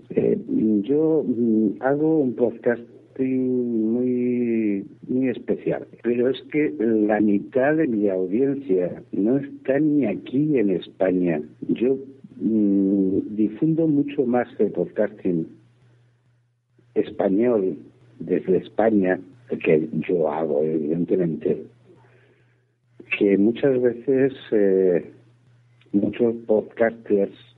Eh, 0.09 0.37
yo 0.83 1.23
mm, 1.25 1.81
hago 1.81 2.17
un 2.19 2.35
podcasting 2.35 2.87
muy, 3.19 4.85
muy 5.07 5.29
especial, 5.29 5.87
pero 6.03 6.29
es 6.29 6.41
que 6.51 6.73
la 6.79 7.19
mitad 7.19 7.75
de 7.75 7.87
mi 7.87 8.09
audiencia 8.09 9.03
no 9.11 9.37
está 9.37 9.79
ni 9.79 10.05
aquí 10.05 10.57
en 10.57 10.71
España. 10.71 11.41
Yo 11.67 11.97
mm, 12.37 13.35
difundo 13.35 13.87
mucho 13.87 14.25
más 14.25 14.47
el 14.59 14.71
podcasting 14.71 15.47
español 16.95 17.77
desde 18.19 18.57
España, 18.57 19.19
que 19.63 19.87
yo 20.07 20.31
hago, 20.31 20.63
evidentemente, 20.63 21.63
que 23.17 23.37
muchas 23.37 23.81
veces 23.81 24.33
eh, 24.51 25.11
muchos 25.91 26.35
podcasters 26.47 27.52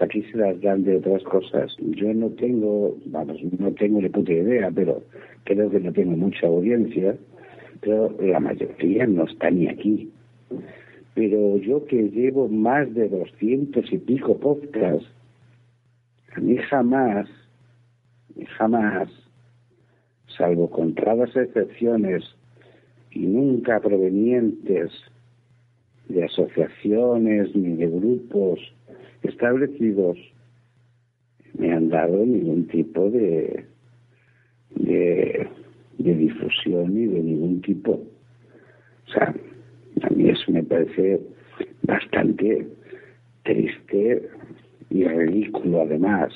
aquí 0.00 0.22
se 0.30 0.38
las 0.38 0.60
dan 0.60 0.84
de 0.84 0.96
otras 0.96 1.22
cosas. 1.24 1.76
Yo 1.78 2.12
no 2.14 2.30
tengo, 2.30 2.96
vamos, 3.06 3.38
no 3.58 3.72
tengo 3.72 4.00
ni 4.00 4.08
puta 4.08 4.32
idea, 4.32 4.70
pero 4.74 5.02
creo 5.44 5.70
que 5.70 5.80
no 5.80 5.92
tengo 5.92 6.16
mucha 6.16 6.46
audiencia, 6.46 7.16
pero 7.80 8.14
la 8.20 8.40
mayoría 8.40 9.06
no 9.06 9.24
está 9.24 9.50
ni 9.50 9.68
aquí. 9.68 10.10
Pero 11.14 11.58
yo 11.58 11.84
que 11.86 12.10
llevo 12.10 12.48
más 12.48 12.92
de 12.94 13.08
doscientos 13.08 13.92
y 13.92 13.98
pico 13.98 14.38
podcasts, 14.38 15.08
a 16.34 16.40
mí 16.40 16.56
jamás, 16.56 17.28
jamás, 18.56 19.08
salvo 20.36 20.70
con 20.70 20.94
raras 20.94 21.34
excepciones 21.34 22.24
y 23.10 23.20
nunca 23.26 23.80
provenientes 23.80 24.92
de 26.08 26.24
asociaciones 26.24 27.54
ni 27.54 27.76
de 27.76 27.86
grupos 27.88 28.60
establecidos, 29.22 30.18
me 31.58 31.72
han 31.72 31.88
dado 31.88 32.24
ningún 32.24 32.66
tipo 32.68 33.10
de, 33.10 33.66
de, 34.76 35.48
difusión 35.98 36.94
ni 36.94 37.06
de 37.06 37.22
ningún 37.22 37.60
tipo. 37.60 37.92
O 37.92 39.12
sea, 39.12 39.34
a 40.02 40.10
mí 40.10 40.28
eso 40.28 40.50
me 40.52 40.62
parece 40.62 41.20
bastante 41.82 42.66
triste 43.42 44.28
y 44.90 45.04
ridículo 45.04 45.82
además. 45.82 46.32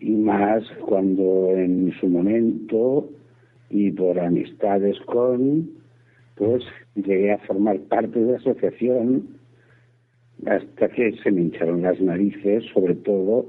Y 0.00 0.12
más 0.12 0.64
cuando 0.86 1.52
en 1.54 1.92
su 2.00 2.08
momento 2.08 3.08
y 3.70 3.90
por 3.90 4.18
amistades 4.18 4.98
con, 5.06 5.70
pues 6.36 6.62
llegué 6.94 7.32
a 7.32 7.38
formar 7.38 7.78
parte 7.80 8.18
de 8.18 8.32
la 8.32 8.38
asociación 8.38 9.37
hasta 10.46 10.88
que 10.88 11.12
se 11.22 11.30
me 11.30 11.42
hincharon 11.42 11.82
las 11.82 12.00
narices, 12.00 12.64
sobre 12.72 12.94
todo 12.94 13.46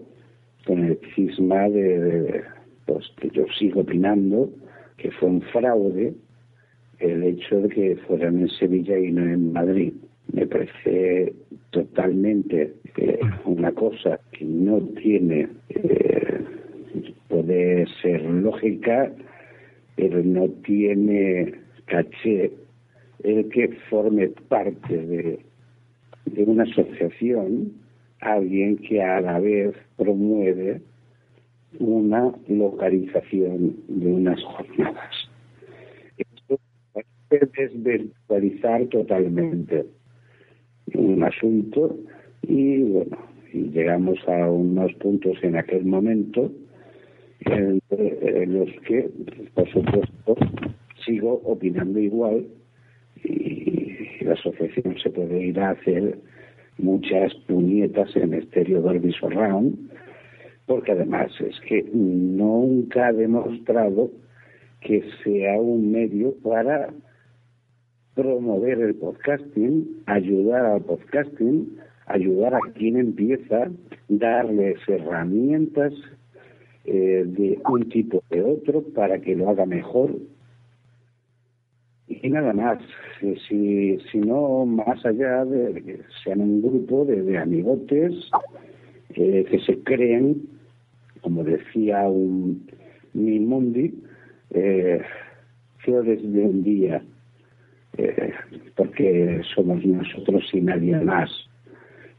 con 0.66 0.84
el 0.84 1.00
cisma 1.16 1.70
de, 1.70 2.00
de, 2.00 2.44
pues 2.86 3.06
que 3.20 3.30
yo 3.30 3.46
sigo 3.58 3.82
opinando 3.82 4.50
que 4.98 5.12
fue 5.12 5.30
un 5.30 5.42
fraude 5.42 6.14
el 7.00 7.24
hecho 7.24 7.62
de 7.62 7.70
que 7.70 7.96
fueran 8.08 8.40
en 8.40 8.50
Sevilla 8.50 8.98
y 9.00 9.12
no 9.12 9.24
en 9.24 9.54
Madrid. 9.54 9.94
Me 10.34 10.46
parece 10.46 11.34
totalmente 11.72 12.74
eh, 12.98 13.20
una 13.46 13.72
cosa 13.72 14.20
que 14.32 14.46
no 14.46 14.80
tiene, 15.02 15.48
eh, 15.70 16.40
puede 17.30 17.88
ser 18.02 18.22
lógica, 18.24 19.12
pero 19.96 20.22
no 20.24 20.50
tiene 20.66 21.54
caché 21.86 22.52
el 23.24 23.50
que 23.50 23.70
forme 23.90 24.30
parte 24.48 24.98
de, 24.98 25.40
de 26.34 26.44
una 26.44 26.64
asociación 26.64 27.74
alguien 28.22 28.78
que 28.78 29.02
a 29.02 29.22
la 29.22 29.40
vez 29.40 29.76
promueve 29.98 30.82
una 31.80 32.34
localización 32.48 33.78
de 33.88 34.08
unas 34.08 34.44
jornadas. 34.44 35.30
Esto 36.18 36.60
parece 36.94 37.46
desvirtualizar 37.56 38.86
totalmente 38.88 39.86
un 40.96 41.24
asunto 41.24 41.98
y 42.42 42.82
bueno, 42.84 43.18
llegamos 43.54 44.18
a 44.28 44.50
unos 44.50 44.94
puntos 44.96 45.38
en 45.44 45.56
aquel 45.56 45.86
momento 45.86 46.52
en, 47.42 47.82
en 47.90 48.54
los 48.54 48.70
que, 48.86 49.10
por 49.54 49.70
supuesto, 49.70 50.36
sigo 51.06 51.42
opinando 51.46 52.00
igual 52.00 52.46
y 53.24 53.79
la 54.30 54.36
asociación 54.36 54.96
se 55.02 55.10
puede 55.10 55.42
ir 55.42 55.60
a 55.60 55.72
hacer 55.72 56.20
muchas 56.78 57.34
puñetas 57.48 58.16
en 58.16 58.36
estéreo 58.36 58.82
Dolby 58.82 59.12
Surround 59.14 59.90
porque 60.68 60.92
además 60.92 61.32
es 61.40 61.60
que 61.62 61.84
nunca 61.92 63.08
ha 63.08 63.12
demostrado 63.12 64.12
que 64.82 65.04
sea 65.24 65.60
un 65.60 65.92
medio 65.92 66.36
para 66.44 66.94
promover 68.14 68.80
el 68.80 68.94
podcasting, 68.96 70.04
ayudar 70.06 70.66
al 70.66 70.82
podcasting, 70.82 71.76
ayudar 72.06 72.54
a 72.54 72.60
quien 72.76 72.98
empieza, 72.98 73.72
darles 74.10 74.78
herramientas 74.88 75.94
eh, 76.86 77.24
de 77.26 77.60
un 77.68 77.90
tipo 77.90 78.22
de 78.30 78.44
otro 78.44 78.84
para 78.94 79.20
que 79.20 79.36
lo 79.36 79.50
haga 79.50 79.66
mejor 79.66 80.18
y 82.10 82.30
nada 82.30 82.54
más, 82.54 82.80
si, 83.48 84.00
si 84.12 84.18
no 84.18 84.66
más 84.66 85.06
allá 85.06 85.46
de 85.46 85.82
que 85.82 86.00
sean 86.24 86.42
un 86.42 86.62
grupo 86.62 87.06
de, 87.06 87.38
amigotes 87.38 88.14
eh, 89.14 89.46
que 89.50 89.60
se 89.60 89.78
creen, 89.84 90.48
como 91.22 91.44
decía 91.44 92.10
un 92.10 92.68
Mimundi, 93.14 93.94
eh, 94.52 95.02
flores 95.80 96.22
de 96.22 96.42
un 96.42 96.64
día, 96.64 97.04
eh, 97.98 98.34
porque 98.76 99.42
somos 99.54 99.86
nosotros 99.86 100.44
y 100.54 100.62
nadie 100.62 101.00
más. 101.02 101.30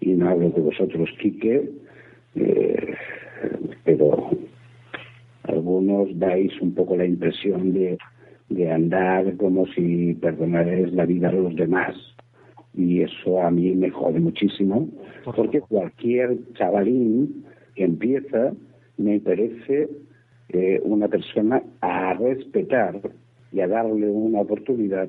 Y 0.01 0.11
no 0.11 0.31
hablo 0.31 0.51
de 0.51 0.61
vosotros, 0.61 1.11
Quique, 1.21 1.69
eh, 2.37 2.95
pero 3.85 4.31
algunos 5.45 6.19
dais 6.19 6.53
un 6.61 6.75
poco 6.75 6.97
la 6.97 7.05
impresión 7.05 7.73
de 7.73 7.99
de 8.51 8.71
andar 8.71 9.37
como 9.37 9.67
si 9.69 10.15
perdonares 10.15 10.93
la 10.93 11.07
vida 11.07 11.29
a 11.29 11.33
los 11.33 11.55
demás. 11.57 11.97
Y 12.75 13.01
eso 13.01 13.43
a 13.43 13.51
mí 13.51 13.75
me 13.75 13.91
jode 13.91 14.21
muchísimo, 14.21 14.89
porque 15.25 15.61
cualquier 15.61 16.39
chavalín 16.55 17.45
que 17.75 17.85
empieza 17.85 18.53
me 18.97 19.19
parece 19.21 19.89
eh, 20.51 20.81
una 20.85 21.09
persona 21.09 21.63
a 21.81 22.15
respetar 22.15 23.01
y 23.53 23.61
a 23.61 23.69
darle 23.69 24.09
una 24.09 24.41
oportunidad. 24.41 25.09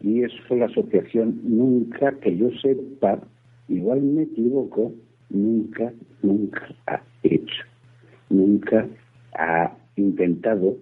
Y 0.00 0.22
eso 0.22 0.54
la 0.54 0.66
asociación 0.66 1.40
nunca, 1.44 2.12
que 2.20 2.36
yo 2.36 2.50
sepa, 2.62 3.20
igual 3.68 4.02
me 4.02 4.22
equivoco, 4.22 4.92
nunca, 5.30 5.92
nunca 6.22 6.68
ha 6.86 7.00
hecho. 7.22 7.64
Nunca 8.28 8.86
ha 9.34 9.72
intentado 9.96 10.76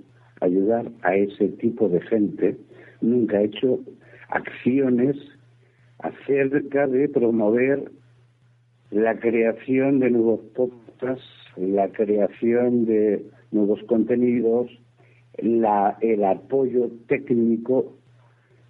ayudar 0.44 0.90
a 1.02 1.16
ese 1.16 1.48
tipo 1.48 1.88
de 1.88 2.00
gente, 2.02 2.56
nunca 3.00 3.38
ha 3.38 3.42
hecho 3.42 3.80
acciones 4.28 5.16
acerca 5.98 6.86
de 6.86 7.08
promover 7.08 7.90
la 8.90 9.18
creación 9.18 10.00
de 10.00 10.10
nuevos 10.10 10.40
podcasts, 10.54 11.24
la 11.56 11.88
creación 11.88 12.84
de 12.84 13.24
nuevos 13.50 13.82
contenidos, 13.84 14.70
la, 15.38 15.96
el 16.00 16.24
apoyo 16.24 16.90
técnico 17.08 17.94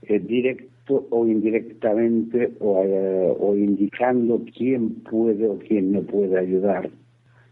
eh, 0.03 0.19
directo 0.19 1.07
o 1.11 1.27
indirectamente 1.27 2.53
o, 2.61 2.83
eh, 2.85 3.35
o 3.39 3.57
indicando 3.57 4.43
quién 4.57 4.91
puede 5.03 5.49
o 5.49 5.59
quién 5.59 5.93
no 5.93 6.03
puede 6.03 6.39
ayudar, 6.39 6.91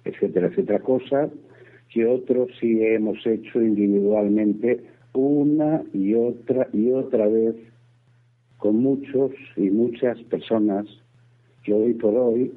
etcétera, 0.05 0.49
etcétera, 0.49 0.79
cosas 0.81 1.31
que 1.93 2.07
otros 2.07 2.49
sí 2.59 2.79
hemos 2.81 3.25
hecho 3.27 3.61
individualmente 3.61 4.81
una 5.13 5.83
y 5.93 6.15
otra 6.15 6.69
y 6.73 6.91
otra 6.91 7.27
vez 7.27 7.55
con 8.57 8.77
muchos 8.77 9.33
y 9.57 9.71
muchas 9.71 10.19
personas 10.25 10.87
que 11.65 11.75
hoy 11.75 11.95
por 11.95 12.15
hoy, 12.15 12.53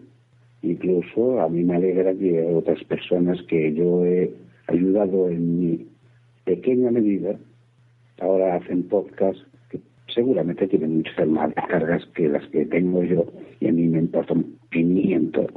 incluso 0.62 1.41
a 1.41 1.49
mí 1.49 1.64
me 1.64 1.76
alegra 1.76 2.14
que 2.14 2.41
otras 2.44 2.84
personas 2.86 3.41
que 3.49 3.74
yo 3.74 4.06
he 4.06 4.32
ayudado 4.68 5.30
en 5.30 5.60
mi 5.60 5.88
pequeña 6.45 6.91
medida, 6.91 7.38
ahora 8.22 8.56
hacen 8.56 8.84
podcast 8.84 9.40
que 9.70 9.80
seguramente 10.14 10.68
tienen 10.68 10.98
muchas 10.98 11.28
más 11.28 11.53
descargas 11.53 12.06
que 12.16 12.30
las 12.30 12.48
que 12.49 12.66
tengo 12.66 13.03
yo 13.03 13.26
y 13.60 13.68
a 13.68 13.74
mí 13.74 13.88
me 13.88 13.99
importa 13.99 14.34
un 14.34 14.57
pimiento 14.70 15.48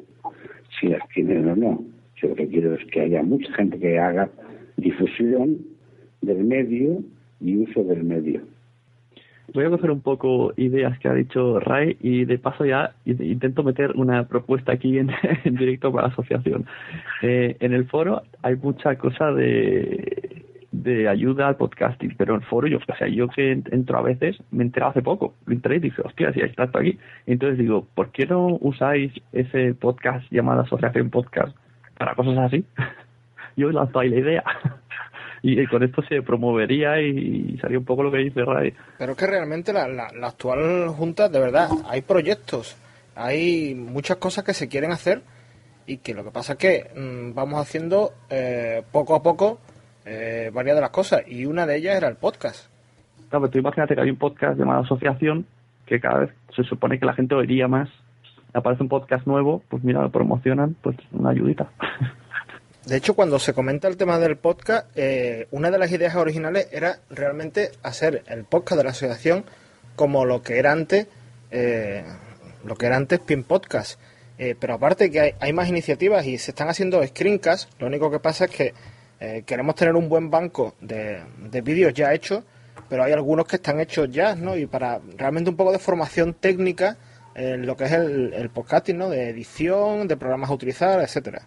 si 0.81 0.89
las 0.89 1.07
tienen 1.11 1.49
o 1.49 1.57
no. 1.57 1.98
Yo 2.21 2.29
lo 2.29 2.35
que 2.35 2.49
quiero 2.49 2.75
es 2.75 2.85
que 2.87 3.01
haya 3.01 3.23
mucha 3.23 3.53
gente 3.55 3.79
que 3.79 3.99
haga 3.99 4.29
difusión 4.77 5.59
del 6.21 6.45
medio 6.45 7.03
y 7.41 7.57
uso 7.57 7.85
del 7.85 8.05
medio. 8.05 8.41
Voy 9.55 9.65
a 9.65 9.71
coger 9.71 9.91
un 9.91 10.03
poco 10.03 10.53
ideas 10.57 10.99
que 10.99 11.09
ha 11.09 11.15
dicho 11.15 11.59
Ray 11.59 11.97
y 12.01 12.27
de 12.27 12.39
paso 12.39 12.67
ya 12.67 12.95
intento 13.07 13.63
meter 13.63 13.93
una 13.97 14.29
propuesta 14.29 14.73
aquí 14.73 14.99
en, 14.99 15.11
directo 15.45 15.91
para 15.91 16.09
la 16.09 16.13
asociación. 16.13 16.67
Eh, 17.23 17.57
en 17.61 17.73
el 17.73 17.87
foro 17.87 18.23
hay 18.43 18.57
mucha 18.57 18.97
cosa 18.97 19.33
de, 19.33 20.45
de 20.71 21.09
ayuda 21.09 21.49
al 21.49 21.57
podcasting, 21.57 22.15
pero 22.19 22.35
en 22.35 22.43
foro 22.43 22.67
yo, 22.67 22.77
o 22.77 22.97
sea, 22.97 23.09
yo 23.09 23.29
que 23.29 23.53
entro 23.53 23.97
a 23.97 24.03
veces, 24.03 24.37
me 24.51 24.65
enteré 24.65 24.85
hace 24.85 25.03
poco, 25.03 25.35
lo 25.47 25.55
entré 25.55 25.77
y 25.77 25.81
dije, 25.81 26.03
hostia, 26.05 26.33
si 26.33 26.41
está 26.41 26.65
esto 26.65 26.79
aquí. 26.79 26.99
Entonces 27.27 27.59
digo, 27.59 27.87
¿por 27.95 28.11
qué 28.11 28.27
no 28.27 28.59
usáis 28.61 29.13
ese 29.33 29.73
podcast 29.75 30.31
llamado 30.31 30.61
Asociación 30.61 31.09
Podcast 31.09 31.57
para 31.99 32.15
cosas 32.15 32.39
así? 32.39 32.65
yo 33.57 33.71
lanzo 33.71 33.99
ahí 33.99 34.09
la 34.09 34.21
idea. 34.21 34.45
y, 35.43 35.61
y 35.61 35.67
con 35.67 35.83
esto 35.83 36.03
se 36.03 36.23
promovería 36.23 37.01
y, 37.01 37.55
y 37.55 37.59
salía 37.59 37.79
un 37.79 37.85
poco 37.85 38.03
lo 38.03 38.11
que 38.11 38.19
dice 38.19 38.45
Ray. 38.45 38.73
Pero 38.99 39.13
es 39.13 39.19
que 39.19 39.27
realmente 39.27 39.73
la, 39.73 39.89
la, 39.89 40.09
la 40.13 40.29
actual 40.29 40.89
Junta, 40.89 41.29
de 41.29 41.41
verdad, 41.41 41.69
hay 41.89 42.03
proyectos, 42.03 42.77
hay 43.15 43.75
muchas 43.75 44.17
cosas 44.19 44.45
que 44.45 44.55
se 44.55 44.69
quieren 44.69 44.93
hacer 44.93 45.23
y 45.87 45.99
que 45.99 46.15
lo 46.15 46.23
que 46.23 46.31
pasa 46.31 46.53
es 46.53 46.59
que 46.59 46.91
mm, 46.95 47.35
vamos 47.35 47.61
haciendo 47.61 48.13
eh, 48.31 48.83
poco 48.93 49.15
a 49.15 49.23
poco 49.23 49.59
eh, 50.05 50.51
varias 50.53 50.77
de 50.77 50.81
las 50.83 50.91
cosas 50.91 51.23
y 51.27 51.47
una 51.47 51.67
de 51.67 51.77
ellas 51.77 51.97
era 51.97 52.09
el 52.09 52.17
podcast. 52.17 52.71
Claro, 53.31 53.43
pero 53.43 53.51
tú 53.51 53.59
imagínate 53.59 53.95
que 53.95 54.01
hay 54.03 54.11
un 54.11 54.17
podcast 54.17 54.59
llamado 54.59 54.83
Asociación 54.83 55.47
que 55.87 56.01
cada 56.01 56.21
vez 56.21 56.31
se 56.55 56.63
supone 56.65 56.99
que 56.99 57.07
la 57.07 57.15
gente 57.15 57.35
oiría 57.35 57.67
más. 57.67 57.89
Aparece 58.53 58.83
un 58.83 58.89
podcast 58.89 59.27
nuevo, 59.27 59.63
pues 59.69 59.85
mira, 59.85 60.03
lo 60.03 60.11
promocionan, 60.11 60.77
pues 60.83 60.97
una 61.13 61.31
ayudita. 61.31 61.71
De 62.87 62.97
hecho, 62.97 63.15
cuando 63.15 63.39
se 63.39 63.53
comenta 63.53 63.89
el 63.89 63.97
tema 63.99 64.19
del 64.19 64.37
podcast, 64.37 64.89
eh, 64.97 65.47
una 65.51 65.71
de 65.71 65.79
las 65.79 65.93
ideas 65.93 66.15
originales 66.17 66.69
era 66.73 67.01
realmente 67.11 67.71
hacer 67.83 68.25
el 68.29 68.45
podcast 68.45 68.79
de 68.79 68.85
la 68.85 68.91
asociación 68.91 69.45
como 69.95 70.25
lo 70.25 70.43
que 70.43 70.59
era 70.59 70.73
antes, 70.73 71.07
eh, 71.51 72.05
lo 72.65 72.77
que 72.77 72.87
era 72.87 72.97
antes 72.97 73.19
Pin 73.21 73.45
Podcast. 73.45 74.01
Eh, 74.39 74.55
pero 74.59 74.75
aparte 74.75 75.11
que 75.11 75.21
hay, 75.21 75.33
hay 75.41 75.53
más 75.53 75.69
iniciativas 75.69 76.25
y 76.25 76.39
se 76.39 76.53
están 76.53 76.69
haciendo 76.69 77.05
screencasts, 77.05 77.69
lo 77.81 77.89
único 77.89 78.11
que 78.11 78.21
pasa 78.21 78.45
es 78.45 78.51
que 78.53 78.75
eh, 79.21 79.43
queremos 79.45 79.75
tener 79.75 79.97
un 79.97 80.09
buen 80.09 80.31
banco 80.31 80.75
de, 80.81 81.21
de 81.51 81.61
vídeos 81.61 81.93
ya 81.93 82.15
hechos, 82.15 82.45
pero 82.89 83.03
hay 83.03 83.13
algunos 83.13 83.47
que 83.47 83.57
están 83.57 83.81
hechos 83.81 84.09
ya, 84.11 84.37
¿no? 84.37 84.57
Y 84.57 84.67
para 84.67 85.01
realmente 85.17 85.51
un 85.51 85.57
poco 85.57 85.73
de 85.73 85.81
formación 85.81 86.35
técnica 86.35 86.97
en 87.39 87.67
lo 87.67 87.77
que 87.77 87.85
es 87.85 87.93
el, 87.93 88.33
el 88.33 88.51
podcasting, 88.51 88.99
¿no? 88.99 89.09
De 89.09 89.31
edición, 89.31 90.09
de 90.09 90.17
programas 90.17 90.51
a 90.51 90.55
utilizar, 90.55 91.01
etcétera. 91.01 91.43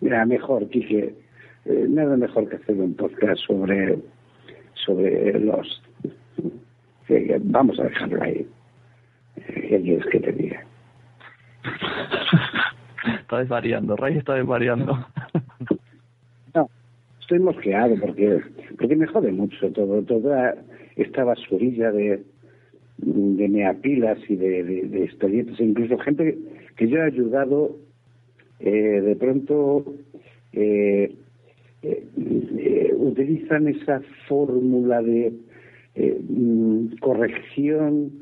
Mira, 0.00 0.26
mejor, 0.26 0.68
Quique, 0.68 1.14
eh, 1.64 1.86
nada 1.88 2.16
mejor 2.16 2.48
que 2.48 2.56
hacer 2.56 2.74
un 2.76 2.94
podcast 2.94 3.40
sobre, 3.46 3.98
sobre 4.74 5.38
los... 5.38 5.82
vamos 7.42 7.78
a 7.78 7.84
dejarlo 7.84 8.22
ahí. 8.22 8.46
Eh, 9.36 9.66
¿Qué 9.68 9.80
quieres 9.80 10.06
que 10.10 10.20
te 10.20 10.32
diga? 10.32 10.64
está 13.20 13.38
desvariando, 13.38 13.96
Ray 13.96 14.18
está 14.18 14.34
desvariando. 14.34 15.06
No, 16.54 16.68
estoy 17.20 17.38
mosqueado 17.38 17.94
porque, 18.00 18.40
porque 18.76 18.96
me 18.96 19.06
jode 19.06 19.30
mucho 19.30 19.70
todo, 19.70 20.02
toda 20.02 20.54
esta 20.96 21.24
basurilla 21.24 21.92
de, 21.92 22.22
de 23.04 23.48
meapilas 23.48 24.18
y 24.28 24.36
de, 24.36 24.64
de, 24.64 24.82
de 24.82 25.04
e 25.58 25.64
incluso 25.64 25.98
gente 25.98 26.38
que 26.76 26.88
yo 26.88 26.98
he 26.98 27.02
ayudado, 27.02 27.76
eh, 28.60 29.00
de 29.00 29.16
pronto 29.16 29.84
eh, 30.56 31.12
eh, 31.82 32.06
eh, 32.58 32.94
utilizan 32.96 33.66
esa 33.66 34.00
fórmula 34.28 35.02
de 35.02 35.32
mm, 35.96 36.96
corrección, 37.00 38.12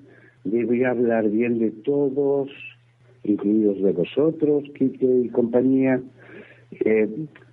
de 0.44 0.64
voy 0.64 0.82
a 0.84 0.90
hablar 0.90 1.28
bien 1.28 1.59
de 1.59 1.70
todos, 1.70 2.50
incluidos 3.22 3.82
de 3.82 3.92
vosotros, 3.92 4.64
Quique 4.76 5.06
y 5.24 5.28
compañía, 5.28 6.00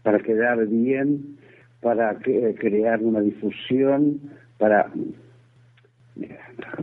para 0.02 0.20
quedar 0.20 0.66
bien, 0.66 1.38
para 1.82 2.18
crear 2.18 3.04
una 3.04 3.22
difusión, 3.22 4.20
para... 4.58 4.92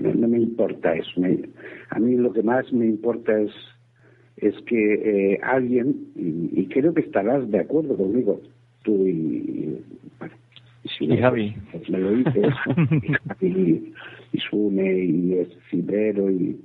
No, 0.00 0.14
no 0.14 0.28
me 0.28 0.38
importa 0.38 0.94
eso. 0.94 1.20
me- 1.20 1.48
a 1.90 1.98
mí 1.98 2.16
lo 2.16 2.32
que 2.32 2.42
más 2.42 2.72
me 2.72 2.86
importa 2.86 3.38
es, 3.40 3.52
es 4.36 4.54
que 4.66 4.94
eh, 5.34 5.40
alguien, 5.42 6.08
y, 6.16 6.60
y 6.60 6.66
creo 6.66 6.92
que 6.94 7.00
estarás 7.02 7.50
de 7.50 7.60
acuerdo 7.60 7.96
conmigo, 7.96 8.40
tú 8.82 9.06
y... 9.06 9.78
bueno, 10.18 10.34
y 10.84 10.88
si 10.88 11.06
no, 11.06 11.16
Javi. 11.18 11.54
pues 11.72 11.88
me 11.90 11.98
lo 11.98 12.10
dices, 12.12 12.54
y 13.40 13.92
y 14.32 14.38
Sune, 14.50 14.98
y 15.04 15.46
Cibero, 15.70 16.30
y, 16.30 16.58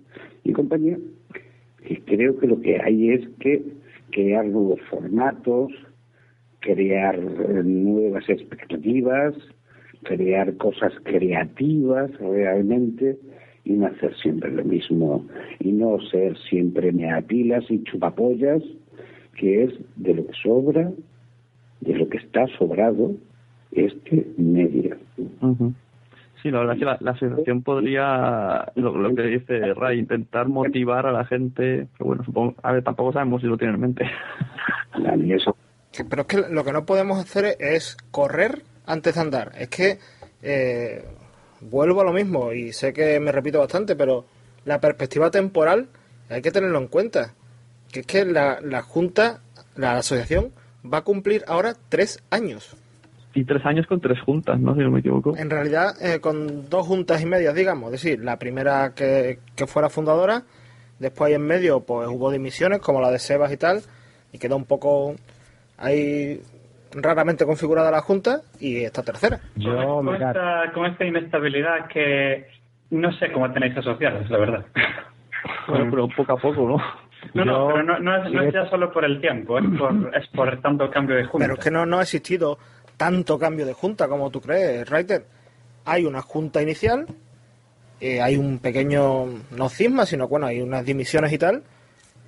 y 0.43 0.51
compañía, 0.51 0.97
que 1.87 2.01
creo 2.01 2.37
que 2.39 2.47
lo 2.47 2.59
que 2.61 2.79
hay 2.81 3.11
es 3.11 3.27
que 3.39 3.63
crear 4.11 4.45
nuevos 4.45 4.79
formatos, 4.89 5.71
crear 6.59 7.15
eh, 7.17 7.61
nuevas 7.63 8.27
expectativas, 8.29 9.33
crear 10.03 10.55
cosas 10.57 10.93
creativas 11.03 12.11
realmente 12.19 13.17
y 13.63 13.73
no 13.73 13.87
hacer 13.87 14.15
siempre 14.17 14.51
lo 14.51 14.63
mismo 14.63 15.25
y 15.59 15.71
no 15.71 15.99
ser 16.09 16.37
siempre 16.49 16.91
meapilas 16.91 17.63
y 17.69 17.83
chupapollas, 17.83 18.61
que 19.37 19.63
es 19.65 19.73
de 19.95 20.15
lo 20.15 20.25
que 20.27 20.33
sobra, 20.41 20.91
de 21.81 21.95
lo 21.95 22.09
que 22.09 22.17
está 22.17 22.47
sobrado 22.57 23.11
este 23.71 24.25
medio. 24.37 24.97
Ujú. 25.41 25.73
Sí, 26.41 26.49
la 26.49 26.59
verdad 26.59 26.73
es 26.73 26.79
que 26.79 26.85
la, 26.85 26.97
la 27.01 27.11
asociación 27.11 27.61
podría, 27.61 28.71
lo, 28.75 28.97
lo 28.97 29.13
que 29.15 29.21
dice 29.23 29.75
Ray, 29.75 29.99
intentar 29.99 30.47
motivar 30.49 31.05
a 31.05 31.11
la 31.11 31.23
gente, 31.25 31.85
pero 31.97 32.05
bueno, 32.07 32.23
supongo, 32.23 32.55
a 32.63 32.71
ver, 32.71 32.83
tampoco 32.83 33.13
sabemos 33.13 33.41
si 33.41 33.47
lo 33.47 33.57
tienen 33.57 33.75
en 33.75 33.81
mente. 33.81 34.05
Que- 35.91 36.03
Pero 36.03 36.23
es 36.23 36.27
que 36.27 36.37
lo 36.51 36.63
que 36.63 36.71
no 36.73 36.85
podemos 36.85 37.19
hacer 37.19 37.55
es 37.59 37.95
correr 38.09 38.63
antes 38.85 39.15
de 39.15 39.21
andar. 39.21 39.51
Es 39.57 39.69
que 39.69 39.99
eh, 40.41 41.03
vuelvo 41.61 42.01
a 42.01 42.03
lo 42.03 42.13
mismo 42.13 42.51
y 42.51 42.73
sé 42.73 42.93
que 42.93 43.19
me 43.19 43.31
repito 43.31 43.59
bastante, 43.59 43.95
pero 43.95 44.25
la 44.65 44.79
perspectiva 44.79 45.31
temporal 45.31 45.87
hay 46.29 46.41
que 46.41 46.51
tenerlo 46.51 46.79
en 46.79 46.87
cuenta. 46.87 47.33
Que 47.91 48.01
es 48.01 48.05
que 48.05 48.25
la, 48.25 48.59
la 48.61 48.81
Junta, 48.81 49.41
la 49.75 49.97
asociación, 49.97 50.53
va 50.81 50.99
a 50.99 51.03
cumplir 51.03 51.43
ahora 51.47 51.75
tres 51.89 52.23
años. 52.29 52.75
Y 53.33 53.45
tres 53.45 53.65
años 53.65 53.87
con 53.87 54.01
tres 54.01 54.19
juntas, 54.25 54.59
¿no? 54.59 54.75
Si 54.75 54.81
no 54.81 54.91
me 54.91 54.99
equivoco. 54.99 55.37
En 55.37 55.49
realidad, 55.49 55.95
eh, 56.01 56.19
con 56.19 56.69
dos 56.69 56.85
juntas 56.85 57.21
y 57.21 57.25
medias, 57.25 57.55
digamos. 57.55 57.93
Es 57.93 58.01
decir, 58.01 58.23
la 58.23 58.37
primera 58.37 58.93
que, 58.93 59.39
que 59.55 59.67
fuera 59.67 59.89
fundadora, 59.89 60.43
después 60.99 61.29
ahí 61.29 61.35
en 61.35 61.43
medio 61.43 61.81
pues 61.81 62.09
hubo 62.09 62.29
dimisiones, 62.31 62.79
como 62.79 62.99
la 62.99 63.09
de 63.09 63.19
Sebas 63.19 63.51
y 63.51 63.57
tal, 63.57 63.81
y 64.33 64.37
quedó 64.37 64.57
un 64.57 64.65
poco 64.65 65.15
ahí 65.77 66.41
raramente 66.93 67.45
configurada 67.45 67.91
la 67.91 68.01
junta, 68.01 68.41
y 68.59 68.83
esta 68.83 69.03
tercera. 69.03 69.39
con, 69.55 70.15
esta, 70.15 70.71
con 70.73 70.85
esta 70.85 71.05
inestabilidad 71.05 71.87
que 71.87 72.47
no 72.91 73.11
sé 73.13 73.31
cómo 73.31 73.51
tenéis 73.53 73.77
asociados, 73.77 74.29
la 74.29 74.37
verdad. 74.37 74.65
Bueno, 75.67 75.87
pero 75.89 76.07
poco 76.09 76.33
a 76.33 76.37
poco, 76.37 76.67
¿no? 76.67 76.77
No, 77.33 77.45
no, 77.45 77.67
pero 77.67 77.83
no, 77.83 77.99
no 77.99 78.17
es, 78.25 78.31
no 78.33 78.41
es 78.41 78.53
ya 78.53 78.67
solo 78.69 78.91
por 78.91 79.05
el 79.05 79.21
tiempo, 79.21 79.57
es 79.59 79.65
por, 79.77 80.15
es 80.15 80.27
por 80.29 80.61
tanto 80.61 80.89
cambio 80.89 81.15
de 81.15 81.25
junta. 81.25 81.45
Pero 81.45 81.53
es 81.57 81.63
que 81.63 81.71
no, 81.71 81.85
no 81.85 81.99
ha 81.99 82.01
existido 82.03 82.57
tanto 82.97 83.37
cambio 83.39 83.65
de 83.65 83.73
junta 83.73 84.07
como 84.07 84.29
tú 84.31 84.41
crees, 84.41 84.89
Reiter. 84.89 85.25
Hay 85.85 86.05
una 86.05 86.21
junta 86.21 86.61
inicial, 86.61 87.05
eh, 87.99 88.21
hay 88.21 88.37
un 88.37 88.59
pequeño, 88.59 89.25
no 89.51 89.69
cisma, 89.69 90.05
sino 90.05 90.27
bueno, 90.27 90.47
hay 90.47 90.61
unas 90.61 90.83
dimisiones 90.85 91.31
y 91.31 91.37
tal, 91.37 91.63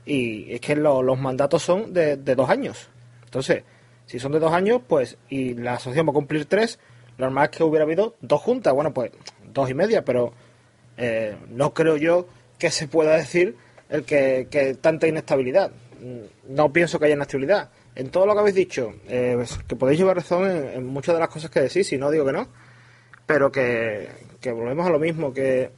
y 0.05 0.53
es 0.53 0.61
que 0.61 0.75
lo- 0.75 1.01
los 1.01 1.19
mandatos 1.19 1.61
son 1.63 1.91
de, 1.93 2.17
de 2.17 2.35
dos 2.35 2.49
años. 2.49 2.89
Entonces, 3.25 3.63
si 4.05 4.19
son 4.19 4.31
de 4.31 4.39
dos 4.39 4.53
años, 4.53 4.81
pues, 4.87 5.17
y 5.29 5.53
la 5.55 5.73
asociación 5.73 6.07
va 6.07 6.11
a 6.11 6.13
cumplir 6.13 6.45
tres, 6.45 6.79
lo 7.17 7.25
normal 7.25 7.49
es 7.51 7.57
que 7.57 7.63
hubiera 7.63 7.85
habido 7.85 8.15
dos 8.21 8.41
juntas, 8.41 8.73
bueno, 8.73 8.93
pues 8.93 9.11
dos 9.53 9.69
y 9.69 9.73
media, 9.73 10.03
pero 10.03 10.33
eh, 10.97 11.35
no 11.49 11.73
creo 11.73 11.97
yo 11.97 12.27
que 12.57 12.71
se 12.71 12.87
pueda 12.87 13.15
decir 13.15 13.55
el 13.89 14.03
que, 14.03 14.47
que 14.49 14.75
tanta 14.75 15.07
inestabilidad. 15.07 15.71
Mm, 16.01 16.53
No 16.55 16.73
pienso 16.73 16.99
que 16.99 17.05
haya 17.05 17.15
inestabilidad. 17.15 17.69
En 17.95 18.09
todo 18.09 18.25
lo 18.25 18.33
que 18.33 18.39
habéis 18.39 18.55
dicho, 18.55 18.93
eh, 19.07 19.33
pues, 19.35 19.57
que 19.67 19.75
podéis 19.75 19.99
llevar 19.99 20.15
razón 20.17 20.49
en, 20.49 20.85
muchas 20.85 21.13
de 21.13 21.19
las 21.19 21.29
cosas 21.29 21.51
que 21.51 21.61
decís, 21.61 21.91
y 21.93 21.97
no 21.97 22.09
digo 22.09 22.25
que 22.25 22.33
no, 22.33 22.47
pero 23.25 23.51
que, 23.51 24.09
volvemos 24.43 24.85
a 24.87 24.89
lo 24.89 24.99
mismo, 24.99 25.33
que, 25.33 25.69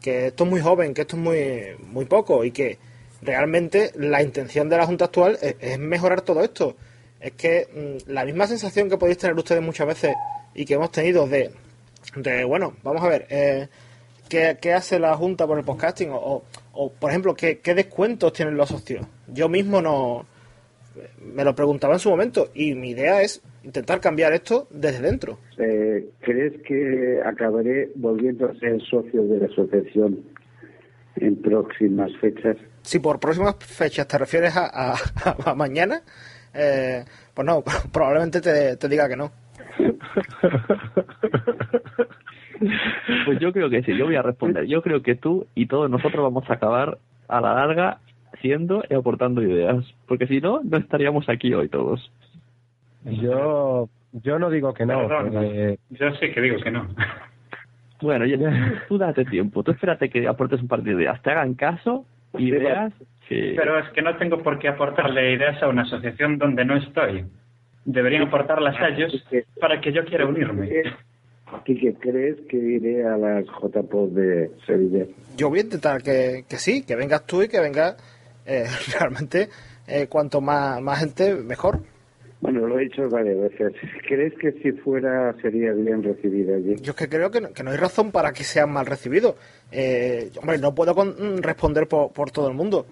que 0.00 0.28
esto 0.28 0.44
es 0.44 0.50
muy 0.50 0.60
joven, 0.60 0.94
que 0.94 1.02
esto 1.02 1.16
es 1.16 1.22
muy, 1.22 1.76
muy 1.88 2.04
poco, 2.04 2.44
y 2.44 2.52
que 2.52 2.78
realmente 3.22 3.92
la 3.96 4.22
intención 4.22 4.68
de 4.68 4.76
la 4.76 4.86
Junta 4.86 5.06
actual 5.06 5.38
es 5.42 5.78
mejorar 5.78 6.22
todo 6.22 6.42
esto. 6.42 6.76
Es 7.20 7.32
que 7.32 7.68
mm, 8.06 8.10
la 8.12 8.24
misma 8.24 8.46
sensación 8.46 8.88
que 8.88 8.96
podéis 8.96 9.18
tener 9.18 9.36
ustedes 9.36 9.62
muchas 9.62 9.86
veces 9.86 10.14
y 10.54 10.64
que 10.64 10.74
hemos 10.74 10.90
tenido 10.90 11.26
de, 11.28 11.50
de 12.16 12.44
bueno, 12.44 12.74
vamos 12.82 13.02
a 13.02 13.08
ver, 13.08 13.26
eh, 13.30 13.68
¿qué, 14.28 14.56
qué 14.60 14.72
hace 14.72 14.98
la 14.98 15.14
Junta 15.16 15.46
por 15.46 15.58
el 15.58 15.64
podcasting? 15.64 16.10
O, 16.10 16.16
o, 16.16 16.44
o, 16.72 16.90
por 16.92 17.10
ejemplo, 17.10 17.34
¿qué, 17.34 17.58
¿qué 17.58 17.74
descuentos 17.74 18.32
tienen 18.32 18.56
los 18.56 18.68
socios? 18.70 19.06
Yo 19.28 19.48
mismo 19.48 19.80
no 19.82 20.26
me 21.22 21.44
lo 21.44 21.54
preguntaba 21.54 21.94
en 21.94 22.00
su 22.00 22.10
momento 22.10 22.50
y 22.52 22.74
mi 22.74 22.90
idea 22.90 23.22
es 23.22 23.40
intentar 23.62 24.00
cambiar 24.00 24.32
esto 24.32 24.66
desde 24.70 25.00
dentro. 25.02 25.38
Eh, 25.58 26.08
¿Crees 26.20 26.54
que 26.66 27.20
acabaré 27.24 27.90
volviendo 27.94 28.46
a 28.46 28.54
ser 28.58 28.80
socio 28.82 29.22
de 29.24 29.38
la 29.38 29.46
asociación 29.46 30.20
en 31.16 31.36
próximas 31.40 32.10
fechas? 32.20 32.56
Si 32.82 32.98
por 32.98 33.20
próximas 33.20 33.54
fechas 33.60 34.08
te 34.08 34.18
refieres 34.18 34.56
a, 34.56 34.92
a- 34.94 34.96
a 35.50 35.54
mañana, 35.54 36.02
eh, 36.54 37.04
pues 37.34 37.46
no, 37.46 37.62
probablemente 37.92 38.40
te, 38.40 38.76
te 38.76 38.88
diga 38.88 39.08
que 39.08 39.16
no. 39.16 39.30
Pues 43.24 43.38
yo 43.40 43.52
creo 43.52 43.70
que 43.70 43.82
sí, 43.82 43.96
yo 43.96 44.06
voy 44.06 44.16
a 44.16 44.22
responder. 44.22 44.66
Yo 44.66 44.82
creo 44.82 45.02
que 45.02 45.14
tú 45.14 45.46
y 45.54 45.66
todos 45.66 45.90
nosotros 45.90 46.22
vamos 46.22 46.48
a 46.50 46.54
acabar 46.54 46.98
a 47.28 47.40
la 47.40 47.54
larga 47.54 47.98
siendo 48.42 48.82
y 48.88 48.94
aportando 48.94 49.42
ideas. 49.42 49.84
Porque 50.06 50.26
si 50.26 50.40
no, 50.40 50.60
no 50.62 50.76
estaríamos 50.78 51.28
aquí 51.28 51.52
hoy 51.54 51.68
todos. 51.68 52.12
Yo, 53.04 53.88
yo 54.12 54.38
no 54.38 54.50
digo 54.50 54.74
que 54.74 54.84
no. 54.86 55.06
Perdón, 55.08 55.30
porque- 55.32 55.78
Yo 55.90 56.14
sí 56.16 56.32
que 56.32 56.40
digo 56.40 56.58
que 56.62 56.70
no. 56.70 56.88
Bueno, 58.02 58.24
tú 58.88 58.98
date 58.98 59.24
tiempo, 59.24 59.62
tú 59.62 59.72
espérate 59.72 60.10
que 60.10 60.26
aportes 60.28 60.60
un 60.60 60.68
par 60.68 60.82
de 60.82 60.92
ideas, 60.92 61.20
te 61.22 61.30
hagan 61.30 61.54
caso 61.54 62.04
y 62.36 62.50
veas 62.50 62.92
que... 63.30 63.54
Pero 63.56 63.78
es 63.78 63.88
que 63.94 64.02
no 64.02 64.16
tengo 64.18 64.42
por 64.42 64.58
qué 64.58 64.68
aportarle 64.68 65.32
ideas 65.32 65.62
a 65.62 65.68
una 65.68 65.82
asociación 65.82 66.36
donde 66.36 66.64
no 66.64 66.76
estoy. 66.76 67.24
Deberían 67.84 68.24
aportarlas 68.24 68.76
a 68.78 68.88
ellos 68.88 69.24
para 69.58 69.80
que 69.80 69.92
yo 69.92 70.04
quiera 70.04 70.26
unirme. 70.26 70.82
Quique, 71.64 71.94
¿crees 71.94 72.36
que 72.48 72.56
iré 72.56 73.04
a 73.04 73.16
las 73.16 73.44
JPOD 73.46 74.10
de 74.10 74.50
Sevilla? 74.66 75.06
Yo 75.36 75.48
voy 75.48 75.60
a 75.60 75.62
intentar 75.62 76.02
que, 76.02 76.44
que 76.48 76.56
sí, 76.56 76.84
que 76.84 76.94
vengas 76.96 77.26
tú 77.26 77.42
y 77.42 77.48
que 77.48 77.60
venga 77.60 77.96
eh, 78.46 78.64
realmente 78.98 79.48
eh, 79.88 80.06
cuanto 80.08 80.40
más, 80.40 80.80
más 80.80 81.00
gente, 81.00 81.34
mejor. 81.36 81.80
Bueno, 82.40 82.66
lo 82.66 82.78
he 82.78 82.84
dicho 82.84 83.08
varias 83.10 83.38
veces. 83.38 83.72
¿Crees 84.08 84.32
que 84.38 84.52
si 84.62 84.72
fuera 84.72 85.34
sería 85.42 85.72
bien 85.72 86.02
recibida 86.02 86.56
allí? 86.56 86.76
Yo 86.80 86.92
es 86.92 86.96
que 86.96 87.08
creo 87.08 87.30
que 87.30 87.40
no, 87.40 87.52
que 87.52 87.62
no 87.62 87.70
hay 87.70 87.76
razón 87.76 88.12
para 88.12 88.32
que 88.32 88.44
sean 88.44 88.72
mal 88.72 88.86
recibidos. 88.86 89.34
Eh, 89.70 90.30
hombre, 90.40 90.56
no 90.58 90.74
puedo 90.74 90.94
con- 90.94 91.10
mm, 91.18 91.38
responder 91.42 91.86
por, 91.86 92.12
por 92.12 92.30
todo 92.30 92.48
el 92.48 92.54
mundo, 92.54 92.86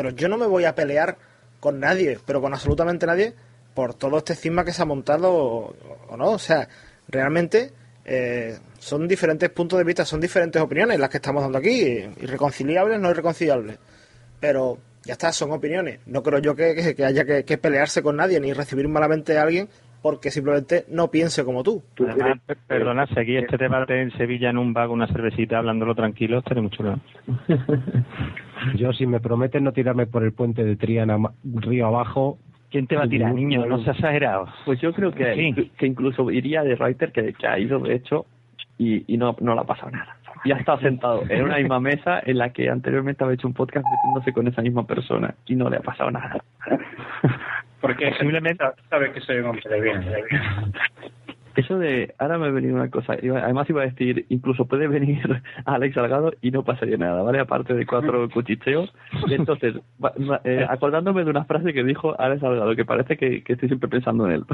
pero 0.00 0.16
yo 0.16 0.28
no 0.28 0.38
me 0.38 0.46
voy 0.46 0.64
a 0.64 0.74
pelear 0.74 1.18
con 1.60 1.78
nadie, 1.78 2.18
pero 2.24 2.40
con 2.40 2.54
absolutamente 2.54 3.04
nadie, 3.04 3.34
por 3.74 3.92
todo 3.92 4.16
este 4.16 4.34
cisma 4.34 4.64
que 4.64 4.72
se 4.72 4.80
ha 4.80 4.86
montado 4.86 5.30
o, 5.30 5.74
o 6.08 6.16
no. 6.16 6.30
O 6.30 6.38
sea, 6.38 6.66
realmente 7.06 7.70
eh, 8.06 8.56
son 8.78 9.06
diferentes 9.06 9.50
puntos 9.50 9.78
de 9.78 9.84
vista, 9.84 10.06
son 10.06 10.18
diferentes 10.22 10.62
opiniones 10.62 10.98
las 10.98 11.10
que 11.10 11.18
estamos 11.18 11.42
dando 11.42 11.58
aquí, 11.58 11.82
irreconciliables, 12.22 12.98
no 12.98 13.10
irreconciliables. 13.10 13.78
Pero 14.40 14.78
ya 15.04 15.12
está, 15.12 15.32
son 15.32 15.52
opiniones. 15.52 16.00
No 16.06 16.22
creo 16.22 16.38
yo 16.38 16.54
que, 16.56 16.74
que- 16.74 16.94
que 16.94 17.04
haya 17.04 17.26
que, 17.26 17.44
que 17.44 17.58
pelearse 17.58 18.02
con 18.02 18.16
nadie 18.16 18.40
ni 18.40 18.54
recibir 18.54 18.88
malamente 18.88 19.36
a 19.36 19.42
alguien 19.42 19.68
porque 20.00 20.30
simplemente 20.30 20.86
no 20.88 21.10
piense 21.10 21.44
como 21.44 21.62
tú. 21.62 21.82
Además, 22.08 22.38
per- 22.46 22.56
perdona, 22.66 23.06
seguir 23.08 23.40
este 23.44 23.58
debate 23.58 24.00
en 24.00 24.10
Sevilla 24.16 24.48
en 24.48 24.56
un 24.56 24.72
bar 24.72 24.86
con 24.88 24.94
una 24.96 25.08
cervecita 25.08 25.58
hablándolo 25.58 25.94
tranquilo, 25.94 26.38
estaría 26.38 26.62
mucho 26.62 26.78
chulo. 26.78 27.00
Yo, 28.76 28.92
si 28.92 29.06
me 29.06 29.20
prometen 29.20 29.64
no 29.64 29.72
tirarme 29.72 30.06
por 30.06 30.22
el 30.24 30.32
puente 30.32 30.64
de 30.64 30.76
Triana 30.76 31.16
río 31.44 31.86
abajo. 31.86 32.38
¿Quién 32.70 32.86
te 32.86 32.96
va 32.96 33.04
a 33.04 33.08
tirar, 33.08 33.34
niño? 33.34 33.66
No 33.66 33.82
seas 33.82 33.96
exagerado. 33.96 34.46
Pues 34.64 34.80
yo 34.80 34.92
creo 34.92 35.12
que, 35.12 35.34
Sí. 35.34 35.70
que 35.76 35.86
incluso 35.86 36.30
iría 36.30 36.62
de 36.62 36.76
Reuters, 36.76 37.12
que, 37.12 37.32
que 37.32 37.46
ha 37.46 37.58
ido 37.58 37.80
de 37.80 37.94
hecho, 37.94 38.26
y, 38.78 39.12
y 39.12 39.16
no, 39.16 39.34
no 39.40 39.54
le 39.54 39.60
ha 39.60 39.64
pasado 39.64 39.90
nada. 39.90 40.16
Y 40.44 40.52
ha 40.52 40.56
estado 40.56 40.78
sentado 40.80 41.22
en 41.28 41.42
una 41.44 41.58
misma 41.58 41.80
mesa 41.80 42.20
en 42.24 42.38
la 42.38 42.50
que 42.50 42.70
anteriormente 42.70 43.22
había 43.24 43.34
hecho 43.34 43.46
un 43.48 43.54
podcast 43.54 43.84
metiéndose 43.84 44.32
con 44.32 44.46
esa 44.48 44.62
misma 44.62 44.86
persona 44.86 45.34
y 45.46 45.54
no 45.54 45.68
le 45.68 45.76
ha 45.76 45.80
pasado 45.80 46.10
nada. 46.10 46.42
Porque 47.80 48.08
posiblemente 48.18 48.64
sabe 48.88 49.12
que 49.12 49.20
soy 49.20 49.38
un 49.38 49.46
hombre 49.46 49.62
de 49.68 49.80
bien. 49.82 50.02
Eso 51.56 51.78
de, 51.78 52.14
ahora 52.18 52.38
me 52.38 52.46
ha 52.46 52.50
venido 52.50 52.76
una 52.76 52.90
cosa, 52.90 53.14
además 53.14 53.68
iba 53.68 53.82
a 53.82 53.86
decir, 53.86 54.26
incluso 54.28 54.66
puede 54.66 54.86
venir 54.86 55.20
Alex 55.64 55.94
Salgado 55.94 56.32
y 56.40 56.50
no 56.50 56.62
pasaría 56.62 56.96
nada, 56.96 57.22
¿vale? 57.22 57.40
Aparte 57.40 57.74
de 57.74 57.86
cuatro 57.86 58.28
cuchicheos. 58.32 58.92
Entonces, 59.28 59.74
eh, 60.44 60.66
acordándome 60.68 61.24
de 61.24 61.30
una 61.30 61.44
frase 61.44 61.72
que 61.72 61.82
dijo 61.82 62.18
Alex 62.20 62.40
Salgado, 62.40 62.76
que 62.76 62.84
parece 62.84 63.16
que, 63.16 63.42
que 63.42 63.54
estoy 63.54 63.68
siempre 63.68 63.88
pensando 63.88 64.26
en 64.26 64.32
él. 64.32 64.44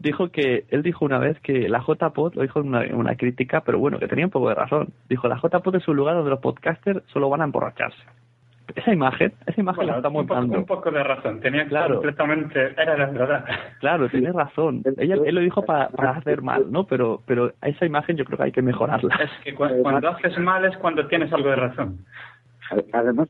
dijo 0.00 0.30
que, 0.30 0.64
él 0.70 0.82
dijo 0.82 1.04
una 1.04 1.18
vez 1.18 1.38
que 1.40 1.68
la 1.68 1.80
JPod, 1.80 2.34
lo 2.34 2.42
dijo 2.42 2.60
en 2.60 2.68
una, 2.68 2.84
en 2.84 2.96
una 2.96 3.14
crítica, 3.14 3.62
pero 3.64 3.78
bueno, 3.78 3.98
que 3.98 4.08
tenía 4.08 4.24
un 4.24 4.30
poco 4.30 4.48
de 4.48 4.56
razón. 4.56 4.88
Dijo, 5.08 5.28
la 5.28 5.40
JPod 5.40 5.76
es 5.76 5.86
un 5.86 5.96
lugar 5.96 6.16
donde 6.16 6.30
los 6.30 6.40
podcasters 6.40 7.02
solo 7.12 7.28
van 7.28 7.42
a 7.42 7.44
emborracharse. 7.44 8.02
Esa 8.74 8.92
imagen, 8.92 9.32
esa 9.46 9.60
imagen 9.60 9.86
la 9.86 9.94
Bueno, 10.00 10.20
un, 10.20 10.26
poco, 10.26 10.34
dando. 10.40 10.58
un 10.58 10.66
poco 10.66 10.90
de 10.90 11.02
razón. 11.02 11.40
Tenía 11.40 11.66
Claro. 11.66 11.94
completamente... 11.94 12.72
Era 12.80 12.96
la 12.96 13.06
verdad. 13.06 13.44
Claro, 13.80 14.08
tienes 14.08 14.34
razón. 14.34 14.82
Ella, 14.98 15.16
él 15.24 15.34
lo 15.34 15.40
dijo 15.40 15.64
para, 15.64 15.88
para 15.88 16.10
hacer 16.12 16.42
mal, 16.42 16.70
¿no? 16.70 16.84
Pero, 16.84 17.22
pero 17.26 17.52
esa 17.62 17.86
imagen 17.86 18.16
yo 18.16 18.24
creo 18.24 18.38
que 18.38 18.44
hay 18.44 18.52
que 18.52 18.62
mejorarla. 18.62 19.14
Es 19.22 19.30
que 19.44 19.54
cu- 19.54 19.68
cuando 19.82 20.08
haces 20.08 20.38
mal 20.38 20.64
es 20.64 20.76
cuando 20.78 21.06
tienes 21.06 21.32
algo 21.32 21.50
de 21.50 21.56
razón. 21.56 21.98
Además, 22.92 23.28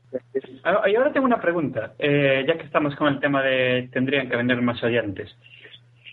Ah, 0.63 0.87
Y 0.87 0.95
ahora 0.95 1.11
tengo 1.11 1.25
una 1.25 1.41
pregunta, 1.41 1.93
eh, 1.97 2.45
ya 2.47 2.55
que 2.57 2.63
estamos 2.65 2.95
con 2.95 3.07
el 3.07 3.19
tema 3.19 3.41
de 3.41 3.89
tendrían 3.91 4.29
que 4.29 4.35
venir 4.35 4.61
más 4.61 4.83
oyentes. 4.83 5.35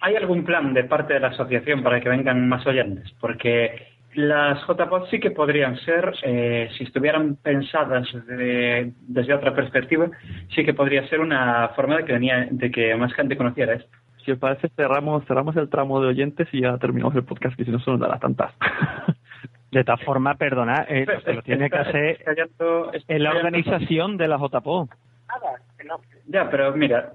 ¿Hay 0.00 0.16
algún 0.16 0.44
plan 0.44 0.72
de 0.72 0.84
parte 0.84 1.12
de 1.14 1.20
la 1.20 1.28
asociación 1.28 1.82
para 1.82 2.00
que 2.00 2.08
vengan 2.08 2.48
más 2.48 2.66
oyentes? 2.66 3.12
Porque 3.20 3.86
las 4.14 4.58
JPOD 4.66 5.08
sí 5.10 5.20
que 5.20 5.30
podrían 5.30 5.76
ser, 5.78 6.14
eh, 6.22 6.68
si 6.76 6.84
estuvieran 6.84 7.36
pensadas 7.36 8.06
de- 8.26 8.92
desde 9.06 9.34
otra 9.34 9.54
perspectiva, 9.54 10.08
sí 10.54 10.64
que 10.64 10.74
podría 10.74 11.06
ser 11.08 11.20
una 11.20 11.68
forma 11.76 11.96
de 11.98 12.04
que, 12.04 12.12
venía, 12.14 12.48
de 12.50 12.70
que 12.70 12.94
más 12.96 13.12
gente 13.14 13.36
conociera 13.36 13.74
esto. 13.74 13.90
Si 14.24 14.32
os 14.32 14.38
parece, 14.38 14.68
cerramos, 14.70 15.24
cerramos 15.26 15.56
el 15.56 15.68
tramo 15.70 16.00
de 16.00 16.08
oyentes 16.08 16.48
y 16.52 16.60
ya 16.62 16.76
terminamos 16.78 17.14
el 17.14 17.24
podcast, 17.24 17.56
que 17.56 17.64
si 17.64 17.70
no 17.70 17.78
se 17.80 17.90
nos 17.90 18.00
dará 18.00 18.18
tantas. 18.18 18.52
De 19.70 19.84
todas 19.84 20.02
formas, 20.02 20.38
perdona, 20.38 20.86
eh, 20.88 21.04
lo 21.06 21.22
que 21.22 21.32
lo 21.34 21.42
tiene 21.42 21.68
que 21.68 21.76
hacer 21.76 22.24
en 23.06 23.22
la 23.22 23.30
organización 23.32 24.16
de 24.16 24.26
la 24.26 24.38
JPO. 24.38 24.88
Ya, 26.26 26.48
pero 26.50 26.72
mira, 26.74 27.12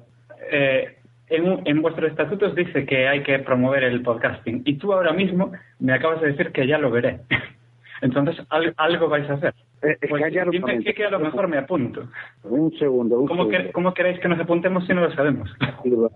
eh, 0.51 0.97
en, 1.29 1.61
en 1.65 1.81
vuestros 1.81 2.11
estatutos 2.11 2.55
dice 2.55 2.85
que 2.85 3.07
hay 3.07 3.23
que 3.23 3.39
promover 3.39 3.83
el 3.83 4.01
podcasting 4.01 4.61
y 4.65 4.75
tú 4.75 4.93
ahora 4.93 5.13
mismo 5.13 5.51
me 5.79 5.93
acabas 5.93 6.21
de 6.21 6.27
decir 6.31 6.51
que 6.51 6.67
ya 6.67 6.77
lo 6.77 6.91
veré. 6.91 7.19
Entonces, 8.01 8.35
al- 8.49 8.73
algo 8.77 9.07
vais 9.07 9.29
a 9.29 9.33
hacer. 9.35 9.53
Eh, 9.81 9.97
Pues 10.09 10.23
dime 10.51 10.83
que, 10.83 10.93
que 10.93 11.05
a 11.05 11.09
lo 11.09 11.19
mejor 11.19 11.47
me 11.47 11.57
apunto. 11.57 12.07
Un 12.43 12.71
segundo, 12.77 13.19
un 13.21 13.27
¿Cómo, 13.27 13.43
segundo. 13.45 13.57
que- 13.65 13.71
¿Cómo 13.71 13.93
queréis 13.93 14.19
que 14.19 14.27
nos 14.27 14.39
apuntemos 14.39 14.85
si 14.85 14.93
no 14.93 15.01
lo 15.01 15.11
sabemos? 15.13 15.49
Silva, 15.83 16.09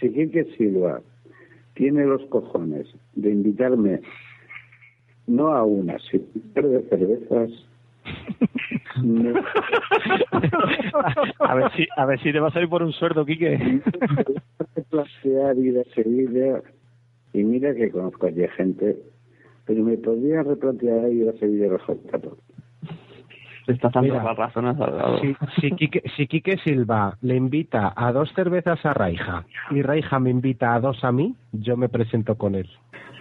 si 0.00 0.10
Quique 0.12 0.44
Silva 0.56 1.00
tiene 1.74 2.04
los 2.06 2.22
cojones 2.26 2.86
de 3.14 3.30
invitarme 3.30 4.00
no 5.26 5.48
a 5.54 5.64
una, 5.64 5.96
sino 6.10 6.24
de 6.68 6.82
cervezas, 6.88 7.50
a 11.40 11.54
ver 11.54 11.72
si 11.72 11.86
a 11.96 12.06
ver 12.06 12.20
si 12.20 12.32
te 12.32 12.40
va 12.40 12.48
a 12.48 12.52
salir 12.52 12.68
por 12.68 12.82
un 12.82 12.92
sueldo, 12.92 13.24
Quique. 13.24 13.80
plantear 14.90 15.58
ir 15.58 15.78
a 15.78 15.84
Sevilla 15.94 16.62
y 17.32 17.42
mira 17.42 17.74
que 17.74 17.90
conozco 17.90 18.26
allí 18.26 18.46
gente, 18.56 18.96
pero 19.66 19.82
me 19.82 19.96
podría 19.98 20.42
replantear 20.42 21.10
ir 21.10 21.28
a 21.28 21.32
Sevilla 21.38 21.68
los 21.68 21.82
JPOD. 21.82 22.38
Le 23.66 23.74
estás 23.74 23.92
dando 23.92 24.12
Mira, 24.12 24.24
las 24.24 24.36
razones 24.36 24.78
al 24.80 24.96
lado. 24.96 25.18
Si, 25.20 25.34
si, 25.60 25.70
Quique, 25.72 26.02
si 26.16 26.26
Quique 26.26 26.58
Silva 26.58 27.16
le 27.22 27.34
invita 27.36 27.92
a 27.96 28.12
dos 28.12 28.30
cervezas 28.34 28.84
a 28.84 28.92
Raija 28.92 29.44
y 29.70 29.80
Raija 29.82 30.18
me 30.18 30.30
invita 30.30 30.74
a 30.74 30.80
dos 30.80 31.02
a 31.02 31.12
mí, 31.12 31.34
yo 31.52 31.76
me 31.76 31.88
presento 31.88 32.36
con 32.36 32.54
él. 32.54 32.68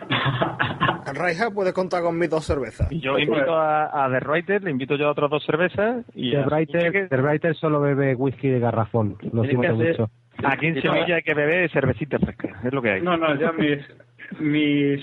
Raija 1.16 1.52
puede 1.52 1.74
contar 1.74 2.02
con 2.02 2.18
mis 2.18 2.30
dos 2.30 2.44
cervezas. 2.46 2.90
Yo 2.92 3.18
invito 3.18 3.56
a, 3.56 4.06
a 4.06 4.10
The 4.10 4.20
Writer, 4.26 4.64
le 4.64 4.72
invito 4.72 4.96
yo 4.96 5.08
a 5.08 5.12
otras 5.12 5.30
dos 5.30 5.46
cervezas 5.46 6.06
y 6.16 6.32
The 6.32 6.44
Writer, 6.46 7.08
The 7.10 7.18
Writer 7.22 7.56
solo 7.56 7.80
bebe 7.82 8.16
whisky 8.16 8.50
de 8.50 8.60
garrafón, 8.60 9.18
lo 9.32 9.44
siento 9.44 9.68
hacer- 9.74 9.92
mucho. 10.00 10.10
Aquí 10.44 10.68
en 10.68 10.82
Sevilla 10.82 11.16
hay 11.18 11.22
que 11.22 11.34
beber 11.36 11.70
cervecita 11.72 12.18
fresca, 12.20 12.60
es 12.64 12.74
lo 12.74 12.82
que 12.82 12.90
hay. 12.92 13.02
No, 13.02 13.16
no, 13.16 13.36
ya 13.40 13.52
mis, 13.52 13.80
mis, 14.40 15.02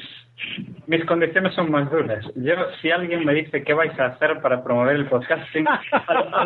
mis 0.87 1.05
condiciones 1.07 1.55
son 1.55 1.71
más 1.71 1.91
duras. 1.91 2.25
Yo, 2.37 2.55
si 2.81 2.91
alguien 2.91 3.25
me 3.25 3.35
dice 3.35 3.63
qué 3.63 3.73
vais 3.75 3.99
a 3.99 4.07
hacer 4.07 4.41
para 4.41 4.63
promover 4.63 4.97
el 4.97 5.09
podcasting, 5.09 5.67
a, 5.69 6.45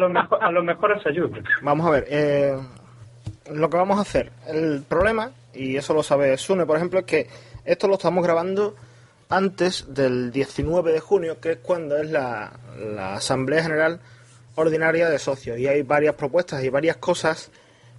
lo- 0.51 0.63
mejor, 0.63 0.93
os 0.93 1.07
ayudo. 1.07 1.31
Vamos 1.63 1.87
a 1.87 1.91
ver, 1.91 2.05
eh, 2.09 2.57
lo 3.53 3.71
que 3.71 3.77
vamos 3.77 3.99
a 3.99 4.03
hacer. 4.03 4.31
El 4.49 4.83
problema, 4.89 5.31
y 5.55 5.77
eso 5.77 5.95
lo 5.95 6.03
sabe 6.03 6.37
Sune, 6.37 6.67
por 6.67 6.77
ejemplo, 6.77 7.01
es 7.01 7.05
que 7.07 7.27
esto 7.65 7.89
lo 7.89 7.95
estamos 7.95 8.23
grabando 8.25 8.75
antes 9.31 9.93
del 9.95 10.31
19 10.33 10.93
de 10.93 11.01
junio, 11.01 11.41
que 11.41 11.53
es 11.53 11.59
cuando 11.59 11.97
es 11.97 12.11
la 12.11 12.53
Asamblea 13.15 13.63
General 13.63 14.01
Ordinaria 14.57 15.09
de 15.09 15.19
Socios. 15.19 15.59
Y 15.59 15.67
hay 15.67 15.83
varias 15.83 16.15
propuestas 16.15 16.63
y 16.63 16.69
varias 16.69 16.99
cosas 16.99 17.51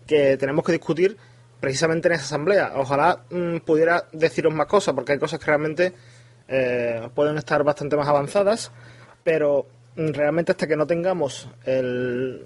que 0.07 0.37
tenemos 0.37 0.63
que 0.63 0.71
discutir 0.73 1.17
precisamente 1.59 2.07
en 2.07 2.13
esa 2.13 2.23
asamblea. 2.23 2.73
Ojalá 2.75 3.23
mm, 3.29 3.57
pudiera 3.57 4.05
deciros 4.11 4.53
más 4.53 4.67
cosas, 4.67 4.93
porque 4.93 5.13
hay 5.13 5.19
cosas 5.19 5.39
que 5.39 5.45
realmente 5.45 5.93
eh, 6.47 7.09
pueden 7.13 7.37
estar 7.37 7.63
bastante 7.63 7.95
más 7.95 8.07
avanzadas, 8.07 8.71
pero 9.23 9.67
mm, 9.95 10.09
realmente 10.09 10.51
hasta 10.51 10.67
que 10.67 10.75
no 10.75 10.85
tengamos 10.87 11.49
el, 11.65 12.45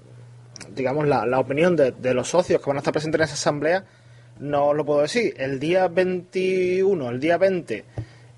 digamos, 0.74 1.06
la, 1.06 1.38
opinión 1.38 1.76
de, 1.76 1.92
de 1.92 2.14
los 2.14 2.28
socios 2.28 2.60
que 2.60 2.66
van 2.70 2.76
a 2.76 2.80
estar 2.80 2.92
presentes 2.92 3.18
en 3.18 3.24
esa 3.24 3.34
asamblea, 3.34 3.84
no 4.40 4.74
lo 4.74 4.84
puedo 4.84 5.02
decir. 5.02 5.34
El 5.36 5.60
día 5.60 5.88
21, 5.88 7.10
el 7.10 7.20
día 7.20 7.36
20, 7.36 7.84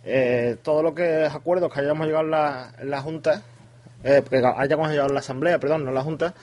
eh, 0.05 0.57
todo 0.63 0.83
lo 0.83 0.95
que 0.95 1.27
acuerdos 1.27 1.73
que 1.73 1.81
hayamos 1.81 2.07
llegado 2.07 2.25
en 2.25 2.31
la, 2.33 2.73
la 2.83 3.01
Junta, 3.01 3.43
eh, 4.03 4.23
que 4.29 4.37
hayamos 4.37 4.91
llegado 4.91 5.09
en 5.09 5.15
la 5.15 5.21
asamblea, 5.21 5.59
perdón, 5.59 5.85
no 5.85 5.91
en 5.91 5.95
la 5.95 6.03
Junta, 6.03 6.35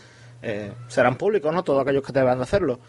eh, 0.42 0.72
serán 0.88 1.18
públicos, 1.18 1.54
¿no? 1.54 1.64
Todos 1.64 1.82
aquellos 1.82 2.04
que 2.04 2.14
deban 2.14 2.38
de 2.38 2.44
hacerlo. 2.44 2.80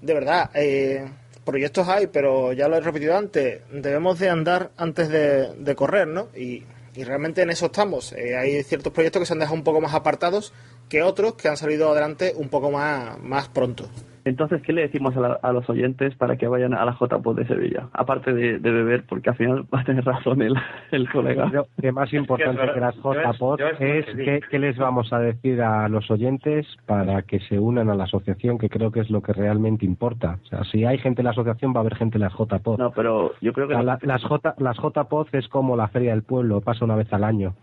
De 0.00 0.14
verdad, 0.14 0.50
eh, 0.54 1.08
proyectos 1.44 1.88
hay, 1.88 2.06
pero 2.06 2.52
ya 2.52 2.68
lo 2.68 2.76
he 2.76 2.80
repetido 2.80 3.16
antes, 3.16 3.62
debemos 3.72 4.18
de 4.18 4.28
andar 4.28 4.70
antes 4.76 5.08
de, 5.08 5.74
correr, 5.74 6.06
¿no? 6.06 6.28
Y, 6.36 6.64
y 6.94 7.04
realmente 7.04 7.42
en 7.42 7.50
eso 7.50 7.66
estamos. 7.66 8.12
Eh, 8.12 8.36
hay 8.36 8.62
ciertos 8.62 8.92
proyectos 8.92 9.20
que 9.20 9.26
se 9.26 9.32
han 9.32 9.38
dejado 9.38 9.56
un 9.56 9.64
poco 9.64 9.80
más 9.80 9.94
apartados 9.94 10.52
que 10.88 11.02
otros 11.02 11.34
que 11.34 11.48
han 11.48 11.56
salido 11.56 11.90
adelante 11.90 12.32
un 12.36 12.48
poco 12.48 12.70
más, 12.70 13.18
más 13.20 13.48
pronto. 13.48 13.88
Entonces, 14.28 14.62
¿qué 14.62 14.72
le 14.72 14.82
decimos 14.82 15.16
a, 15.16 15.20
la- 15.20 15.38
a 15.42 15.52
los 15.52 15.68
oyentes 15.70 16.14
para 16.16 16.36
que 16.36 16.46
vayan 16.46 16.74
a 16.74 16.84
la 16.84 16.92
JPod 16.98 17.36
de 17.36 17.46
Sevilla? 17.46 17.88
Aparte 17.92 18.32
de, 18.32 18.58
de 18.58 18.70
beber, 18.70 19.04
porque 19.08 19.30
al 19.30 19.36
final 19.36 19.64
va 19.74 19.80
a 19.80 19.84
tener 19.84 20.04
razón 20.04 20.42
el, 20.42 20.54
el 20.90 21.08
colega. 21.10 21.48
Creo 21.50 21.66
que 21.80 21.92
más 21.92 22.12
importante 22.12 22.56
verdad, 22.58 22.74
que 22.74 22.80
las 22.80 22.94
yo 22.96 23.12
es- 23.12 23.36
JPOD 23.36 23.58
yo 23.58 23.66
es 23.68 24.08
es 24.18 24.46
que 24.48 24.58
les 24.58 24.76
vamos 24.78 25.12
a 25.12 25.18
decir 25.18 25.60
a 25.62 25.88
los 25.88 26.10
oyentes 26.10 26.66
para 26.86 27.22
que 27.22 27.40
se 27.40 27.58
unan 27.58 27.88
a 27.90 27.94
la 27.94 28.04
asociación, 28.04 28.58
que 28.58 28.68
creo 28.68 28.92
que 28.92 29.00
es 29.00 29.10
lo 29.10 29.22
que 29.22 29.32
realmente 29.32 29.84
importa. 29.86 30.38
O 30.44 30.46
sea, 30.46 30.64
si 30.64 30.84
hay 30.84 30.98
gente 30.98 31.22
en 31.22 31.24
la 31.24 31.30
asociación, 31.30 31.72
va 31.72 31.78
a 31.78 31.80
haber 31.80 31.94
gente 31.96 32.18
en 32.18 32.22
las 32.22 32.32
JPOD. 32.34 32.78
No, 32.78 32.90
pero 32.92 33.32
yo 33.40 33.52
creo 33.52 33.68
que... 33.68 33.74
O 33.74 33.76
sea, 33.78 33.84
la- 33.84 33.98
las, 34.02 34.22
J, 34.24 34.54
las 34.58 34.76
JPOD 34.76 35.28
es 35.32 35.48
como 35.48 35.76
la 35.76 35.88
Feria 35.88 36.10
del 36.12 36.22
Pueblo, 36.22 36.60
pasa 36.60 36.84
una 36.84 36.96
vez 36.96 37.12
al 37.12 37.24
año. 37.24 37.54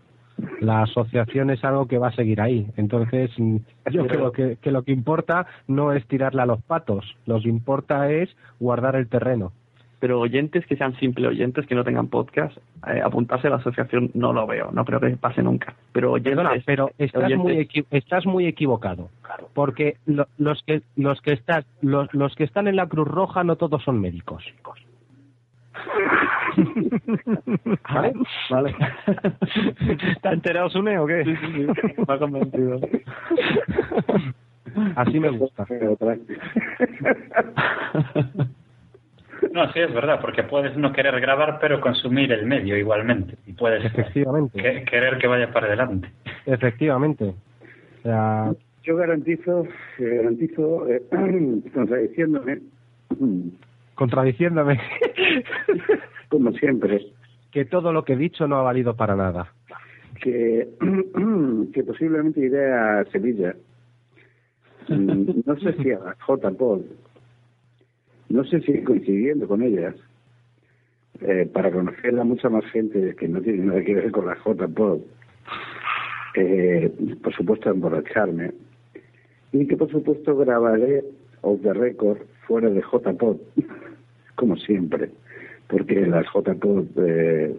La 0.60 0.82
asociación 0.82 1.50
es 1.50 1.64
algo 1.64 1.86
que 1.86 1.98
va 1.98 2.08
a 2.08 2.12
seguir 2.12 2.40
ahí. 2.40 2.66
Entonces, 2.76 3.30
mm, 3.38 3.56
yo 3.90 4.06
creo 4.06 4.32
que, 4.32 4.56
que 4.60 4.70
lo 4.70 4.82
que 4.82 4.92
importa 4.92 5.46
no 5.66 5.92
es 5.92 6.06
tirarle 6.06 6.42
a 6.42 6.46
los 6.46 6.62
patos, 6.62 7.16
lo 7.26 7.40
que 7.40 7.48
importa 7.48 8.10
es 8.10 8.34
guardar 8.60 8.96
el 8.96 9.08
terreno. 9.08 9.52
Pero 9.98 10.20
oyentes 10.20 10.66
que 10.66 10.76
sean 10.76 10.94
simples 10.96 11.26
oyentes, 11.26 11.66
que 11.66 11.74
no 11.74 11.82
tengan 11.82 12.08
podcast, 12.08 12.54
eh, 12.86 13.00
apuntarse 13.02 13.46
a 13.46 13.50
la 13.50 13.56
asociación 13.56 14.10
no 14.12 14.34
lo 14.34 14.46
veo, 14.46 14.70
no 14.70 14.84
creo 14.84 15.00
que 15.00 15.16
pase 15.16 15.42
nunca. 15.42 15.74
Pero 15.92 16.12
oyentes, 16.12 16.36
Perdona, 16.36 16.62
pero 16.66 16.90
estás 16.98 17.24
oyentes- 17.24 17.38
muy, 17.38 17.54
equi- 17.56 17.86
estás 17.90 18.26
muy 18.26 18.46
equivocado. 18.46 19.08
Porque 19.54 19.96
lo- 20.04 20.28
los 20.36 20.62
que 20.64 20.82
los 20.96 21.18
que 21.22 21.32
están 21.32 21.64
los, 21.80 22.12
los 22.12 22.34
que 22.34 22.44
están 22.44 22.68
en 22.68 22.76
la 22.76 22.86
Cruz 22.86 23.08
Roja 23.08 23.42
no 23.42 23.56
todos 23.56 23.82
son 23.84 23.98
médicos. 23.98 24.44
¿Vale? 27.92 28.12
Vale. 28.50 28.74
¿Está 30.12 30.32
enterado 30.32 30.68
Sune 30.70 30.98
o 30.98 31.06
qué? 31.06 31.24
Sí, 31.24 31.36
sí, 31.36 31.46
sí. 31.52 31.94
Me 32.06 32.14
ha 32.14 32.18
convencido. 32.18 32.80
Así 34.96 35.20
me 35.20 35.30
gusta. 35.30 35.66
No, 39.52 39.70
sí, 39.72 39.80
es 39.80 39.92
verdad, 39.92 40.18
porque 40.20 40.42
puedes 40.42 40.76
no 40.76 40.92
querer 40.92 41.20
grabar, 41.20 41.58
pero 41.60 41.80
consumir 41.80 42.32
el 42.32 42.46
medio 42.46 42.76
igualmente. 42.76 43.36
Y 43.46 43.52
puedes 43.52 43.84
Efectivamente. 43.84 44.60
que- 44.60 44.84
querer 44.84 45.18
que 45.18 45.26
vaya 45.26 45.52
para 45.52 45.66
adelante. 45.66 46.08
Efectivamente. 46.46 47.24
O 47.98 48.02
sea, 48.02 48.52
Yo 48.82 48.96
garantizo, 48.96 49.64
eh, 49.98 50.16
garantizo, 50.22 50.88
eh, 50.88 51.02
contradiciéndome, 51.74 52.60
contradiciéndome 53.96 54.78
como 56.28 56.52
siempre, 56.52 57.04
que 57.50 57.64
todo 57.64 57.92
lo 57.92 58.04
que 58.04 58.12
he 58.12 58.16
dicho 58.16 58.46
no 58.46 58.56
ha 58.58 58.62
valido 58.62 58.94
para 58.94 59.16
nada. 59.16 59.52
que, 60.22 60.68
que 61.72 61.82
posiblemente 61.82 62.40
iré 62.40 62.72
a 62.72 63.04
Sevilla. 63.10 63.56
Mm, 64.88 65.40
No 65.44 65.56
sé 65.58 65.72
si 65.82 65.90
a 65.90 65.98
la 65.98 66.16
JPOD, 66.26 66.82
no 68.28 68.44
sé 68.44 68.60
si 68.60 68.82
coincidiendo 68.84 69.48
con 69.48 69.62
ellas, 69.62 69.94
eh, 71.22 71.48
para 71.52 71.70
conocer 71.72 72.18
a 72.18 72.24
mucha 72.24 72.48
más 72.48 72.64
gente 72.66 73.14
que 73.16 73.26
no 73.26 73.40
tiene 73.40 73.64
nada 73.64 73.82
que 73.82 73.94
ver 73.94 74.10
con 74.12 74.26
la 74.26 74.36
JPOD. 74.36 75.00
Eh, 76.36 76.92
por 77.22 77.34
supuesto, 77.34 77.70
emborracharme. 77.70 78.52
Y 79.52 79.66
que 79.66 79.76
por 79.76 79.90
supuesto 79.90 80.36
grabaré 80.36 81.02
off 81.40 81.62
the 81.62 81.72
record 81.72 82.18
fuera 82.46 82.68
de 82.68 82.82
JPOD, 82.82 83.38
como 84.36 84.56
siempre. 84.56 85.10
Porque 85.68 86.06
las 86.06 86.26
JPOD, 86.32 86.86
eh, 87.04 87.56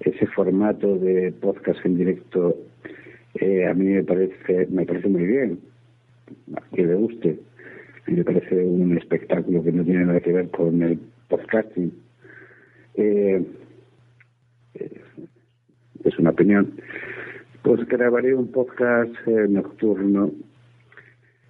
ese 0.00 0.26
formato 0.28 0.96
de 0.96 1.32
podcast 1.32 1.84
en 1.84 1.98
directo, 1.98 2.56
eh, 3.34 3.66
a 3.66 3.74
mí 3.74 3.84
me 3.84 4.02
parece, 4.04 4.66
me 4.70 4.86
parece 4.86 5.08
muy 5.08 5.26
bien. 5.26 5.60
A 6.56 6.60
quien 6.74 6.88
le 6.88 6.94
guste. 6.94 7.38
Me 8.06 8.24
parece 8.24 8.64
un 8.64 8.96
espectáculo 8.96 9.62
que 9.62 9.72
no 9.72 9.84
tiene 9.84 10.06
nada 10.06 10.20
que 10.20 10.32
ver 10.32 10.48
con 10.50 10.82
el 10.82 10.98
podcasting. 11.28 11.92
Eh, 12.94 13.44
eh, 14.74 15.00
es 16.04 16.18
una 16.18 16.30
opinión. 16.30 16.72
Pues 17.62 17.86
grabaré 17.88 18.34
un 18.34 18.52
podcast 18.52 19.12
eh, 19.26 19.46
nocturno 19.48 20.30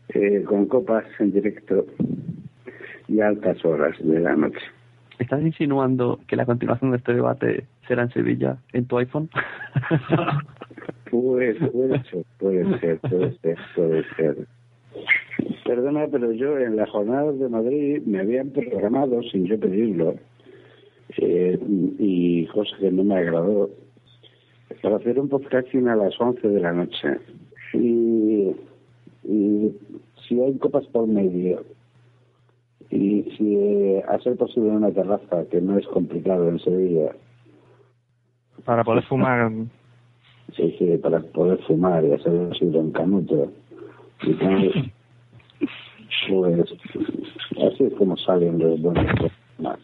eh, 0.09 0.43
con 0.45 0.67
copas 0.67 1.05
en 1.19 1.33
directo 1.33 1.87
y 3.09 3.21
altas 3.21 3.65
horas 3.65 3.97
de 4.01 4.21
la 4.21 4.35
noche. 4.37 4.61
¿Estás 5.19 5.41
insinuando 5.43 6.21
que 6.27 6.37
la 6.37 6.45
continuación 6.45 6.91
de 6.91 6.99
este 6.99 7.15
debate 7.15 7.65
será 7.89 8.03
en 8.03 8.11
Sevilla, 8.11 8.59
en 8.73 8.87
tu 8.87 8.99
iPhone? 8.99 9.31
Pues 11.09 11.57
puede 11.73 12.03
ser, 12.03 12.25
puede 12.39 12.81
ser, 12.81 12.99
puede 12.99 13.39
ser, 13.39 13.57
puede 13.75 14.05
ser. 14.17 14.37
Perdona, 15.65 16.07
pero 16.11 16.33
yo 16.33 16.59
en 16.59 16.77
las 16.77 16.91
jornadas 16.91 17.39
de 17.39 17.49
Madrid 17.49 18.03
me 18.05 18.21
habían 18.21 18.51
programado, 18.51 19.23
sin 19.23 19.47
yo 19.47 19.59
pedirlo, 19.59 20.17
eh, 21.19 21.59
y 21.99 22.47
cosa 22.47 22.77
que 22.81 22.91
no 22.91 23.05
me 23.05 23.17
agradó, 23.17 23.71
para 24.83 24.97
hacer 24.97 25.19
un 25.19 25.29
podcasting 25.29 25.89
a 25.89 25.97
las 25.97 26.21
11 26.21 26.49
de 26.49 26.61
la 26.61 26.73
noche. 26.73 27.19
Y, 27.73 28.51
y 29.25 29.73
si 30.27 30.41
hay 30.41 30.59
copas 30.59 30.87
por 30.89 31.07
medio, 31.07 31.65
y 32.91 33.23
si 33.37 33.57
eh, 33.57 34.05
a 34.09 34.19
ser 34.21 34.37
posible 34.37 34.71
una 34.71 34.91
terraza, 34.93 35.45
que 35.51 35.61
no 35.61 35.77
es 35.79 35.87
complicado 35.89 36.49
en 36.49 36.59
Sevilla, 36.61 37.13
Para 38.65 38.85
poder 38.85 39.03
fumar. 39.09 39.51
Sí, 40.55 40.75
sí, 40.79 40.97
para 40.99 41.21
poder 41.21 41.59
fumar 41.65 42.05
y 42.05 42.13
hacer 42.13 42.49
posible 42.49 42.79
en 42.79 42.91
canuto. 42.93 43.53
Y 44.23 44.33
tal, 44.35 44.93
pues 46.29 46.73
así 47.73 47.85
es 47.85 47.95
como 47.95 48.17
salen 48.17 48.59
los 48.59 48.81
buenos 48.81 49.05
más. 49.59 49.79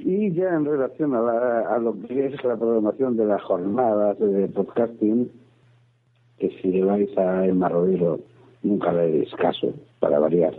Y 0.00 0.30
ya 0.32 0.54
en 0.54 0.64
relación 0.66 1.14
a, 1.14 1.20
la- 1.22 1.74
a 1.74 1.78
lo 1.78 1.94
que 2.02 2.26
es 2.26 2.44
la 2.44 2.56
programación 2.56 3.16
de 3.16 3.24
las 3.26 3.42
jornadas 3.42 4.18
de 4.18 4.46
podcasting, 4.48 5.30
que 6.38 6.50
si 6.60 6.70
lleváis 6.70 7.16
a 7.18 7.46
Emma 7.46 7.68
Rodero 7.68 8.20
nunca 8.62 8.92
le 8.92 9.10
deis 9.10 9.34
caso, 9.36 9.72
para 10.00 10.18
variar. 10.18 10.54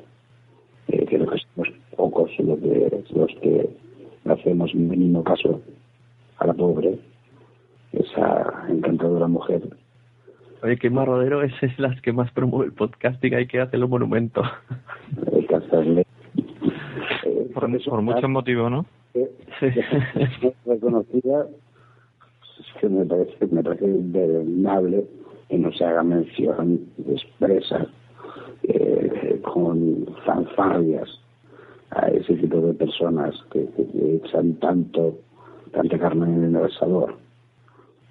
Eh, 0.88 1.06
creo 1.08 1.30
que 1.30 1.38
somos 1.40 1.70
pocos 1.95 2.32
los 2.40 2.60
que, 2.60 3.03
los 3.14 3.32
que 3.41 3.70
hacemos 4.26 4.74
mínimo 4.76 5.24
caso 5.24 5.62
a 6.38 6.48
la 6.48 6.53
pobre, 6.53 6.98
esa 7.94 8.66
encantadora 8.70 9.28
mujer. 9.28 9.62
Oye, 10.64 10.78
que 10.78 10.90
Marrodero 10.90 11.41
es, 11.41 11.53
es 11.62 11.78
las 11.80 11.99
que 12.02 12.14
más 12.14 12.32
promueve 12.32 12.68
el 12.68 12.74
podcasting, 12.74 13.34
hay 13.34 13.48
que 13.48 13.60
hacerlo 13.60 13.88
monumento. 13.88 14.44
Hay 15.34 15.45
que 15.45 15.56
hacerle. 15.56 16.06
Eh, 16.36 17.52
Por, 17.53 17.84
por 17.84 18.02
muchos 18.02 18.30
motivos, 18.30 18.72
¿no? 18.72 18.86
reconocida 20.66 21.48
es 22.60 22.66
que 22.80 22.90
me 22.90 23.06
parece 23.06 23.48
me 23.48 23.64
parece 23.64 23.86
que 25.49 25.58
no 25.58 25.72
se 25.74 25.84
haga 25.84 26.03
mención 26.03 26.80
expresa 27.10 27.88
eh, 28.64 29.40
con 29.44 30.06
fanfarrias 30.26 31.10
a 31.92 32.08
ese 32.08 32.36
tipo 32.36 32.62
de 32.62 32.74
personas 32.74 33.36
que, 33.52 33.66
que- 33.76 33.88
que 33.92 34.16
echan 34.16 34.56
tanto 34.56 35.18
tanta 35.74 35.98
carne 35.98 36.26
en 36.26 36.56
el 36.56 36.66
asador 36.66 37.16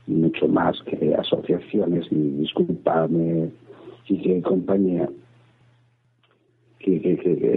mucho 0.07 0.49
más 0.49 0.81
que 0.83 1.15
asociaciones 1.15 2.07
y 2.11 2.17
disculpame 2.41 3.51
y 4.09 4.23
que 4.23 4.43
compañía 4.43 5.09
que, 6.79 7.01
que, 7.01 7.17
que, 7.19 7.51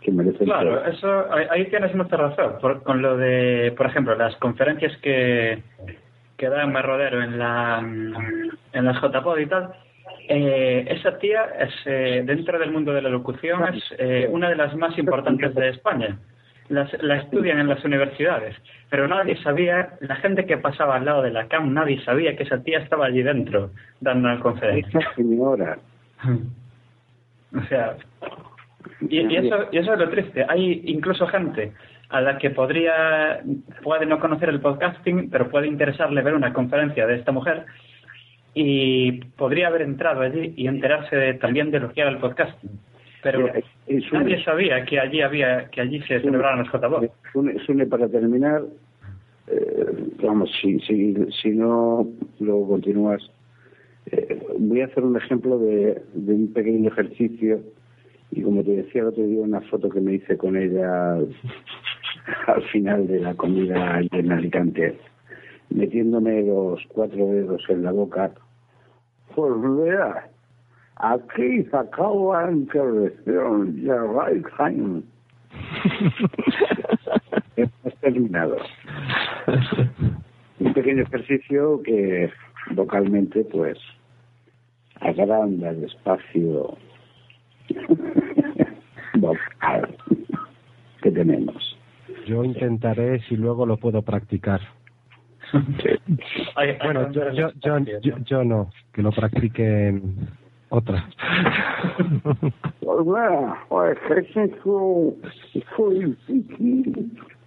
que, 0.00 0.10
merecen 0.12 0.44
Claro, 0.46 0.84
eso 0.84 1.32
ahí, 1.32 1.66
tienes 1.70 1.94
mucha 1.94 2.16
razón. 2.16 2.54
Por- 2.60 2.82
con 2.82 3.00
lo 3.00 3.16
de, 3.16 3.72
por 3.76 3.86
ejemplo, 3.86 4.14
las 4.16 4.34
conferencias 4.36 4.96
que, 5.00 5.62
que 6.36 6.48
da 6.48 6.64
en 6.64 6.74
Rodero 6.74 7.22
en 7.22 7.38
la 7.38 7.78
en 7.80 8.84
las 8.84 9.00
JPod 9.00 9.38
y 9.38 9.46
tal. 9.46 9.72
Eh, 10.28 10.84
esa 10.88 11.18
tía 11.18 11.44
es 11.58 11.74
eh, 11.86 12.22
dentro 12.24 12.58
del 12.58 12.70
mundo 12.70 12.92
de 12.92 13.02
la 13.02 13.08
locución 13.08 13.74
es 13.74 13.82
eh, 13.98 14.28
una 14.30 14.48
de 14.48 14.56
las 14.56 14.74
más 14.76 14.96
importantes 14.98 15.54
de 15.54 15.70
España. 15.70 16.18
Las, 16.68 16.90
la 17.02 17.16
estudian 17.16 17.58
en 17.58 17.68
las 17.68 17.84
universidades, 17.84 18.56
pero 18.88 19.06
nadie 19.08 19.36
sabía, 19.42 19.94
la 20.00 20.16
gente 20.16 20.46
que 20.46 20.56
pasaba 20.56 20.96
al 20.96 21.04
lado 21.04 21.20
de 21.20 21.30
la 21.30 21.46
CAM, 21.48 21.74
nadie 21.74 22.02
sabía 22.02 22.36
que 22.36 22.44
esa 22.44 22.62
tía 22.62 22.78
estaba 22.78 23.06
allí 23.06 23.22
dentro 23.22 23.70
dando 24.00 24.28
una 24.28 24.40
conferencia. 24.40 25.00
esa 25.00 25.14
señora 25.14 25.78
O 27.54 27.62
sea, 27.68 27.96
y, 29.00 29.20
y 29.20 29.36
eso, 29.36 29.66
y 29.70 29.78
eso 29.78 29.92
es 29.92 29.98
lo 29.98 30.08
triste. 30.08 30.46
Hay 30.48 30.82
incluso 30.86 31.26
gente 31.26 31.72
a 32.08 32.20
la 32.20 32.38
que 32.38 32.50
podría, 32.50 33.42
puede 33.82 34.06
no 34.06 34.20
conocer 34.20 34.48
el 34.48 34.60
podcasting, 34.60 35.30
pero 35.30 35.50
puede 35.50 35.66
interesarle 35.66 36.22
ver 36.22 36.34
una 36.34 36.52
conferencia 36.52 37.06
de 37.06 37.16
esta 37.16 37.32
mujer 37.32 37.66
y 38.54 39.12
podría 39.36 39.68
haber 39.68 39.82
entrado 39.82 40.20
allí 40.20 40.52
y 40.56 40.66
enterarse 40.66 41.16
de- 41.16 41.34
también 41.34 41.70
de 41.70 41.80
lo 41.80 41.92
que 41.92 42.00
era 42.02 42.10
el 42.10 42.18
podcasting. 42.18 42.70
Pero 43.22 43.40
Mira, 43.40 43.60
es 43.86 44.12
un- 44.12 44.18
nadie 44.18 44.42
sabía 44.44 44.84
que 44.84 44.98
allí 44.98 45.20
había 45.22 45.68
que 45.70 45.80
allí 45.80 46.00
se 46.02 46.20
celebraban 46.20 46.58
los 46.60 46.68
JPOD. 46.72 47.06
Sune, 47.66 47.86
para 47.86 48.08
terminar, 48.08 48.62
eh, 49.46 49.86
vamos, 50.22 50.50
si, 50.60 50.78
si, 50.80 51.14
si 51.40 51.50
no 51.50 52.06
luego 52.40 52.68
continúas, 52.68 53.22
eh, 54.10 54.38
voy 54.58 54.80
a 54.80 54.86
hacer 54.86 55.04
un 55.04 55.16
ejemplo 55.16 55.58
de, 55.58 56.02
de 56.14 56.32
un 56.34 56.52
pequeño 56.52 56.88
ejercicio 56.90 57.60
y 58.32 58.42
como 58.42 58.64
te 58.64 58.72
decía 58.76 59.02
el 59.02 59.08
otro 59.08 59.24
día, 59.24 59.40
una 59.40 59.60
foto 59.62 59.88
que 59.88 60.00
me 60.00 60.14
hice 60.14 60.36
con 60.36 60.56
ella 60.56 61.14
al, 61.14 61.28
al 62.48 62.62
final 62.64 63.06
de 63.06 63.20
la 63.20 63.34
comida 63.34 64.00
en 64.10 64.32
Alicante, 64.32 64.96
metiéndome 65.74 66.42
los 66.42 66.80
cuatro 66.88 67.26
dedos 67.28 67.62
en 67.68 67.82
la 67.82 67.92
boca. 67.92 68.30
Pues 69.34 69.52
vea, 69.78 70.28
aquí 70.96 71.64
se 71.64 71.76
acaba 71.76 72.46
la 72.46 72.52
intervención 72.52 73.82
de 73.82 73.98
Reichheim. 73.98 75.02
Hemos 77.56 77.94
terminado. 78.00 78.56
Un 80.60 80.72
pequeño 80.72 81.02
ejercicio 81.02 81.82
que 81.82 82.30
vocalmente, 82.74 83.44
pues, 83.44 83.78
agranda 85.00 85.70
el 85.70 85.84
espacio 85.84 86.76
vocal 89.14 89.96
que 91.02 91.10
tenemos. 91.10 91.78
Yo 92.26 92.44
intentaré 92.44 93.20
si 93.22 93.36
luego 93.36 93.66
lo 93.66 93.76
puedo 93.76 94.02
practicar. 94.02 94.60
Bueno, 96.84 97.10
yo, 97.12 97.30
yo, 97.32 97.50
yo, 97.60 97.78
yo, 98.00 98.18
yo 98.24 98.44
no, 98.44 98.70
que 98.92 99.02
lo 99.02 99.10
practiquen 99.10 100.16
otras. 100.70 101.04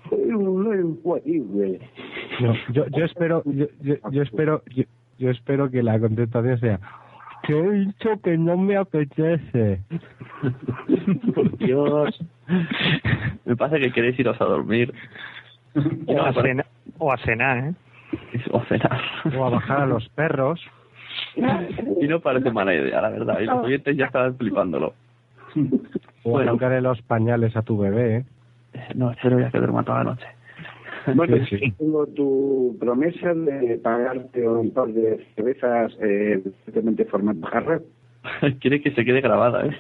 Pues 0.10 0.30
pues. 1.52 1.82
No, 2.40 2.54
yo, 2.72 2.86
yo 2.90 3.06
espero, 3.06 3.42
yo, 3.46 3.66
yo, 3.82 3.96
yo 4.12 4.22
espero, 4.22 4.62
yo, 4.76 4.84
yo 5.18 5.30
espero 5.32 5.70
que 5.72 5.82
la 5.82 6.00
contestación 6.00 6.60
sea 6.60 6.80
que 7.44 7.58
he 7.58 7.72
dicho 7.72 8.10
que 8.24 8.38
no 8.38 8.58
me 8.58 8.76
apetece. 8.76 9.82
Por 11.34 11.58
Dios. 11.58 12.20
Me 13.46 13.56
pasa 13.56 13.78
que 13.78 13.92
queréis 13.92 14.20
iros 14.20 14.40
a 14.42 14.46
dormir. 14.46 14.94
O 16.08 16.22
a, 16.22 16.34
cena- 16.34 16.66
o 16.98 17.12
a 17.12 17.18
cenar, 17.18 17.58
¿eh? 17.58 17.74
O 18.52 18.58
a 18.58 18.66
cenar. 18.66 19.02
O 19.38 19.46
a 19.46 19.50
bajar 19.50 19.82
a 19.82 19.86
los 19.86 20.08
perros. 20.10 20.62
Y 22.02 22.08
no 22.08 22.20
parece 22.20 22.52
mala 22.52 22.74
idea, 22.74 23.02
la 23.02 23.10
verdad. 23.10 23.40
Y 23.40 23.46
los 23.46 23.64
oyentes 23.64 23.96
ya 23.96 24.06
estaban 24.06 24.38
flipándolo. 24.38 24.94
O 26.24 26.30
a 26.30 26.32
Bueno. 26.32 26.52
cambiarle 26.52 26.82
los 26.82 27.02
pañales 27.04 27.56
a 27.56 27.62
tu 27.62 27.78
bebé. 27.78 28.18
¿eh? 28.18 28.26
No, 28.96 29.12
espero 29.12 29.40
ya 29.40 29.50
que 29.50 29.58
duerma 29.60 29.84
toda 29.84 30.00
la 30.00 30.12
noche. 30.12 30.26
Bueno, 31.14 31.38
Sí, 31.46 31.58
sí. 31.60 31.72
tengo 31.78 32.06
tu 32.08 32.76
promesa 32.80 33.34
de 33.34 33.78
pagarte 33.82 34.48
un 34.48 34.72
par 34.72 34.88
de 34.88 35.26
cervezas 35.36 35.94
eh, 36.02 36.42
evidentemente 36.44 37.06
formato 37.06 37.46
jarra. 37.48 37.80
Quiere 38.60 38.82
que 38.82 38.92
se 38.92 39.06
quede 39.06 39.22
grabada, 39.22 39.68
¿eh? 39.68 39.78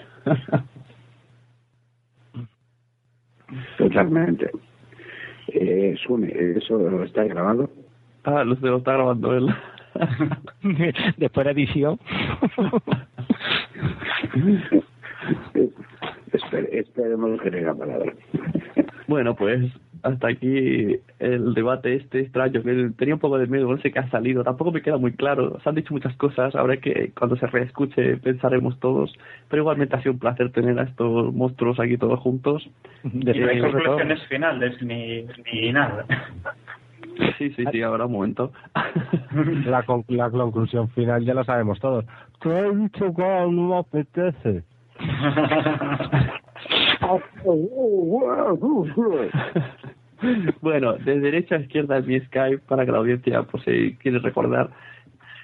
Totalmente. 3.77 4.49
Eh, 5.47 5.95
Sune, 6.05 6.31
¿eso 6.57 7.03
está 7.03 7.23
grabado? 7.25 7.69
Ah, 8.25 8.43
lo, 8.43 8.55
lo 8.55 8.77
está 8.77 8.93
grabando 8.93 9.35
él. 9.35 9.47
Después 11.17 11.45
de 11.45 11.51
edición. 11.51 11.99
Espere- 16.31 16.69
esperemos 16.79 17.41
que 17.41 17.51
tenga 17.51 17.73
palabra. 17.73 18.11
Bueno, 19.07 19.35
pues 19.35 19.71
hasta 20.03 20.27
aquí 20.27 20.97
el 21.19 21.53
debate 21.53 21.95
este 21.95 22.19
extraño, 22.21 22.61
que 22.61 22.91
tenía 22.97 23.15
un 23.15 23.19
poco 23.19 23.37
de 23.39 23.47
miedo, 23.47 23.71
no 23.71 23.77
sé 23.79 23.91
qué 23.91 23.99
ha 23.99 24.09
salido, 24.09 24.43
tampoco 24.43 24.71
me 24.71 24.81
queda 24.81 24.97
muy 24.97 25.13
claro, 25.13 25.59
se 25.61 25.69
han 25.69 25.75
dicho 25.75 25.93
muchas 25.93 26.15
cosas, 26.17 26.55
habrá 26.55 26.77
que 26.77 27.11
cuando 27.17 27.35
se 27.37 27.47
reescuche 27.47 28.17
pensaremos 28.17 28.79
todos, 28.79 29.13
pero 29.49 29.61
igualmente 29.63 29.95
ha 29.95 30.01
sido 30.01 30.13
un 30.13 30.19
placer 30.19 30.51
tener 30.51 30.77
a 30.79 30.83
estos 30.83 31.33
monstruos 31.33 31.79
aquí 31.79 31.97
todos 31.97 32.19
juntos. 32.19 32.67
Y 33.03 33.09
no 33.39 33.49
hay 33.49 33.59
conclusiones 33.61 34.21
finales 34.27 34.79
ni, 34.81 35.25
ni 35.51 35.71
nada. 35.71 36.05
Sí, 37.37 37.49
sí, 37.51 37.63
sí, 37.71 37.81
habrá 37.81 38.05
un 38.05 38.13
momento. 38.13 38.51
La, 39.65 39.83
con- 39.83 40.05
la 40.07 40.29
conclusión 40.29 40.89
final 40.89 41.23
ya 41.25 41.33
lo 41.33 41.43
sabemos 41.43 41.79
todos. 41.79 42.05
Te 42.41 42.49
he 42.49 42.75
dicho 42.75 43.13
que 43.13 43.23
no 43.23 43.51
me 43.69 43.77
apetece. 43.77 44.63
bueno, 50.61 50.93
de 50.93 51.19
derecha 51.19 51.55
a 51.55 51.59
izquierda 51.59 51.97
en 51.97 52.07
mi 52.07 52.19
Skype 52.19 52.59
para 52.67 52.85
que 52.85 52.91
la 52.91 52.99
audiencia, 52.99 53.43
por 53.43 53.63
si 53.63 53.95
quiere 53.97 54.19
recordar, 54.19 54.69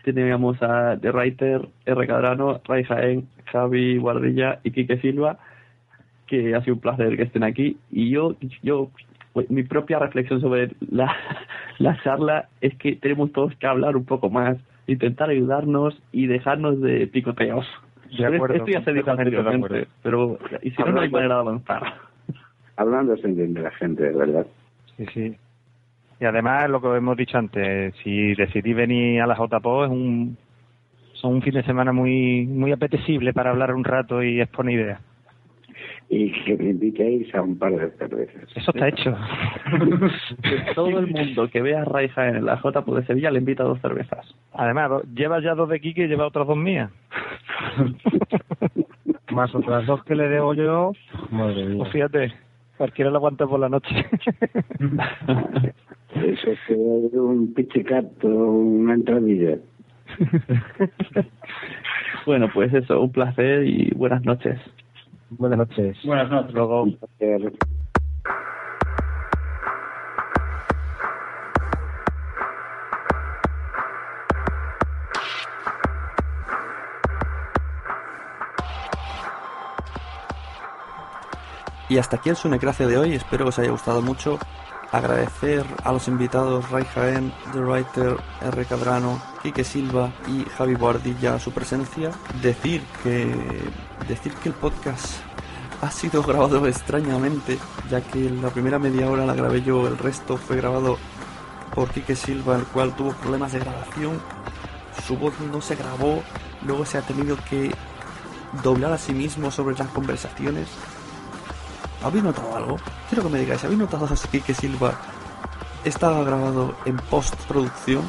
teníamos 0.03 0.61
a 0.64 0.98
The 0.99 1.11
Writer, 1.11 1.68
R. 1.85 2.07
Cadrano, 2.07 2.61
Ray 2.65 2.84
Jaén, 2.85 3.27
Javi 3.52 3.98
Guardilla 3.98 4.60
y 4.64 4.72
Quique 4.72 4.98
Silva, 4.99 5.38
que 6.27 6.56
ha 6.56 6.61
sido 6.61 6.76
un 6.76 6.81
placer 6.81 7.15
que 7.18 7.23
estén 7.23 7.43
aquí. 7.43 7.77
Y 7.91 8.10
yo, 8.10 8.35
yo 8.64 8.89
mi 9.49 9.63
propia 9.63 9.99
reflexión 9.99 10.41
sobre 10.41 10.71
la, 10.89 11.13
la 11.79 12.01
charla 12.03 12.49
es 12.59 12.75
que 12.75 12.95
tenemos 12.95 13.31
todos 13.31 13.55
que 13.55 13.67
hablar 13.67 13.95
un 13.95 14.05
poco 14.05 14.29
más, 14.29 14.57
intentar 14.87 15.29
ayudarnos 15.29 16.01
y 16.11 16.27
dejarnos 16.27 16.81
de 16.81 17.07
picoteos. 17.07 17.65
De 18.17 18.25
acuerdo, 18.25 18.55
Esto 18.55 18.71
ya 18.71 18.83
se 18.83 18.93
dijo 18.93 19.09
anteriormente, 19.09 19.87
pero 20.03 20.37
y 20.61 20.71
si 20.71 20.81
no, 20.83 20.91
no 20.91 21.01
hay 21.01 21.09
manera 21.09 21.35
de 21.35 21.41
avanzar. 21.41 21.81
Hablando 22.75 23.15
se 23.17 23.27
entiende 23.27 23.61
la 23.61 23.71
gente, 23.71 24.03
de 24.03 24.17
verdad. 24.17 24.47
Sí, 24.97 25.05
sí. 25.13 25.35
Y 26.19 26.25
además, 26.25 26.69
lo 26.69 26.81
que 26.81 26.95
hemos 26.95 27.17
dicho 27.17 27.37
antes, 27.37 27.95
si 28.03 28.35
decidís 28.35 28.75
venir 28.75 29.21
a 29.21 29.27
la 29.27 29.35
JPO, 29.35 29.85
es 29.85 29.91
un, 29.91 30.37
son 31.13 31.35
un 31.35 31.41
fin 31.41 31.53
de 31.53 31.63
semana 31.63 31.93
muy 31.93 32.45
muy 32.45 32.71
apetecible 32.71 33.33
para 33.33 33.51
hablar 33.51 33.73
un 33.73 33.83
rato 33.83 34.21
y 34.21 34.41
exponer 34.41 34.75
ideas. 34.75 35.01
Y 36.13 36.29
que 36.43 36.57
me 36.57 36.71
invitéis 36.71 37.33
a 37.33 37.41
un 37.41 37.57
par 37.57 37.71
de 37.71 37.89
cervezas. 37.91 38.43
Eso 38.53 38.71
está 38.71 38.89
hecho. 38.89 39.15
Todo 40.75 40.99
el 40.99 41.07
mundo 41.07 41.47
que 41.49 41.61
vea 41.61 41.83
a 41.83 41.85
Ray 41.85 42.09
Jaén 42.09 42.35
en 42.35 42.45
la 42.45 42.57
J 42.57 42.81
de 42.81 43.05
Sevilla 43.05 43.31
le 43.31 43.39
invita 43.39 43.63
a 43.63 43.67
dos 43.67 43.79
cervezas. 43.79 44.35
Además, 44.51 44.89
do- 44.89 45.03
lleva 45.15 45.41
ya 45.41 45.55
dos 45.55 45.69
de 45.69 45.79
Kike 45.79 46.03
y 46.03 46.07
lleva 46.09 46.27
otras 46.27 46.45
dos 46.47 46.57
mías. 46.57 46.91
Más 49.31 49.55
otras 49.55 49.85
dos 49.85 50.03
que 50.03 50.15
le 50.15 50.27
debo 50.27 50.53
yo. 50.53 50.91
Madre 51.29 51.65
mía. 51.67 51.77
Pues 51.77 51.91
fíjate, 51.93 52.33
cualquiera 52.75 53.09
lo 53.09 53.15
aguanta 53.17 53.47
por 53.47 53.61
la 53.61 53.69
noche. 53.69 53.95
Eso 56.13 56.51
es 56.51 56.59
que 56.67 56.73
es 56.73 57.13
un 57.13 57.53
pichicato, 57.53 58.27
una 58.27 58.95
entradilla. 58.95 59.57
Bueno, 62.25 62.49
pues 62.53 62.73
eso, 62.73 63.01
un 63.01 63.11
placer 63.13 63.63
y 63.65 63.91
buenas 63.95 64.23
noches. 64.25 64.59
Buenas 65.41 65.57
noches. 65.57 65.97
Buenas 66.05 66.30
noches. 66.30 66.53
Luego, 66.53 66.85
Y 81.89 81.97
hasta 81.97 82.18
aquí 82.18 82.30
el 82.30 82.35
Sunecracia 82.35 82.85
de 82.85 82.99
hoy, 82.99 83.15
espero 83.15 83.45
que 83.45 83.49
os 83.49 83.57
haya 83.57 83.72
gustado 83.72 84.03
mucho. 84.03 84.38
Agradecer 84.91 85.65
a 85.84 85.91
los 85.91 86.07
invitados 86.07 86.69
Ray 86.69 86.85
Jaén, 86.85 87.34
The 87.51 87.61
Writer, 87.61 88.18
R. 88.43 88.65
Cabrano, 88.65 89.19
Quique 89.41 89.63
Silva 89.63 90.11
y 90.27 90.43
Javi 90.43 90.76
Boardilla 90.76 91.39
su 91.39 91.51
presencia. 91.51 92.11
Decir 92.43 92.84
que, 93.01 93.34
decir 94.07 94.34
que 94.35 94.49
el 94.49 94.55
podcast 94.55 95.30
ha 95.81 95.89
sido 95.89 96.21
grabado 96.21 96.67
extrañamente, 96.67 97.57
ya 97.89 98.01
que 98.01 98.29
la 98.29 98.49
primera 98.49 98.77
media 98.77 99.09
hora 99.09 99.25
la 99.25 99.33
grabé 99.33 99.63
yo, 99.63 99.87
el 99.87 99.97
resto 99.97 100.37
fue 100.37 100.57
grabado 100.57 100.97
por 101.73 101.89
Quique 101.89 102.15
Silva, 102.15 102.55
el 102.55 102.65
cual 102.65 102.95
tuvo 102.95 103.13
problemas 103.13 103.51
de 103.53 103.59
grabación. 103.59 104.21
Su 105.05 105.17
voz 105.17 105.33
no 105.51 105.59
se 105.59 105.75
grabó, 105.75 106.21
luego 106.65 106.85
se 106.85 106.99
ha 106.99 107.01
tenido 107.01 107.35
que 107.49 107.73
doblar 108.61 108.93
a 108.93 108.97
sí 108.97 109.13
mismo 109.13 109.49
sobre 109.49 109.75
las 109.75 109.87
conversaciones. 109.87 110.67
¿Habéis 112.03 112.23
notado 112.23 112.55
algo? 112.55 112.77
Quiero 113.09 113.23
que 113.23 113.29
me 113.29 113.39
digáis, 113.39 113.63
¿habéis 113.63 113.79
notado 113.79 114.05
así 114.05 114.41
que 114.41 114.53
Silva 114.53 114.93
estaba 115.83 116.23
grabado 116.23 116.75
en 116.85 116.97
postproducción? 116.97 118.03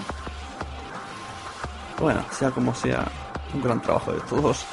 Bueno, 1.99 2.23
sea 2.31 2.51
como 2.51 2.75
sea, 2.75 3.07
un 3.55 3.63
gran 3.63 3.81
trabajo 3.81 4.13
de 4.13 4.21
todos. 4.21 4.67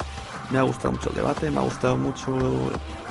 Me 0.50 0.58
ha 0.58 0.62
gustado 0.62 0.92
mucho 0.92 1.10
el 1.10 1.16
debate, 1.16 1.50
me 1.50 1.58
ha 1.58 1.62
gustado 1.62 1.96
mucho 1.96 2.36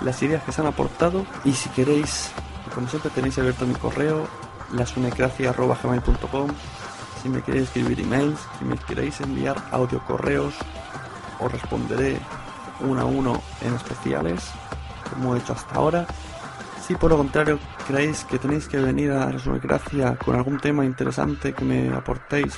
las 0.04 0.22
ideas 0.22 0.44
que 0.44 0.52
se 0.52 0.62
han 0.62 0.68
aportado. 0.68 1.26
Y 1.46 1.54
si 1.54 1.70
queréis, 1.70 2.32
como 2.76 2.88
siempre 2.88 3.10
tenéis 3.12 3.38
abierto 3.40 3.66
mi 3.66 3.76
correo, 3.76 4.28
lasunecracia.gmail.com 4.74 6.50
Si 7.22 7.30
me 7.30 7.42
queréis 7.42 7.66
escribir 7.66 8.02
emails, 8.02 8.40
si 8.58 8.66
me 8.66 8.78
queréis 8.78 9.22
enviar 9.22 9.56
audio 9.72 10.00
correos, 10.06 10.54
os 11.40 11.52
responderé 11.52 12.20
uno 12.82 13.02
a 13.02 13.06
uno 13.06 13.42
en 13.62 13.74
especiales, 13.74 14.52
como 15.10 15.36
he 15.36 15.40
hecho 15.40 15.54
hasta 15.54 15.76
ahora. 15.76 16.06
Si 16.86 16.96
por 16.96 17.12
lo 17.12 17.18
contrario 17.18 17.60
creéis 17.88 18.26
que 18.26 18.40
tenéis 18.40 18.68
que 18.68 18.78
venir 18.78 19.12
a 19.12 19.32
Gracia 19.62 20.18
con 20.18 20.36
algún 20.36 20.60
tema 20.60 20.84
interesante 20.86 21.54
que 21.54 21.64
me 21.64 21.90
aportéis, 21.90 22.58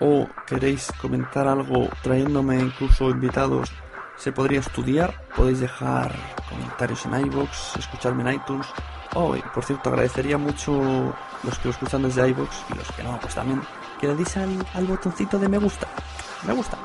o 0.00 0.26
queréis 0.46 0.92
comentar 1.00 1.46
algo 1.46 1.88
trayéndome 2.02 2.58
incluso 2.58 3.10
invitados, 3.10 3.72
se 4.16 4.32
podría 4.32 4.60
estudiar. 4.60 5.22
Podéis 5.36 5.60
dejar 5.60 6.14
comentarios 6.48 7.04
en 7.06 7.26
iBox, 7.26 7.76
escucharme 7.76 8.22
en 8.22 8.36
iTunes. 8.36 8.66
Oh, 9.14 9.34
por 9.54 9.64
cierto, 9.64 9.88
agradecería 9.88 10.38
mucho 10.38 11.14
los 11.42 11.58
que 11.58 11.68
lo 11.68 11.70
escuchan 11.70 12.02
desde 12.02 12.28
iBox 12.28 12.64
y 12.72 12.74
los 12.76 12.92
que 12.92 13.02
no, 13.02 13.18
pues 13.20 13.34
también 13.34 13.62
que 14.00 14.08
le 14.08 14.14
deis 14.14 14.36
al, 14.36 14.86
botoncito 14.86 15.38
de 15.38 15.48
me 15.48 15.58
gusta. 15.58 15.86
Me 16.46 16.52
gusta. 16.52 16.76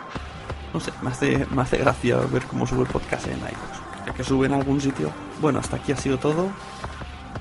No 0.74 0.80
sé, 0.80 0.92
me 1.02 1.10
hace, 1.10 1.46
me 1.52 1.62
hace 1.62 1.78
gracia 1.78 2.18
ver 2.32 2.44
cómo 2.46 2.66
sube 2.66 2.82
el 2.82 2.88
podcast 2.88 3.28
en 3.28 3.40
iBox. 3.40 4.16
Que 4.16 4.24
sube 4.24 4.48
en 4.48 4.54
algún 4.54 4.80
sitio. 4.80 5.12
Bueno, 5.42 5.60
hasta 5.60 5.78
aquí 5.78 5.92
ha 5.92 5.98
sido 5.98 6.18
todo. 6.18 6.50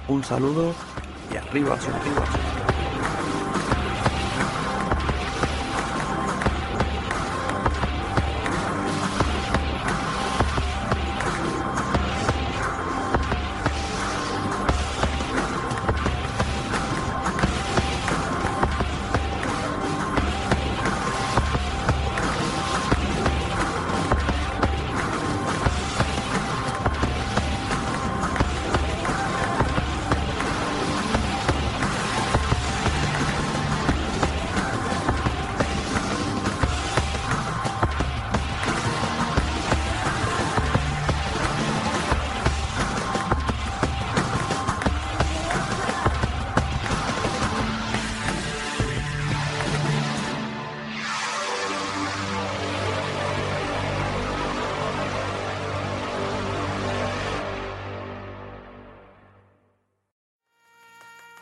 Un 0.09 0.25
saludo 0.25 0.75
y 1.33 1.37
arriba, 1.37 1.75
arriba. 1.75 2.60